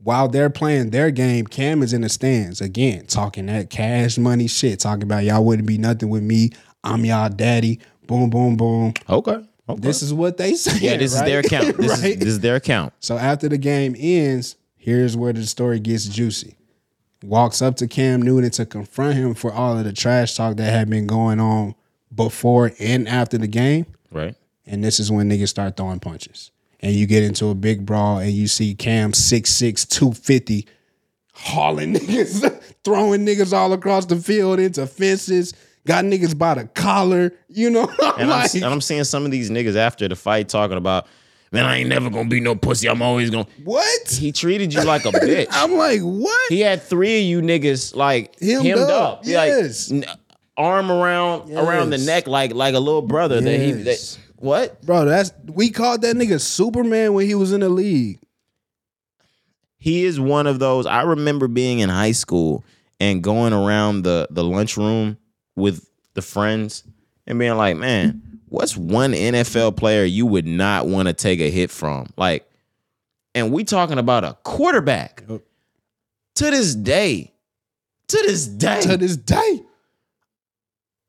While 0.00 0.28
they're 0.28 0.50
playing 0.50 0.90
their 0.90 1.10
game, 1.10 1.46
Cam 1.46 1.82
is 1.82 1.92
in 1.92 2.02
the 2.02 2.08
stands 2.08 2.60
again, 2.60 3.06
talking 3.06 3.46
that 3.46 3.68
cash 3.68 4.16
money 4.16 4.46
shit, 4.46 4.80
talking 4.80 5.02
about 5.02 5.24
y'all 5.24 5.44
wouldn't 5.44 5.66
be 5.66 5.76
nothing 5.78 6.08
with 6.08 6.22
me. 6.22 6.50
I'm 6.84 7.04
y'all 7.04 7.28
daddy. 7.28 7.80
Boom, 8.06 8.30
boom, 8.30 8.56
boom. 8.56 8.94
Okay. 9.08 9.44
okay. 9.68 9.80
This 9.80 10.02
is 10.02 10.14
what 10.14 10.36
they 10.36 10.54
say. 10.54 10.78
yeah, 10.78 10.96
this 10.96 11.14
is 11.14 11.22
their 11.22 11.40
account. 11.40 11.76
This, 11.76 11.92
is, 11.92 12.00
this 12.18 12.28
is 12.28 12.40
their 12.40 12.56
account. 12.56 12.92
So 13.00 13.18
after 13.18 13.48
the 13.48 13.58
game 13.58 13.96
ends, 13.98 14.56
here's 14.76 15.16
where 15.16 15.32
the 15.32 15.44
story 15.44 15.80
gets 15.80 16.06
juicy. 16.06 16.56
Walks 17.24 17.60
up 17.60 17.74
to 17.76 17.88
Cam 17.88 18.22
Newton 18.22 18.50
to 18.52 18.66
confront 18.66 19.16
him 19.16 19.34
for 19.34 19.52
all 19.52 19.76
of 19.76 19.84
the 19.84 19.92
trash 19.92 20.36
talk 20.36 20.56
that 20.56 20.70
had 20.70 20.88
been 20.88 21.08
going 21.08 21.40
on 21.40 21.74
before 22.14 22.72
and 22.78 23.08
after 23.08 23.36
the 23.36 23.48
game. 23.48 23.86
Right. 24.12 24.36
And 24.64 24.84
this 24.84 25.00
is 25.00 25.10
when 25.10 25.28
niggas 25.28 25.48
start 25.48 25.76
throwing 25.76 25.98
punches. 25.98 26.52
And 26.80 26.92
you 26.94 27.06
get 27.06 27.22
into 27.24 27.46
a 27.48 27.54
big 27.54 27.84
brawl 27.84 28.18
and 28.18 28.30
you 28.32 28.46
see 28.46 28.74
Cam 28.74 29.12
6'6, 29.12 29.88
250 29.88 30.66
hauling 31.34 31.94
niggas, 31.94 32.62
throwing 32.84 33.26
niggas 33.26 33.52
all 33.52 33.72
across 33.72 34.06
the 34.06 34.16
field 34.16 34.60
into 34.60 34.86
fences, 34.86 35.54
got 35.86 36.04
niggas 36.04 36.36
by 36.38 36.54
the 36.54 36.64
collar, 36.68 37.32
you 37.48 37.70
know? 37.70 37.88
And, 38.18 38.28
like, 38.30 38.54
I'm, 38.54 38.62
and 38.62 38.72
I'm 38.74 38.80
seeing 38.80 39.04
some 39.04 39.24
of 39.24 39.30
these 39.30 39.50
niggas 39.50 39.76
after 39.76 40.08
the 40.08 40.16
fight 40.16 40.48
talking 40.48 40.76
about, 40.76 41.06
man, 41.52 41.64
I 41.64 41.76
ain't 41.78 41.88
never 41.88 42.10
gonna 42.10 42.28
be 42.28 42.40
no 42.40 42.54
pussy. 42.56 42.88
I'm 42.88 43.00
always 43.02 43.30
gonna. 43.30 43.46
what? 43.64 44.10
He 44.10 44.32
treated 44.32 44.72
you 44.74 44.82
like 44.82 45.04
a 45.04 45.10
bitch. 45.12 45.46
I'm 45.50 45.72
like, 45.74 46.00
what? 46.00 46.48
he 46.50 46.60
had 46.60 46.82
three 46.82 47.18
of 47.18 47.24
you 47.24 47.40
niggas 47.40 47.94
like 47.94 48.38
Hemmed 48.40 48.66
hemmed, 48.66 48.80
up, 48.82 48.90
up, 48.90 49.18
Like, 49.18 49.26
yes. 49.26 49.90
n- 49.90 50.04
arm 50.56 50.90
around 50.90 51.52
around 51.52 51.90
the 51.90 51.98
neck 51.98 52.26
like 52.26 52.52
like 52.52 52.74
a 52.74 52.80
little 52.80 53.02
brother. 53.02 53.40
That 53.40 53.60
he 53.60 53.70
that, 53.72 54.18
what 54.40 54.80
Bro, 54.82 55.06
that's 55.06 55.32
we 55.46 55.70
called 55.70 56.02
that 56.02 56.16
nigga 56.16 56.40
Superman 56.40 57.12
when 57.14 57.26
he 57.26 57.34
was 57.34 57.52
in 57.52 57.60
the 57.60 57.68
league. 57.68 58.20
he 59.78 60.04
is 60.04 60.18
one 60.18 60.46
of 60.46 60.58
those. 60.58 60.86
I 60.86 61.02
remember 61.02 61.48
being 61.48 61.80
in 61.80 61.88
high 61.88 62.12
school 62.12 62.64
and 63.00 63.22
going 63.22 63.52
around 63.52 64.02
the 64.02 64.28
the 64.30 64.44
lunchroom 64.44 65.18
with 65.56 65.88
the 66.14 66.22
friends 66.22 66.84
and 67.26 67.38
being 67.38 67.56
like, 67.56 67.76
man, 67.76 68.40
what's 68.46 68.76
one 68.76 69.12
NFL 69.12 69.76
player 69.76 70.04
you 70.04 70.26
would 70.26 70.46
not 70.46 70.86
want 70.86 71.08
to 71.08 71.14
take 71.14 71.40
a 71.40 71.50
hit 71.50 71.70
from? 71.70 72.06
Like, 72.16 72.48
and 73.34 73.52
we 73.52 73.64
talking 73.64 73.98
about 73.98 74.24
a 74.24 74.36
quarterback. 74.44 75.22
Yup. 75.28 75.42
To 76.36 76.50
this 76.50 76.74
day, 76.74 77.32
to 78.08 78.16
this 78.16 78.46
day, 78.46 78.80
To 78.82 78.96
this 78.96 79.16
day. 79.16 79.62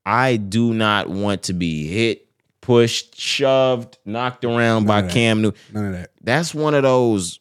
I 0.06 0.38
do 0.38 0.74
not 0.74 1.08
want 1.08 1.44
to 1.44 1.54
be 1.54 1.88
hit, 1.88 2.28
pushed, 2.62 3.20
shoved, 3.20 3.98
knocked 4.06 4.44
around 4.46 4.86
by. 4.86 5.08
Cam 5.08 5.42
Newton. 5.42 5.60
None 5.74 5.86
of 5.86 5.92
that. 5.94 6.12
That's 6.22 6.54
one 6.54 6.74
of 6.74 6.84
those. 6.84 7.40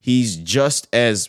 He's 0.00 0.36
just 0.36 0.88
as 0.94 1.28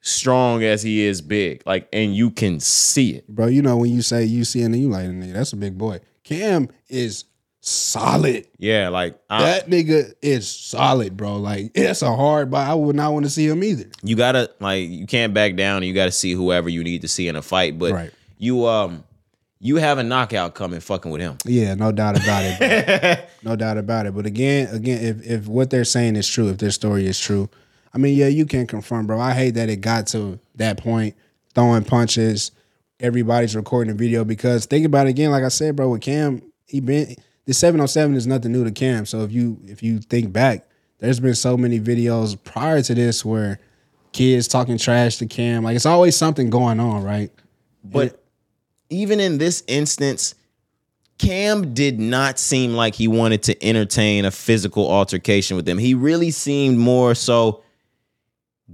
strong 0.00 0.62
as 0.62 0.82
he 0.82 1.02
is 1.04 1.20
big, 1.22 1.62
like, 1.66 1.88
and 1.92 2.14
you 2.14 2.30
can 2.30 2.60
see 2.60 3.10
it. 3.14 3.28
Bro, 3.28 3.46
you 3.46 3.62
know 3.62 3.76
when 3.78 3.90
you 3.90 4.02
say 4.02 4.26
UCN, 4.26 4.78
you 4.78 4.88
like 4.90 5.06
nigga, 5.06 5.32
that's 5.32 5.52
a 5.52 5.56
big 5.56 5.76
boy. 5.78 6.00
Cam 6.24 6.68
is 6.88 7.24
solid. 7.60 8.46
Yeah, 8.58 8.88
like 8.88 9.18
I- 9.30 9.42
That 9.42 9.68
nigga 9.70 10.14
is 10.22 10.48
solid, 10.48 11.16
bro. 11.16 11.36
Like 11.36 11.72
it's 11.74 12.02
a 12.02 12.14
hard, 12.14 12.50
but 12.50 12.66
I 12.68 12.74
would 12.74 12.96
not 12.96 13.12
want 13.12 13.24
to 13.26 13.30
see 13.30 13.46
him 13.46 13.62
either. 13.64 13.86
you 14.02 14.16
gotta 14.16 14.50
like 14.60 14.88
you 14.88 15.06
can't 15.06 15.32
back 15.34 15.56
down. 15.56 15.78
and 15.78 15.86
You 15.86 15.94
gotta 15.94 16.12
see 16.12 16.32
whoever 16.32 16.68
you 16.68 16.84
need 16.84 17.02
to 17.02 17.08
see 17.08 17.28
in 17.28 17.36
a 17.36 17.42
fight, 17.42 17.78
but 17.78 17.92
Right. 17.92 18.10
you 18.38 18.66
um 18.66 19.04
you 19.60 19.76
have 19.76 19.98
a 19.98 20.02
knockout 20.02 20.54
coming, 20.54 20.80
fucking 20.80 21.10
with 21.10 21.20
him. 21.20 21.36
Yeah, 21.44 21.74
no 21.74 21.90
doubt 21.90 22.16
about 22.16 22.42
it. 22.44 23.28
no 23.42 23.56
doubt 23.56 23.78
about 23.78 24.06
it. 24.06 24.14
But 24.14 24.26
again, 24.26 24.68
again, 24.74 25.02
if 25.02 25.26
if 25.26 25.48
what 25.48 25.70
they're 25.70 25.84
saying 25.84 26.16
is 26.16 26.28
true, 26.28 26.48
if 26.48 26.58
their 26.58 26.70
story 26.70 27.06
is 27.06 27.18
true, 27.18 27.48
I 27.92 27.98
mean, 27.98 28.16
yeah, 28.16 28.28
you 28.28 28.46
can 28.46 28.66
confirm, 28.66 29.06
bro. 29.06 29.20
I 29.20 29.34
hate 29.34 29.52
that 29.52 29.68
it 29.68 29.76
got 29.76 30.06
to 30.08 30.38
that 30.56 30.78
point, 30.78 31.16
throwing 31.54 31.84
punches. 31.84 32.52
Everybody's 33.00 33.54
recording 33.54 33.92
a 33.92 33.96
video 33.96 34.24
because 34.24 34.66
think 34.66 34.84
about 34.84 35.06
it 35.06 35.10
again. 35.10 35.30
Like 35.30 35.44
I 35.44 35.48
said, 35.48 35.76
bro, 35.76 35.88
with 35.88 36.02
Cam, 36.02 36.42
he 36.66 36.80
been 36.80 37.14
the 37.46 37.54
seven 37.54 37.80
on 37.80 37.88
seven 37.88 38.14
is 38.14 38.26
nothing 38.26 38.52
new 38.52 38.64
to 38.64 38.70
Cam. 38.70 39.06
So 39.06 39.22
if 39.22 39.32
you 39.32 39.58
if 39.64 39.82
you 39.82 39.98
think 39.98 40.32
back, 40.32 40.68
there's 40.98 41.20
been 41.20 41.34
so 41.34 41.56
many 41.56 41.80
videos 41.80 42.36
prior 42.42 42.82
to 42.82 42.94
this 42.94 43.24
where 43.24 43.58
kids 44.12 44.48
talking 44.48 44.78
trash 44.78 45.16
to 45.18 45.26
Cam. 45.26 45.64
Like 45.64 45.76
it's 45.76 45.86
always 45.86 46.16
something 46.16 46.50
going 46.50 46.78
on, 46.80 47.02
right? 47.02 47.30
But 47.84 48.22
even 48.90 49.20
in 49.20 49.38
this 49.38 49.62
instance, 49.66 50.34
Cam 51.18 51.74
did 51.74 51.98
not 51.98 52.38
seem 52.38 52.74
like 52.74 52.94
he 52.94 53.08
wanted 53.08 53.42
to 53.44 53.64
entertain 53.64 54.24
a 54.24 54.30
physical 54.30 54.90
altercation 54.90 55.56
with 55.56 55.66
them. 55.66 55.78
He 55.78 55.94
really 55.94 56.30
seemed 56.30 56.78
more 56.78 57.14
so 57.14 57.62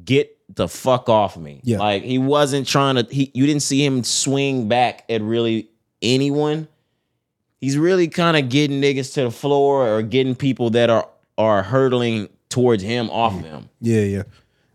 get 0.04 0.30
the 0.54 0.68
fuck 0.68 1.08
off 1.08 1.36
me. 1.36 1.60
Yeah. 1.64 1.78
Like 1.78 2.02
he 2.02 2.18
wasn't 2.18 2.66
trying 2.66 2.96
to 2.96 3.06
he 3.10 3.30
you 3.34 3.46
didn't 3.46 3.62
see 3.62 3.84
him 3.84 4.04
swing 4.04 4.68
back 4.68 5.04
at 5.08 5.22
really 5.22 5.70
anyone. 6.02 6.68
He's 7.60 7.78
really 7.78 8.08
kind 8.08 8.36
of 8.36 8.50
getting 8.50 8.82
niggas 8.82 9.14
to 9.14 9.22
the 9.22 9.30
floor 9.30 9.88
or 9.88 10.02
getting 10.02 10.34
people 10.34 10.70
that 10.70 10.90
are 10.90 11.08
are 11.38 11.62
hurtling 11.62 12.28
towards 12.50 12.82
him 12.82 13.08
off 13.10 13.34
of 13.34 13.42
him. 13.42 13.68
Yeah, 13.80 14.02
yeah. 14.02 14.22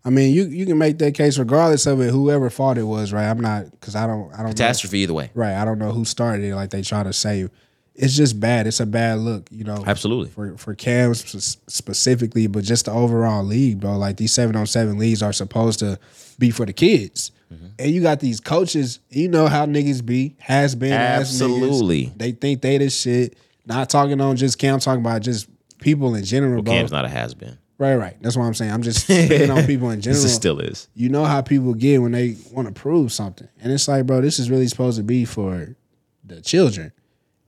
I 0.06 0.10
mean, 0.12 0.34
you 0.34 0.46
you 0.46 0.66
can 0.66 0.78
make 0.78 0.98
that 1.00 1.14
case 1.14 1.38
regardless 1.38 1.86
of 1.86 2.00
it. 2.02 2.10
Whoever 2.12 2.50
fought 2.50 2.78
it 2.78 2.84
was 2.84 3.12
right. 3.12 3.26
I'm 3.30 3.40
not 3.42 3.70
because 3.72 3.96
I 3.96 4.08
don't 4.08 4.32
I 4.34 4.38
don't 4.38 4.46
know. 4.46 4.50
Catastrophe 4.52 5.00
either 5.00 5.14
way. 5.14 5.30
Right. 5.34 5.54
I 5.54 5.66
don't 5.66 5.78
know 5.80 5.92
who 5.92 6.06
started 6.06 6.44
it. 6.46 6.56
Like 6.56 6.70
they 6.70 6.82
try 6.82 7.04
to 7.04 7.12
say, 7.14 7.48
it's 7.96 8.16
just 8.16 8.40
bad. 8.40 8.66
It's 8.66 8.80
a 8.80 8.86
bad 8.86 9.20
look. 9.20 9.50
You 9.52 9.66
know. 9.66 9.84
Absolutely. 9.86 10.30
For 10.30 10.58
for 10.58 10.74
Cam 10.74 11.14
specifically, 11.14 12.48
but 12.48 12.64
just 12.64 12.86
the 12.86 12.92
overall 12.92 13.44
league, 13.44 13.80
bro. 13.82 13.98
Like 13.98 14.18
these 14.18 14.32
seven 14.34 14.56
on 14.56 14.66
seven 14.68 14.98
leagues 14.98 15.22
are 15.22 15.34
supposed 15.34 15.80
to 15.80 16.00
be 16.38 16.52
for 16.52 16.66
the 16.66 16.74
kids, 16.74 17.32
Mm-hmm. 17.52 17.66
and 17.80 17.92
you 17.92 18.02
got 18.04 18.20
these 18.20 18.40
coaches. 18.40 19.00
You 19.10 19.28
know 19.28 19.48
how 19.48 19.66
niggas 19.66 20.06
be 20.06 20.36
has 20.38 20.76
been. 20.76 20.94
Absolutely. 20.94 22.14
They 22.16 22.32
think 22.32 22.62
they 22.62 22.78
the 22.78 22.92
shit. 22.92 23.38
Not 23.66 23.90
talking 23.90 24.22
on 24.22 24.36
just 24.36 24.60
Cam. 24.60 24.80
Talking 24.80 25.02
about 25.02 25.24
just 25.24 25.50
people 25.80 26.14
in 26.14 26.24
general, 26.24 26.62
bro. 26.62 26.74
Cam's 26.76 26.92
not 26.92 27.06
a 27.06 27.10
has 27.10 27.34
been. 27.34 27.58
Right, 27.80 27.96
right. 27.96 28.22
That's 28.22 28.36
what 28.36 28.44
I'm 28.44 28.54
saying. 28.54 28.72
I'm 28.72 28.84
just 28.84 29.04
speaking 29.04 29.50
on 29.50 29.66
people 29.66 29.90
in 29.90 30.02
general. 30.02 30.22
This 30.22 30.36
still 30.36 30.60
is. 30.60 30.88
you 30.94 31.10
know 31.10 31.26
how 31.26 31.42
people 31.42 31.74
get 31.74 32.02
when 32.02 32.12
they 32.12 32.36
want 32.52 32.68
to 32.68 32.74
prove 32.74 33.12
something. 33.12 33.48
And 33.62 33.72
it's 33.72 33.88
like, 33.88 34.06
bro, 34.06 34.22
this 34.22 34.38
is 34.38 34.52
really 34.52 34.68
supposed 34.68 34.98
to 34.98 35.04
be 35.04 35.26
for 35.26 35.76
the 36.24 36.42
children. 36.42 36.92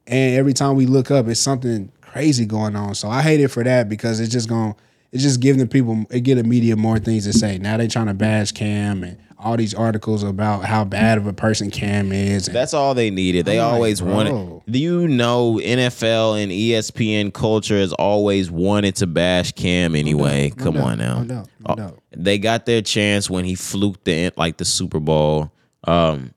And 0.07 0.35
every 0.35 0.53
time 0.53 0.75
we 0.75 0.85
look 0.87 1.11
up, 1.11 1.27
it's 1.27 1.39
something 1.39 1.91
crazy 2.01 2.45
going 2.45 2.75
on. 2.75 2.95
So 2.95 3.09
I 3.09 3.21
hate 3.21 3.41
it 3.41 3.49
for 3.49 3.63
that 3.63 3.89
because 3.89 4.19
it's 4.19 4.31
just 4.31 4.49
going 4.49 4.73
it's 5.11 5.23
just 5.23 5.39
giving 5.39 5.59
the 5.59 5.67
people 5.67 6.05
it 6.09 6.21
get 6.21 6.35
the 6.35 6.43
media 6.43 6.75
more 6.75 6.99
things 6.99 7.25
to 7.25 7.33
say. 7.33 7.57
Now 7.57 7.77
they 7.77 7.87
trying 7.87 8.07
to 8.07 8.13
bash 8.13 8.51
Cam 8.51 9.03
and 9.03 9.17
all 9.43 9.57
these 9.57 9.73
articles 9.73 10.21
about 10.21 10.65
how 10.65 10.83
bad 10.83 11.17
of 11.17 11.25
a 11.25 11.33
person 11.33 11.71
Cam 11.71 12.11
is. 12.11 12.45
That's 12.45 12.75
all 12.75 12.93
they 12.93 13.09
needed. 13.09 13.45
They 13.47 13.59
I'm 13.59 13.73
always 13.73 13.99
bro. 13.99 14.13
wanted. 14.13 14.61
Do 14.71 14.77
you 14.77 15.07
know 15.07 15.53
NFL 15.61 16.41
and 16.41 16.51
ESPN 16.51 17.33
culture 17.33 17.79
has 17.79 17.91
always 17.93 18.51
wanted 18.51 18.95
to 18.97 19.07
bash 19.07 19.51
Cam 19.53 19.95
anyway? 19.95 20.53
No 20.57 20.63
Come 20.63 20.73
doubt, 20.75 20.83
on 20.83 20.97
now. 20.99 21.23
no 21.23 21.45
no 21.67 21.75
Oh. 21.77 21.97
They 22.15 22.37
got 22.37 22.65
their 22.65 22.81
chance 22.83 23.29
when 23.29 23.43
he 23.45 23.55
fluked 23.55 24.05
the 24.05 24.31
like 24.37 24.57
the 24.57 24.65
Super 24.65 24.99
Bowl 24.99 25.51
Um, 25.85 26.33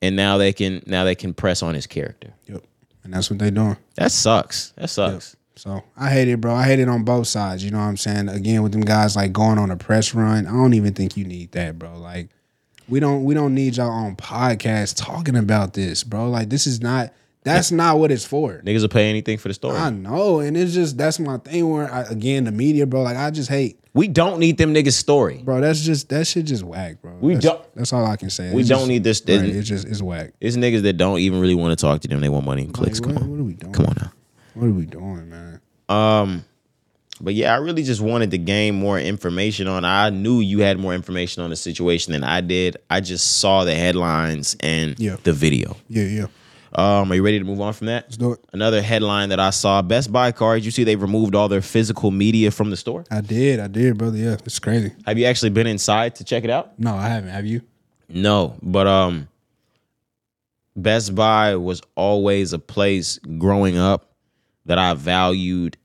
and 0.00 0.16
now 0.16 0.38
they 0.38 0.54
can 0.54 0.82
now 0.86 1.04
they 1.04 1.14
can 1.14 1.34
press 1.34 1.62
on 1.62 1.74
his 1.74 1.86
character. 1.86 2.32
Yep. 2.46 2.64
And 3.04 3.12
that's 3.12 3.28
what 3.30 3.38
they 3.38 3.50
doing. 3.50 3.76
That 3.96 4.12
sucks. 4.12 4.70
That 4.76 4.88
sucks. 4.88 5.36
So 5.60 5.84
I 5.94 6.08
hate 6.08 6.26
it, 6.28 6.40
bro. 6.40 6.54
I 6.54 6.64
hate 6.64 6.78
it 6.78 6.88
on 6.88 7.04
both 7.04 7.26
sides. 7.26 7.62
You 7.62 7.70
know 7.70 7.76
what 7.76 7.84
I'm 7.84 7.98
saying? 7.98 8.30
Again, 8.30 8.62
with 8.62 8.72
them 8.72 8.80
guys 8.80 9.14
like 9.14 9.30
going 9.30 9.58
on 9.58 9.70
a 9.70 9.76
press 9.76 10.14
run, 10.14 10.46
I 10.46 10.52
don't 10.52 10.72
even 10.72 10.94
think 10.94 11.18
you 11.18 11.24
need 11.26 11.52
that, 11.52 11.78
bro. 11.78 11.98
Like, 11.98 12.30
we 12.88 12.98
don't 12.98 13.24
we 13.24 13.34
don't 13.34 13.54
need 13.54 13.76
y'all 13.76 13.90
on 13.90 14.16
podcast 14.16 14.94
talking 14.96 15.36
about 15.36 15.74
this, 15.74 16.02
bro. 16.02 16.30
Like, 16.30 16.48
this 16.48 16.66
is 16.66 16.80
not 16.80 17.12
that's 17.42 17.70
not 17.70 17.98
what 17.98 18.10
it's 18.10 18.24
for. 18.24 18.62
Niggas 18.64 18.80
will 18.80 18.88
pay 18.88 19.10
anything 19.10 19.36
for 19.36 19.48
the 19.48 19.54
story. 19.54 19.76
I 19.76 19.90
know, 19.90 20.40
and 20.40 20.56
it's 20.56 20.72
just 20.72 20.96
that's 20.96 21.18
my 21.18 21.36
thing. 21.36 21.68
Where 21.68 21.92
I, 21.92 22.04
again, 22.04 22.44
the 22.44 22.52
media, 22.52 22.86
bro. 22.86 23.02
Like, 23.02 23.18
I 23.18 23.30
just 23.30 23.50
hate, 23.50 23.78
we 23.92 24.08
don't 24.08 24.38
need 24.38 24.56
them 24.56 24.72
niggas' 24.72 24.92
story. 24.92 25.42
bro. 25.44 25.60
That's 25.60 25.82
just 25.82 26.08
that 26.08 26.26
shit 26.26 26.46
just 26.46 26.62
whack, 26.62 27.02
bro. 27.02 27.18
We 27.20 27.34
that's, 27.34 27.44
don't- 27.44 27.74
That's 27.74 27.92
all 27.92 28.06
I 28.06 28.16
can 28.16 28.30
say. 28.30 28.50
we 28.50 28.60
It's 28.62 28.70
don't 28.70 28.78
just- 28.78 28.88
need 28.88 29.04
this- 29.04 29.22
Right, 29.28 29.44
it's 29.44 29.68
just 29.68 29.86
it's 29.86 30.00
whack. 30.00 30.32
It's 30.40 30.56
niggas 30.56 30.80
that 30.84 30.94
don't 30.94 31.18
even 31.18 31.38
really 31.38 31.54
want 31.54 31.78
to 31.78 31.82
talk 31.84 32.00
to 32.00 32.08
them. 32.08 32.20
They 32.20 32.30
want 32.30 32.46
money 32.46 32.62
and 32.62 32.72
clicks. 32.72 32.98
Like, 33.00 33.14
Come 33.14 33.24
on. 33.24 33.30
what 33.30 33.40
are 33.40 33.44
we 33.44 33.52
doing? 33.54 33.72
Come 33.74 33.84
on 33.86 33.96
now. 34.00 34.12
What 34.54 34.66
are 34.66 34.70
we 34.72 34.84
doing, 34.84 35.30
man? 35.30 35.49
Um, 35.90 36.44
but 37.20 37.34
yeah, 37.34 37.52
I 37.52 37.58
really 37.58 37.82
just 37.82 38.00
wanted 38.00 38.30
to 38.30 38.38
gain 38.38 38.74
more 38.76 38.98
information 38.98 39.66
on. 39.66 39.84
I 39.84 40.08
knew 40.10 40.40
you 40.40 40.60
had 40.60 40.78
more 40.78 40.94
information 40.94 41.42
on 41.42 41.50
the 41.50 41.56
situation 41.56 42.12
than 42.12 42.24
I 42.24 42.40
did. 42.40 42.76
I 42.88 43.00
just 43.00 43.38
saw 43.40 43.64
the 43.64 43.74
headlines 43.74 44.56
and 44.60 44.98
Yeah. 44.98 45.16
the 45.24 45.32
video. 45.32 45.76
Yeah, 45.88 46.04
yeah. 46.04 46.26
Um, 46.72 47.10
are 47.10 47.16
you 47.16 47.22
ready 47.24 47.40
to 47.40 47.44
move 47.44 47.60
on 47.60 47.72
from 47.72 47.88
that? 47.88 48.04
Let's 48.04 48.16
do 48.16 48.32
it. 48.32 48.38
Another 48.52 48.80
headline 48.80 49.30
that 49.30 49.40
I 49.40 49.50
saw: 49.50 49.82
Best 49.82 50.12
Buy 50.12 50.30
cards. 50.30 50.64
You 50.64 50.70
see, 50.70 50.84
they've 50.84 51.02
removed 51.02 51.34
all 51.34 51.48
their 51.48 51.62
physical 51.62 52.12
media 52.12 52.52
from 52.52 52.70
the 52.70 52.76
store. 52.76 53.04
I 53.10 53.20
did, 53.22 53.58
I 53.58 53.66
did, 53.66 53.98
brother. 53.98 54.16
Yeah, 54.16 54.36
it's 54.46 54.60
crazy. 54.60 54.92
Have 55.04 55.18
you 55.18 55.24
actually 55.26 55.50
been 55.50 55.66
inside 55.66 56.14
to 56.16 56.24
check 56.24 56.44
it 56.44 56.50
out? 56.50 56.78
No, 56.78 56.94
I 56.94 57.08
haven't. 57.08 57.30
Have 57.30 57.44
you? 57.44 57.62
No, 58.08 58.54
but 58.62 58.86
um, 58.86 59.26
Best 60.76 61.14
Buy 61.14 61.56
was 61.56 61.82
always 61.96 62.52
a 62.52 62.58
place 62.60 63.18
growing 63.38 63.76
up 63.76 64.12
that 64.66 64.78
I 64.78 64.94
valued 64.94 65.76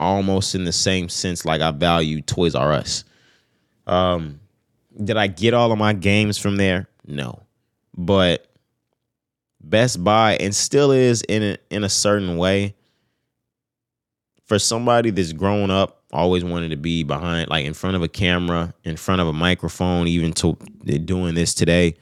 almost 0.00 0.54
in 0.54 0.64
the 0.64 0.72
same 0.72 1.08
sense 1.08 1.44
like 1.44 1.60
I 1.60 1.70
value 1.70 2.20
Toys 2.20 2.54
R 2.54 2.72
Us. 2.72 3.04
Um, 3.86 4.40
did 5.02 5.16
I 5.16 5.26
get 5.26 5.54
all 5.54 5.72
of 5.72 5.78
my 5.78 5.92
games 5.92 6.38
from 6.38 6.56
there? 6.56 6.88
No, 7.06 7.42
but 7.96 8.46
Best 9.60 10.02
Buy 10.04 10.36
and 10.36 10.54
still 10.54 10.92
is 10.92 11.22
in 11.22 11.42
a, 11.42 11.58
in 11.70 11.84
a 11.84 11.88
certain 11.88 12.36
way 12.36 12.74
for 14.44 14.58
somebody 14.58 15.10
that's 15.10 15.32
grown 15.32 15.70
up 15.70 16.02
always 16.12 16.44
wanted 16.44 16.68
to 16.68 16.76
be 16.76 17.02
behind 17.02 17.50
like 17.50 17.64
in 17.64 17.74
front 17.74 17.96
of 17.96 18.02
a 18.02 18.08
camera 18.08 18.72
in 18.84 18.96
front 18.96 19.20
of 19.20 19.26
a 19.26 19.32
microphone 19.32 20.06
even 20.06 20.32
to 20.32 20.54
doing 21.04 21.34
this 21.34 21.54
today 21.54 21.92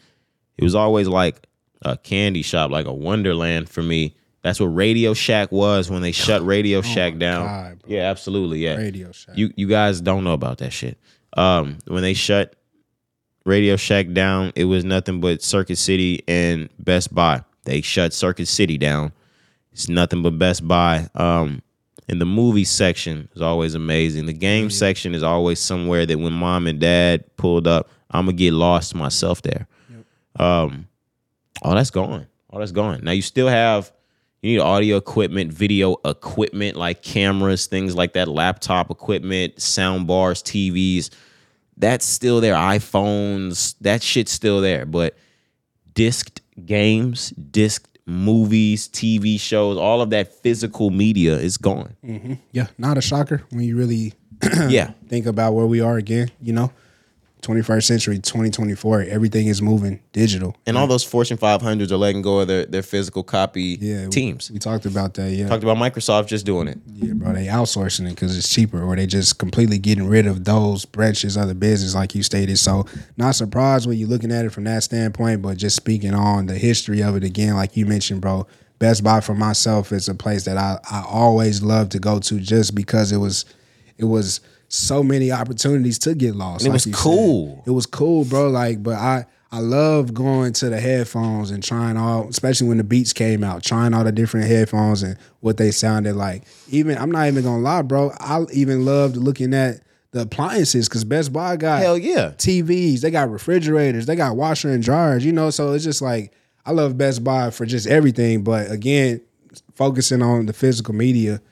it 0.59 0.65
was 0.65 0.75
always 0.75 1.09
like 1.09 1.47
a 1.83 1.97
candy 1.97 2.43
shop 2.43 2.71
like 2.71 2.85
a 2.85 2.93
wonderland 2.93 3.71
for 3.71 3.83
me 3.83 4.15
that's 4.43 4.59
what 4.61 4.67
radio 4.67 5.15
shack 5.15 5.51
was 5.53 5.89
when 5.91 6.03
they 6.03 6.13
shut 6.13 6.45
radio 6.45 6.83
shack 6.83 7.19
down 7.19 7.43
Oh 7.43 7.47
God, 7.47 7.81
yeah 7.87 8.11
absolutely 8.11 8.61
yeah 8.65 8.77
Radio 8.77 9.13
Shack. 9.13 9.37
you 9.37 9.53
you 9.57 9.67
guys 9.69 10.01
don't 10.01 10.25
know 10.25 10.33
about 10.35 10.59
that 10.59 10.73
shit. 10.73 10.99
Um, 11.37 11.79
when 11.87 12.03
they 12.03 12.15
shut 12.15 12.55
Radio 13.45 13.77
Shack 13.77 14.13
down, 14.13 14.53
it 14.55 14.65
was 14.67 14.85
nothing 14.85 15.21
but 15.21 15.43
Circuit 15.43 15.77
City 15.79 16.23
and 16.29 16.69
Best 16.79 17.13
Buy. 17.15 17.43
They 17.65 17.81
shut 17.81 18.13
Circuit 18.13 18.47
City 18.47 18.79
down. 18.79 19.13
It's 19.73 19.89
nothing 19.89 20.23
but 20.23 20.39
Best 20.39 20.67
Buy. 20.69 21.09
Um, 21.15 21.63
and 22.09 22.21
the 22.21 22.25
movie 22.27 22.65
section 22.65 23.29
is 23.35 23.41
always 23.43 23.75
amazing. 23.75 24.27
The 24.27 24.33
game 24.33 24.69
section 24.71 25.15
is 25.15 25.23
always 25.23 25.59
somewhere 25.59 26.05
that 26.07 26.19
when 26.19 26.33
mom 26.35 26.67
and 26.67 26.79
dad 26.79 27.25
pulled 27.37 27.67
up, 27.67 27.89
I'm 28.11 28.27
gonna 28.27 28.37
get 28.37 28.53
lost 28.53 28.95
myself 28.95 29.41
there. 29.43 29.67
Um, 30.39 30.87
all 31.63 31.75
that's 31.75 31.91
gone. 31.91 32.27
All 32.51 32.59
that's 32.59 32.73
gone. 32.73 33.01
Now 33.03 33.13
you 33.13 33.23
still 33.23 33.49
have 33.49 33.91
you 34.43 34.55
need 34.55 34.61
audio 34.61 34.97
equipment, 34.97 35.53
video 35.53 35.97
equipment 36.05 36.77
like 36.77 37.03
cameras, 37.03 37.67
things 37.67 37.95
like 37.95 38.15
that, 38.15 38.27
laptop 38.27 38.91
equipment, 38.91 39.63
sound 39.63 40.09
bars, 40.09 40.43
TVs. 40.43 41.11
That's 41.77 42.05
still 42.05 42.41
there. 42.41 42.55
iPhones, 42.55 43.77
that 43.81 44.03
shit's 44.03 44.33
still 44.33 44.61
there. 44.61 44.85
But 44.85 45.17
disked 45.95 46.41
games, 46.67 47.31
disked 47.31 47.99
movies, 48.05 48.89
TV 48.89 49.39
shows, 49.39 49.79
all 49.79 50.03
of 50.03 50.11
that 50.11 50.35
physical 50.43 50.91
media 50.91 51.37
is 51.39 51.57
gone. 51.57 51.97
Mm-hmm. 52.05 52.35
yeah, 52.51 52.67
not 52.79 52.99
a 52.99 53.01
shocker 53.01 53.43
when 53.51 53.63
you 53.63 53.77
really 53.77 54.13
yeah. 54.69 54.91
think 55.09 55.27
about 55.27 55.55
where 55.55 55.67
we 55.67 55.81
are 55.81 55.97
again. 55.97 56.31
You 56.41 56.53
know, 56.53 56.73
21st 57.43 57.83
century, 57.83 58.17
2024, 58.19 59.03
everything 59.03 59.49
is 59.49 59.61
moving 59.61 60.01
digital. 60.13 60.57
And 60.65 60.79
all 60.79 60.87
those 60.87 61.03
Fortune 61.03 61.37
500s 61.37 61.91
are 61.91 61.97
letting 61.97 62.23
go 62.23 62.39
of 62.41 62.49
their, 62.49 62.67
their 62.67 62.83
physical 62.83 63.25
copy 63.25 63.77
Yeah, 63.81 64.05
we- 64.05 64.11
teams. 64.11 64.51
We, 64.51 64.59
talked 64.61 64.87
about 64.87 65.15
that. 65.15 65.31
Yeah, 65.33 65.49
Talked 65.49 65.65
about 65.65 65.77
Microsoft 65.77 66.29
just 66.29 66.47
doing 66.47 66.69
it. 66.69 66.79
yeah, 66.87 67.15
bro. 67.15 67.33
They 67.33 67.47
outsourcing 67.47 68.07
it 68.07 68.11
because 68.11 68.39
it's 68.39 68.49
cheaper, 68.49 68.81
or 68.83 68.95
they 68.95 69.07
just 69.07 69.39
completely 69.39 69.79
getting 69.79 70.07
rid 70.07 70.27
of 70.27 70.45
those 70.45 70.85
branches 70.85 71.37
of 71.37 71.49
the 71.49 71.55
business, 71.57 71.97
like 71.97 72.15
you 72.15 72.23
stated. 72.23 72.59
So, 72.59 72.87
not 73.17 73.35
surprised 73.35 73.89
when 73.89 73.99
you're 73.99 74.09
looking 74.09 74.31
at 74.31 74.45
it 74.45 74.51
from 74.51 74.65
that 74.65 74.85
standpoint, 74.85 75.43
but 75.43 75.57
just 75.57 75.75
speaking 75.75 76.15
on 76.15 76.47
the 76.47 76.55
history 76.57 77.03
of 77.03 77.17
it 77.17 77.25
again, 77.25 77.55
like 77.57 77.77
you 77.77 77.87
mentioned, 77.87 78.21
bro. 78.21 78.47
Best 78.79 79.05
Buy 79.05 79.21
for 79.21 79.35
myself 79.35 79.93
is 79.93 80.09
a 80.09 80.15
place 80.15 80.45
that 80.45 80.57
I, 80.57 80.79
I 80.91 81.05
always 81.09 81.63
love 81.63 81.89
to 81.91 82.01
go 82.01 82.19
to 82.19 82.41
just 82.41 82.75
because 82.75 83.13
it 83.13 83.19
was 83.19 83.45
it 83.99 84.05
was 84.07 84.41
so 84.73 85.03
many 85.03 85.31
opportunities 85.31 85.99
to 86.01 86.15
get 86.15 86.35
lost. 86.35 86.65
And 86.65 86.69
it 86.69 86.71
like 86.71 86.75
was 86.77 86.87
you 86.87 86.93
said. 86.95 87.03
cool. 87.03 87.63
It 87.67 87.71
was 87.71 87.87
cool, 87.87 88.25
bro. 88.25 88.49
Like, 88.49 88.83
but 88.83 88.95
I 88.95 89.27
I 89.51 89.59
love 89.59 90.15
going 90.15 90.55
to 90.55 90.71
the 90.71 90.81
headphones 90.81 91.51
and 91.51 91.63
trying 91.63 91.99
all, 91.99 92.27
especially 92.29 92.69
when 92.69 92.79
the 92.79 92.85
beats 92.85 93.13
came 93.13 93.45
out, 93.45 93.63
trying 93.63 93.93
all 93.93 94.03
the 94.03 94.13
different 94.13 94.47
headphones 94.47 95.03
and 95.03 95.19
what 95.41 95.59
they 95.59 95.71
sounded 95.71 96.17
like. 96.17 96.45
Even 96.71 96.97
I'm 96.97 97.11
not 97.11 97.27
even 97.27 97.45
gonna 97.45 97.63
lie, 97.63 97.83
bro. 97.83 98.13
I 98.19 98.47
even 98.53 98.87
loved 98.87 99.17
looking 99.17 99.53
at 99.53 99.83
the 100.13 100.23
appliances 100.23 100.89
because 100.89 101.05
Best 101.05 101.33
Buy 101.35 101.57
got 101.57 101.81
Hell 101.83 101.99
yeah. 101.99 102.31
TVs, 102.39 103.01
they 103.01 103.11
got 103.11 103.31
refrigerators, 103.31 104.07
they 104.07 104.17
got 104.17 104.37
washer 104.37 104.71
and 104.71 104.83
dryers, 104.83 105.25
you 105.25 105.33
know. 105.33 105.51
So 105.51 105.73
it's 105.73 105.85
just 105.85 106.01
like 106.01 106.33
I 106.65 106.73
love 106.73 106.97
Best 106.97 107.23
Buy 107.23 107.51
for 107.51 107.67
just 107.67 107.87
everything. 107.87 108.43
But 108.45 108.71
again, 108.71 109.21
focusing 109.75 110.23
on 110.23 110.47
the 110.47 110.55
physical 110.55 110.95
media, 110.95 111.43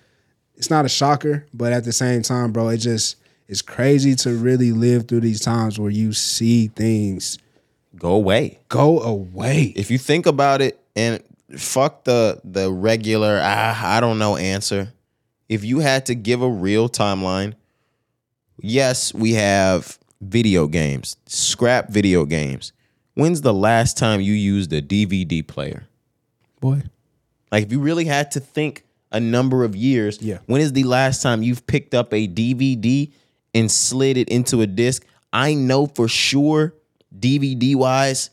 it's 0.60 0.68
not 0.68 0.84
a 0.84 0.90
shocker, 0.90 1.46
but 1.54 1.72
at 1.72 1.84
the 1.84 1.92
same 1.92 2.20
time, 2.20 2.52
bro, 2.52 2.68
it 2.68 2.76
just 2.76 3.16
it's 3.48 3.62
crazy 3.62 4.14
to 4.16 4.34
really 4.36 4.72
live 4.72 5.08
through 5.08 5.20
these 5.20 5.40
times 5.40 5.80
where 5.80 5.90
you 5.90 6.12
see 6.12 6.68
things 6.68 7.38
Go 7.96 8.10
away. 8.12 8.58
go 8.68 9.00
away. 9.00 9.72
if 9.74 9.90
you 9.90 9.96
think 9.96 10.26
about 10.26 10.60
it 10.60 10.78
and 10.94 11.22
fuck 11.56 12.04
the 12.04 12.42
the 12.44 12.70
regular 12.70 13.40
ah, 13.42 13.96
I 13.96 14.00
don't 14.00 14.18
know 14.18 14.36
answer. 14.36 14.92
If 15.48 15.64
you 15.64 15.78
had 15.78 16.04
to 16.06 16.14
give 16.14 16.42
a 16.42 16.50
real 16.50 16.90
timeline, 16.90 17.54
yes, 18.58 19.14
we 19.14 19.32
have 19.32 19.98
video 20.20 20.66
games, 20.66 21.16
scrap 21.24 21.88
video 21.88 22.26
games. 22.26 22.74
When's 23.14 23.40
the 23.40 23.54
last 23.54 23.96
time 23.96 24.20
you 24.20 24.34
used 24.34 24.70
a 24.74 24.82
DVD 24.82 25.44
player? 25.46 25.86
Boy. 26.60 26.82
Like 27.50 27.64
if 27.64 27.72
you 27.72 27.80
really 27.80 28.04
had 28.04 28.30
to 28.32 28.40
think 28.40 28.84
a 29.12 29.20
number 29.20 29.64
of 29.64 29.74
years, 29.74 30.18
Yeah. 30.20 30.38
when 30.46 30.60
is 30.60 30.72
the 30.72 30.84
last 30.84 31.22
time 31.22 31.42
you've 31.42 31.66
picked 31.66 31.94
up 31.94 32.12
a 32.12 32.28
DVD 32.28 33.10
and 33.54 33.70
slid 33.70 34.16
it 34.16 34.28
into 34.28 34.60
a 34.60 34.66
disc? 34.66 35.04
I 35.32 35.54
know 35.54 35.86
for 35.86 36.08
sure, 36.08 36.74
DVD 37.18 37.74
wise, 37.74 38.30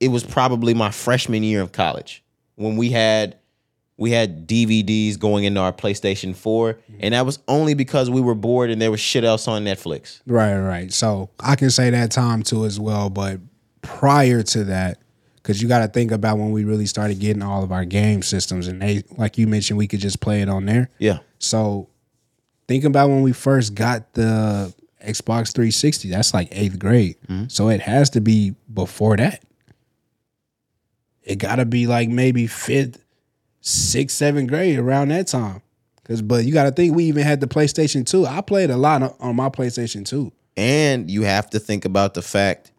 it 0.00 0.08
was 0.08 0.24
probably 0.24 0.74
my 0.74 0.90
freshman 0.90 1.42
year 1.42 1.62
of 1.62 1.72
college 1.72 2.22
when 2.56 2.76
we 2.76 2.90
had 2.90 3.36
we 3.96 4.12
had 4.12 4.46
DVDs 4.46 5.18
going 5.18 5.42
into 5.42 5.58
our 5.60 5.72
PlayStation 5.72 6.34
4, 6.36 6.74
mm-hmm. 6.74 6.96
and 7.00 7.14
that 7.14 7.26
was 7.26 7.40
only 7.48 7.74
because 7.74 8.08
we 8.08 8.20
were 8.20 8.36
bored 8.36 8.70
and 8.70 8.80
there 8.80 8.92
was 8.92 9.00
shit 9.00 9.24
else 9.24 9.48
on 9.48 9.64
Netflix. 9.64 10.20
Right, 10.24 10.56
right. 10.56 10.92
So 10.92 11.30
I 11.40 11.56
can 11.56 11.70
say 11.70 11.90
that 11.90 12.12
time 12.12 12.44
too 12.44 12.64
as 12.64 12.78
well. 12.78 13.10
But 13.10 13.40
prior 13.82 14.44
to 14.44 14.64
that, 14.64 14.98
because 15.48 15.62
you 15.62 15.66
got 15.68 15.78
to 15.78 15.88
think 15.88 16.12
about 16.12 16.36
when 16.36 16.50
we 16.50 16.64
really 16.64 16.84
started 16.84 17.20
getting 17.20 17.42
all 17.42 17.64
of 17.64 17.72
our 17.72 17.86
game 17.86 18.20
systems, 18.20 18.68
and 18.68 18.82
they, 18.82 19.02
like 19.16 19.38
you 19.38 19.46
mentioned, 19.46 19.78
we 19.78 19.86
could 19.86 19.98
just 19.98 20.20
play 20.20 20.42
it 20.42 20.48
on 20.50 20.66
there. 20.66 20.90
Yeah. 20.98 21.20
So 21.38 21.88
think 22.66 22.84
about 22.84 23.08
when 23.08 23.22
we 23.22 23.32
first 23.32 23.74
got 23.74 24.12
the 24.12 24.74
Xbox 25.02 25.54
360. 25.54 26.10
That's 26.10 26.34
like 26.34 26.48
eighth 26.52 26.78
grade. 26.78 27.16
Mm-hmm. 27.28 27.48
So 27.48 27.70
it 27.70 27.80
has 27.80 28.10
to 28.10 28.20
be 28.20 28.56
before 28.74 29.16
that. 29.16 29.42
It 31.22 31.36
got 31.36 31.56
to 31.56 31.64
be 31.64 31.86
like 31.86 32.10
maybe 32.10 32.46
fifth, 32.46 33.02
sixth, 33.62 34.18
seventh 34.18 34.50
grade 34.50 34.78
around 34.78 35.08
that 35.08 35.28
time. 35.28 35.62
Cause, 36.04 36.20
but 36.20 36.44
you 36.44 36.52
got 36.52 36.64
to 36.64 36.72
think 36.72 36.94
we 36.94 37.04
even 37.04 37.22
had 37.22 37.40
the 37.40 37.46
PlayStation 37.46 38.04
2. 38.04 38.26
I 38.26 38.42
played 38.42 38.68
a 38.68 38.76
lot 38.76 39.16
on 39.18 39.36
my 39.36 39.48
PlayStation 39.48 40.04
2. 40.04 40.30
And 40.58 41.10
you 41.10 41.22
have 41.22 41.48
to 41.50 41.58
think 41.58 41.86
about 41.86 42.12
the 42.12 42.22
fact 42.22 42.70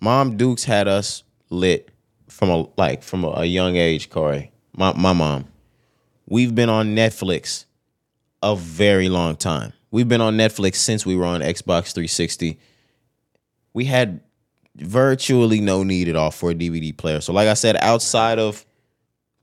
Mom 0.00 0.36
Dukes 0.36 0.64
had 0.64 0.88
us 0.88 1.23
lit 1.50 1.90
from 2.28 2.50
a 2.50 2.66
like 2.76 3.02
from 3.02 3.24
a, 3.24 3.30
a 3.30 3.44
young 3.44 3.76
age, 3.76 4.10
Corey. 4.10 4.52
My 4.76 4.92
my 4.92 5.12
mom. 5.12 5.46
We've 6.26 6.54
been 6.54 6.70
on 6.70 6.96
Netflix 6.96 7.66
a 8.42 8.56
very 8.56 9.08
long 9.08 9.36
time. 9.36 9.72
We've 9.90 10.08
been 10.08 10.20
on 10.20 10.36
Netflix 10.36 10.76
since 10.76 11.06
we 11.06 11.16
were 11.16 11.24
on 11.26 11.40
Xbox 11.40 11.92
360. 11.92 12.58
We 13.74 13.84
had 13.84 14.20
virtually 14.76 15.60
no 15.60 15.82
need 15.82 16.08
at 16.08 16.16
all 16.16 16.30
for 16.30 16.50
a 16.50 16.54
DVD 16.54 16.96
player. 16.96 17.20
So, 17.20 17.32
like 17.32 17.48
I 17.48 17.54
said, 17.54 17.76
outside 17.76 18.38
of 18.38 18.64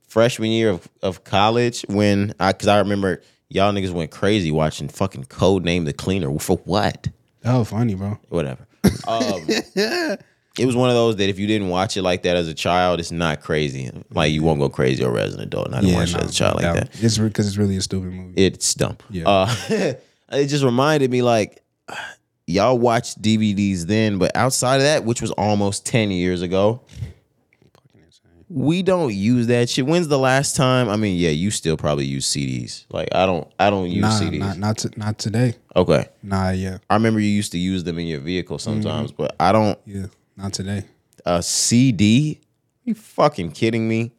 freshman 0.08 0.50
year 0.50 0.70
of, 0.70 0.88
of 1.02 1.24
college, 1.24 1.84
when 1.88 2.34
I, 2.38 2.52
because 2.52 2.68
I 2.68 2.78
remember 2.78 3.22
y'all 3.48 3.72
niggas 3.72 3.92
went 3.92 4.10
crazy 4.10 4.50
watching 4.50 4.88
fucking 4.88 5.24
Code 5.24 5.64
Name 5.64 5.84
the 5.84 5.92
Cleaner 5.92 6.38
for 6.38 6.58
what? 6.58 7.08
Oh, 7.44 7.64
funny, 7.64 7.94
bro. 7.94 8.18
Whatever. 8.28 8.66
Um, 9.06 9.46
it 10.58 10.66
was 10.66 10.76
one 10.76 10.88
of 10.90 10.94
those 10.94 11.16
that 11.16 11.28
if 11.28 11.38
you 11.38 11.46
didn't 11.46 11.68
watch 11.68 11.96
it 11.96 12.02
like 12.02 12.22
that 12.24 12.36
as 12.36 12.46
a 12.48 12.54
child, 12.54 13.00
it's 13.00 13.10
not 13.10 13.40
crazy. 13.40 13.90
Like 14.10 14.32
you 14.32 14.42
won't 14.42 14.60
go 14.60 14.68
crazy 14.68 15.02
over 15.04 15.18
as 15.18 15.34
an 15.34 15.40
adult. 15.40 15.66
And 15.68 15.76
I 15.76 15.80
didn't 15.80 15.96
watch 15.96 16.14
it 16.14 16.20
as 16.22 16.30
a 16.30 16.34
child 16.34 16.56
like 16.56 16.64
no 16.64 16.74
that. 16.74 17.02
It's 17.02 17.16
because 17.18 17.46
it's 17.46 17.56
really 17.56 17.76
a 17.76 17.80
stupid 17.82 18.12
movie. 18.12 18.34
It's 18.36 18.74
dumb. 18.74 18.98
Yeah. 19.10 19.28
Uh, 19.28 19.54
it 20.32 20.46
just 20.46 20.62
reminded 20.64 21.10
me 21.10 21.22
like 21.22 21.62
y'all 22.46 22.78
watched 22.78 23.22
DVDs 23.22 23.84
then, 23.86 24.18
but 24.18 24.34
outside 24.36 24.76
of 24.76 24.82
that, 24.82 25.04
which 25.04 25.22
was 25.22 25.30
almost 25.32 25.86
10 25.86 26.10
years 26.10 26.42
ago, 26.42 26.82
we 28.48 28.82
don't 28.82 29.14
use 29.14 29.46
that 29.46 29.70
shit. 29.70 29.86
When's 29.86 30.08
the 30.08 30.18
last 30.18 30.56
time? 30.56 30.90
I 30.90 30.96
mean, 30.96 31.16
yeah, 31.16 31.30
you 31.30 31.50
still 31.50 31.78
probably 31.78 32.04
use 32.04 32.26
CDs. 32.30 32.84
Like 32.90 33.08
I 33.14 33.24
don't 33.24 33.50
I 33.58 33.70
don't 33.70 33.88
use 33.88 34.02
nah, 34.02 34.10
CDs. 34.20 34.38
not 34.40 34.58
not, 34.58 34.78
to, 34.78 34.90
not 34.98 35.18
today. 35.18 35.54
okay. 35.74 36.08
Nah, 36.22 36.50
yeah, 36.50 36.78
I 36.90 36.94
remember 36.94 37.20
you 37.20 37.28
used 37.30 37.52
to 37.52 37.58
use 37.58 37.84
them 37.84 37.98
in 37.98 38.06
your 38.06 38.20
vehicle 38.20 38.58
sometimes, 38.58 39.10
Mm-hmm. 39.12 39.22
but 39.22 39.36
I 39.40 39.52
don't 39.52 39.78
yeah, 39.86 40.06
not 40.36 40.52
today. 40.52 40.84
a 41.24 41.42
CD? 41.42 42.40
you 42.84 42.94
fucking 42.94 43.52
kidding 43.52 43.88
me? 43.88 44.12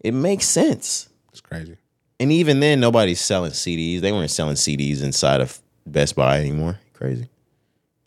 It 0.00 0.12
makes 0.14 0.46
sense. 0.46 1.08
It's 1.30 1.40
crazy. 1.40 1.76
And 2.18 2.32
even 2.32 2.60
then, 2.60 2.80
nobody's 2.80 3.20
selling 3.20 3.52
CDs. 3.52 4.00
They 4.00 4.12
weren't 4.12 4.30
selling 4.30 4.56
CDs 4.56 5.02
inside 5.02 5.40
of 5.40 5.60
Best 5.86 6.16
Buy 6.16 6.38
anymore. 6.38 6.78
Crazy. 6.94 7.28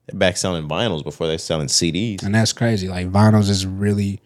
They're 0.07 0.17
back 0.17 0.37
selling 0.37 0.67
vinyls 0.67 1.03
before 1.03 1.27
they're 1.27 1.37
selling 1.37 1.67
CDs. 1.67 2.23
And 2.23 2.33
that's 2.33 2.53
crazy. 2.53 2.87
Like 2.87 3.11
vinyls 3.11 3.49
is 3.49 3.65
really 3.67 4.19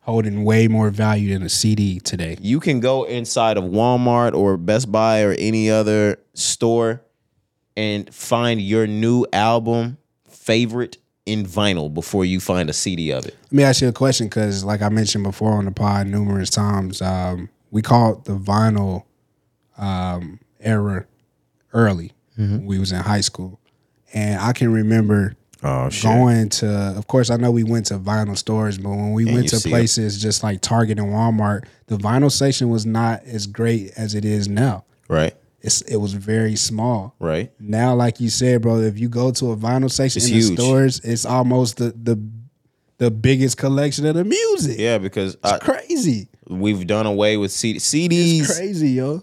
holding 0.00 0.44
way 0.44 0.68
more 0.68 0.90
value 0.90 1.32
than 1.32 1.42
a 1.44 1.48
CD 1.48 2.00
today. 2.00 2.36
You 2.40 2.58
can 2.60 2.80
go 2.80 3.04
inside 3.04 3.56
of 3.56 3.64
Walmart 3.64 4.34
or 4.34 4.56
Best 4.56 4.90
Buy 4.90 5.22
or 5.22 5.32
any 5.38 5.70
other 5.70 6.18
store 6.34 7.02
and 7.76 8.12
find 8.12 8.60
your 8.60 8.86
new 8.86 9.24
album 9.32 9.98
favorite 10.28 10.98
in 11.26 11.46
vinyl 11.46 11.92
before 11.92 12.24
you 12.24 12.40
find 12.40 12.68
a 12.68 12.72
CD 12.72 13.10
of 13.10 13.24
it. 13.26 13.36
Let 13.44 13.52
me 13.52 13.62
ask 13.62 13.80
you 13.80 13.88
a 13.88 13.92
question 13.92 14.26
because, 14.26 14.64
like 14.64 14.82
I 14.82 14.88
mentioned 14.88 15.24
before 15.24 15.52
on 15.52 15.64
the 15.64 15.70
pod 15.70 16.06
numerous 16.06 16.50
times, 16.50 17.00
um, 17.00 17.48
we 17.70 17.82
called 17.82 18.24
the 18.24 18.36
vinyl 18.36 19.04
um, 19.78 20.40
era 20.60 21.06
early. 21.72 22.12
Mm-hmm. 22.38 22.66
We 22.66 22.78
was 22.78 22.92
in 22.92 23.00
high 23.00 23.20
school, 23.22 23.60
and 24.12 24.40
I 24.40 24.52
can 24.52 24.72
remember 24.72 25.36
Oh 25.62 25.88
going 26.02 26.50
to. 26.50 26.68
Of 26.96 27.06
course, 27.06 27.30
I 27.30 27.36
know 27.36 27.50
we 27.50 27.64
went 27.64 27.86
to 27.86 27.98
vinyl 27.98 28.36
stores, 28.36 28.76
but 28.76 28.90
when 28.90 29.12
we 29.12 29.24
went 29.24 29.48
to 29.48 29.60
see 29.60 29.70
'em. 29.70 29.72
places 29.72 30.20
just 30.20 30.42
like 30.42 30.60
Target 30.60 30.98
and 30.98 31.08
Walmart, 31.08 31.64
the 31.86 31.96
vinyl 31.96 32.30
section 32.30 32.68
was 32.68 32.84
not 32.84 33.22
as 33.24 33.46
great 33.46 33.92
as 33.96 34.14
it 34.14 34.26
is 34.26 34.46
now. 34.46 34.84
Right, 35.08 35.34
It's 35.64 35.80
it 35.82 35.96
was 35.96 36.12
very 36.12 36.56
small. 36.56 37.14
right. 37.18 37.50
Now, 37.58 37.94
like 37.94 38.20
you 38.20 38.28
said, 38.30 38.62
bro, 38.62 38.80
if 38.80 38.98
you 38.98 39.08
go 39.08 39.30
to 39.32 39.52
a 39.52 39.56
vinyl 39.56 39.90
section 39.90 40.18
It's 40.20 40.28
in 40.28 40.34
huge. 40.34 40.56
the 40.56 40.62
stores, 40.62 41.00
it's 41.02 41.24
almost 41.24 41.78
the 41.78 41.94
the 42.00 42.20
the 42.98 43.10
biggest 43.10 43.56
collection 43.56 44.06
of 44.06 44.14
the 44.14 44.24
music. 44.24 44.78
Yeah, 44.78 44.98
because 44.98 45.36
I, 45.42 45.56
It's 45.56 45.64
crazy. 45.64 46.28
we've 46.48 46.86
done 46.86 47.06
away 47.06 47.36
with 47.36 47.50
CD- 47.50 47.78
CDs. 47.80 48.40
It's 48.40 48.56
crazy, 48.58 48.90
yo. 48.90 49.22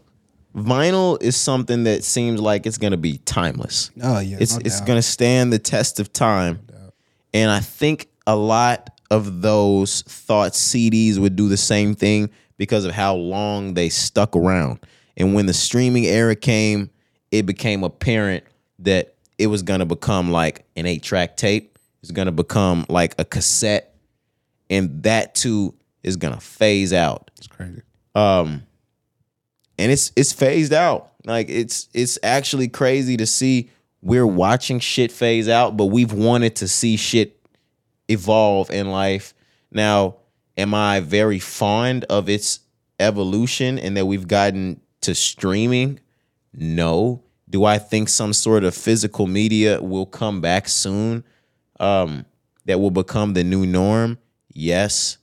Vinyl 0.55 1.21
is 1.23 1.37
something 1.37 1.85
that 1.85 2.03
seems 2.03 2.41
like 2.41 2.65
it's 2.65 2.77
gonna 2.77 2.97
be 2.97 3.19
timeless. 3.19 3.89
Oh 4.03 4.19
yeah, 4.19 4.37
it's 4.39 4.55
no 4.55 4.61
it's 4.65 4.79
doubt. 4.79 4.87
gonna 4.87 5.01
stand 5.01 5.53
the 5.53 5.59
test 5.59 5.99
of 5.99 6.11
time. 6.11 6.59
And 7.33 7.49
I 7.49 7.61
think 7.61 8.09
a 8.27 8.35
lot 8.35 8.89
of 9.09 9.41
those 9.41 10.01
thought 10.01 10.51
CDs 10.53 11.17
would 11.17 11.35
do 11.37 11.47
the 11.47 11.55
same 11.57 11.95
thing 11.95 12.29
because 12.57 12.83
of 12.83 12.91
how 12.93 13.15
long 13.15 13.73
they 13.75 13.87
stuck 13.89 14.35
around. 14.35 14.79
And 15.21 15.35
when 15.35 15.45
the 15.45 15.53
streaming 15.53 16.05
era 16.05 16.35
came, 16.35 16.89
it 17.31 17.45
became 17.45 17.83
apparent 17.83 18.43
that 18.79 19.13
it 19.37 19.47
was 19.47 19.61
gonna 19.61 19.85
become 19.85 20.31
like 20.31 20.65
an 20.75 20.85
eight 20.87 21.03
track 21.03 21.37
tape. 21.37 21.77
It's 22.01 22.11
gonna 22.11 22.31
become 22.31 22.85
like 22.89 23.13
a 23.19 23.23
cassette, 23.23 23.95
and 24.69 25.03
that 25.03 25.35
too 25.35 25.75
is 26.03 26.15
gonna 26.17 26.39
phase 26.39 26.91
out 26.91 27.29
It's 27.37 27.45
crazy. 27.47 27.81
um 28.15 28.63
and 29.77 29.91
it's 29.91 30.11
it's 30.15 30.33
phased 30.33 30.73
out 30.73 31.11
like 31.25 31.47
it's 31.49 31.87
it's 31.93 32.17
actually 32.23 32.67
crazy 32.67 33.15
to 33.17 33.27
see 33.27 33.69
we're 34.01 34.25
watching 34.25 34.79
shit 34.79 35.11
phase 35.11 35.47
out 35.47 35.77
but 35.77 35.85
we've 35.85 36.11
wanted 36.11 36.55
to 36.55 36.67
see 36.67 36.97
shit 36.97 37.39
evolve 38.07 38.71
in 38.71 38.89
life 38.89 39.35
now 39.71 40.15
am 40.57 40.73
i 40.73 40.99
very 40.99 41.37
fond 41.37 42.03
of 42.05 42.27
its 42.27 42.61
evolution 42.99 43.77
and 43.77 43.95
that 43.95 44.07
we've 44.07 44.27
gotten 44.27 44.81
to 45.01 45.15
streaming? 45.15 45.99
No. 46.53 47.23
Do 47.49 47.65
i 47.65 47.77
think 47.77 48.07
some 48.07 48.31
sort 48.33 48.63
of 48.63 48.73
physical 48.73 49.27
media 49.27 49.81
will 49.81 50.05
come 50.05 50.39
back 50.39 50.69
soon 50.69 51.25
um 51.81 52.25
that 52.65 52.79
will 52.79 52.91
become 52.91 53.33
the 53.33 53.43
new 53.43 53.65
norm? 53.65 54.17
Yes. 54.53 55.17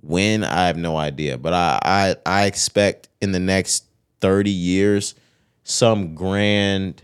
When? 0.00 0.44
I 0.44 0.66
have 0.66 0.76
no 0.76 0.96
idea, 0.96 1.38
but 1.38 1.54
I 1.54 1.78
I, 1.82 2.16
I 2.42 2.46
expect 2.46 3.08
in 3.20 3.32
the 3.32 3.40
next 3.40 3.86
30 4.20 4.50
years 4.50 5.14
some 5.64 6.14
grand 6.14 7.02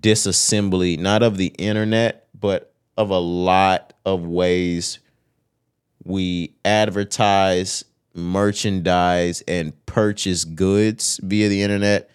disassembly, 0.00 0.98
not 0.98 1.22
of 1.22 1.36
the 1.36 1.46
internet, 1.58 2.28
but 2.38 2.72
of 2.96 3.10
a 3.10 3.18
lot 3.18 3.92
of 4.04 4.22
ways 4.24 4.98
we 6.04 6.54
advertise, 6.64 7.84
merchandise, 8.18 9.42
and 9.48 9.72
purchase 9.86 10.44
goods 10.44 11.20
via 11.22 11.48
the 11.48 11.62
internet. 11.62 12.10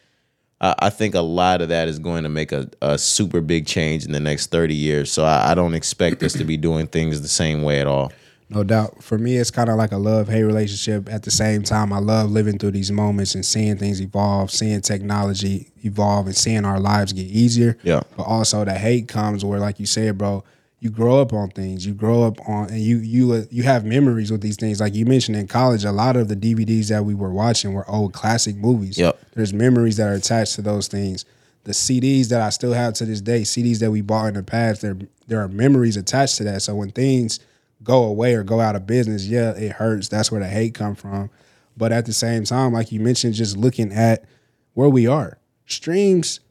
I 0.62 0.76
I 0.80 0.90
think 0.90 1.16
a 1.16 1.22
lot 1.22 1.62
of 1.62 1.70
that 1.70 1.88
is 1.88 2.00
going 2.00 2.24
to 2.24 2.30
make 2.30 2.52
a, 2.52 2.70
a 2.82 2.98
super 2.98 3.42
big 3.42 3.66
change 3.66 4.06
in 4.06 4.12
the 4.12 4.20
next 4.20 4.48
30 4.52 4.76
years. 4.76 5.12
So 5.12 5.24
I, 5.26 5.52
I 5.52 5.56
don't 5.56 5.74
expect 5.74 6.24
us 6.24 6.34
to 6.34 6.44
be 6.44 6.58
doing 6.58 6.88
things 6.88 7.22
the 7.22 7.28
same 7.28 7.64
way 7.64 7.82
at 7.82 7.88
all. 7.88 8.12
No 8.50 8.64
doubt. 8.64 9.04
For 9.04 9.18
me, 9.18 9.38
it's 9.38 9.50
kind 9.50 9.70
of 9.70 9.78
like 9.78 9.92
a 9.92 9.98
love 9.98 10.28
hate 10.28 10.44
relationship. 10.44 11.10
At 11.12 11.24
the 11.24 11.32
same 11.32 11.64
time, 11.64 11.92
I 11.92 12.00
love 12.00 12.30
living 12.30 12.60
through 12.60 12.72
these 12.72 12.92
moments 12.92 13.34
and 13.36 13.46
seeing 13.46 13.78
things 13.78 14.00
evolve, 14.00 14.52
seeing 14.52 14.82
technology 14.82 15.72
evolve, 15.84 16.28
and 16.28 16.36
seeing 16.36 16.64
our 16.64 16.80
lives 16.80 17.14
get 17.14 17.26
easier. 17.26 17.78
Yeah. 17.84 18.02
But 18.16 18.24
also, 18.24 18.64
the 18.64 18.74
hate 18.74 19.08
comes 19.08 19.44
where, 19.44 19.60
like 19.60 19.80
you 19.80 19.86
said, 19.86 20.18
bro, 20.18 20.44
you 20.84 20.90
grow 20.90 21.22
up 21.22 21.32
on 21.32 21.50
things. 21.50 21.86
You 21.86 21.94
grow 21.94 22.24
up 22.24 22.42
on, 22.46 22.70
and 22.70 22.80
you 22.82 22.98
you 22.98 23.32
uh, 23.32 23.44
you 23.50 23.64
have 23.64 23.86
memories 23.86 24.34
with 24.34 24.42
these 24.42 24.58
things. 24.58 24.82
Like 24.82 24.94
you 24.94 25.06
mentioned 25.06 25.38
in 25.38 25.48
college, 25.48 25.86
a 25.86 25.94
lot 25.94 26.18
of 26.18 26.28
the 26.28 26.36
DVDs 26.36 26.90
that 26.90 27.06
we 27.06 27.14
were 27.14 27.32
watching 27.32 27.72
were 27.72 27.90
old 27.90 28.12
classic 28.12 28.58
movies. 28.58 28.98
Yep. 28.98 29.18
There's 29.34 29.54
memories 29.54 29.96
that 29.96 30.10
are 30.10 30.14
attached 30.14 30.56
to 30.56 30.62
those 30.62 30.90
things. 30.90 31.24
The 31.64 31.72
CDs 31.72 32.28
that 32.28 32.42
I 32.42 32.50
still 32.50 32.74
have 32.74 32.96
to 32.96 33.06
this 33.06 33.22
day, 33.22 33.44
CDs 33.44 33.80
that 33.80 33.92
we 33.92 34.02
bought 34.02 34.26
in 34.26 34.34
the 34.34 34.44
past, 34.44 34.82
there 34.82 34.98
there 35.26 35.40
are 35.40 35.48
memories 35.48 35.96
attached 35.96 36.36
to 36.40 36.44
that. 36.44 36.62
So 36.62 36.76
when 36.76 36.92
things 36.92 37.40
go 37.82 38.04
away 38.04 38.36
or 38.36 38.44
go 38.44 38.60
out 38.60 38.76
of 38.76 38.86
business, 38.86 39.26
yeah, 39.26 39.52
it 39.52 39.72
hurts. 39.72 40.10
That's 40.10 40.34
where 40.34 40.42
the 40.42 40.50
hate 40.50 40.74
come 40.74 40.96
from. 40.96 41.30
But 41.78 41.94
at 41.94 42.06
the 42.06 42.14
same 42.14 42.44
time, 42.44 42.74
like 42.74 42.92
you 42.92 43.00
mentioned, 43.00 43.36
just 43.36 43.56
looking 43.56 43.94
at 43.94 44.26
where 44.74 44.90
we 44.90 45.08
are, 45.08 45.38
streams 45.66 46.42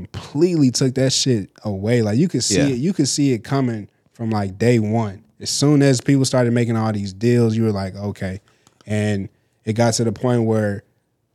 completely 0.00 0.70
took 0.70 0.94
that 0.94 1.12
shit 1.12 1.50
away. 1.64 2.00
Like 2.00 2.16
you 2.18 2.26
could 2.28 2.42
see 2.42 2.56
Yeah. 2.56 2.68
it, 2.68 2.78
you 2.78 2.94
could 2.94 3.08
see 3.08 3.32
it 3.32 3.44
coming 3.44 3.88
from 4.14 4.30
like 4.30 4.56
day 4.56 4.78
one. 4.78 5.22
As 5.38 5.50
soon 5.50 5.82
as 5.82 6.00
people 6.00 6.24
started 6.24 6.52
making 6.54 6.76
all 6.78 6.90
these 6.92 7.12
deals, 7.12 7.54
you 7.56 7.64
were 7.64 7.72
like, 7.72 7.94
okay. 7.94 8.40
And 8.86 9.28
it 9.66 9.74
got 9.74 9.92
to 9.94 10.04
the 10.04 10.12
point 10.12 10.44
where 10.44 10.82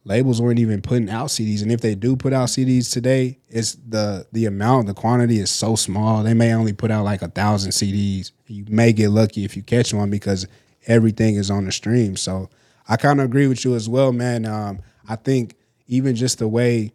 labels 0.06 0.42
weren't 0.42 0.58
even 0.60 0.82
putting 0.82 1.08
out 1.10 1.28
CDs. 1.28 1.62
And 1.62 1.72
if 1.72 1.82
they 1.82 1.94
do 1.94 2.16
put 2.16 2.34
out 2.34 2.48
CDs 2.48 2.92
today, 2.92 3.38
it's 3.48 3.76
the 3.88 4.26
the 4.32 4.46
amount, 4.46 4.88
the 4.88 4.94
quantity 4.96 5.38
is 5.40 5.52
so 5.52 5.76
small. 5.76 6.24
They 6.24 6.34
may 6.34 6.52
only 6.54 6.74
put 6.74 6.90
out 6.90 7.06
like 7.06 7.22
a 7.22 7.28
thousand 7.28 7.72
CDs. 7.74 8.32
You 8.48 8.66
may 8.70 8.92
get 8.92 9.10
lucky 9.10 9.46
if 9.46 9.56
you 9.56 9.62
catch 9.62 9.94
one 9.94 10.10
because 10.10 10.48
everything 10.88 11.36
is 11.36 11.52
on 11.52 11.66
the 11.66 11.72
stream. 11.72 12.16
So 12.16 12.50
I 12.88 12.96
kind 12.98 13.20
of 13.20 13.26
agree 13.26 13.46
with 13.48 13.64
you 13.66 13.76
as 13.76 13.88
well, 13.88 14.12
man. 14.14 14.46
Um, 14.48 14.80
I 15.08 15.16
think 15.16 15.56
even 15.88 16.16
just 16.16 16.40
the 16.40 16.48
way 16.48 16.94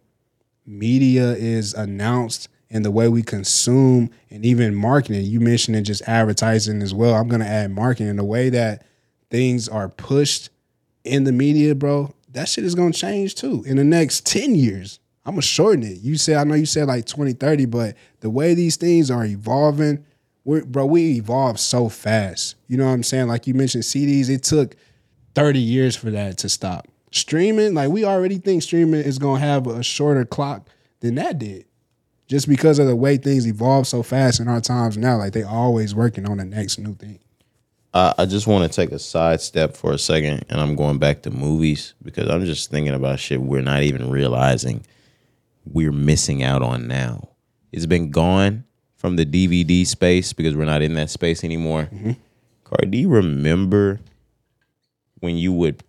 media 0.65 1.31
is 1.31 1.73
announced 1.73 2.47
and 2.69 2.83
the 2.83 2.91
way 2.91 3.07
we 3.07 3.21
consume 3.21 4.09
and 4.29 4.45
even 4.45 4.73
marketing. 4.73 5.23
You 5.25 5.39
mentioned 5.39 5.85
just 5.85 6.01
advertising 6.03 6.81
as 6.81 6.93
well. 6.93 7.13
I'm 7.13 7.27
gonna 7.27 7.45
add 7.45 7.71
marketing. 7.71 8.15
The 8.15 8.23
way 8.23 8.49
that 8.49 8.85
things 9.29 9.67
are 9.67 9.89
pushed 9.89 10.49
in 11.03 11.23
the 11.23 11.31
media, 11.31 11.75
bro, 11.75 12.13
that 12.31 12.49
shit 12.49 12.63
is 12.63 12.75
gonna 12.75 12.93
change 12.93 13.35
too 13.35 13.63
in 13.67 13.77
the 13.77 13.83
next 13.83 14.25
10 14.25 14.55
years. 14.55 14.99
I'm 15.25 15.33
gonna 15.33 15.43
shorten 15.43 15.83
it. 15.83 15.99
You 16.01 16.17
said 16.17 16.37
I 16.37 16.43
know 16.43 16.55
you 16.55 16.65
said 16.65 16.87
like 16.87 17.05
2030, 17.05 17.65
but 17.65 17.95
the 18.21 18.29
way 18.29 18.53
these 18.53 18.75
things 18.75 19.11
are 19.11 19.23
evolving, 19.23 20.03
bro, 20.43 20.85
we 20.85 21.17
evolve 21.17 21.59
so 21.59 21.89
fast. 21.89 22.55
You 22.67 22.77
know 22.77 22.85
what 22.85 22.93
I'm 22.93 23.03
saying? 23.03 23.27
Like 23.27 23.47
you 23.47 23.53
mentioned 23.53 23.83
CDs, 23.83 24.29
it 24.29 24.43
took 24.43 24.75
30 25.35 25.59
years 25.59 25.95
for 25.95 26.09
that 26.11 26.39
to 26.39 26.49
stop. 26.49 26.87
Streaming, 27.13 27.75
like 27.75 27.89
we 27.91 28.03
already 28.05 28.39
think 28.39 28.63
streaming 28.63 29.01
is 29.01 29.19
gonna 29.19 29.39
have 29.39 29.67
a 29.67 29.83
shorter 29.83 30.25
clock 30.25 30.67
than 30.99 31.13
that 31.15 31.37
did. 31.37 31.65
just 32.27 32.47
because 32.47 32.79
of 32.79 32.87
the 32.87 32.95
way 32.95 33.17
things 33.17 33.45
evolve 33.45 33.85
so 33.85 34.01
fast 34.01 34.39
in 34.39 34.47
our 34.47 34.59
times 34.59 34.97
now. 34.97 35.17
Like 35.17 35.33
they 35.33 35.43
always 35.43 35.93
working 35.93 36.27
on 36.27 36.37
the 36.37 36.45
next 36.45 36.79
new 36.79 36.95
thing. 36.95 37.19
I, 37.93 38.13
I 38.17 38.25
just 38.25 38.47
want 38.47 38.69
to 38.71 38.75
take 38.75 38.91
a 38.91 38.97
side 38.97 39.41
step 39.41 39.77
for 39.77 39.91
a 39.93 39.99
second, 39.99 40.45
and 40.49 40.59
I'm 40.59 40.75
going 40.75 40.97
back 40.97 41.21
to 41.23 41.29
movies 41.31 41.93
because 42.01 42.27
I'm 42.29 42.43
just 42.45 42.71
thinking 42.71 42.95
about 42.95 43.19
shit 43.19 43.39
we're 43.41 43.61
not 43.61 43.83
even 43.83 44.09
realizing 44.09 44.83
we're 45.65 45.91
missing 45.91 46.41
out 46.41 46.63
on 46.63 46.87
now. 46.87 47.29
It's 47.71 47.85
been 47.85 48.09
gone 48.09 48.63
from 48.95 49.17
the 49.17 49.25
DVD 49.25 49.85
space 49.85 50.33
because 50.33 50.55
we're 50.55 50.65
not 50.65 50.81
in 50.81 50.95
that 50.95 51.11
space 51.11 51.43
anymore. 51.43 51.83
Mm-hmm. 51.93 52.13
Cardi, 52.63 52.87
do 52.87 52.97
you 52.97 53.09
remember 53.09 53.99
when 55.19 55.37
you 55.37 55.53
would 55.53 55.83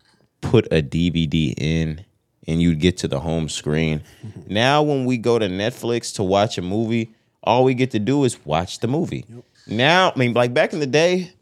put 0.50 0.66
a 0.66 0.82
DVD 0.82 1.54
in 1.56 2.04
and 2.46 2.60
you'd 2.60 2.80
get 2.80 2.96
to 2.98 3.08
the 3.08 3.20
home 3.20 3.48
screen? 3.48 4.02
Mm-hmm. 4.24 4.52
Now, 4.54 4.82
when 4.82 5.04
we 5.04 5.16
go 5.16 5.38
to 5.38 5.46
Netflix 5.46 6.14
to 6.16 6.22
watch 6.22 6.58
a 6.58 6.62
movie, 6.62 7.14
all 7.42 7.64
we 7.64 7.74
get 7.74 7.90
to 7.92 7.98
do 7.98 8.24
is 8.24 8.44
watch 8.44 8.78
the 8.80 8.88
movie. 8.88 9.24
Now, 9.66 10.12
I 10.14 10.18
mean, 10.18 10.34
like 10.34 10.52
back 10.54 10.72
in 10.72 10.80
the 10.80 10.86
day, 10.86 11.32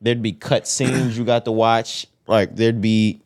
there'd 0.00 0.22
be 0.22 0.32
cut 0.32 0.66
scenes 0.68 1.16
you 1.16 1.24
got 1.24 1.44
to 1.44 1.52
watch. 1.52 2.06
Like 2.26 2.56
there'd 2.56 2.80
be, 2.80 3.22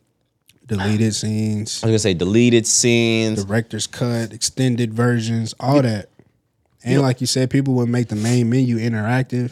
Deleted 0.67 1.13
scenes, 1.13 1.83
I 1.83 1.87
was 1.87 1.91
gonna 1.91 1.99
say, 1.99 2.13
deleted 2.13 2.65
scenes. 2.65 3.43
director's 3.43 3.87
cut, 3.87 4.31
extended 4.31 4.93
versions, 4.93 5.53
all 5.59 5.81
that. 5.81 6.07
And 6.81 7.01
like 7.01 7.19
you 7.19 7.27
said, 7.27 7.49
people 7.49 7.73
would 7.73 7.89
make 7.89 8.07
the 8.07 8.15
main 8.15 8.49
menu 8.49 8.77
interactive. 8.77 9.51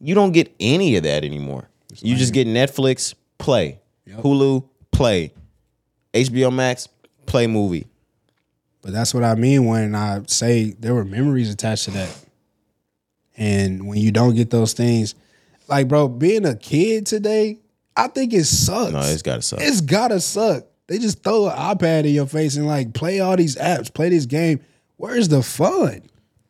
You 0.00 0.16
don't 0.16 0.32
get 0.32 0.52
any 0.58 0.96
of 0.96 1.04
that 1.04 1.24
anymore. 1.24 1.68
You 1.98 2.16
just 2.16 2.34
get 2.34 2.48
Netflix, 2.48 3.14
play, 3.38 3.78
Hulu, 4.08 4.64
play, 5.00 5.32
HBO 6.12 6.52
Max, 6.52 6.86
play 7.24 7.46
movie. 7.46 7.86
But 8.82 8.92
that's 8.92 9.14
what 9.14 9.24
I 9.24 9.34
mean 9.34 9.64
when 9.64 9.94
I 9.94 10.20
say 10.26 10.72
there 10.78 10.92
were 10.92 11.06
memories 11.06 11.50
attached 11.50 11.86
to 11.86 11.90
that. 11.92 12.24
And 13.34 13.88
when 13.88 13.96
you 13.96 14.12
don't 14.12 14.34
get 14.34 14.50
those 14.50 14.74
things, 14.74 15.14
like 15.68 15.88
bro, 15.88 16.06
being 16.06 16.44
a 16.44 16.54
kid 16.54 17.06
today, 17.06 17.60
I 17.96 18.08
think 18.08 18.34
it 18.34 18.44
sucks. 18.44 18.92
No, 18.92 19.00
it's 19.00 19.22
gotta 19.22 19.40
suck. 19.40 19.60
It's 19.62 19.80
gotta 19.80 20.20
suck. 20.20 20.66
They 20.86 20.98
just 20.98 21.22
throw 21.22 21.48
an 21.48 21.56
iPad 21.56 22.00
in 22.04 22.12
your 22.12 22.26
face 22.26 22.56
and 22.56 22.66
like 22.66 22.92
play 22.92 23.20
all 23.20 23.38
these 23.38 23.56
apps, 23.56 23.92
play 23.92 24.10
this 24.10 24.26
game. 24.26 24.60
Where's 24.98 25.28
the 25.28 25.42
fun? 25.42 26.02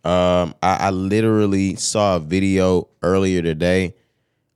Um, 0.02 0.56
I, 0.60 0.76
I 0.80 0.90
literally 0.90 1.76
saw 1.76 2.16
a 2.16 2.20
video 2.20 2.88
earlier 3.00 3.42
today 3.42 3.94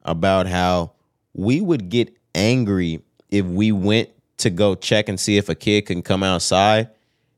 about 0.03 0.49
how 0.49 0.95
we 1.33 1.61
would 1.61 1.91
get 1.91 2.13
angry 2.35 3.01
if 3.35 3.45
we 3.45 3.73
went 3.73 4.11
to 4.39 4.51
go 4.51 4.75
check 4.75 5.09
and 5.09 5.19
see 5.19 5.37
if 5.37 5.49
a 5.49 5.55
kid 5.55 5.87
can 5.87 6.03
come 6.03 6.23
outside. 6.23 6.91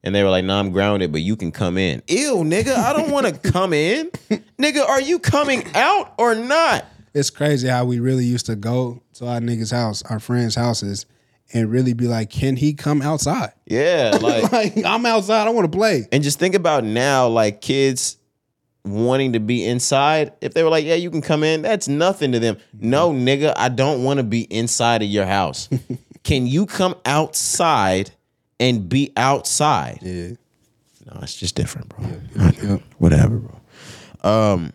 And 0.03 0.15
they 0.15 0.23
were 0.23 0.31
like, 0.31 0.45
nah, 0.45 0.61
I'm 0.61 0.71
grounded, 0.71 1.11
but 1.11 1.23
you 1.23 1.35
can 1.35 1.51
come 1.51 1.77
in. 1.77 2.01
Ew, 2.07 2.37
nigga, 2.37 2.77
I 2.77 2.93
don't 2.93 3.11
want 3.11 3.27
to 3.27 3.51
come 3.53 3.73
in. 3.73 4.11
nigga, 4.59 4.87
are 4.87 5.01
you 5.01 5.19
coming 5.19 5.65
out 5.75 6.15
or 6.19 6.35
not? 6.35 6.85
It's 7.13 7.31
crazy 7.31 7.67
how 7.67 7.87
we 7.87 7.99
really 7.99 8.25
used 8.25 8.47
to 8.47 8.57
go 8.57 9.03
to 9.15 9.27
our 9.27 9.41
niggas' 9.41 9.73
house, 9.73 10.03
our 10.03 10.21
friends' 10.21 10.55
houses, 10.55 11.07
and 11.53 11.71
really 11.71 11.93
be 11.93 12.07
like, 12.07 12.31
can 12.31 12.57
he 12.57 12.75
come 12.75 13.03
outside? 13.03 13.53
Yeah, 13.67 14.17
like 14.21 14.53
Like, 14.53 14.85
I'm 14.85 15.07
outside, 15.07 15.47
I 15.47 15.51
want 15.51 15.71
to 15.71 15.77
play. 15.77 16.07
And 16.13 16.23
just 16.23 16.39
think 16.39 16.55
about 16.55 16.85
now, 16.85 17.27
like 17.29 17.61
kids 17.61 18.16
wanting 18.87 19.33
to 19.35 19.41
be 19.41 19.67
inside. 19.67 20.33
If 20.41 20.55
they 20.55 20.63
were 20.63 20.71
like, 20.71 20.85
"Yeah, 20.85 20.95
you 20.95 21.11
can 21.11 21.21
come 21.21 21.43
in," 21.43 21.63
that's 21.63 21.89
nothing 21.89 22.33
to 22.33 22.39
them. 22.39 22.57
No, 22.79 23.13
nigga, 23.13 23.53
I 23.57 23.69
don't 23.69 24.05
want 24.05 24.19
to 24.19 24.25
be 24.25 24.43
inside 24.43 25.03
of 25.03 25.09
your 25.09 25.27
house. 25.27 25.69
can 26.23 26.47
you 26.47 26.67
come 26.67 26.95
outside 27.05 28.11
and 28.59 28.89
be 28.89 29.13
outside? 29.17 29.99
Yeah. 30.03 30.29
No, 31.07 31.21
it's 31.23 31.37
just 31.37 31.55
different, 31.55 31.89
bro. 31.89 32.05
Whatever, 32.99 33.37
bro. 33.37 33.61
Um, 34.29 34.73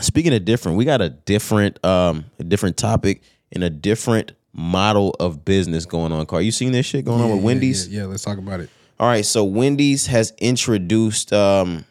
speaking 0.00 0.32
of 0.32 0.44
different, 0.44 0.78
we 0.78 0.84
got 0.84 1.00
a 1.00 1.10
different, 1.10 1.84
um, 1.84 2.24
a 2.38 2.44
different 2.44 2.76
topic 2.76 3.22
and 3.52 3.62
a 3.62 3.70
different 3.70 4.32
model 4.54 5.14
of 5.20 5.44
business 5.44 5.84
going 5.84 6.12
on. 6.12 6.24
Car, 6.26 6.40
you 6.40 6.52
seen 6.52 6.72
this 6.72 6.86
shit 6.86 7.04
going 7.04 7.20
on 7.20 7.30
with 7.30 7.42
Wendy's? 7.42 7.88
Yeah, 7.88 8.02
yeah, 8.02 8.06
let's 8.06 8.22
talk 8.22 8.38
about 8.38 8.60
it. 8.60 8.70
All 8.98 9.06
right, 9.08 9.24
so 9.24 9.44
Wendy's 9.44 10.06
has 10.06 10.32
introduced 10.38 11.32
um, 11.32 11.84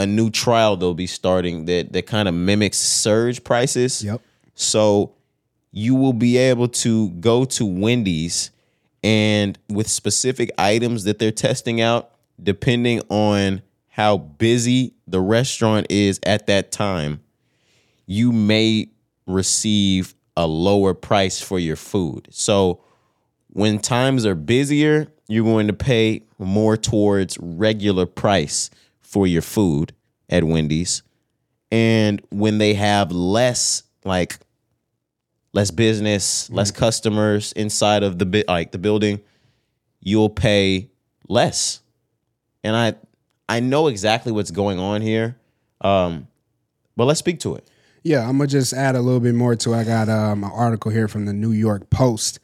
a 0.00 0.06
new 0.06 0.30
trial 0.30 0.76
they'll 0.76 0.94
be 0.94 1.06
starting 1.06 1.66
that 1.66 1.92
that 1.92 2.06
kind 2.06 2.26
of 2.26 2.34
mimics 2.34 2.78
surge 2.78 3.44
prices. 3.44 4.02
Yep. 4.02 4.22
So 4.54 5.14
you 5.72 5.94
will 5.94 6.14
be 6.14 6.38
able 6.38 6.68
to 6.68 7.10
go 7.10 7.44
to 7.44 7.66
Wendy's 7.66 8.50
and 9.02 9.58
with 9.68 9.88
specific 9.88 10.50
items 10.58 11.04
that 11.04 11.18
they're 11.18 11.30
testing 11.30 11.80
out, 11.80 12.12
depending 12.42 13.00
on 13.08 13.62
how 13.88 14.16
busy 14.16 14.94
the 15.06 15.20
restaurant 15.20 15.86
is 15.90 16.18
at 16.24 16.46
that 16.46 16.72
time, 16.72 17.20
you 18.06 18.32
may 18.32 18.88
receive 19.26 20.14
a 20.36 20.46
lower 20.46 20.94
price 20.94 21.40
for 21.40 21.58
your 21.58 21.76
food. 21.76 22.28
So 22.30 22.82
when 23.48 23.78
times 23.78 24.24
are 24.24 24.34
busier, 24.34 25.12
you're 25.28 25.44
going 25.44 25.66
to 25.66 25.72
pay 25.72 26.22
more 26.38 26.76
towards 26.76 27.38
regular 27.38 28.06
price 28.06 28.70
for 29.10 29.26
your 29.26 29.42
food 29.42 29.92
at 30.28 30.44
Wendy's. 30.44 31.02
And 31.72 32.22
when 32.30 32.58
they 32.58 32.74
have 32.74 33.10
less 33.10 33.82
like 34.04 34.38
less 35.52 35.72
business, 35.72 36.48
less 36.50 36.70
customers 36.70 37.52
inside 37.52 38.04
of 38.04 38.18
the 38.20 38.24
bit 38.26 38.46
like 38.46 38.70
the 38.70 38.78
building, 38.78 39.20
you'll 40.00 40.30
pay 40.30 40.90
less. 41.28 41.80
And 42.62 42.76
I 42.76 42.94
I 43.48 43.58
know 43.58 43.88
exactly 43.88 44.30
what's 44.30 44.52
going 44.52 44.78
on 44.78 45.02
here. 45.02 45.36
Um 45.80 46.28
but 46.96 47.06
let's 47.06 47.18
speak 47.18 47.40
to 47.40 47.56
it. 47.56 47.68
Yeah, 48.04 48.28
I'm 48.28 48.38
gonna 48.38 48.46
just 48.46 48.72
add 48.72 48.94
a 48.94 49.00
little 49.00 49.20
bit 49.20 49.34
more 49.34 49.56
to. 49.56 49.74
It. 49.74 49.78
I 49.78 49.84
got 49.84 50.08
um, 50.08 50.44
an 50.44 50.50
article 50.52 50.90
here 50.90 51.08
from 51.08 51.26
the 51.26 51.32
New 51.32 51.52
York 51.52 51.90
Post. 51.90 52.38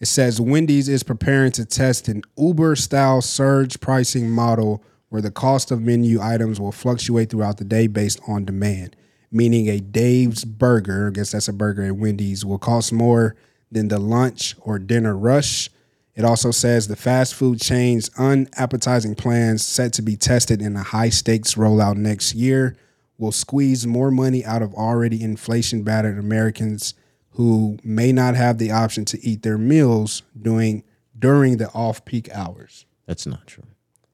It 0.00 0.06
says 0.06 0.40
Wendy's 0.40 0.88
is 0.88 1.02
preparing 1.02 1.52
to 1.52 1.64
test 1.64 2.08
an 2.08 2.22
Uber-style 2.36 3.20
surge 3.22 3.78
pricing 3.80 4.30
model 4.30 4.82
where 5.12 5.20
the 5.20 5.30
cost 5.30 5.70
of 5.70 5.82
menu 5.82 6.22
items 6.22 6.58
will 6.58 6.72
fluctuate 6.72 7.28
throughout 7.28 7.58
the 7.58 7.64
day 7.64 7.86
based 7.86 8.18
on 8.26 8.46
demand. 8.46 8.96
Meaning, 9.30 9.68
a 9.68 9.78
Dave's 9.78 10.42
burger, 10.42 11.08
I 11.08 11.10
guess 11.10 11.32
that's 11.32 11.48
a 11.48 11.52
burger 11.52 11.82
at 11.82 11.96
Wendy's, 11.96 12.46
will 12.46 12.56
cost 12.56 12.94
more 12.94 13.36
than 13.70 13.88
the 13.88 13.98
lunch 13.98 14.54
or 14.62 14.78
dinner 14.78 15.14
rush. 15.14 15.68
It 16.14 16.24
also 16.24 16.50
says 16.50 16.88
the 16.88 16.96
fast 16.96 17.34
food 17.34 17.60
chain's 17.60 18.08
unappetizing 18.16 19.14
plans 19.14 19.62
set 19.62 19.92
to 19.94 20.02
be 20.02 20.16
tested 20.16 20.62
in 20.62 20.76
a 20.76 20.82
high 20.82 21.10
stakes 21.10 21.56
rollout 21.56 21.98
next 21.98 22.34
year 22.34 22.74
will 23.18 23.32
squeeze 23.32 23.86
more 23.86 24.10
money 24.10 24.42
out 24.46 24.62
of 24.62 24.72
already 24.72 25.22
inflation 25.22 25.82
battered 25.82 26.18
Americans 26.18 26.94
who 27.32 27.76
may 27.84 28.12
not 28.12 28.34
have 28.34 28.56
the 28.56 28.70
option 28.70 29.04
to 29.04 29.22
eat 29.22 29.42
their 29.42 29.58
meals 29.58 30.22
during 30.40 30.84
during 31.18 31.58
the 31.58 31.68
off 31.72 32.02
peak 32.06 32.30
hours. 32.34 32.86
That's 33.06 33.26
not 33.26 33.46
true. 33.46 33.64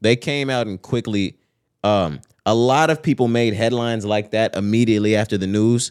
They 0.01 0.17
came 0.17 0.51
out 0.51 0.67
and 0.67 0.81
quickly. 0.81 1.37
Um, 1.85 2.21
a 2.47 2.55
lot 2.55 2.89
of 2.89 3.03
people 3.03 3.29
made 3.29 3.53
headlines 3.53 4.05
like 4.07 4.31
that 4.31 4.57
immediately 4.57 5.15
after 5.17 5.37
the 5.37 5.47
news. 5.47 5.91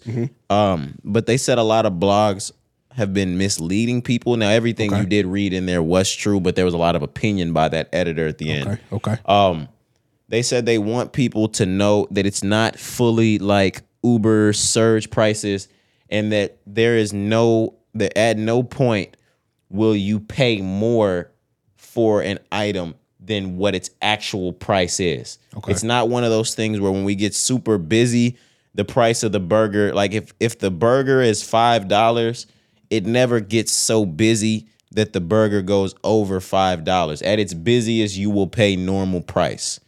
Um, 0.50 0.96
but 1.04 1.26
they 1.28 1.38
said 1.38 1.58
a 1.60 1.64
lot 1.64 1.86
of 1.86 1.94
blogs 1.94 2.52
have 2.94 3.14
been 3.14 3.38
misleading 3.38 4.02
people. 4.02 4.36
Now 4.38 4.50
everything 4.50 4.92
you 4.96 5.06
did 5.06 5.28
read 5.28 5.54
in 5.54 5.68
there 5.68 5.84
was 5.84 6.12
true, 6.12 6.40
but 6.40 6.56
there 6.56 6.66
was 6.66 6.74
a 6.74 6.78
lot 6.80 6.96
of 6.96 7.04
opinion 7.04 7.54
by 7.54 7.70
that 7.70 7.90
editor 7.94 8.28
at 8.28 8.40
the 8.40 8.52
end. 8.52 8.68
Okay. 8.68 8.82
Okay. 8.92 9.18
Um, 9.26 9.68
they 10.30 10.42
said 10.42 10.66
they 10.66 10.80
want 10.80 11.14
people 11.14 11.48
to 11.50 11.66
know 11.66 12.08
that 12.12 12.26
it's 12.26 12.44
not 12.44 12.78
fully 12.78 13.38
like 13.38 13.84
Uber 14.04 14.52
surge 14.54 15.10
prices, 15.12 15.68
and 16.10 16.32
that 16.32 16.58
there 16.66 16.98
is 16.98 17.14
no 17.14 17.76
that 17.94 18.18
at 18.18 18.38
no 18.38 18.64
point 18.64 19.16
will 19.70 19.96
you 19.96 20.20
pay 20.20 20.62
more 20.62 21.30
for 21.76 22.22
an 22.22 22.40
item 22.52 22.96
than 23.28 23.58
what 23.58 23.76
its 23.76 23.90
actual 24.02 24.54
price 24.54 25.00
is. 25.00 25.38
Okay. 25.56 25.72
It's 25.72 25.84
not 25.84 26.10
one 26.10 26.24
of 26.24 26.30
those 26.30 26.56
things 26.56 26.80
where 26.80 26.92
when 26.92 27.04
we 27.04 27.16
get 27.16 27.36
super 27.36 27.78
busy, 27.78 28.38
the 28.74 28.86
price 28.86 29.24
of 29.24 29.32
the 29.32 29.40
burger, 29.40 29.94
like 29.94 30.14
if 30.14 30.34
if 30.40 30.60
the 30.60 30.72
burger 30.72 31.22
is 31.22 31.44
five 31.44 31.88
dollars, 31.88 32.48
it 32.90 33.06
never 33.06 33.40
gets 33.40 33.72
so 33.72 34.06
busy 34.06 34.68
that 34.92 35.14
the 35.14 35.22
burger 35.22 35.62
goes 35.62 35.94
over 36.04 36.40
five 36.40 36.84
dollars. 36.84 37.22
At 37.22 37.40
its 37.40 37.54
busiest, 37.54 38.16
you 38.16 38.30
will 38.30 38.48
pay 38.48 38.76
normal 38.76 39.22
price. 39.22 39.80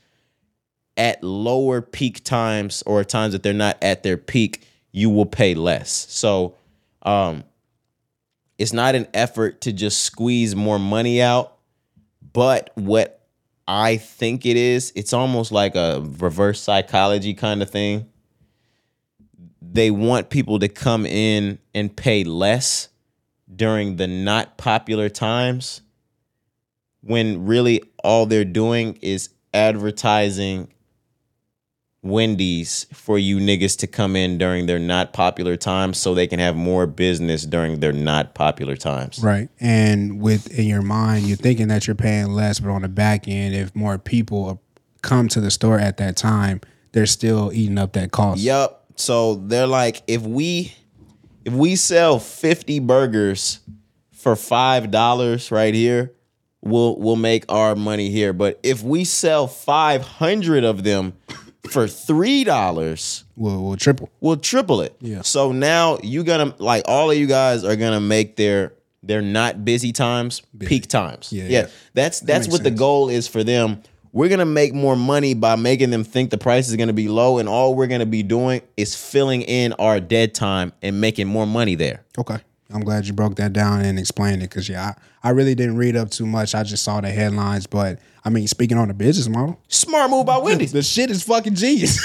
At 0.98 1.24
lower 1.24 1.82
peak 1.82 2.24
times 2.24 2.84
or 2.86 3.04
times 3.04 3.34
that 3.34 3.42
they're 3.42 3.54
not 3.54 3.78
at 3.82 4.04
their 4.04 4.18
peak, 4.18 4.68
you 4.92 5.10
will 5.10 5.26
pay 5.26 5.56
less. 5.56 6.08
So 6.10 6.56
um 7.04 7.44
it's 8.58 8.74
not 8.74 8.94
an 8.94 9.08
effort 9.14 9.62
to 9.62 9.72
just 9.72 10.02
squeeze 10.02 10.54
more 10.54 10.78
money 10.80 11.22
out, 11.22 11.58
but 12.34 12.72
what 12.76 13.19
I 13.72 13.98
think 13.98 14.48
it 14.48 14.58
is, 14.58 14.92
it's 14.96 15.14
almost 15.14 15.52
like 15.52 15.76
a 15.76 16.04
reverse 16.18 16.60
psychology 16.60 17.36
kind 17.36 17.62
of 17.62 17.70
thing. 17.70 18.10
They 19.62 19.92
want 19.92 20.32
people 20.32 20.58
to 20.58 20.68
come 20.68 21.06
in 21.06 21.60
and 21.76 21.96
pay 21.96 22.24
less 22.24 22.90
during 23.56 23.98
the 23.98 24.08
not 24.08 24.58
popular 24.58 25.08
times 25.08 25.82
when 27.02 27.46
really 27.46 27.84
all 28.04 28.26
they're 28.26 28.44
doing 28.44 28.98
is 29.04 29.30
advertising 29.54 30.74
Wendy's 32.02 32.86
for 32.94 33.20
you 33.20 33.40
niggas 33.40 33.78
to 33.80 33.88
come 33.88 34.16
in 34.16 34.38
during 34.38 34.68
their 34.68 34.80
not 34.80 35.12
popular 35.12 35.58
times 35.58 35.98
so 35.98 36.14
they 36.14 36.28
can 36.28 36.40
have 36.40 36.56
more 36.56 36.88
business 36.88 37.46
during 37.46 37.82
their 37.82 37.92
not 37.92 38.34
popular 38.34 38.78
times. 38.78 39.20
Right. 39.20 39.50
And 39.60 40.22
with 40.22 40.58
in 40.58 40.66
your 40.66 40.82
mind, 40.82 41.26
you're 41.26 41.38
thinking 41.38 41.68
that 41.68 41.88
you're 41.88 41.96
paying 41.96 42.28
less, 42.28 42.60
but 42.60 42.70
on 42.70 42.84
the 42.84 42.88
back 42.88 43.28
end, 43.28 43.54
if 43.54 43.76
more 43.76 43.98
people 43.98 44.62
come 45.02 45.28
to 45.30 45.42
the 45.42 45.52
store 45.52 45.80
at 45.80 45.98
that 45.98 46.16
time, 46.16 46.62
they're 46.94 47.06
still 47.06 47.52
eating 47.54 47.78
up 47.78 47.94
that 47.94 48.12
cost. 48.12 48.40
Yup. 48.42 48.86
So 48.96 49.36
they're 49.36 49.68
like, 49.68 50.02
if 50.08 50.22
we 50.22 50.74
if 51.46 51.54
we 51.54 51.76
sell 51.76 52.20
50 52.20 52.80
burgers 52.80 53.60
for 54.12 54.36
five 54.36 54.92
dollars 54.92 55.52
right 55.52 55.74
here, 55.74 56.14
we'll 56.62 56.98
we'll 56.98 57.16
make 57.16 57.46
our 57.50 57.76
money 57.76 58.10
here. 58.10 58.34
But 58.34 58.60
if 58.64 58.84
we 58.84 59.04
sell 59.04 59.48
500 59.48 60.64
of 60.64 60.84
them 60.84 61.14
for 61.70 61.88
three 61.88 62.44
dollars, 62.44 63.26
We'll, 63.36 63.64
we'll 63.64 63.76
triple. 63.78 64.10
we'll 64.22 64.38
triple 64.38 64.82
it. 64.82 64.96
Yeah. 65.02 65.22
So 65.22 65.52
now 65.52 65.98
you 66.04 66.24
gonna 66.24 66.54
like 66.58 66.84
all 66.88 67.12
of 67.12 67.18
you 67.18 67.28
guys 67.28 67.64
are 67.64 67.76
gonna 67.76 68.00
make 68.02 68.36
their 68.36 68.74
their 69.04 69.22
not 69.22 69.64
busy 69.66 69.92
times 69.92 70.42
peak 70.60 70.88
times. 70.88 71.32
Yeah, 71.32 71.44
yeah. 71.44 71.50
yeah. 71.50 71.68
That's 71.94 72.20
that's 72.22 72.48
makes 72.48 72.54
what 72.54 72.64
the 72.64 72.72
goal 72.72 73.10
is 73.10 73.28
for 73.28 73.44
them. 73.44 73.84
We're 74.12 74.30
gonna 74.30 74.46
make 74.46 74.74
more 74.74 74.96
money 74.96 75.36
by 75.36 75.56
making 75.56 75.92
them 75.92 76.04
think 76.04 76.32
the 76.32 76.38
price 76.38 76.68
is 76.68 76.76
gonna 76.76 76.94
be 76.94 77.08
low, 77.08 77.38
and 77.38 77.48
all 77.48 77.76
we're 77.76 77.88
gonna 77.88 78.06
be 78.06 78.24
doing 78.24 78.62
is 78.76 78.96
filling 78.96 79.44
in 79.44 79.74
our 79.74 80.00
dead 80.00 80.34
time 80.34 80.74
and 80.82 81.00
making 81.00 81.28
more 81.28 81.46
money 81.46 81.76
there. 81.76 82.04
Okay. 82.18 82.38
I'm 82.72 82.82
glad 82.82 83.08
you 83.08 83.14
broke 83.14 83.36
that 83.36 83.52
down 83.52 83.82
and 83.82 83.98
explained 83.98 84.44
it 84.44 84.50
because, 84.50 84.70
yeah, 84.70 84.94
I, 85.24 85.30
I 85.30 85.32
really 85.32 85.56
didn't 85.56 85.78
read 85.78 85.96
up 85.96 86.12
too 86.12 86.26
much. 86.26 86.54
I 86.54 86.64
just 86.64 86.84
saw 86.84 87.02
the 87.02 87.10
headlines. 87.10 87.66
But, 87.66 88.00
I 88.24 88.30
mean, 88.30 88.48
speaking 88.48 88.78
on 88.78 88.90
the 88.90 88.94
business 88.94 89.28
model, 89.28 89.60
Smart 89.68 90.12
move 90.12 90.26
by 90.26 90.38
Wendy's. 90.38 90.72
the 90.72 90.84
shit 90.84 91.10
is 91.10 91.24
fucking 91.24 91.56
genius. 91.56 92.00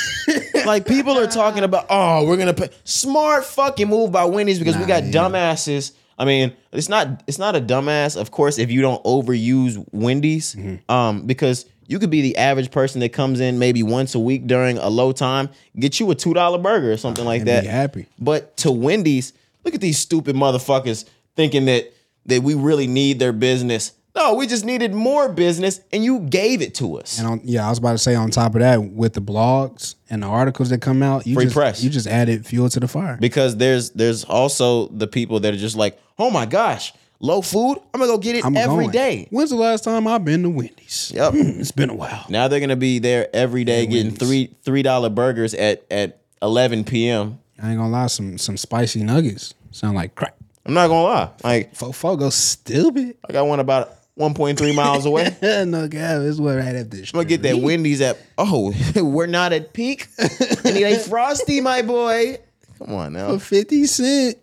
like 0.67 0.87
people 0.87 1.19
are 1.19 1.27
talking 1.27 1.65
about, 1.65 1.87
oh, 1.91 2.27
we're 2.27 2.39
gonna 2.39 2.55
pay 2.55 2.71
smart 2.85 3.45
fucking 3.45 3.89
move 3.89 4.13
by 4.13 4.25
Wendy's 4.25 4.59
because 4.59 4.77
we 4.77 4.85
got 4.85 5.05
yeah. 5.05 5.13
dumbasses. 5.13 5.93
I 6.19 6.25
mean, 6.25 6.55
it's 6.73 6.89
not 6.89 7.23
it's 7.27 7.39
not 7.39 7.57
a 7.57 7.61
dumbass, 7.61 8.19
of 8.19 8.31
course, 8.31 8.59
if 8.59 8.71
you 8.71 8.81
don't 8.81 9.03
overuse 9.05 9.85
Wendy's. 9.93 10.55
Mm-hmm. 10.55 10.91
Um, 10.91 11.27
because 11.27 11.67
you 11.87 11.99
could 11.99 12.11
be 12.11 12.23
the 12.23 12.37
average 12.37 12.71
person 12.71 13.01
that 13.01 13.11
comes 13.11 13.41
in 13.41 13.59
maybe 13.59 13.83
once 13.83 14.15
a 14.15 14.19
week 14.19 14.47
during 14.47 14.79
a 14.79 14.89
low 14.89 15.13
time, 15.13 15.51
get 15.79 16.01
you 16.01 16.11
a 16.11 16.15
two 16.15 16.35
dollar 16.35 16.59
burger 16.59 16.93
or 16.93 16.97
something 16.97 17.25
like 17.25 17.45
that. 17.45 17.63
be 17.63 17.69
happy. 17.69 18.07
But 18.19 18.57
to 18.59 18.73
Wendy's, 18.73 19.33
look 19.65 19.75
at 19.75 19.81
these 19.81 19.99
stupid 19.99 20.37
motherfuckers 20.37 21.05
thinking 21.37 21.65
that 21.67 21.93
that 22.27 22.43
we 22.43 22.55
really 22.55 22.87
need 22.87 23.19
their 23.19 23.33
business. 23.33 23.93
No, 24.17 24.35
we 24.35 24.47
just 24.47 24.65
needed 24.65 24.95
more 24.95 25.29
business, 25.29 25.81
and 25.93 26.05
you 26.05 26.21
gave 26.21 26.63
it 26.63 26.77
to 26.77 26.99
us. 27.01 27.19
And 27.19 27.27
on, 27.27 27.41
yeah, 27.43 27.67
I 27.67 27.71
was 27.71 27.79
about 27.79 27.93
to 27.93 27.99
say 27.99 28.15
on 28.15 28.31
top 28.31 28.55
of 28.55 28.61
that, 28.61 28.81
with 28.81 29.13
the 29.15 29.21
blogs 29.21 29.97
and 30.09 30.23
the 30.23 30.29
articles 30.29 30.71
that 30.71 30.81
come 30.81 31.03
out, 31.03 31.27
you 31.27 31.35
Free 31.35 31.45
just 31.47 31.57
press. 31.57 31.83
you 31.83 31.91
just 31.91 32.07
added 32.07 32.47
fuel 32.47 32.69
to 32.69 32.79
the 32.79 32.87
fire. 32.87 33.17
because 33.21 33.57
there's 33.57 33.91
there's 33.91 34.23
also 34.23 34.87
the 34.89 35.09
people 35.09 35.41
that 35.41 35.53
are 35.53 35.57
just 35.57 35.77
like, 35.77 35.99
oh 36.17 36.31
my 36.31 36.47
gosh, 36.47 36.93
low 37.19 37.43
food. 37.43 37.79
I'm 37.93 37.99
gonna 38.01 38.13
go 38.13 38.19
get 38.19 38.37
it 38.37 38.45
I'm 38.45 38.57
every 38.57 38.85
going. 38.85 38.91
day. 38.93 39.27
When's 39.31 39.51
the 39.51 39.57
last 39.57 39.83
time 39.83 40.07
I've 40.07 40.25
been 40.25 40.45
to 40.45 40.49
Wendy's? 40.49 41.11
Yep. 41.13 41.33
Hmm, 41.33 41.61
it's 41.61 41.73
been 41.73 41.91
a 41.91 41.95
while. 41.97 42.25
Now 42.29 42.47
they're 42.47 42.61
gonna 42.61 42.77
be 42.77 43.01
there 43.01 43.29
every 43.35 43.65
day 43.65 43.85
getting 43.85 44.13
Wendy's. 44.13 44.19
three 44.29 44.55
three 44.63 44.83
dollar 44.83 45.11
burgers 45.11 45.55
at 45.55 45.85
at 45.91 46.21
11 46.41 46.85
p.m. 46.85 47.41
I 47.63 47.71
ain't 47.71 47.79
gonna 47.79 47.91
lie, 47.91 48.07
some 48.09 48.39
some 48.39 48.57
spicy 48.57 49.03
nuggets 49.03 49.55
sound 49.71 49.97
like 49.97 50.15
crack. 50.15 50.37
I'm 50.67 50.75
not 50.75 50.89
gonna 50.89 51.03
lie, 51.03 51.31
like 51.43 51.75
Fofo 51.75 52.19
go 52.19 52.31
stupid. 52.31 53.17
I 53.29 53.33
got 53.33 53.47
one 53.47 53.61
about 53.61 53.93
1.3 54.19 54.75
miles 54.75 55.07
away. 55.07 55.37
I'm 55.43 55.71
no 55.71 55.89
cap, 55.89 56.23
it's 56.23 56.39
what 56.39 56.57
right 56.57 56.75
after 56.75 56.85
the 56.85 57.11
gonna 57.13 57.25
get 57.25 57.43
that 57.43 57.59
Wendy's 57.59 58.01
at. 58.01 58.19
Oh, 58.39 58.73
we're 58.97 59.27
not 59.27 59.53
at 59.53 59.73
peak. 59.73 60.09
I 60.19 60.71
need 60.73 60.85
a 60.85 60.99
frosty, 60.99 61.61
my 61.61 61.83
boy. 61.83 62.39
Come 62.79 62.95
on 62.95 63.13
now. 63.13 63.33
for 63.35 63.39
fifty 63.39 63.87
cent. 63.87 64.39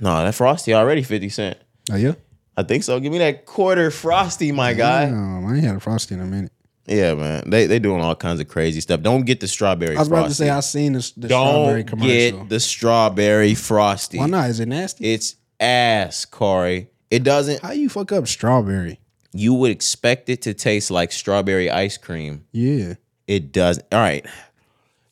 No, 0.00 0.22
that 0.24 0.34
frosty 0.34 0.74
already 0.74 1.02
50 1.02 1.28
cent. 1.28 1.58
Oh 1.90 1.96
yeah. 1.96 2.14
I 2.56 2.62
think 2.62 2.84
so. 2.84 2.98
Give 3.00 3.12
me 3.12 3.18
that 3.18 3.44
quarter 3.44 3.90
frosty, 3.90 4.50
my 4.50 4.72
guy. 4.72 5.10
Oh, 5.10 5.46
I 5.46 5.54
ain't 5.54 5.64
had 5.64 5.76
a 5.76 5.80
frosty 5.80 6.14
in 6.14 6.20
a 6.20 6.26
minute. 6.26 6.52
Yeah, 6.86 7.14
man. 7.14 7.50
They 7.50 7.66
they 7.66 7.78
doing 7.78 8.00
all 8.00 8.14
kinds 8.14 8.40
of 8.40 8.48
crazy 8.48 8.80
stuff. 8.80 9.00
Don't 9.02 9.24
get 9.24 9.40
the 9.40 9.48
strawberry. 9.48 9.96
I 9.96 10.00
was 10.00 10.08
about 10.08 10.18
frosty. 10.26 10.30
to 10.30 10.34
say 10.34 10.50
I 10.50 10.60
seen 10.60 10.92
the, 10.92 10.98
the 11.16 11.28
strawberry 11.28 11.82
Don't 11.82 11.88
commercial. 11.98 12.38
get 12.40 12.48
the 12.48 12.60
strawberry 12.60 13.54
frosty. 13.54 14.18
Why 14.18 14.26
not? 14.26 14.50
Is 14.50 14.60
it 14.60 14.66
nasty? 14.68 15.12
It's 15.12 15.34
ass, 15.58 16.24
Corey. 16.24 16.90
It 17.10 17.22
doesn't. 17.24 17.62
How 17.62 17.72
you 17.72 17.88
fuck 17.88 18.12
up 18.12 18.28
strawberry? 18.28 19.00
You 19.32 19.54
would 19.54 19.70
expect 19.70 20.28
it 20.28 20.42
to 20.42 20.54
taste 20.54 20.90
like 20.90 21.12
strawberry 21.12 21.70
ice 21.70 21.96
cream. 21.98 22.44
Yeah. 22.52 22.94
It 23.26 23.52
doesn't. 23.52 23.86
All 23.92 23.98
right. 24.00 24.24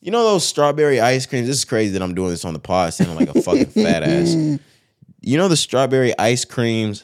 You 0.01 0.11
know 0.11 0.23
those 0.23 0.45
strawberry 0.47 0.99
ice 1.01 1.25
creams? 1.25 1.47
This 1.47 1.57
is 1.57 1.65
crazy 1.65 1.91
that 1.93 2.01
I'm 2.01 2.13
doing 2.15 2.29
this 2.29 2.45
on 2.45 2.53
the 2.53 2.59
pod, 2.59 2.93
sounding 2.93 3.15
like 3.17 3.35
a 3.35 3.41
fucking 3.41 3.65
fat 3.83 4.03
ass. 4.03 4.33
You 4.33 5.37
know 5.37 5.47
the 5.47 5.57
strawberry 5.57 6.17
ice 6.17 6.45
creams? 6.45 7.03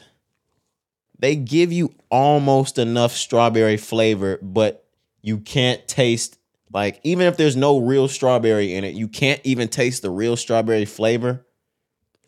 They 1.22 1.36
give 1.36 1.72
you 1.72 1.94
almost 2.10 2.78
enough 2.78 3.12
strawberry 3.12 3.76
flavor, 3.76 4.40
but 4.42 4.84
you 5.22 5.38
can't 5.38 5.86
taste 5.86 6.36
like 6.72 7.00
even 7.04 7.26
if 7.28 7.36
there's 7.36 7.54
no 7.54 7.78
real 7.78 8.08
strawberry 8.08 8.74
in 8.74 8.82
it, 8.82 8.94
you 8.94 9.06
can't 9.06 9.40
even 9.44 9.68
taste 9.68 10.02
the 10.02 10.10
real 10.10 10.36
strawberry 10.36 10.84
flavor. 10.84 11.46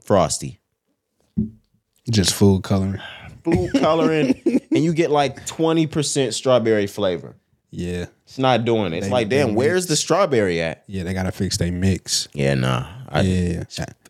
Frosty. 0.04 0.60
Just 2.08 2.34
food 2.34 2.62
coloring. 2.62 3.00
Food 3.42 3.72
coloring, 3.80 4.40
and 4.70 4.84
you 4.84 4.92
get 4.92 5.10
like 5.10 5.44
20% 5.46 6.32
strawberry 6.32 6.86
flavor. 6.86 7.34
Yeah. 7.70 8.06
It's 8.24 8.38
not 8.38 8.64
doing 8.64 8.92
it. 8.92 8.98
It's 8.98 9.06
They- 9.06 9.12
like, 9.12 9.28
damn, 9.28 9.54
where's 9.56 9.84
mix. 9.84 9.86
the 9.88 9.96
strawberry 9.96 10.60
at? 10.62 10.84
Yeah, 10.86 11.02
they 11.02 11.14
gotta 11.14 11.32
fix 11.32 11.56
their 11.56 11.72
mix. 11.72 12.28
Yeah, 12.32 12.54
nah. 12.54 12.86
I, 13.08 13.22
Yeah. 13.22 13.64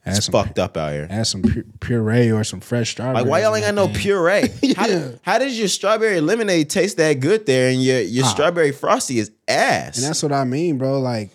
Add 0.07 0.17
It's 0.19 0.27
some, 0.27 0.33
fucked 0.33 0.59
up 0.59 0.77
out 0.77 0.93
here. 0.93 1.07
add 1.09 1.27
some 1.27 1.41
pu- 1.43 1.65
puree 1.81 2.31
or 2.31 2.45
some 2.45 2.61
fresh 2.61 2.91
strawberry. 2.91 3.23
Like, 3.23 3.31
why 3.31 3.41
y'all 3.41 3.55
ain't 3.55 3.65
got 3.65 3.75
no 3.75 3.85
in 3.85 3.93
that 3.93 3.99
thing. 3.99 4.03
puree? 4.03 4.75
how, 4.77 4.87
Yeah. 4.87 5.09
how 5.23 5.39
does 5.39 5.59
your 5.59 5.69
strawberry 5.69 6.21
lemonade 6.21 6.69
taste 6.69 6.99
that 6.99 7.21
good 7.21 7.47
there, 7.47 7.71
and 7.71 7.83
your 7.83 8.01
your 8.01 8.25
ah. 8.27 8.29
strawberry 8.29 8.73
frosty 8.73 9.19
is 9.19 9.31
ass? 9.49 9.97
And 9.97 10.05
that's 10.07 10.23
what 10.23 10.33
I 10.33 10.45
mean, 10.45 10.77
bro. 10.79 11.01
Like, 11.01 11.31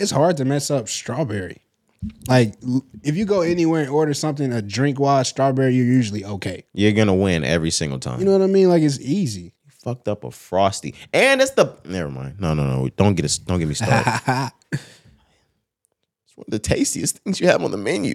it's 0.00 0.10
hard 0.10 0.36
to 0.38 0.44
mess 0.44 0.70
up 0.70 0.88
strawberry. 0.88 1.58
Like, 2.26 2.54
if 3.04 3.16
you 3.16 3.24
go 3.24 3.42
anywhere 3.42 3.82
and 3.82 3.90
order 3.90 4.12
something, 4.14 4.52
a 4.52 4.60
drink 4.60 4.98
wise 4.98 5.28
strawberry, 5.28 5.72
you're 5.76 5.86
usually 5.86 6.24
okay. 6.24 6.64
You're 6.74 6.90
gonna 6.92 7.14
win 7.14 7.44
every 7.44 7.70
single 7.70 8.00
time. 8.00 8.18
You 8.18 8.24
know 8.24 8.32
what 8.32 8.42
I 8.42 8.46
mean? 8.48 8.68
Like, 8.68 8.82
it's 8.82 8.98
easy. 8.98 9.52
fucked 9.84 10.08
up 10.08 10.24
a 10.24 10.32
frosty, 10.32 10.96
and 11.12 11.40
it's 11.40 11.52
the 11.52 11.72
never 11.84 12.10
mind. 12.10 12.40
No, 12.40 12.54
no, 12.54 12.66
no. 12.66 12.88
Don't 12.96 13.14
get 13.14 13.24
us. 13.24 13.38
Don't 13.38 13.60
get 13.60 13.68
me 13.68 13.74
started. 13.74 14.50
it's 16.42 16.48
one 16.48 16.56
of 16.56 16.62
the 16.62 16.68
tastiest 16.74 17.18
things 17.18 17.40
you 17.40 17.46
have 17.48 17.62
on 17.62 17.70
the 17.70 17.76
menu. 17.76 18.14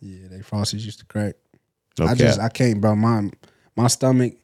Yeah, 0.00 0.28
they 0.28 0.38
frosties 0.38 0.84
used 0.84 0.98
to 1.00 1.04
crack. 1.06 1.34
No 1.98 2.06
I 2.06 2.14
just, 2.14 2.38
I 2.40 2.48
can't, 2.48 2.80
bro. 2.80 2.96
My 2.96 3.30
my 3.76 3.86
stomach, 3.88 4.34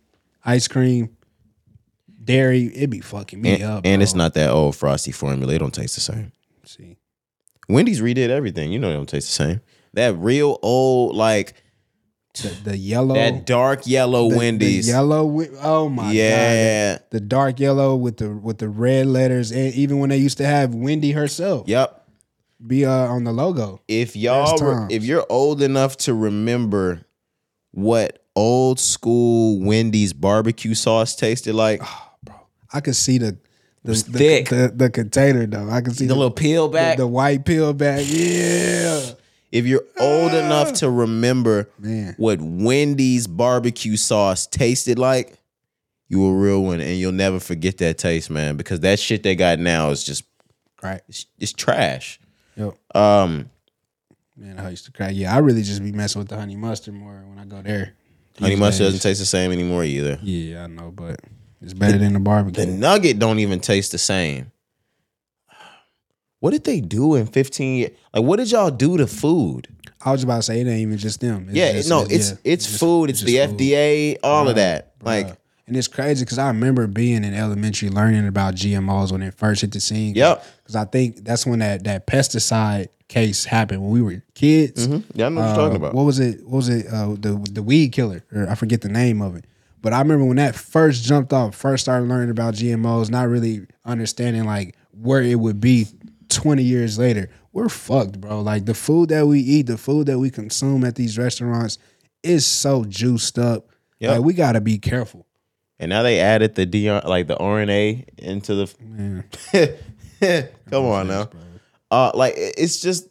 ice 0.44 0.68
cream, 0.68 1.16
dairy, 2.22 2.64
it 2.64 2.90
be 2.90 3.00
fucking 3.00 3.40
me 3.40 3.54
and, 3.54 3.62
up. 3.62 3.86
and 3.86 3.98
bro. 4.00 4.02
it's 4.02 4.14
not 4.14 4.34
that 4.34 4.50
old 4.50 4.76
frosty 4.76 5.12
formula. 5.12 5.52
It 5.54 5.58
don't 5.58 5.72
taste 5.74 5.94
the 5.94 6.00
same. 6.00 6.32
See, 6.64 6.96
Wendy's 7.68 8.00
redid 8.00 8.28
everything. 8.28 8.72
You 8.72 8.78
know, 8.78 8.88
they 8.88 8.94
don't 8.96 9.08
taste 9.08 9.28
the 9.28 9.44
same. 9.44 9.60
That 9.94 10.16
real 10.18 10.58
old 10.62 11.16
like 11.16 11.54
the, 12.42 12.48
the 12.64 12.76
yellow, 12.76 13.14
that 13.14 13.46
dark 13.46 13.86
yellow 13.86 14.24
the- 14.28 14.32
the 14.34 14.38
Wendy's. 14.38 14.88
yellow. 14.88 15.24
wi- 15.26 15.56
Oh 15.62 15.88
my 15.88 16.02
god, 16.04 16.12
yeah. 16.14 16.98
the 17.10 17.20
dark 17.20 17.58
yellow 17.60 17.96
with 17.96 18.18
the 18.18 18.28
with 18.30 18.58
the 18.58 18.68
red 18.68 19.06
letters, 19.06 19.52
and 19.52 19.72
even 19.74 19.98
when 20.00 20.10
they 20.10 20.18
used 20.18 20.36
to 20.38 20.44
have 20.46 20.74
Wendy 20.74 21.12
herself 21.12 21.66
Yep. 21.66 22.05
Be 22.64 22.84
uh, 22.84 22.90
on 22.92 23.24
the 23.24 23.32
logo. 23.32 23.80
if 23.88 24.16
y'all 24.16 24.56
re- 24.58 24.86
if 24.94 25.04
you're 25.04 25.26
old 25.28 25.62
enough 25.62 25.96
to 25.98 26.14
remember 26.14 27.02
what 27.72 28.24
old 28.34 28.78
school 28.80 29.60
Wendy's 29.60 30.12
barbecue 30.12 30.74
sauce 30.74 31.14
tasted 31.16 31.54
like, 31.54 31.80
bro, 32.24 32.34
I 32.72 32.80
could 32.80 32.96
see 32.96 33.18
the 33.18 33.38
the, 33.84 33.92
the, 33.92 34.18
thick. 34.18 34.48
the, 34.48 34.72
the 34.74 34.90
container 34.90 35.46
though. 35.46 35.68
I 35.70 35.80
can 35.80 35.92
see 35.94 36.06
the 36.06 36.14
little 36.14 36.30
peel 36.30 36.68
back. 36.68 36.96
the 36.96 37.06
white 37.06 37.44
peel 37.44 37.72
back. 37.72 38.04
Yeah, 38.08 39.12
if 39.52 39.64
you're 39.66 39.84
old 39.98 40.32
enough 40.34 40.72
to 40.74 40.90
remember 40.90 41.70
man. 41.78 42.14
what 42.18 42.40
Wendy's 42.40 43.26
barbecue 43.28 43.96
sauce 43.96 44.46
tasted 44.46 44.98
like, 44.98 45.38
you 46.08 46.26
a 46.26 46.32
real 46.34 46.62
one, 46.64 46.80
and 46.80 46.98
you'll 46.98 47.12
never 47.12 47.38
forget 47.38 47.78
that 47.78 47.96
taste, 47.98 48.28
man. 48.28 48.56
Because 48.56 48.80
that 48.80 48.98
shit 48.98 49.22
they 49.22 49.34
got 49.36 49.58
now 49.58 49.90
is 49.90 50.02
just 50.04 50.24
Right. 50.82 51.00
it's, 51.08 51.26
it's 51.38 51.52
trash. 51.52 52.18
Yo, 52.56 52.74
Um, 52.94 53.50
man, 54.36 54.58
I 54.58 54.70
used 54.70 54.86
to 54.86 54.92
cry. 54.92 55.10
Yeah, 55.10 55.34
I 55.34 55.38
really 55.38 55.62
just 55.62 55.82
be 55.82 55.92
messing 55.92 56.20
with 56.20 56.28
the 56.28 56.36
honey 56.36 56.56
mustard 56.56 56.94
more 56.94 57.22
when 57.28 57.38
I 57.38 57.44
go 57.44 57.60
there. 57.62 57.92
honey 58.38 58.50
These 58.54 58.60
mustard 58.60 58.78
days. 58.84 58.86
doesn't 58.94 59.00
taste 59.10 59.20
the 59.20 59.26
same 59.26 59.52
anymore 59.52 59.84
either. 59.84 60.18
Yeah, 60.22 60.64
I 60.64 60.66
know, 60.66 60.90
but 60.90 61.20
it's 61.60 61.74
better 61.74 61.98
than 61.98 62.14
the 62.14 62.20
barbecue. 62.20 62.64
The 62.64 62.72
nugget 62.72 63.18
don't 63.18 63.38
even 63.40 63.60
taste 63.60 63.92
the 63.92 63.98
same. 63.98 64.52
What 66.40 66.50
did 66.52 66.64
they 66.64 66.80
do 66.80 67.14
in 67.14 67.26
15 67.26 67.76
years? 67.78 67.90
Like, 68.14 68.24
what 68.24 68.36
did 68.36 68.50
y'all 68.50 68.70
do 68.70 68.96
to 68.98 69.06
food? 69.06 69.68
I 70.04 70.12
was 70.12 70.22
about 70.22 70.36
to 70.36 70.42
say 70.42 70.60
it 70.60 70.66
ain't 70.66 70.80
even 70.80 70.98
just 70.98 71.20
them. 71.20 71.46
It's 71.48 71.56
yeah, 71.56 71.72
just- 71.72 71.88
no, 71.88 72.02
it's 72.08 72.30
yeah, 72.30 72.36
it's 72.44 72.66
just- 72.66 72.78
food, 72.78 73.10
it's, 73.10 73.22
the 73.22 73.38
food. 73.38 73.58
FDA, 73.58 74.16
all 74.22 74.48
of 74.48 74.56
that. 74.56 74.92
Like, 75.02 75.36
And 75.66 75.76
it's 75.76 75.88
crazy 75.88 76.24
because 76.24 76.38
I 76.38 76.46
remember 76.48 76.86
being 76.86 77.24
in 77.24 77.34
elementary 77.34 77.88
learning 77.90 78.26
about 78.28 78.54
GMOs 78.54 79.10
when 79.10 79.22
it 79.22 79.34
first 79.34 79.62
hit 79.62 79.72
the 79.72 79.80
scene. 79.80 80.14
Yep. 80.14 80.44
Because 80.62 80.76
I 80.76 80.84
think 80.84 81.24
that's 81.24 81.44
when 81.44 81.58
that 81.58 81.84
that 81.84 82.06
pesticide 82.06 82.88
case 83.08 83.44
happened 83.44 83.82
when 83.82 83.90
we 83.90 84.00
were 84.02 84.22
kids. 84.34 84.86
Yeah, 85.14 85.26
I 85.26 85.28
know 85.28 85.40
what 85.40 85.46
you're 85.46 85.52
Uh, 85.52 85.56
talking 85.56 85.76
about. 85.76 85.94
What 85.94 86.04
was 86.04 86.20
it? 86.20 86.42
What 86.44 86.56
was 86.56 86.68
it? 86.68 86.86
Uh, 86.86 87.16
the 87.18 87.44
the 87.50 87.62
weed 87.62 87.90
killer, 87.92 88.24
or 88.32 88.48
I 88.48 88.54
forget 88.54 88.80
the 88.80 88.88
name 88.88 89.20
of 89.20 89.34
it. 89.36 89.44
But 89.82 89.92
I 89.92 89.98
remember 89.98 90.24
when 90.24 90.36
that 90.36 90.54
first 90.54 91.02
jumped 91.04 91.32
off, 91.32 91.54
first 91.54 91.84
started 91.84 92.08
learning 92.08 92.30
about 92.30 92.54
GMOs, 92.54 93.10
not 93.10 93.28
really 93.28 93.66
understanding 93.84 94.44
like 94.44 94.76
where 94.92 95.22
it 95.22 95.38
would 95.38 95.60
be 95.60 95.86
20 96.28 96.62
years 96.62 96.98
later. 96.98 97.28
We're 97.52 97.68
fucked, 97.68 98.20
bro. 98.20 98.40
Like 98.40 98.66
the 98.66 98.74
food 98.74 99.08
that 99.10 99.26
we 99.26 99.40
eat, 99.40 99.66
the 99.66 99.78
food 99.78 100.06
that 100.06 100.18
we 100.18 100.30
consume 100.30 100.84
at 100.84 100.94
these 100.94 101.18
restaurants 101.18 101.78
is 102.22 102.44
so 102.46 102.84
juiced 102.84 103.38
up. 103.38 103.68
Yep. 104.00 104.10
Like 104.12 104.20
we 104.24 104.32
gotta 104.34 104.60
be 104.60 104.78
careful. 104.78 105.26
And 105.78 105.90
now 105.90 106.02
they 106.02 106.20
added 106.20 106.54
the 106.54 106.64
D 106.64 106.90
like 106.90 107.26
the 107.26 107.36
RNA 107.36 108.18
into 108.18 108.54
the. 108.54 109.78
Come 110.70 110.84
on 110.86 111.08
now, 111.08 111.28
uh, 111.90 112.12
like 112.14 112.34
it's 112.36 112.80
just 112.80 113.08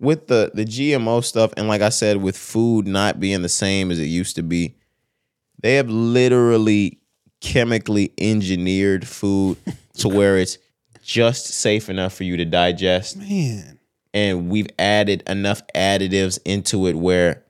with 0.00 0.26
the 0.26 0.50
the 0.52 0.64
GMO 0.64 1.22
stuff, 1.22 1.52
and 1.56 1.68
like 1.68 1.82
I 1.82 1.90
said, 1.90 2.16
with 2.18 2.36
food 2.36 2.86
not 2.86 3.20
being 3.20 3.42
the 3.42 3.48
same 3.48 3.90
as 3.90 4.00
it 4.00 4.06
used 4.06 4.36
to 4.36 4.42
be, 4.42 4.74
they 5.62 5.76
have 5.76 5.88
literally 5.88 6.98
chemically 7.40 8.12
engineered 8.18 9.06
food 9.06 9.56
to 9.98 10.08
where 10.08 10.38
it's 10.38 10.58
just 11.02 11.46
safe 11.46 11.88
enough 11.88 12.14
for 12.14 12.24
you 12.24 12.36
to 12.38 12.44
digest, 12.44 13.16
Man. 13.18 13.78
and 14.12 14.50
we've 14.50 14.68
added 14.78 15.22
enough 15.28 15.62
additives 15.74 16.40
into 16.44 16.88
it 16.88 16.96
where 16.96 17.43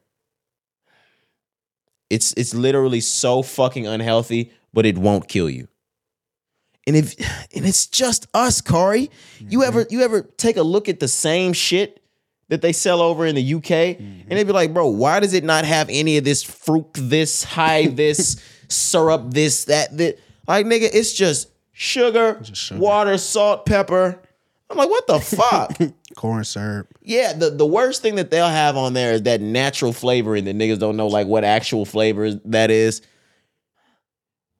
it's 2.10 2.32
it's 2.34 2.54
literally 2.54 3.00
so 3.00 3.42
fucking 3.42 3.86
unhealthy, 3.86 4.52
but 4.72 4.86
it 4.86 4.98
won't 4.98 5.28
kill 5.28 5.50
you. 5.50 5.68
And 6.86 6.96
if 6.96 7.14
and 7.54 7.66
it's 7.66 7.86
just 7.86 8.26
us, 8.34 8.60
Corey. 8.60 9.10
You 9.38 9.60
mm-hmm. 9.60 9.68
ever 9.68 9.86
you 9.90 10.02
ever 10.02 10.22
take 10.22 10.56
a 10.56 10.62
look 10.62 10.88
at 10.88 11.00
the 11.00 11.08
same 11.08 11.52
shit 11.52 12.00
that 12.48 12.62
they 12.62 12.72
sell 12.72 13.00
over 13.00 13.26
in 13.26 13.34
the 13.34 13.54
UK, 13.54 13.70
and 13.70 13.98
mm-hmm. 13.98 14.28
they'd 14.28 14.46
be 14.46 14.52
like, 14.52 14.74
bro, 14.74 14.88
why 14.88 15.20
does 15.20 15.32
it 15.34 15.44
not 15.44 15.64
have 15.64 15.88
any 15.90 16.18
of 16.18 16.24
this 16.24 16.42
fruit, 16.42 16.86
this 16.94 17.42
high, 17.42 17.86
this 17.92 18.42
syrup, 18.68 19.30
this, 19.30 19.64
that, 19.64 19.96
that? 19.96 20.18
Like, 20.46 20.66
nigga, 20.66 20.90
it's 20.92 21.14
just 21.14 21.48
sugar, 21.72 22.40
sugar. 22.52 22.80
water, 22.80 23.18
salt, 23.18 23.64
pepper. 23.64 24.20
I'm 24.68 24.76
like, 24.76 24.90
what 24.90 25.06
the 25.06 25.20
fuck? 25.20 25.78
Corn 26.16 26.44
syrup. 26.44 26.88
Yeah, 27.02 27.32
the, 27.32 27.50
the 27.50 27.66
worst 27.66 28.02
thing 28.02 28.16
that 28.16 28.30
they'll 28.30 28.48
have 28.48 28.76
on 28.76 28.92
there 28.92 29.12
is 29.12 29.22
that 29.22 29.40
natural 29.40 29.92
flavoring 29.92 30.44
that 30.44 30.56
niggas 30.56 30.78
don't 30.78 30.96
know 30.96 31.08
like 31.08 31.26
what 31.26 31.44
actual 31.44 31.84
flavor 31.84 32.32
that 32.46 32.70
is. 32.70 33.02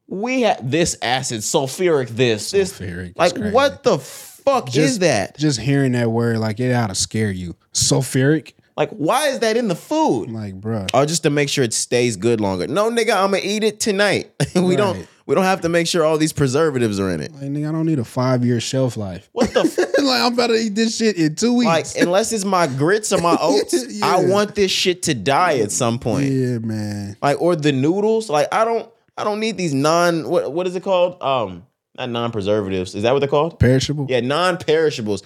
We 0.06 0.42
have 0.42 0.70
this 0.70 0.96
acid, 1.00 1.40
sulfuric 1.40 2.08
this, 2.08 2.50
this 2.50 2.78
Sulfuric, 2.78 3.14
like 3.16 3.36
what 3.52 3.82
the 3.82 3.98
fuck 3.98 4.76
is 4.76 4.98
that? 4.98 5.38
Just 5.38 5.58
hearing 5.58 5.92
that 5.92 6.10
word, 6.10 6.38
like 6.38 6.60
it 6.60 6.72
ought 6.72 6.88
to 6.88 6.94
scare 6.94 7.30
you. 7.30 7.56
Sulfuric? 7.72 8.52
Like 8.76 8.90
why 8.90 9.28
is 9.28 9.38
that 9.38 9.56
in 9.56 9.68
the 9.68 9.74
food? 9.76 10.30
Like, 10.30 10.60
bruh. 10.60 10.90
Oh, 10.92 11.06
just 11.06 11.22
to 11.22 11.30
make 11.30 11.48
sure 11.48 11.64
it 11.64 11.72
stays 11.72 12.16
good 12.16 12.40
longer. 12.40 12.66
No, 12.66 12.90
nigga, 12.90 13.14
I'm 13.14 13.30
gonna 13.30 13.40
eat 13.42 13.64
it 13.64 13.80
tonight. 13.80 14.30
we 14.54 14.76
don't 14.76 14.98
Right. 14.98 15.08
We 15.26 15.34
don't 15.34 15.44
have 15.44 15.62
to 15.62 15.68
make 15.68 15.86
sure 15.86 16.04
all 16.04 16.18
these 16.18 16.32
preservatives 16.32 17.00
are 17.00 17.10
in 17.10 17.20
it. 17.20 17.32
Like, 17.32 17.44
nigga, 17.44 17.68
I 17.68 17.72
don't 17.72 17.86
need 17.86 17.98
a 17.98 18.04
five 18.04 18.44
year 18.44 18.60
shelf 18.60 18.96
life. 18.96 19.28
What 19.32 19.52
the 19.54 19.60
f- 19.78 20.04
like, 20.04 20.20
I'm 20.20 20.34
about 20.34 20.48
to 20.48 20.54
eat 20.54 20.74
this 20.74 20.96
shit 20.96 21.16
in 21.16 21.34
two 21.34 21.54
weeks. 21.54 21.66
like 21.66 21.86
unless 22.02 22.32
it's 22.32 22.44
my 22.44 22.66
grits 22.66 23.12
or 23.12 23.20
my 23.20 23.36
oats, 23.40 23.74
I 24.02 24.24
want 24.26 24.54
this 24.54 24.70
shit 24.70 25.02
to 25.04 25.14
die 25.14 25.58
at 25.58 25.72
some 25.72 25.98
point. 25.98 26.26
yeah, 26.30 26.58
man. 26.58 27.16
like 27.22 27.40
or 27.40 27.56
the 27.56 27.72
noodles 27.72 28.28
like 28.28 28.48
i 28.52 28.64
don't 28.64 28.90
i 29.16 29.24
don't 29.24 29.40
need 29.40 29.56
these 29.56 29.72
non 29.72 30.28
what 30.28 30.52
what 30.52 30.66
is 30.66 30.74
it 30.76 30.82
called 30.82 31.22
um 31.22 31.64
not 31.96 32.10
non-preservatives 32.10 32.94
is 32.94 33.02
that 33.04 33.12
what 33.12 33.20
they're 33.20 33.28
called 33.28 33.58
Perishable? 33.60 34.06
yeah 34.10 34.20
non-perishables 34.20 35.22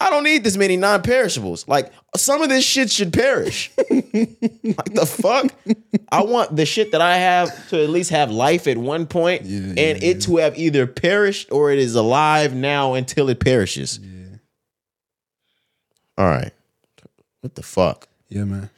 i 0.00 0.10
don't 0.10 0.24
need 0.24 0.42
this 0.44 0.56
many 0.56 0.76
non-perishables. 0.76 1.68
Like 1.68 1.92
some 2.16 2.42
of 2.42 2.48
this 2.48 2.64
shit 2.64 2.90
should 2.90 3.12
perish. 3.12 3.70
Like 4.12 4.94
the 4.94 5.06
fuck? 5.06 5.52
I 6.12 6.22
want 6.22 6.54
the 6.56 6.64
shit 6.66 6.92
that 6.92 7.00
i 7.00 7.16
have 7.16 7.68
to 7.70 7.82
at 7.82 7.90
least 7.90 8.10
have 8.10 8.30
life 8.30 8.66
at 8.66 8.76
one 8.78 9.06
point 9.06 9.42
Yeah, 9.42 9.58
and 9.58 9.76
yeah, 9.78 10.10
it 10.10 10.20
to 10.22 10.36
have 10.38 10.58
either 10.58 10.86
perished 10.86 11.50
or 11.52 11.70
it 11.70 11.78
is 11.78 11.94
alive 11.94 12.54
now 12.54 12.94
until 12.94 13.28
it 13.28 13.40
perishes. 13.40 14.00
All 16.18 16.26
right. 16.26 16.52
What 17.40 17.54
the 17.54 17.62
fuck? 17.62 18.08
Yeah, 18.28 18.44
man. 18.44 18.68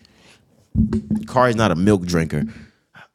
Cari's 1.27 1.57
not 1.57 1.71
a 1.73 1.75
milk 1.75 2.03
drinker. 2.07 2.45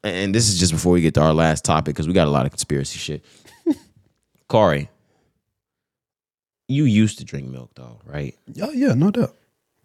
And 0.03 0.35
this 0.35 0.49
is 0.49 0.59
just 0.59 0.71
before 0.73 0.91
we 0.91 1.01
get 1.01 1.13
to 1.15 1.21
our 1.21 1.33
last 1.33 1.63
topic 1.65 1.95
because 1.95 2.07
we 2.07 2.13
got 2.13 2.27
a 2.27 2.31
lot 2.31 2.45
of 2.45 2.51
conspiracy 2.51 2.99
shit. 2.99 3.23
Cari, 4.49 4.89
you 6.67 6.83
used 6.85 7.17
to 7.19 7.25
drink 7.25 7.47
milk 7.49 7.71
though, 7.75 7.99
right? 8.05 8.35
Yeah, 8.51 8.69
yeah, 8.73 8.93
no 8.93 9.11
doubt. 9.11 9.35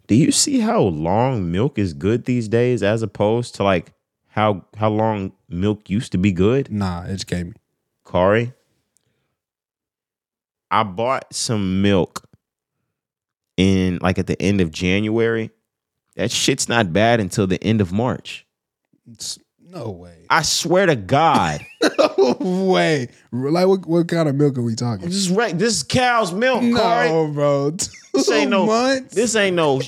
Do 0.07 0.15
you 0.15 0.31
see 0.31 0.59
how 0.59 0.81
long 0.81 1.51
milk 1.51 1.79
is 1.79 1.93
good 1.93 2.25
these 2.25 2.47
days 2.47 2.83
as 2.83 3.01
opposed 3.01 3.55
to 3.55 3.63
like 3.63 3.93
how 4.27 4.65
how 4.77 4.89
long 4.89 5.31
milk 5.47 5.89
used 5.89 6.11
to 6.11 6.17
be 6.17 6.31
good? 6.31 6.71
Nah, 6.71 7.03
educate 7.07 7.43
me. 7.45 7.53
Cari, 8.05 8.53
I 10.69 10.83
bought 10.83 11.33
some 11.33 11.81
milk 11.81 12.27
in 13.57 13.99
like 14.01 14.17
at 14.19 14.27
the 14.27 14.39
end 14.41 14.59
of 14.61 14.71
January. 14.71 15.51
That 16.15 16.31
shit's 16.31 16.67
not 16.69 16.93
bad 16.93 17.19
until 17.19 17.47
the 17.47 17.63
end 17.63 17.81
of 17.81 17.91
March. 17.91 18.45
It's- 19.07 19.39
no 19.59 19.89
way. 19.89 20.22
I 20.33 20.41
swear 20.41 20.87
to 20.87 20.95
God. 20.95 21.63
No 21.79 22.37
way. 22.71 23.07
Like, 23.31 23.67
what, 23.67 23.85
what 23.85 24.07
kind 24.07 24.27
of 24.27 24.33
milk 24.33 24.57
are 24.57 24.63
we 24.63 24.73
talking? 24.73 25.05
This 25.05 25.15
is 25.15 25.29
right. 25.29 25.55
This 25.55 25.75
is 25.75 25.83
cow's 25.83 26.33
milk, 26.33 26.61
Corey. 26.61 27.09
No, 27.09 27.27
bro. 27.27 27.69
This 27.69 28.31
ain't 28.31 28.49
no. 28.49 28.65
months? 28.65 29.13
This 29.13 29.35
ain't 29.35 29.55
no 29.55 29.79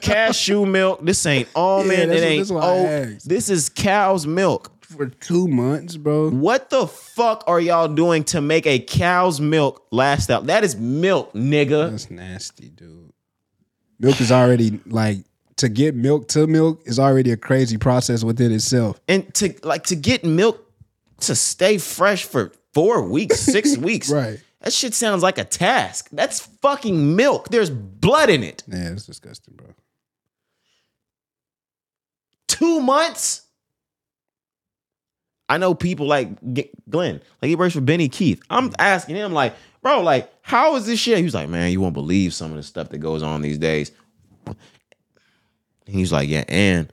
cashew 0.00 0.66
milk. 0.66 1.04
This 1.04 1.24
ain't 1.24 1.48
almond. 1.54 1.92
Yeah, 1.92 2.16
it 2.16 2.24
ain't 2.24 2.40
that's 2.40 2.50
what 2.50 2.64
I 2.64 2.66
oat. 2.66 3.18
This 3.24 3.48
is 3.48 3.68
cow's 3.68 4.26
milk. 4.26 4.72
for 4.80 5.06
two 5.06 5.46
months, 5.46 5.96
bro. 5.96 6.30
What 6.30 6.70
the 6.70 6.88
fuck 6.88 7.44
are 7.46 7.60
y'all 7.60 7.86
doing 7.86 8.24
to 8.24 8.40
make 8.40 8.66
a 8.66 8.80
cow's 8.80 9.40
milk 9.40 9.86
last 9.92 10.30
out? 10.30 10.46
That 10.46 10.64
is 10.64 10.74
milk, 10.74 11.32
nigga. 11.32 11.92
That's 11.92 12.10
nasty, 12.10 12.70
dude. 12.70 13.12
Milk 14.00 14.20
is 14.20 14.32
already 14.32 14.80
like 14.84 15.18
to 15.56 15.68
get 15.68 15.94
milk 15.94 16.28
to 16.28 16.46
milk 16.46 16.82
is 16.86 16.98
already 16.98 17.30
a 17.30 17.36
crazy 17.36 17.76
process 17.78 18.24
within 18.24 18.52
itself. 18.52 19.00
And 19.08 19.32
to 19.34 19.54
like 19.62 19.84
to 19.84 19.96
get 19.96 20.24
milk 20.24 20.64
to 21.20 21.34
stay 21.34 21.78
fresh 21.78 22.24
for 22.24 22.52
four 22.74 23.02
weeks, 23.02 23.40
six 23.40 23.76
weeks. 23.78 24.10
Right. 24.10 24.40
That 24.60 24.72
shit 24.72 24.94
sounds 24.94 25.22
like 25.22 25.38
a 25.38 25.44
task. 25.44 26.08
That's 26.12 26.40
fucking 26.40 27.16
milk. 27.16 27.48
There's 27.48 27.70
blood 27.70 28.30
in 28.30 28.44
it. 28.44 28.62
Yeah, 28.68 28.92
it's 28.92 29.06
disgusting, 29.06 29.54
bro. 29.56 29.66
two 32.62 32.80
months. 32.80 33.42
I 35.48 35.58
know 35.58 35.74
people 35.74 36.06
like 36.06 36.28
Glenn, 36.88 37.20
like 37.42 37.48
he 37.48 37.56
works 37.56 37.74
for 37.74 37.80
Benny 37.80 38.08
Keith. 38.08 38.40
I'm 38.48 38.72
asking 38.78 39.16
him, 39.16 39.32
like, 39.32 39.54
bro, 39.82 40.00
like, 40.00 40.32
how 40.42 40.76
is 40.76 40.86
this 40.86 40.98
shit? 41.00 41.18
He 41.18 41.24
was 41.24 41.34
like, 41.34 41.48
man, 41.48 41.72
you 41.72 41.80
won't 41.80 41.92
believe 41.94 42.32
some 42.32 42.50
of 42.52 42.56
the 42.56 42.62
stuff 42.62 42.88
that 42.90 42.98
goes 42.98 43.22
on 43.22 43.42
these 43.42 43.58
days. 43.58 43.90
And 45.86 45.94
he's 45.94 46.12
like, 46.12 46.28
yeah, 46.28 46.44
and 46.48 46.92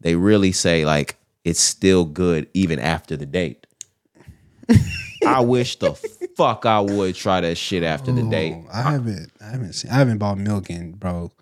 they 0.00 0.14
really 0.14 0.52
say 0.52 0.84
like 0.84 1.16
it's 1.44 1.60
still 1.60 2.04
good 2.04 2.48
even 2.54 2.78
after 2.78 3.16
the 3.16 3.26
date. 3.26 3.66
I 5.26 5.40
wish 5.40 5.76
the 5.78 5.94
fuck 6.36 6.64
I 6.66 6.80
would 6.80 7.14
try 7.14 7.40
that 7.40 7.56
shit 7.56 7.82
after 7.82 8.12
the 8.12 8.22
date. 8.22 8.54
Oh, 8.56 8.68
I 8.72 8.82
haven't 8.92 9.32
I 9.40 9.50
haven't 9.50 9.72
seen 9.74 9.90
I 9.90 9.94
haven't 9.94 10.18
bought 10.18 10.38
milk 10.38 10.70
in 10.70 10.92
bro 10.92 11.32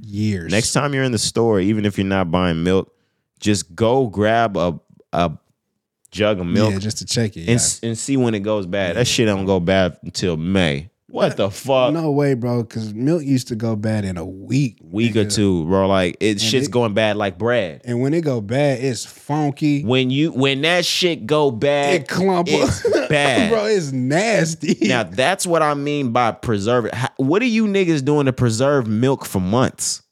years. 0.00 0.50
Next 0.52 0.72
time 0.72 0.92
you're 0.94 1.04
in 1.04 1.12
the 1.12 1.18
store, 1.18 1.60
even 1.60 1.84
if 1.84 1.96
you're 1.98 2.06
not 2.06 2.30
buying 2.30 2.62
milk, 2.62 2.92
just 3.40 3.74
go 3.74 4.06
grab 4.08 4.56
a 4.56 4.78
a 5.12 5.32
jug 6.10 6.40
of 6.40 6.46
milk 6.46 6.72
Yeah, 6.72 6.78
just 6.78 6.98
to 6.98 7.04
check 7.06 7.36
it. 7.36 7.40
and, 7.40 7.48
yeah. 7.48 7.54
s- 7.54 7.80
and 7.82 7.96
see 7.96 8.16
when 8.16 8.34
it 8.34 8.40
goes 8.40 8.66
bad. 8.66 8.96
That 8.96 9.06
shit 9.06 9.26
don't 9.26 9.46
go 9.46 9.60
bad 9.60 9.98
until 10.02 10.36
May. 10.36 10.90
What 11.08 11.36
the 11.36 11.50
fuck? 11.50 11.92
No 11.94 12.10
way, 12.10 12.34
bro, 12.34 12.64
because 12.64 12.92
milk 12.92 13.22
used 13.22 13.46
to 13.48 13.54
go 13.54 13.76
bad 13.76 14.04
in 14.04 14.16
a 14.16 14.24
week. 14.24 14.78
Week 14.82 15.14
or 15.14 15.24
two, 15.24 15.64
bro. 15.66 15.86
Like 15.86 16.16
it 16.20 16.40
shit's 16.40 16.66
it- 16.66 16.72
going 16.72 16.94
bad 16.94 17.16
like 17.16 17.38
bread. 17.38 17.82
And 17.84 18.00
when 18.00 18.12
it 18.12 18.22
go 18.22 18.40
bad, 18.40 18.82
it's 18.82 19.04
funky. 19.04 19.84
When 19.84 20.10
you 20.10 20.32
when 20.32 20.62
that 20.62 20.84
shit 20.84 21.24
go 21.26 21.52
bad, 21.52 21.94
it 22.02 22.08
clump 22.08 22.48
it's 22.50 22.82
bad. 23.08 23.50
bro, 23.50 23.66
it's 23.66 23.92
nasty. 23.92 24.76
Now 24.88 25.04
that's 25.04 25.46
what 25.46 25.62
I 25.62 25.74
mean 25.74 26.10
by 26.10 26.32
preserve 26.32 26.90
What 27.18 27.40
are 27.40 27.46
you 27.46 27.66
niggas 27.66 28.04
doing 28.04 28.26
to 28.26 28.32
preserve 28.32 28.88
milk 28.88 29.24
for 29.24 29.40
months? 29.40 30.02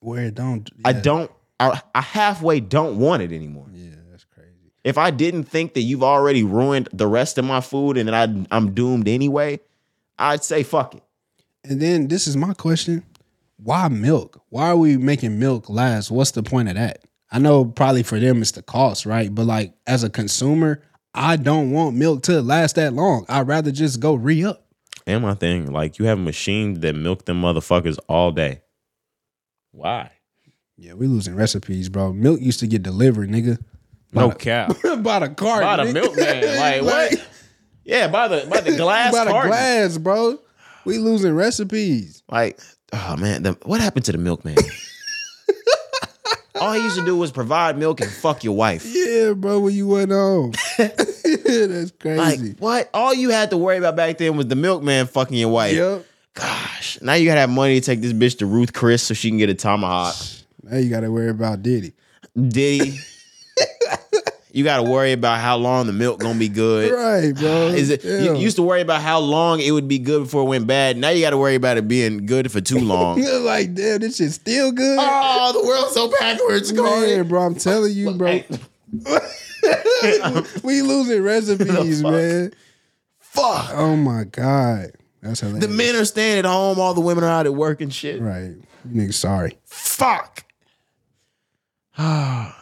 Where 0.00 0.24
it 0.26 0.34
don't 0.34 0.68
I 0.84 0.92
don't. 0.92 1.30
I, 1.60 1.80
I 1.94 2.00
halfway 2.02 2.60
don't 2.60 2.98
want 2.98 3.22
it 3.22 3.32
anymore. 3.32 3.68
Yeah, 3.72 3.90
that's 4.10 4.24
crazy. 4.24 4.72
If 4.84 4.98
I 4.98 5.12
didn't 5.12 5.44
think 5.44 5.74
that 5.74 5.82
you've 5.82 6.02
already 6.02 6.42
ruined 6.42 6.88
the 6.92 7.06
rest 7.06 7.38
of 7.38 7.44
my 7.46 7.60
food 7.62 7.96
and 7.96 8.08
that 8.08 8.28
I, 8.28 8.46
I'm 8.50 8.74
doomed 8.74 9.06
anyway, 9.06 9.60
I'd 10.18 10.44
say 10.44 10.62
fuck 10.62 10.94
it. 10.94 11.02
And 11.64 11.80
then 11.80 12.08
this 12.08 12.26
is 12.26 12.36
my 12.36 12.54
question. 12.54 13.04
Why 13.56 13.88
milk? 13.88 14.42
Why 14.48 14.68
are 14.70 14.76
we 14.76 14.96
making 14.96 15.38
milk 15.38 15.68
last? 15.68 16.10
What's 16.10 16.32
the 16.32 16.42
point 16.42 16.68
of 16.68 16.74
that? 16.74 17.04
I 17.30 17.38
know 17.38 17.64
probably 17.64 18.02
for 18.02 18.18
them 18.18 18.42
it's 18.42 18.50
the 18.50 18.62
cost, 18.62 19.06
right? 19.06 19.32
But 19.34 19.46
like 19.46 19.74
as 19.86 20.02
a 20.04 20.10
consumer, 20.10 20.82
I 21.14 21.36
don't 21.36 21.70
want 21.70 21.96
milk 21.96 22.22
to 22.24 22.42
last 22.42 22.76
that 22.76 22.92
long. 22.92 23.24
I'd 23.28 23.46
rather 23.46 23.70
just 23.70 24.00
go 24.00 24.14
re 24.14 24.44
up. 24.44 24.66
And 25.06 25.22
my 25.22 25.34
thing, 25.34 25.72
like 25.72 25.98
you 25.98 26.06
have 26.06 26.18
machines 26.18 26.80
that 26.80 26.94
milk 26.94 27.24
them 27.24 27.40
motherfuckers 27.42 27.98
all 28.08 28.32
day. 28.32 28.62
Why? 29.70 30.10
Yeah, 30.76 30.94
we 30.94 31.06
losing 31.06 31.34
recipes, 31.34 31.88
bro. 31.88 32.12
Milk 32.12 32.40
used 32.40 32.60
to 32.60 32.66
get 32.66 32.82
delivered, 32.82 33.30
nigga. 33.30 33.58
No 34.12 34.30
cap. 34.30 34.76
by 34.98 35.20
the 35.20 35.28
cart. 35.30 35.62
by 35.62 35.76
the 35.76 35.84
nigga. 35.84 35.94
milkman. 35.94 36.56
Like 36.58 36.82
what? 36.82 37.28
Yeah, 37.84 38.08
by 38.08 38.28
the 38.28 38.46
by 38.48 38.60
the 38.60 38.76
glass 38.76 39.12
by 39.16 39.24
the 39.24 39.30
carton. 39.30 39.50
glass, 39.50 39.98
bro. 39.98 40.38
We 40.84 40.98
losing 40.98 41.34
recipes. 41.34 42.22
Like, 42.30 42.60
oh 42.92 43.16
man, 43.16 43.42
the, 43.44 43.52
what 43.64 43.80
happened 43.80 44.04
to 44.06 44.12
the 44.12 44.18
milkman? 44.18 44.56
All 46.60 46.74
he 46.74 46.82
used 46.82 46.96
to 46.96 47.04
do 47.04 47.16
was 47.16 47.32
provide 47.32 47.76
milk 47.76 48.00
and 48.00 48.10
fuck 48.10 48.44
your 48.44 48.54
wife. 48.54 48.84
Yeah, 48.86 49.32
bro, 49.32 49.58
when 49.58 49.74
you 49.74 49.88
went 49.88 50.12
home. 50.12 50.52
That's 50.78 51.20
crazy. 51.92 52.18
Like 52.18 52.38
crazy. 52.38 52.54
what? 52.58 52.88
All 52.94 53.12
you 53.12 53.30
had 53.30 53.50
to 53.50 53.56
worry 53.56 53.78
about 53.78 53.96
back 53.96 54.18
then 54.18 54.36
was 54.36 54.46
the 54.46 54.54
milkman 54.54 55.06
fucking 55.06 55.36
your 55.36 55.48
wife. 55.48 55.74
yep. 55.74 56.06
Gosh, 56.34 57.00
now 57.02 57.14
you 57.14 57.26
gotta 57.26 57.40
have 57.40 57.50
money 57.50 57.80
to 57.80 57.84
take 57.84 58.00
this 58.00 58.12
bitch 58.12 58.38
to 58.38 58.46
Ruth 58.46 58.72
Chris 58.72 59.02
so 59.02 59.12
she 59.12 59.28
can 59.28 59.38
get 59.38 59.50
a 59.50 59.54
tomahawk. 59.54 60.14
Now 60.62 60.78
you 60.78 60.88
gotta 60.88 61.10
worry 61.10 61.30
about 61.30 61.62
Diddy. 61.62 61.92
Diddy. 62.36 62.98
You 64.52 64.64
gotta 64.64 64.82
worry 64.82 65.12
about 65.12 65.40
how 65.40 65.56
long 65.56 65.86
the 65.86 65.92
milk 65.92 66.20
gonna 66.20 66.38
be 66.38 66.48
good. 66.48 66.92
Right, 67.02 67.34
bro. 67.34 67.68
Is 67.74 67.90
it? 67.90 68.04
You 68.04 68.36
used 68.36 68.56
to 68.56 68.62
worry 68.62 68.80
about 68.80 69.00
how 69.02 69.18
long 69.18 69.60
it 69.60 69.70
would 69.72 69.88
be 69.88 69.98
good 69.98 70.24
before 70.24 70.42
it 70.42 70.46
went 70.48 70.66
bad. 70.66 70.96
Now 70.96 71.08
you 71.08 71.20
got 71.22 71.30
to 71.30 71.38
worry 71.38 71.54
about 71.54 71.78
it 71.78 71.88
being 71.88 72.26
good 72.26 72.52
for 72.52 72.60
too 72.60 72.78
long. 72.78 73.18
You're 73.22 73.40
like, 73.40 73.74
damn, 73.74 74.00
this 74.00 74.16
shit's 74.16 74.34
still 74.34 74.72
good. 74.72 74.98
oh, 75.00 75.52
the 75.52 75.66
world's 75.66 75.94
so 75.94 76.10
backwards, 76.20 76.72
Man, 76.72 77.28
bro, 77.28 77.42
I'm 77.42 77.54
telling 77.54 77.92
you, 77.92 78.12
bro. 78.12 78.42
we 80.62 80.82
losing 80.82 81.22
recipes, 81.22 82.02
man. 82.02 82.52
Fuck. 83.18 83.70
Oh 83.72 83.96
my 83.96 84.24
god, 84.24 84.92
that's 85.22 85.40
hilarious. 85.40 85.66
The 85.66 85.72
men 85.72 85.96
are 85.96 86.04
staying 86.04 86.40
at 86.40 86.44
home. 86.44 86.78
All 86.78 86.94
the 86.94 87.00
women 87.00 87.24
are 87.24 87.30
out 87.30 87.46
at 87.46 87.54
work 87.54 87.80
and 87.80 87.92
shit. 87.92 88.20
right? 88.20 88.52
You 88.90 89.02
niggas 89.02 89.14
sorry. 89.14 89.56
Fuck. 89.64 90.44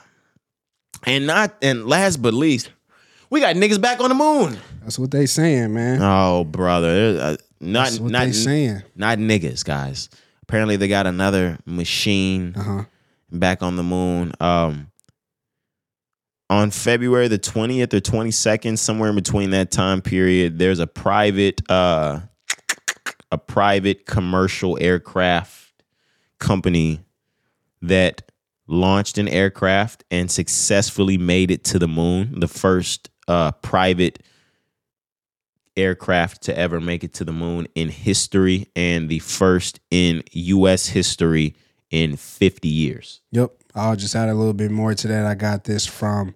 and 1.05 1.27
not 1.27 1.55
and 1.63 1.87
last 1.87 2.19
but 2.23 2.35
least, 2.35 2.71
we 3.31 3.41
got 3.41 3.57
niggas 3.57 3.81
back 3.81 4.01
on 4.01 4.09
the 4.09 4.15
moon. 4.15 4.59
That's 4.83 4.99
what 4.99 5.11
they 5.11 5.27
saying, 5.27 5.73
man. 5.75 6.01
Oh, 6.03 6.45
brother, 6.45 7.19
uh, 7.21 7.37
not 7.61 7.85
That's 7.85 8.01
what 8.01 8.11
not 8.13 8.27
they 8.27 8.33
saying. 8.33 8.83
not 8.97 9.19
niggas, 9.19 9.65
guys. 9.65 10.09
Apparently, 10.43 10.77
they 10.77 10.89
got 10.89 11.07
another 11.07 11.59
machine 11.65 12.55
Uh 12.57 12.63
huh. 12.63 12.85
back 13.31 13.63
on 13.63 13.77
the 13.77 13.83
moon. 13.83 14.33
Um, 14.41 14.89
on 16.49 16.73
February 16.73 17.29
the 17.29 17.39
20th 17.39 17.95
or 17.95 18.01
22nd, 18.01 18.77
somewhere 18.77 19.11
in 19.11 19.15
between 19.15 19.51
that 19.51 19.71
time 19.71 20.03
period, 20.03 20.59
there's 20.59 20.81
a 20.81 20.87
private 20.87 21.63
uh 21.71 22.21
a 23.33 23.39
private 23.39 24.07
commercial 24.07 24.77
aircraft 24.81 25.71
company 26.41 26.99
that 27.83 28.23
launched 28.71 29.19
an 29.19 29.27
aircraft 29.29 30.05
and 30.11 30.31
successfully 30.31 31.19
made 31.19 31.51
it 31.51 31.65
to 31.65 31.79
the 31.79 31.89
moon. 31.89 32.39
The 32.41 32.49
first 32.49 33.11
uh 33.29 33.53
private 33.53 34.23
aircraft 35.77 36.43
to 36.43 36.57
ever 36.59 36.81
make 36.81 37.05
it 37.05 37.15
to 37.15 37.25
the 37.25 37.33
moon 37.33 37.67
in 37.75 37.89
history 37.89 38.69
and 38.77 39.09
the 39.09 39.19
first 39.21 39.81
in 39.91 40.23
US 40.33 40.87
history 40.87 41.55
in 41.91 42.17
50 42.17 42.69
years. 42.69 43.21
Yep. 43.33 43.53
I'll 43.75 43.97
just 43.97 44.15
add 44.15 44.29
a 44.29 44.35
little 44.35 44.53
bit 44.53 44.71
more 44.71 44.95
to 44.95 45.09
that. 45.09 45.27
I 45.27 45.35
got 45.35 45.65
this 45.65 45.87
from 45.87 46.35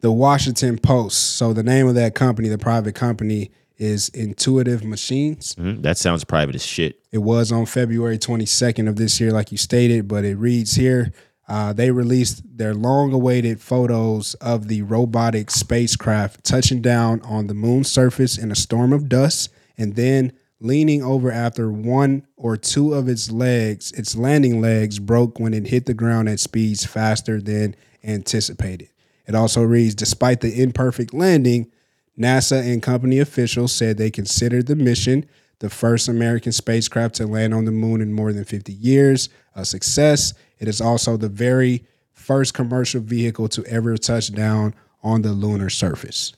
the 0.00 0.12
Washington 0.12 0.78
Post. 0.78 1.36
So 1.36 1.52
the 1.52 1.62
name 1.62 1.88
of 1.88 1.94
that 1.96 2.14
company, 2.14 2.48
the 2.48 2.58
private 2.58 2.94
company, 2.94 3.50
is 3.78 4.08
Intuitive 4.10 4.84
Machines. 4.84 5.54
Mhm, 5.58 5.82
That 5.82 5.96
sounds 5.98 6.24
private 6.24 6.54
as 6.54 6.64
shit. 6.64 7.00
It 7.12 7.18
was 7.18 7.50
on 7.52 7.64
February 7.66 8.18
22nd 8.18 8.88
of 8.88 8.96
this 8.96 9.20
year, 9.20 9.30
like 9.32 9.50
you 9.52 9.58
stated, 9.58 10.08
but 10.08 10.24
it 10.24 10.36
reads 10.36 10.74
here. 10.74 11.12
Uh, 11.48 11.72
they 11.72 11.90
released 11.90 12.42
their 12.58 12.74
long 12.74 13.12
awaited 13.12 13.60
photos 13.60 14.34
of 14.34 14.68
the 14.68 14.82
robotic 14.82 15.50
spacecraft 15.50 16.44
touching 16.44 16.82
down 16.82 17.22
on 17.22 17.46
the 17.46 17.54
moon's 17.54 17.90
surface 17.90 18.36
in 18.36 18.52
a 18.52 18.56
storm 18.56 18.92
of 18.92 19.08
dust 19.08 19.48
and 19.78 19.96
then 19.96 20.32
leaning 20.60 21.02
over 21.02 21.32
after 21.32 21.70
one 21.72 22.26
or 22.36 22.56
two 22.56 22.92
of 22.92 23.08
its 23.08 23.30
legs, 23.30 23.92
its 23.92 24.14
landing 24.14 24.60
legs, 24.60 24.98
broke 24.98 25.40
when 25.40 25.54
it 25.54 25.68
hit 25.68 25.86
the 25.86 25.94
ground 25.94 26.28
at 26.28 26.40
speeds 26.40 26.84
faster 26.84 27.40
than 27.40 27.74
anticipated. 28.04 28.90
It 29.26 29.34
also 29.34 29.62
reads 29.62 29.94
Despite 29.94 30.40
the 30.40 30.60
imperfect 30.60 31.14
landing, 31.14 31.70
NASA 32.18 32.60
and 32.60 32.82
company 32.82 33.20
officials 33.20 33.72
said 33.72 33.96
they 33.96 34.10
considered 34.10 34.66
the 34.66 34.76
mission 34.76 35.24
the 35.60 35.70
first 35.70 36.08
American 36.08 36.52
spacecraft 36.52 37.16
to 37.16 37.26
land 37.26 37.52
on 37.52 37.64
the 37.64 37.72
moon 37.72 38.00
in 38.00 38.12
more 38.12 38.32
than 38.32 38.44
50 38.44 38.72
years 38.72 39.28
a 39.54 39.64
success. 39.64 40.34
It 40.58 40.68
is 40.68 40.80
also 40.80 41.16
the 41.16 41.28
very 41.28 41.84
first 42.12 42.54
commercial 42.54 43.00
vehicle 43.00 43.48
to 43.50 43.64
ever 43.66 43.96
touch 43.96 44.32
down 44.32 44.74
on 45.02 45.22
the 45.22 45.32
lunar 45.32 45.70
surface. 45.70 46.32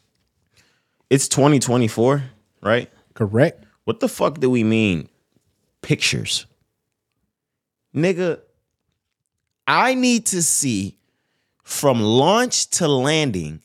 It's 1.08 1.26
2024, 1.28 2.22
right? 2.62 2.90
Correct? 3.14 3.64
What 3.84 4.00
the 4.00 4.08
fuck 4.08 4.38
do 4.38 4.50
we 4.50 4.62
mean? 4.62 5.08
Pictures. 5.82 6.46
Nigga, 7.94 8.40
I 9.66 9.94
need 9.94 10.26
to 10.26 10.42
see 10.42 10.96
from 11.64 12.00
launch 12.00 12.68
to 12.70 12.86
landing 12.86 13.62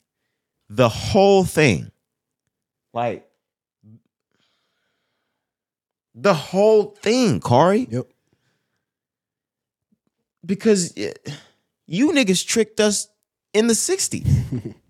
the 0.69 0.90
whole 0.90 1.44
thing. 1.44 1.91
Like 2.94 3.27
the 6.15 6.34
whole 6.34 6.95
thing, 7.02 7.40
Corey. 7.40 7.88
Yep. 7.90 8.07
Because 10.45 10.93
eh, 10.97 11.13
you 11.88 12.11
niggas 12.11 12.45
tricked 12.45 12.80
us 12.80 13.07
in 13.53 13.67
the 13.67 13.73
60s. 13.73 14.76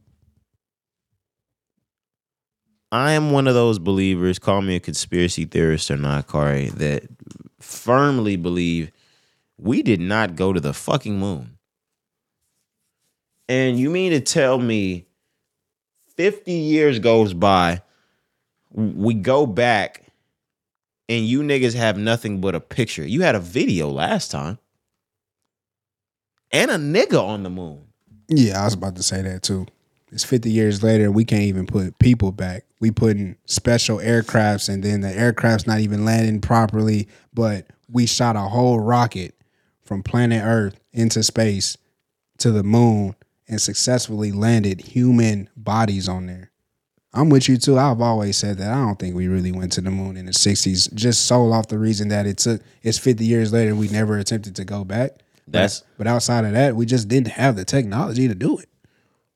I 2.92 3.12
am 3.12 3.32
one 3.32 3.48
of 3.48 3.54
those 3.54 3.78
believers, 3.78 4.40
call 4.40 4.62
me 4.62 4.76
a 4.76 4.80
conspiracy 4.80 5.46
theorist 5.46 5.92
or 5.92 5.98
not, 5.98 6.28
Cari, 6.28 6.70
that 6.70 7.04
firmly 7.60 8.38
believe 8.38 8.92
we 9.58 9.82
did 9.82 10.00
not 10.00 10.36
go 10.36 10.54
to 10.54 10.60
the 10.60 10.74
fucking 10.74 11.20
moon. 11.20 11.58
And 13.50 13.78
you 13.78 13.90
mean 13.90 14.12
to 14.12 14.22
tell 14.22 14.58
me 14.58 15.08
50 16.16 16.52
years 16.52 17.00
goes 17.00 17.34
by, 17.34 17.82
we 18.72 19.14
go 19.14 19.46
back, 19.46 20.04
and 21.08 21.26
you 21.26 21.42
niggas 21.42 21.76
have 21.76 21.98
nothing 21.98 22.42
but 22.42 22.56
a 22.56 22.60
picture. 22.60 23.06
You 23.06 23.22
had 23.22 23.36
a 23.36 23.40
video 23.40 23.90
last 23.90 24.32
time. 24.32 24.58
And 26.56 26.72
a 26.72 26.76
nigga 26.76 27.22
on 27.22 27.44
the 27.44 27.50
moon. 27.50 27.82
Yeah, 28.30 28.62
I 28.62 28.64
was 28.64 28.76
about 28.76 28.96
to 28.96 29.04
say 29.04 29.22
that 29.22 29.44
too. 29.44 29.68
It's 30.14 30.24
50 30.24 30.50
years 30.50 30.82
later, 30.82 31.12
we 31.12 31.26
can't 31.26 31.42
even 31.44 31.68
put 31.68 32.00
people 32.00 32.32
back. 32.32 32.64
We 32.80 32.92
putting 32.92 33.36
special 33.44 33.98
aircrafts, 33.98 34.70
and 34.70 34.82
then 34.82 35.02
the 35.02 35.12
aircraft's 35.14 35.68
not 35.68 35.82
even 35.82 36.06
landing 36.06 36.40
properly. 36.40 37.10
But 37.34 37.68
we 37.92 38.06
shot 38.06 38.38
a 38.38 38.44
whole 38.44 38.80
rocket 38.80 39.36
from 39.84 40.02
planet 40.02 40.44
Earth 40.46 40.80
into 40.94 41.24
space 41.24 41.76
to 42.38 42.52
the 42.52 42.64
moon 42.64 43.16
and 43.50 43.62
successfully 43.62 44.32
landed 44.32 44.80
human 44.80 45.50
bodies 45.58 46.08
on 46.08 46.26
there. 46.26 46.52
I'm 47.14 47.28
with 47.30 47.50
you 47.50 47.58
too. 47.58 47.78
I've 47.78 48.00
always 48.00 48.38
said 48.38 48.60
that 48.60 48.72
I 48.72 48.76
don't 48.76 48.98
think 48.98 49.14
we 49.14 49.28
really 49.28 49.52
went 49.52 49.74
to 49.74 49.82
the 49.82 49.92
moon 49.92 50.16
in 50.16 50.26
the 50.26 50.32
60s, 50.32 50.94
just 50.94 51.26
sold 51.26 51.54
off 51.54 51.68
the 51.68 51.80
reason 51.80 52.08
that 52.10 52.26
it 52.26 52.38
took 52.38 52.62
it's 52.82 52.98
50 52.98 53.26
years 53.26 53.52
later 53.52 53.76
we 53.76 53.90
never 53.90 54.18
attempted 54.18 54.56
to 54.56 54.64
go 54.64 54.86
back. 54.86 55.20
That's 55.48 55.84
But 55.98 56.08
outside 56.08 56.46
of 56.46 56.54
that, 56.54 56.76
we 56.76 56.86
just 56.86 57.08
didn't 57.08 57.30
have 57.30 57.56
the 57.56 57.66
technology 57.66 58.28
to 58.28 58.36
do 58.36 58.58
it. 58.58 58.70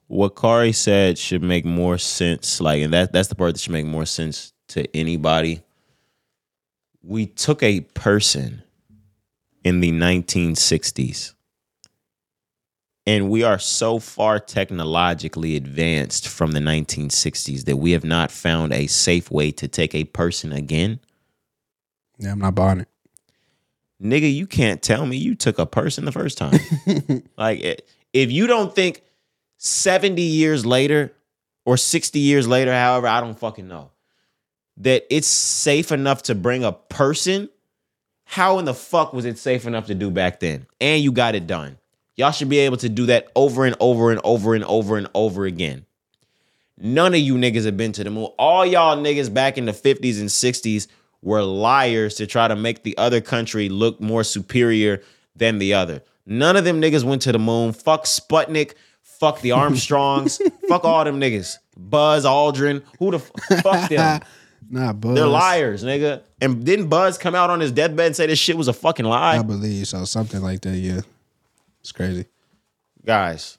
what 0.07 0.35
Cari 0.35 0.71
said 0.71 1.17
should 1.19 1.43
make 1.43 1.65
more 1.65 1.97
sense. 1.99 2.59
Like, 2.59 2.81
and 2.81 2.93
that 2.93 3.11
that's 3.13 3.27
the 3.27 3.35
part 3.35 3.53
that 3.53 3.59
should 3.59 3.73
make 3.73 3.85
more 3.85 4.05
sense 4.05 4.53
to 4.69 4.85
anybody. 4.95 5.61
We 7.03 7.27
took 7.27 7.61
a 7.63 7.81
person 7.81 8.63
in 9.63 9.81
the 9.81 9.91
1960s, 9.91 11.33
and 13.05 13.29
we 13.29 13.43
are 13.43 13.59
so 13.59 13.99
far 13.99 14.39
technologically 14.39 15.55
advanced 15.55 16.27
from 16.27 16.51
the 16.53 16.59
1960s 16.59 17.65
that 17.65 17.77
we 17.77 17.91
have 17.91 18.03
not 18.03 18.31
found 18.31 18.73
a 18.73 18.87
safe 18.87 19.29
way 19.31 19.51
to 19.51 19.67
take 19.67 19.93
a 19.93 20.05
person 20.05 20.51
again. 20.51 20.99
Yeah, 22.17 22.31
I'm 22.31 22.39
not 22.39 22.55
buying 22.55 22.81
it. 22.81 22.87
Nigga, 24.01 24.33
you 24.33 24.47
can't 24.47 24.81
tell 24.81 25.05
me 25.05 25.17
you 25.17 25.35
took 25.35 25.59
a 25.59 25.65
person 25.65 26.05
the 26.05 26.11
first 26.11 26.37
time. 26.37 26.59
like, 27.37 27.63
eh, 27.63 27.75
if 28.13 28.31
you 28.31 28.47
don't 28.47 28.73
think 28.73 29.03
70 29.57 30.21
years 30.21 30.65
later 30.65 31.13
or 31.65 31.77
60 31.77 32.19
years 32.19 32.47
later, 32.47 32.73
however, 32.73 33.07
I 33.07 33.21
don't 33.21 33.37
fucking 33.37 33.67
know, 33.67 33.91
that 34.77 35.05
it's 35.09 35.27
safe 35.27 35.91
enough 35.91 36.23
to 36.23 36.35
bring 36.35 36.63
a 36.63 36.71
person, 36.71 37.49
how 38.23 38.59
in 38.59 38.65
the 38.65 38.73
fuck 38.73 39.13
was 39.13 39.25
it 39.25 39.37
safe 39.37 39.65
enough 39.65 39.87
to 39.87 39.95
do 39.95 40.09
back 40.09 40.39
then? 40.39 40.65
And 40.79 41.03
you 41.03 41.11
got 41.11 41.35
it 41.35 41.47
done. 41.47 41.77
Y'all 42.15 42.31
should 42.31 42.49
be 42.49 42.59
able 42.59 42.77
to 42.77 42.89
do 42.89 43.05
that 43.07 43.27
over 43.35 43.65
and 43.65 43.75
over 43.79 44.11
and 44.11 44.19
over 44.23 44.55
and 44.55 44.63
over 44.65 44.97
and 44.97 45.07
over 45.13 45.45
again. 45.45 45.85
None 46.77 47.13
of 47.13 47.19
you 47.19 47.35
niggas 47.35 47.65
have 47.65 47.75
been 47.75 47.91
to 47.93 48.03
the 48.03 48.09
moon. 48.09 48.29
All 48.37 48.65
y'all 48.65 48.97
niggas 48.97 49.33
back 49.33 49.57
in 49.57 49.65
the 49.65 49.73
50s 49.73 50.19
and 50.19 50.29
60s 50.29 50.87
were 51.21 51.43
liars 51.43 52.15
to 52.15 52.25
try 52.27 52.47
to 52.47 52.55
make 52.55 52.83
the 52.83 52.97
other 52.97 53.21
country 53.21 53.69
look 53.69 53.99
more 53.99 54.23
superior 54.23 55.01
than 55.35 55.57
the 55.59 55.73
other. 55.73 56.01
None 56.25 56.55
of 56.55 56.63
them 56.65 56.81
niggas 56.81 57.03
went 57.03 57.21
to 57.23 57.31
the 57.31 57.39
moon. 57.39 57.73
Fuck 57.73 58.05
Sputnik. 58.05 58.73
Fuck 59.03 59.41
the 59.41 59.51
Armstrongs. 59.53 60.39
fuck 60.67 60.85
all 60.85 61.03
them 61.03 61.19
niggas. 61.19 61.57
Buzz 61.77 62.25
Aldrin. 62.25 62.83
Who 62.99 63.11
the 63.11 63.17
f- 63.17 63.61
fuck 63.63 63.89
them? 63.89 64.21
Nah, 64.71 64.93
Buzz. 64.93 65.15
They're 65.15 65.25
liars, 65.25 65.83
nigga. 65.83 66.21
And 66.41 66.63
didn't 66.63 66.89
Buzz 66.89 67.17
come 67.17 67.33
out 67.33 67.49
on 67.49 67.59
his 67.59 67.71
deathbed 67.71 68.05
and 68.07 68.15
say 68.15 68.27
this 68.27 68.37
shit 68.37 68.55
was 68.55 68.67
a 68.67 68.73
fucking 68.73 69.05
lie? 69.05 69.37
I 69.37 69.41
believe 69.41 69.87
so. 69.87 70.05
Something 70.05 70.41
like 70.41 70.61
that. 70.61 70.75
Yeah, 70.77 71.01
it's 71.81 71.91
crazy. 71.91 72.25
guys, 73.03 73.57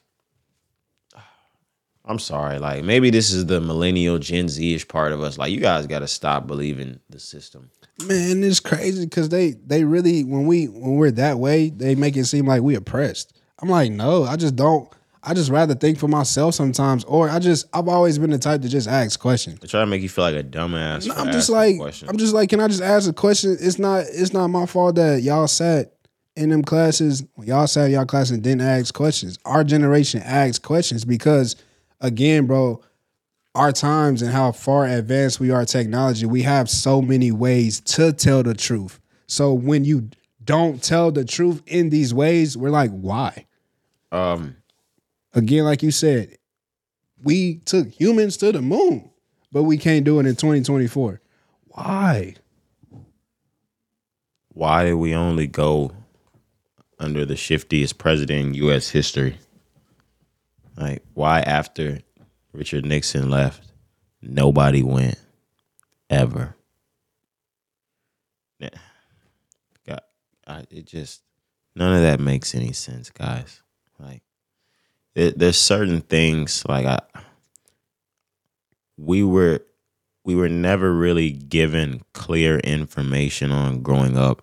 I'm 2.10 2.18
sorry. 2.18 2.58
Like 2.58 2.82
maybe 2.82 3.10
this 3.10 3.30
is 3.30 3.46
the 3.46 3.60
millennial 3.60 4.18
Gen 4.18 4.48
Z-ish 4.48 4.88
part 4.88 5.12
of 5.12 5.22
us. 5.22 5.38
Like 5.38 5.52
you 5.52 5.60
guys 5.60 5.86
got 5.86 6.00
to 6.00 6.08
stop 6.08 6.48
believing 6.48 6.98
the 7.08 7.20
system. 7.20 7.70
Man, 8.04 8.42
it's 8.42 8.58
crazy 8.58 9.04
because 9.04 9.28
they 9.28 9.52
they 9.52 9.84
really 9.84 10.24
when 10.24 10.46
we 10.46 10.66
when 10.66 10.96
we're 10.96 11.12
that 11.12 11.38
way, 11.38 11.70
they 11.70 11.94
make 11.94 12.16
it 12.16 12.24
seem 12.24 12.46
like 12.46 12.62
we 12.62 12.74
oppressed. 12.74 13.38
I'm 13.60 13.68
like, 13.68 13.92
no, 13.92 14.24
I 14.24 14.34
just 14.34 14.56
don't. 14.56 14.92
I 15.22 15.34
just 15.34 15.50
rather 15.50 15.76
think 15.76 15.98
for 15.98 16.08
myself 16.08 16.56
sometimes, 16.56 17.04
or 17.04 17.30
I 17.30 17.38
just 17.38 17.66
I've 17.72 17.86
always 17.86 18.18
been 18.18 18.30
the 18.30 18.38
type 18.38 18.62
to 18.62 18.68
just 18.68 18.88
ask 18.88 19.20
questions. 19.20 19.60
They 19.60 19.68
try 19.68 19.80
to 19.80 19.86
make 19.86 20.02
you 20.02 20.08
feel 20.08 20.24
like 20.24 20.34
a 20.34 20.42
dumbass. 20.42 21.06
No, 21.06 21.14
I'm 21.14 21.30
just 21.30 21.48
like. 21.48 21.76
I'm 22.08 22.16
just 22.16 22.34
like, 22.34 22.48
can 22.48 22.58
I 22.58 22.66
just 22.66 22.82
ask 22.82 23.08
a 23.08 23.12
question? 23.12 23.56
It's 23.60 23.78
not 23.78 24.06
it's 24.08 24.32
not 24.32 24.48
my 24.48 24.66
fault 24.66 24.96
that 24.96 25.22
y'all 25.22 25.46
sat 25.46 25.92
in 26.34 26.48
them 26.48 26.62
classes. 26.62 27.22
Y'all 27.44 27.68
sat 27.68 27.86
in 27.86 27.92
y'all 27.92 28.04
class 28.04 28.30
and 28.30 28.42
didn't 28.42 28.62
ask 28.62 28.92
questions. 28.92 29.38
Our 29.44 29.62
generation 29.62 30.22
asks 30.24 30.58
questions 30.58 31.04
because 31.04 31.54
again, 32.00 32.46
bro, 32.46 32.82
our 33.54 33.72
times 33.72 34.22
and 34.22 34.32
how 34.32 34.52
far 34.52 34.86
advanced 34.86 35.40
we 35.40 35.50
are 35.50 35.64
technology, 35.64 36.26
we 36.26 36.42
have 36.42 36.70
so 36.70 37.02
many 37.02 37.32
ways 37.32 37.80
to 37.80 38.12
tell 38.12 38.42
the 38.42 38.54
truth. 38.54 39.00
So 39.26 39.52
when 39.52 39.84
you 39.84 40.10
don't 40.44 40.82
tell 40.82 41.10
the 41.10 41.24
truth 41.24 41.62
in 41.66 41.90
these 41.90 42.14
ways, 42.14 42.56
we're 42.56 42.70
like, 42.70 42.90
why? 42.90 43.46
um, 44.12 44.56
Again, 45.32 45.64
like 45.64 45.82
you 45.82 45.90
said, 45.92 46.36
we 47.22 47.56
took 47.64 47.88
humans 47.88 48.36
to 48.38 48.50
the 48.50 48.62
moon, 48.62 49.10
but 49.52 49.62
we 49.64 49.76
can't 49.76 50.04
do 50.04 50.18
it 50.18 50.26
in 50.26 50.34
2024. 50.34 51.20
Why? 51.68 52.34
why 54.52 54.84
did 54.84 54.94
we 54.94 55.14
only 55.14 55.46
go 55.46 55.92
under 56.98 57.24
the 57.24 57.36
shiftiest 57.36 57.96
president 57.98 58.48
in 58.48 58.54
U.S. 58.54 58.90
history? 58.90 59.38
Like 60.80 61.02
why 61.12 61.40
after 61.40 62.00
Richard 62.52 62.86
Nixon 62.86 63.28
left, 63.28 63.70
nobody 64.22 64.82
went 64.82 65.18
ever. 66.08 66.56
God, 69.86 70.00
I, 70.46 70.64
it 70.70 70.86
just 70.86 71.22
none 71.76 71.94
of 71.94 72.02
that 72.02 72.18
makes 72.18 72.54
any 72.54 72.72
sense, 72.72 73.10
guys. 73.10 73.62
Like, 73.98 74.22
it, 75.14 75.38
there's 75.38 75.58
certain 75.58 76.00
things 76.00 76.64
like 76.66 76.86
I, 76.86 77.00
we 78.96 79.22
were, 79.22 79.60
we 80.24 80.34
were 80.34 80.48
never 80.48 80.92
really 80.92 81.30
given 81.30 82.02
clear 82.12 82.58
information 82.60 83.52
on 83.52 83.82
growing 83.82 84.16
up. 84.16 84.42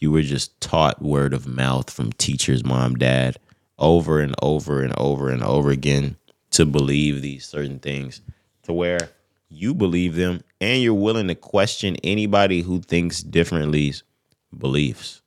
You 0.00 0.10
were 0.10 0.22
just 0.22 0.60
taught 0.60 1.00
word 1.00 1.32
of 1.32 1.46
mouth 1.46 1.90
from 1.90 2.12
teachers, 2.12 2.64
mom, 2.64 2.96
dad, 2.96 3.38
over 3.78 4.20
and 4.20 4.34
over 4.42 4.82
and 4.82 4.94
over 4.98 5.30
and 5.30 5.42
over 5.42 5.70
again 5.70 6.16
to 6.50 6.66
believe 6.66 7.22
these 7.22 7.46
certain 7.46 7.78
things, 7.78 8.20
to 8.62 8.72
where 8.72 9.10
you 9.48 9.74
believe 9.74 10.14
them 10.14 10.42
and 10.60 10.82
you're 10.82 10.94
willing 10.94 11.28
to 11.28 11.34
question 11.34 11.96
anybody 12.02 12.62
who 12.62 12.80
thinks 12.80 13.22
differently's 13.22 14.02
beliefs. 14.56 15.22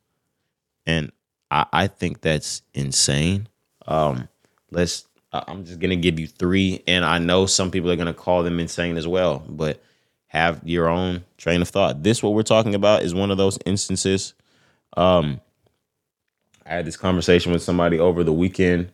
And 0.85 1.11
I, 1.51 1.65
I 1.71 1.87
think 1.87 2.21
that's 2.21 2.61
insane. 2.73 3.47
Um, 3.87 4.27
let's 4.71 5.07
I'm 5.47 5.65
just 5.65 5.79
gonna 5.79 5.95
give 5.95 6.19
you 6.19 6.27
three, 6.27 6.83
and 6.87 7.03
I 7.03 7.19
know 7.19 7.45
some 7.45 7.71
people 7.71 7.91
are 7.91 7.95
gonna 7.95 8.13
call 8.13 8.43
them 8.43 8.59
insane 8.59 8.97
as 8.97 9.07
well, 9.07 9.43
but 9.47 9.83
have 10.27 10.61
your 10.63 10.87
own 10.87 11.23
train 11.37 11.61
of 11.61 11.69
thought. 11.69 12.03
This 12.03 12.23
what 12.23 12.33
we're 12.33 12.43
talking 12.43 12.75
about 12.75 13.03
is 13.03 13.13
one 13.13 13.31
of 13.31 13.37
those 13.37 13.59
instances. 13.65 14.33
Um, 14.97 15.41
I 16.65 16.73
had 16.73 16.85
this 16.85 16.97
conversation 16.97 17.51
with 17.51 17.61
somebody 17.61 17.99
over 17.99 18.23
the 18.23 18.33
weekend. 18.33 18.91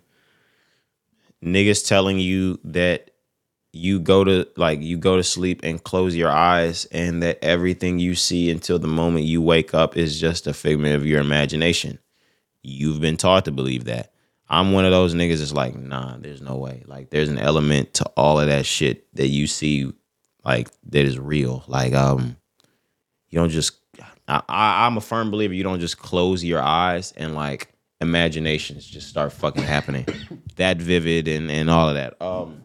Niggas 1.44 1.88
telling 1.88 2.20
you 2.20 2.60
that 2.66 3.12
you 3.74 4.00
go 4.00 4.24
to 4.24 4.48
like 4.58 4.82
you 4.82 4.98
go 4.98 5.16
to 5.16 5.24
sleep 5.24 5.62
and 5.64 5.82
close 5.82 6.16
your 6.16 6.30
eyes 6.30 6.86
and 6.92 7.24
that 7.24 7.40
everything 7.42 8.00
you 8.00 8.16
see 8.16 8.52
until 8.52 8.78
the 8.78 8.88
moment 8.88 9.26
you 9.26 9.42
wake 9.42 9.74
up 9.74 9.96
is 9.96 10.20
just 10.20 10.46
a 10.46 10.54
figment 10.54 10.96
of 10.96 11.06
your 11.06 11.22
imagination. 11.22 11.98
You've 12.62 13.00
been 13.00 13.18
taught 13.18 13.46
to 13.46 13.52
believe 13.52 13.86
that. 13.86 14.12
I'm 14.50 14.74
one 14.74 14.84
of 14.84 14.92
those 14.92 15.16
niggas 15.16 15.40
that's 15.40 15.54
like, 15.54 15.76
nah, 15.76 16.18
there's 16.18 16.42
no 16.42 16.58
way. 16.58 16.84
Like 16.86 17.10
there's 17.10 17.30
an 17.30 17.40
element 17.40 17.94
to 17.96 18.06
all 18.18 18.40
of 18.40 18.48
that 18.48 18.66
shit 18.66 19.08
that 19.16 19.28
you 19.28 19.48
see 19.48 19.94
like 20.44 20.68
that 20.90 21.06
is 21.06 21.18
real. 21.18 21.64
Like 21.68 21.94
um 21.94 22.36
you 23.30 23.40
don't 23.40 23.50
just 23.50 23.81
I, 24.48 24.86
I'm 24.86 24.98
a 24.98 25.02
firm 25.02 25.32
believer 25.32 25.54
you 25.54 25.64
don't 25.64 25.80
just 25.80 25.98
close 25.98 26.44
your 26.44 26.62
eyes 26.62 27.14
and 27.18 27.36
like 27.36 27.74
imaginations 28.00 28.86
just 28.86 29.10
start 29.10 29.34
fucking 29.34 29.64
happening. 29.64 30.06
that 30.56 30.78
vivid 30.78 31.28
and 31.28 31.52
and 31.52 31.70
all 31.70 31.90
of 31.90 31.96
that. 31.96 32.22
Um 32.22 32.64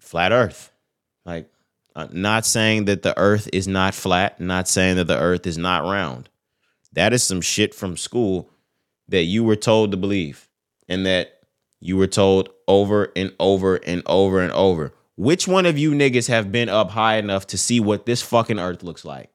flat 0.00 0.32
earth. 0.32 0.72
Like 1.24 1.50
uh, 1.94 2.08
not 2.12 2.44
saying 2.46 2.84
that 2.86 3.02
the 3.02 3.18
earth 3.18 3.48
is 3.52 3.66
not 3.66 3.94
flat, 3.94 4.40
not 4.40 4.68
saying 4.68 4.96
that 4.96 5.06
the 5.06 5.18
earth 5.18 5.46
is 5.46 5.58
not 5.58 5.84
round. 5.84 6.28
That 6.92 7.12
is 7.12 7.22
some 7.22 7.40
shit 7.40 7.74
from 7.74 7.96
school 7.96 8.50
that 9.08 9.24
you 9.24 9.44
were 9.44 9.56
told 9.56 9.90
to 9.90 9.96
believe 9.96 10.48
and 10.88 11.06
that 11.06 11.40
you 11.80 11.96
were 11.96 12.06
told 12.06 12.50
over 12.68 13.12
and 13.16 13.32
over 13.38 13.76
and 13.76 14.02
over 14.06 14.40
and 14.40 14.52
over. 14.52 14.92
Which 15.16 15.48
one 15.48 15.64
of 15.66 15.78
you 15.78 15.92
niggas 15.92 16.28
have 16.28 16.52
been 16.52 16.68
up 16.68 16.90
high 16.90 17.16
enough 17.16 17.46
to 17.48 17.58
see 17.58 17.80
what 17.80 18.04
this 18.06 18.22
fucking 18.22 18.58
earth 18.58 18.82
looks 18.82 19.04
like? 19.04 19.30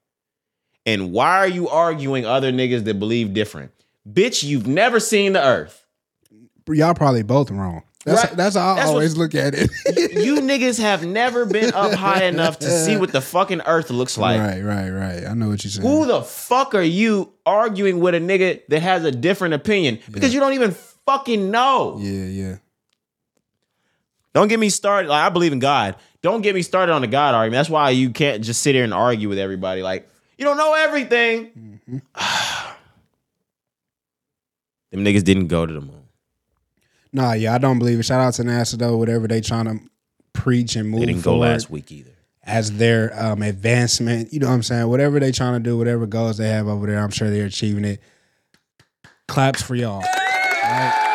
And 0.85 1.11
why 1.11 1.37
are 1.37 1.47
you 1.47 1.69
arguing 1.69 2.25
other 2.25 2.51
niggas 2.51 2.83
that 2.85 2.99
believe 2.99 3.33
different? 3.33 3.71
Bitch, 4.07 4.43
you've 4.43 4.67
never 4.67 4.99
seen 4.99 5.33
the 5.33 5.43
earth. 5.43 5.85
Y'all 6.67 6.93
probably 6.93 7.23
both 7.23 7.51
wrong. 7.51 7.83
That's 8.05 8.23
Right. 8.23 8.35
that's 8.35 8.55
how 8.55 8.71
I 8.71 8.75
That's 8.77 8.87
what- 8.87 8.93
always 8.93 9.15
look 9.17 9.35
at 9.35 9.53
it. 9.55 9.69
You 10.13 10.37
niggas 10.37 10.79
have 10.79 11.05
never 11.05 11.45
been 11.45 11.71
up 11.73 11.91
high 12.07 12.23
enough 12.23 12.57
to 12.59 12.69
see 12.85 12.97
what 12.97 13.11
the 13.11 13.21
fucking 13.21 13.61
earth 13.67 13.91
looks 13.91 14.17
like. 14.17 14.39
right, 14.39 14.61
right, 14.63 14.89
right. 14.89 15.25
I 15.27 15.33
know 15.35 15.49
what 15.49 15.63
you're 15.63 15.69
saying. 15.71 15.87
Who 15.87 16.05
the 16.07 16.21
fuck 16.23 16.73
are 16.73 16.81
you 16.81 17.31
arguing 17.45 17.99
with 17.99 18.15
a 18.15 18.19
nigga 18.19 18.61
that 18.69 18.81
has 18.81 19.03
a 19.05 19.11
different 19.11 19.53
opinion? 19.53 19.99
Because 20.11 20.33
you 20.33 20.39
don't 20.39 20.53
even 20.53 20.71
fucking 21.05 21.51
know. 21.51 21.97
yeah, 21.99 22.25
yeah. 22.25 22.55
Don't 24.33 24.47
get 24.47 24.59
me 24.59 24.69
started. 24.69 25.09
Like 25.09 25.25
I 25.25 25.29
believe 25.29 25.51
in 25.53 25.59
God. 25.59 25.95
Don't 26.21 26.41
get 26.41 26.53
me 26.55 26.61
started 26.61 26.91
on 26.93 27.01
the 27.01 27.07
God 27.07 27.33
argument. 27.35 27.59
That's 27.59 27.69
why 27.69 27.89
you 27.89 28.11
can't 28.11 28.43
just 28.43 28.61
sit 28.61 28.75
here 28.75 28.83
and 28.83 28.93
argue 28.93 29.27
with 29.29 29.39
everybody. 29.39 29.81
Like 29.81 30.09
you 30.37 30.45
don't 30.45 30.57
know 30.57 30.73
everything. 30.73 31.79
Them 34.91 35.05
niggas 35.05 35.23
didn't 35.23 35.47
go 35.47 35.65
to 35.65 35.73
the 35.73 35.81
moon. 35.81 36.03
Nah, 37.13 37.33
yeah, 37.33 37.53
I 37.53 37.57
don't 37.57 37.79
believe 37.79 37.99
it. 37.99 38.03
Shout 38.03 38.21
out 38.21 38.33
to 38.35 38.43
NASA 38.43 38.77
though, 38.77 38.97
whatever 38.97 39.27
they 39.27 39.41
trying 39.41 39.65
to 39.65 39.79
preach 40.33 40.75
and 40.75 40.89
move 40.89 41.01
They 41.01 41.07
didn't 41.07 41.23
go 41.23 41.37
last 41.37 41.69
week 41.69 41.91
either. 41.91 42.11
as 42.43 42.71
their 42.73 43.11
um, 43.21 43.41
advancement. 43.41 44.31
You 44.33 44.39
know 44.39 44.47
what 44.47 44.53
I'm 44.53 44.63
saying? 44.63 44.87
Whatever 44.87 45.19
they 45.19 45.31
trying 45.31 45.53
to 45.53 45.59
do, 45.59 45.77
whatever 45.77 46.05
goals 46.05 46.37
they 46.37 46.49
have 46.49 46.67
over 46.67 46.87
there, 46.87 46.99
I'm 46.99 47.09
sure 47.09 47.29
they're 47.29 47.45
achieving 47.45 47.85
it. 47.85 48.01
Claps 49.27 49.61
for 49.61 49.75
y'all. 49.75 50.01
Right? 50.01 51.10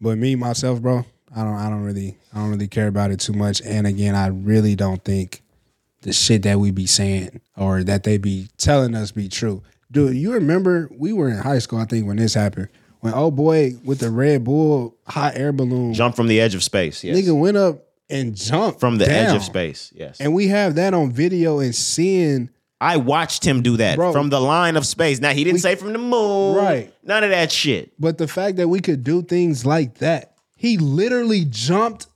But 0.00 0.18
me 0.18 0.34
myself, 0.34 0.80
bro, 0.80 1.04
I 1.34 1.44
don't 1.44 1.54
I 1.54 1.68
don't 1.68 1.82
really 1.84 2.16
I 2.32 2.38
don't 2.38 2.50
really 2.50 2.68
care 2.68 2.88
about 2.88 3.10
it 3.10 3.20
too 3.20 3.32
much. 3.32 3.60
And 3.62 3.86
again, 3.86 4.14
I 4.14 4.28
really 4.28 4.74
don't 4.74 5.04
think 5.04 5.42
the 6.02 6.12
shit 6.12 6.42
that 6.42 6.58
we 6.58 6.70
be 6.70 6.86
saying 6.86 7.40
or 7.56 7.84
that 7.84 8.04
they 8.04 8.18
be 8.18 8.48
telling 8.56 8.94
us 8.94 9.12
be 9.12 9.28
true. 9.28 9.62
Dude, 9.92 10.16
you 10.16 10.32
remember 10.32 10.88
we 10.96 11.12
were 11.12 11.28
in 11.28 11.36
high 11.38 11.58
school, 11.58 11.78
I 11.80 11.84
think, 11.84 12.06
when 12.06 12.16
this 12.16 12.34
happened. 12.34 12.68
When 13.00 13.12
oh 13.14 13.30
boy 13.30 13.72
with 13.84 13.98
the 13.98 14.10
Red 14.10 14.44
Bull 14.44 14.94
hot 15.06 15.36
air 15.36 15.52
balloon, 15.52 15.94
Jump 15.94 16.16
from 16.16 16.26
the 16.28 16.40
edge 16.40 16.54
of 16.54 16.62
space. 16.62 17.02
Yes. 17.02 17.16
nigga 17.16 17.38
went 17.38 17.56
up 17.56 17.86
and 18.08 18.34
jumped 18.34 18.80
from 18.80 18.98
the 18.98 19.10
edge 19.10 19.34
of 19.34 19.42
space. 19.42 19.92
Yes. 19.94 20.20
And 20.20 20.34
we 20.34 20.48
have 20.48 20.74
that 20.74 20.94
on 20.94 21.12
video 21.12 21.60
and 21.60 21.74
seeing 21.74 22.50
I 22.80 22.96
watched 22.96 23.44
him 23.44 23.62
do 23.62 23.76
that 23.76 23.96
Bro. 23.96 24.12
from 24.12 24.30
the 24.30 24.40
line 24.40 24.76
of 24.76 24.86
space. 24.86 25.20
Now 25.20 25.30
he 25.30 25.44
didn't 25.44 25.60
say 25.60 25.74
from 25.74 25.92
the 25.92 25.98
moon. 25.98 26.56
Right. 26.56 26.94
None 27.04 27.24
of 27.24 27.30
that 27.30 27.52
shit. 27.52 27.92
but 27.98 28.16
the 28.18 28.26
fact 28.26 28.56
that 28.56 28.68
we 28.68 28.80
could 28.80 29.04
do 29.04 29.22
things 29.22 29.66
like 29.66 29.98
that, 29.98 30.34
he 30.56 30.78
literally 30.78 31.44
jumped 31.44 32.06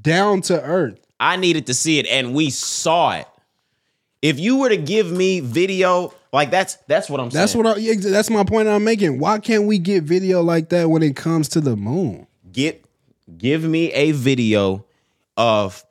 down 0.00 0.40
to 0.42 0.62
earth. 0.62 0.98
I 1.18 1.36
needed 1.36 1.66
to 1.66 1.74
see 1.74 1.98
it 1.98 2.06
and 2.06 2.34
we 2.34 2.50
saw 2.50 3.12
it. 3.12 3.26
If 4.22 4.38
you 4.40 4.58
were 4.58 4.68
to 4.70 4.76
give 4.76 5.10
me 5.10 5.40
video, 5.40 6.14
like 6.32 6.50
that's 6.50 6.76
that's 6.86 7.08
what 7.10 7.20
I'm 7.20 7.28
That's 7.30 7.52
saying. 7.52 7.64
That's 7.64 7.78
what 7.78 8.06
I, 8.06 8.10
that's 8.10 8.30
my 8.30 8.44
point 8.44 8.68
I'm 8.68 8.84
making. 8.84 9.18
Why 9.18 9.38
can't 9.38 9.64
we 9.64 9.78
get 9.78 10.04
video 10.04 10.42
like 10.42 10.68
that 10.70 10.88
when 10.88 11.02
it 11.02 11.16
comes 11.16 11.48
to 11.50 11.60
the 11.60 11.76
moon? 11.76 12.26
Get 12.52 12.84
give 13.36 13.64
me 13.64 13.92
a 13.92 14.12
video 14.12 14.84
of 15.36 15.84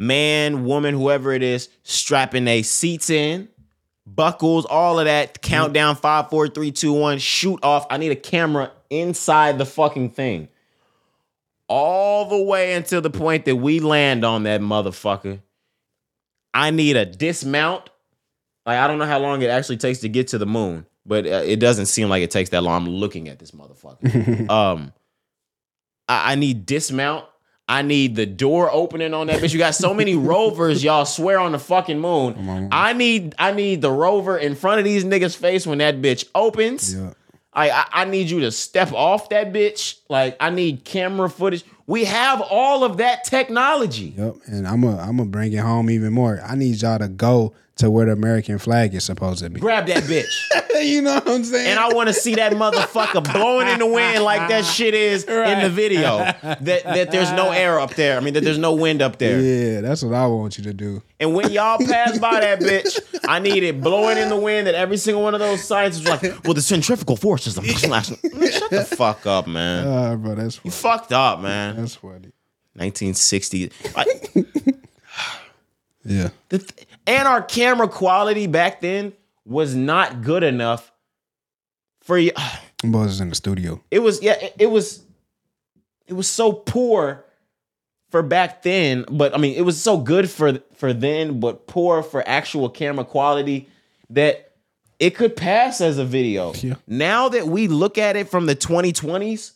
man, 0.00 0.64
woman, 0.64 0.94
whoever 0.94 1.30
it 1.32 1.42
is, 1.44 1.68
strapping 1.84 2.46
their 2.46 2.64
seats 2.64 3.10
in, 3.10 3.48
buckles, 4.06 4.64
all 4.64 4.98
of 4.98 5.04
that. 5.04 5.42
Countdown 5.42 5.94
five, 5.94 6.30
four, 6.30 6.48
three, 6.48 6.72
two, 6.72 6.92
one. 6.92 7.18
Shoot 7.18 7.60
off. 7.62 7.86
I 7.90 7.98
need 7.98 8.10
a 8.10 8.16
camera 8.16 8.72
inside 8.88 9.58
the 9.58 9.66
fucking 9.66 10.10
thing, 10.10 10.48
all 11.68 12.28
the 12.28 12.42
way 12.42 12.72
until 12.72 13.00
the 13.00 13.10
point 13.10 13.44
that 13.44 13.56
we 13.56 13.78
land 13.78 14.24
on 14.24 14.42
that 14.44 14.60
motherfucker. 14.60 15.40
I 16.52 16.70
need 16.70 16.96
a 16.96 17.06
dismount. 17.06 17.90
Like 18.66 18.78
I 18.78 18.88
don't 18.88 18.98
know 18.98 19.06
how 19.06 19.20
long 19.20 19.42
it 19.42 19.50
actually 19.50 19.76
takes 19.76 20.00
to 20.00 20.08
get 20.08 20.28
to 20.28 20.38
the 20.38 20.46
moon, 20.46 20.86
but 21.06 21.26
uh, 21.26 21.42
it 21.44 21.60
doesn't 21.60 21.86
seem 21.86 22.08
like 22.08 22.22
it 22.22 22.30
takes 22.30 22.50
that 22.50 22.62
long. 22.62 22.82
I'm 22.82 22.88
looking 22.88 23.28
at 23.28 23.38
this 23.38 23.52
motherfucker. 23.52 24.48
um, 24.50 24.92
I, 26.08 26.32
I 26.32 26.34
need 26.36 26.66
dismount. 26.66 27.26
I 27.70 27.82
need 27.82 28.16
the 28.16 28.26
door 28.26 28.68
opening 28.72 29.14
on 29.14 29.28
that 29.28 29.40
bitch. 29.40 29.52
You 29.52 29.58
got 29.60 29.76
so 29.76 29.94
many 29.94 30.16
rovers, 30.16 30.82
y'all 30.82 31.04
swear 31.04 31.38
on 31.38 31.52
the 31.52 31.58
fucking 31.60 32.00
moon. 32.00 32.68
I 32.72 32.92
need 32.94 33.36
I 33.38 33.52
need 33.52 33.80
the 33.80 33.92
rover 33.92 34.36
in 34.36 34.56
front 34.56 34.80
of 34.80 34.84
these 34.84 35.04
niggas' 35.04 35.36
face 35.36 35.68
when 35.68 35.78
that 35.78 36.02
bitch 36.02 36.28
opens. 36.34 36.92
Yeah. 36.92 37.12
I, 37.52 37.70
I 37.70 37.84
I 37.92 38.04
need 38.06 38.28
you 38.28 38.40
to 38.40 38.50
step 38.50 38.92
off 38.92 39.28
that 39.28 39.52
bitch. 39.52 40.00
Like 40.08 40.36
I 40.40 40.50
need 40.50 40.84
camera 40.84 41.30
footage. 41.30 41.64
We 41.86 42.06
have 42.06 42.40
all 42.40 42.82
of 42.82 42.96
that 42.96 43.22
technology. 43.22 44.14
Yep. 44.16 44.36
And 44.46 44.66
I'm 44.66 44.80
gonna 44.80 44.98
I'm 45.00 45.18
gonna 45.18 45.30
bring 45.30 45.52
it 45.52 45.58
home 45.58 45.90
even 45.90 46.12
more. 46.12 46.42
I 46.44 46.56
need 46.56 46.82
y'all 46.82 46.98
to 46.98 47.06
go 47.06 47.54
to 47.80 47.90
where 47.90 48.06
the 48.06 48.12
American 48.12 48.58
flag 48.58 48.94
is 48.94 49.04
supposed 49.04 49.42
to 49.42 49.50
be. 49.50 49.60
Grab 49.60 49.86
that 49.88 50.04
bitch. 50.04 50.84
you 50.84 51.02
know 51.02 51.14
what 51.14 51.28
I'm 51.28 51.44
saying? 51.44 51.66
And 51.66 51.78
I 51.78 51.92
want 51.92 52.08
to 52.08 52.14
see 52.14 52.36
that 52.36 52.52
motherfucker 52.52 53.32
blowing 53.32 53.68
in 53.68 53.78
the 53.80 53.86
wind 53.86 54.22
like 54.24 54.48
that 54.48 54.64
shit 54.64 54.94
is 54.94 55.24
in 55.24 55.60
the 55.62 55.68
video. 55.70 56.18
That 56.18 56.60
that 56.84 57.10
there's 57.10 57.32
no 57.32 57.50
air 57.50 57.78
up 57.80 57.94
there. 57.94 58.16
I 58.16 58.20
mean 58.20 58.34
that 58.34 58.44
there's 58.44 58.58
no 58.58 58.74
wind 58.74 59.02
up 59.02 59.18
there. 59.18 59.40
yeah, 59.40 59.80
that's 59.80 60.02
what 60.02 60.14
I 60.14 60.26
want 60.26 60.56
you 60.58 60.64
to 60.64 60.72
do. 60.72 61.02
And 61.18 61.34
when 61.34 61.50
y'all 61.50 61.78
pass 61.86 62.18
by 62.18 62.40
that 62.40 62.60
bitch, 62.60 62.98
I 63.28 63.38
need 63.40 63.62
it 63.62 63.80
blowing 63.80 64.16
in 64.16 64.28
the 64.30 64.36
wind 64.38 64.66
that 64.66 64.74
every 64.74 64.96
single 64.96 65.22
one 65.22 65.34
of 65.34 65.40
those 65.40 65.62
signs 65.62 65.96
is 65.98 66.08
like, 66.08 66.22
well, 66.44 66.54
the 66.54 66.62
centrifugal 66.62 67.16
force 67.16 67.46
is 67.46 67.54
the 67.56 67.60
Man, 67.90 68.50
Shut 68.50 68.70
the 68.70 68.84
fuck 68.84 69.26
up, 69.26 69.46
man. 69.46 69.86
Uh, 69.86 70.16
bro, 70.16 70.34
that's 70.34 70.60
You 70.64 70.70
fucked 70.70 71.12
up, 71.12 71.40
man. 71.40 71.76
That's 71.76 71.96
funny. 71.96 72.32
1960. 72.74 73.70
I, 73.96 74.04
Yeah. 76.04 76.30
the 76.48 76.58
th- 76.58 76.86
and 77.06 77.28
our 77.28 77.42
camera 77.42 77.88
quality 77.88 78.46
back 78.46 78.80
then 78.80 79.12
was 79.44 79.74
not 79.74 80.22
good 80.22 80.42
enough 80.42 80.92
for 82.00 82.18
you. 82.18 82.32
Boys 82.84 83.10
is 83.10 83.20
in 83.20 83.28
the 83.28 83.34
studio. 83.34 83.82
It 83.90 83.98
was 83.98 84.22
yeah, 84.22 84.38
it, 84.40 84.54
it 84.58 84.66
was 84.66 85.04
it 86.06 86.14
was 86.14 86.28
so 86.28 86.52
poor 86.52 87.24
for 88.10 88.22
back 88.22 88.62
then, 88.62 89.04
but 89.10 89.34
I 89.34 89.38
mean 89.38 89.54
it 89.54 89.62
was 89.62 89.80
so 89.80 89.98
good 89.98 90.30
for 90.30 90.60
for 90.74 90.92
then, 90.92 91.40
but 91.40 91.66
poor 91.66 92.02
for 92.02 92.26
actual 92.26 92.68
camera 92.68 93.04
quality 93.04 93.68
that 94.10 94.52
it 94.98 95.14
could 95.14 95.36
pass 95.36 95.80
as 95.80 95.98
a 95.98 96.04
video. 96.04 96.52
Yeah. 96.54 96.74
Now 96.86 97.28
that 97.30 97.46
we 97.46 97.68
look 97.68 97.98
at 97.98 98.16
it 98.16 98.28
from 98.28 98.46
the 98.46 98.56
2020s, 98.56 99.52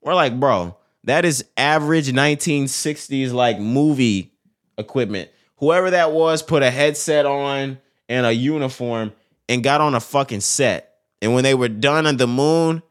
we're 0.00 0.14
like, 0.14 0.38
bro, 0.40 0.76
that 1.04 1.24
is 1.24 1.44
average 1.56 2.08
1960s 2.08 3.32
like 3.32 3.58
movie 3.58 4.32
equipment. 4.78 5.30
Whoever 5.58 5.90
that 5.90 6.12
was 6.12 6.42
put 6.42 6.62
a 6.62 6.70
headset 6.70 7.26
on 7.26 7.78
and 8.08 8.26
a 8.26 8.32
uniform 8.32 9.12
and 9.48 9.62
got 9.62 9.80
on 9.80 9.94
a 9.94 10.00
fucking 10.00 10.40
set. 10.40 10.94
And 11.22 11.34
when 11.34 11.44
they 11.44 11.54
were 11.54 11.68
done 11.68 12.06
on 12.06 12.16
the 12.18 12.26
moon, 12.26 12.82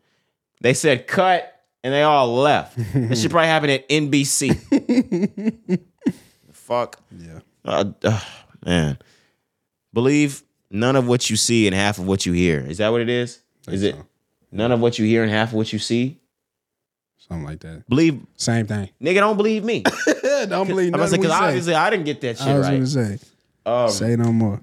they 0.61 0.73
said 0.73 1.07
cut 1.07 1.63
and 1.83 1.93
they 1.93 2.01
all 2.01 2.33
left. 2.35 2.75
this 2.93 3.21
should 3.21 3.31
probably 3.31 3.47
happen 3.47 3.69
at 3.69 3.87
NBC. 3.87 5.79
Fuck. 6.51 6.99
Yeah. 7.15 7.39
Uh, 7.63 7.91
uh, 8.03 8.19
man. 8.65 8.97
Believe 9.93 10.43
none 10.71 10.95
of 10.95 11.07
what 11.07 11.29
you 11.29 11.35
see 11.35 11.67
and 11.67 11.75
half 11.75 11.99
of 11.99 12.07
what 12.07 12.25
you 12.25 12.33
hear. 12.33 12.59
Is 12.59 12.79
that 12.79 12.89
what 12.89 13.01
it 13.01 13.09
is? 13.09 13.41
Is 13.67 13.83
it 13.83 13.95
so. 13.95 14.05
none 14.51 14.71
of 14.71 14.79
what 14.79 14.97
you 14.97 15.05
hear 15.05 15.21
and 15.21 15.31
half 15.31 15.49
of 15.49 15.53
what 15.55 15.71
you 15.71 15.79
see? 15.79 16.19
Something 17.27 17.45
like 17.45 17.59
that. 17.61 17.87
Believe 17.89 18.21
Same 18.35 18.67
thing. 18.67 18.89
nigga 19.01 19.15
don't 19.15 19.37
believe 19.37 19.63
me. 19.63 19.83
Don't 20.47 20.67
believe 20.67 20.93
I'm 20.93 20.99
because 20.99 21.31
obviously 21.31 21.73
I 21.73 21.89
didn't 21.89 22.05
get 22.05 22.21
that 22.21 22.37
shit 22.37 22.47
I 22.47 22.57
was 22.57 22.67
right. 22.67 22.73
gonna 22.73 22.87
say. 22.87 23.19
Um, 23.65 23.89
Say 23.89 24.15
no 24.15 24.31
more. 24.31 24.61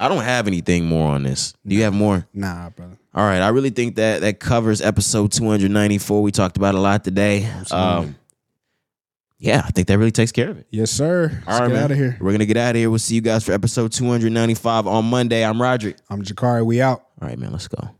I 0.00 0.08
don't 0.08 0.22
have 0.22 0.46
anything 0.46 0.86
more 0.86 1.10
on 1.12 1.22
this. 1.24 1.54
Do 1.66 1.74
you 1.76 1.82
have 1.82 1.92
more? 1.92 2.26
Nah, 2.32 2.70
brother. 2.70 2.96
All 3.14 3.24
right, 3.24 3.40
I 3.40 3.48
really 3.48 3.70
think 3.70 3.96
that 3.96 4.22
that 4.22 4.40
covers 4.40 4.80
episode 4.80 5.30
294. 5.32 6.22
We 6.22 6.32
talked 6.32 6.56
about 6.56 6.74
a 6.74 6.80
lot 6.80 7.04
today. 7.04 7.48
Um, 7.70 8.16
yeah, 9.38 9.62
I 9.64 9.70
think 9.70 9.86
that 9.88 9.98
really 9.98 10.10
takes 10.10 10.32
care 10.32 10.50
of 10.50 10.58
it. 10.58 10.66
Yes, 10.70 10.90
sir. 10.90 11.30
Let's 11.32 11.46
All 11.46 11.60
right, 11.60 11.68
get 11.68 11.74
man. 11.74 11.84
out 11.84 11.90
of 11.92 11.96
here. 11.96 12.16
We're 12.20 12.32
gonna 12.32 12.46
get 12.46 12.56
out 12.56 12.70
of 12.70 12.76
here. 12.76 12.90
We'll 12.90 12.98
see 12.98 13.14
you 13.14 13.20
guys 13.20 13.44
for 13.44 13.52
episode 13.52 13.92
295 13.92 14.86
on 14.86 15.04
Monday. 15.04 15.44
I'm 15.44 15.60
Roderick. 15.60 15.96
I'm 16.10 16.22
Jakari. 16.22 16.64
We 16.64 16.80
out. 16.80 17.04
All 17.20 17.28
right, 17.28 17.38
man. 17.38 17.52
Let's 17.52 17.68
go. 17.68 17.90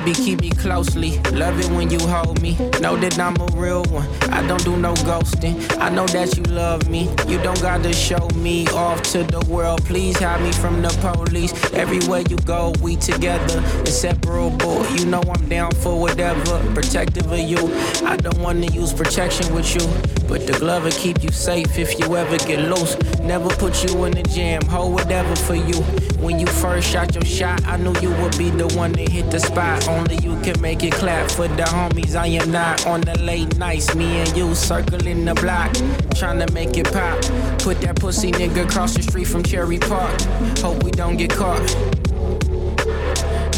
Baby, 0.00 0.14
keep 0.14 0.40
me 0.40 0.50
closely. 0.50 1.18
Love 1.32 1.58
it 1.58 1.70
when 1.70 1.90
you 1.90 1.98
hold 2.00 2.40
me. 2.40 2.56
Know 2.80 2.96
that 2.96 3.18
I'm 3.18 3.36
a 3.40 3.46
real 3.56 3.84
one. 3.84 4.08
I 4.30 4.46
don't 4.46 4.62
do 4.64 4.76
no 4.76 4.94
ghosting. 4.94 5.54
I 5.78 5.88
know 5.88 6.06
that 6.08 6.36
you 6.36 6.42
love 6.44 6.88
me. 6.88 7.10
You 7.26 7.38
don't 7.42 7.60
gotta 7.60 7.92
show 7.92 8.28
me 8.36 8.66
off 8.68 9.02
to 9.12 9.24
the 9.24 9.44
world. 9.48 9.84
Please 9.84 10.18
hide 10.18 10.42
me 10.42 10.52
from 10.52 10.82
the 10.82 10.88
police. 11.00 11.52
Everywhere 11.72 12.22
you 12.28 12.36
go, 12.38 12.72
we 12.82 12.96
together. 12.96 13.58
Inseparable. 13.80 14.86
You 14.96 15.06
know 15.06 15.22
I'm 15.22 15.48
down 15.48 15.72
for 15.72 15.98
whatever. 16.00 16.58
Protective 16.74 17.30
of 17.30 17.38
you. 17.38 17.58
I 18.04 18.16
don't 18.16 18.38
wanna 18.38 18.66
use 18.66 18.92
protection 18.92 19.52
with 19.54 19.74
you. 19.74 19.86
But 20.28 20.46
the 20.46 20.56
glove 20.58 20.84
will 20.84 20.92
keep 20.92 21.22
you 21.22 21.30
safe 21.30 21.78
if 21.78 21.98
you 21.98 22.16
ever 22.16 22.38
get 22.38 22.60
loose. 22.60 22.96
Never 23.20 23.48
put 23.48 23.84
you 23.84 24.04
in 24.04 24.12
the 24.12 24.22
jam. 24.22 24.62
Hold 24.66 24.94
whatever 24.94 25.34
for 25.36 25.54
you. 25.54 25.84
When 26.30 26.38
you 26.38 26.46
first 26.46 26.88
shot 26.88 27.12
your 27.12 27.24
shot, 27.24 27.66
I 27.66 27.76
knew 27.76 27.92
you 28.00 28.12
would 28.22 28.38
be 28.38 28.50
the 28.50 28.68
one 28.76 28.92
to 28.92 29.02
hit 29.02 29.32
the 29.32 29.40
spot. 29.40 29.88
Only 29.88 30.14
you 30.18 30.40
can 30.42 30.60
make 30.60 30.84
it 30.84 30.92
clap 30.92 31.28
for 31.28 31.48
the 31.48 31.64
homies. 31.64 32.14
I 32.14 32.28
am 32.28 32.52
not 32.52 32.86
on 32.86 33.00
the 33.00 33.18
late 33.18 33.58
nights. 33.58 33.96
Me 33.96 34.20
and 34.20 34.36
you 34.36 34.54
circling 34.54 35.24
the 35.24 35.34
block, 35.34 35.74
trying 36.14 36.38
to 36.38 36.52
make 36.52 36.76
it 36.76 36.84
pop. 36.92 37.20
Put 37.58 37.80
that 37.80 37.96
pussy 37.96 38.30
nigga 38.30 38.64
across 38.64 38.94
the 38.94 39.02
street 39.02 39.24
from 39.24 39.42
Cherry 39.42 39.80
Park. 39.80 40.20
Hope 40.58 40.84
we 40.84 40.92
don't 40.92 41.16
get 41.16 41.30
caught. 41.30 41.66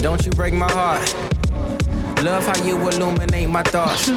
Don't 0.01 0.25
you 0.25 0.33
break 0.33 0.55
my 0.55 0.73
heart. 0.73 1.15
Love 2.23 2.47
how 2.47 2.65
you 2.65 2.79
illuminate 2.89 3.51
my 3.51 3.63
thoughts. 3.65 4.09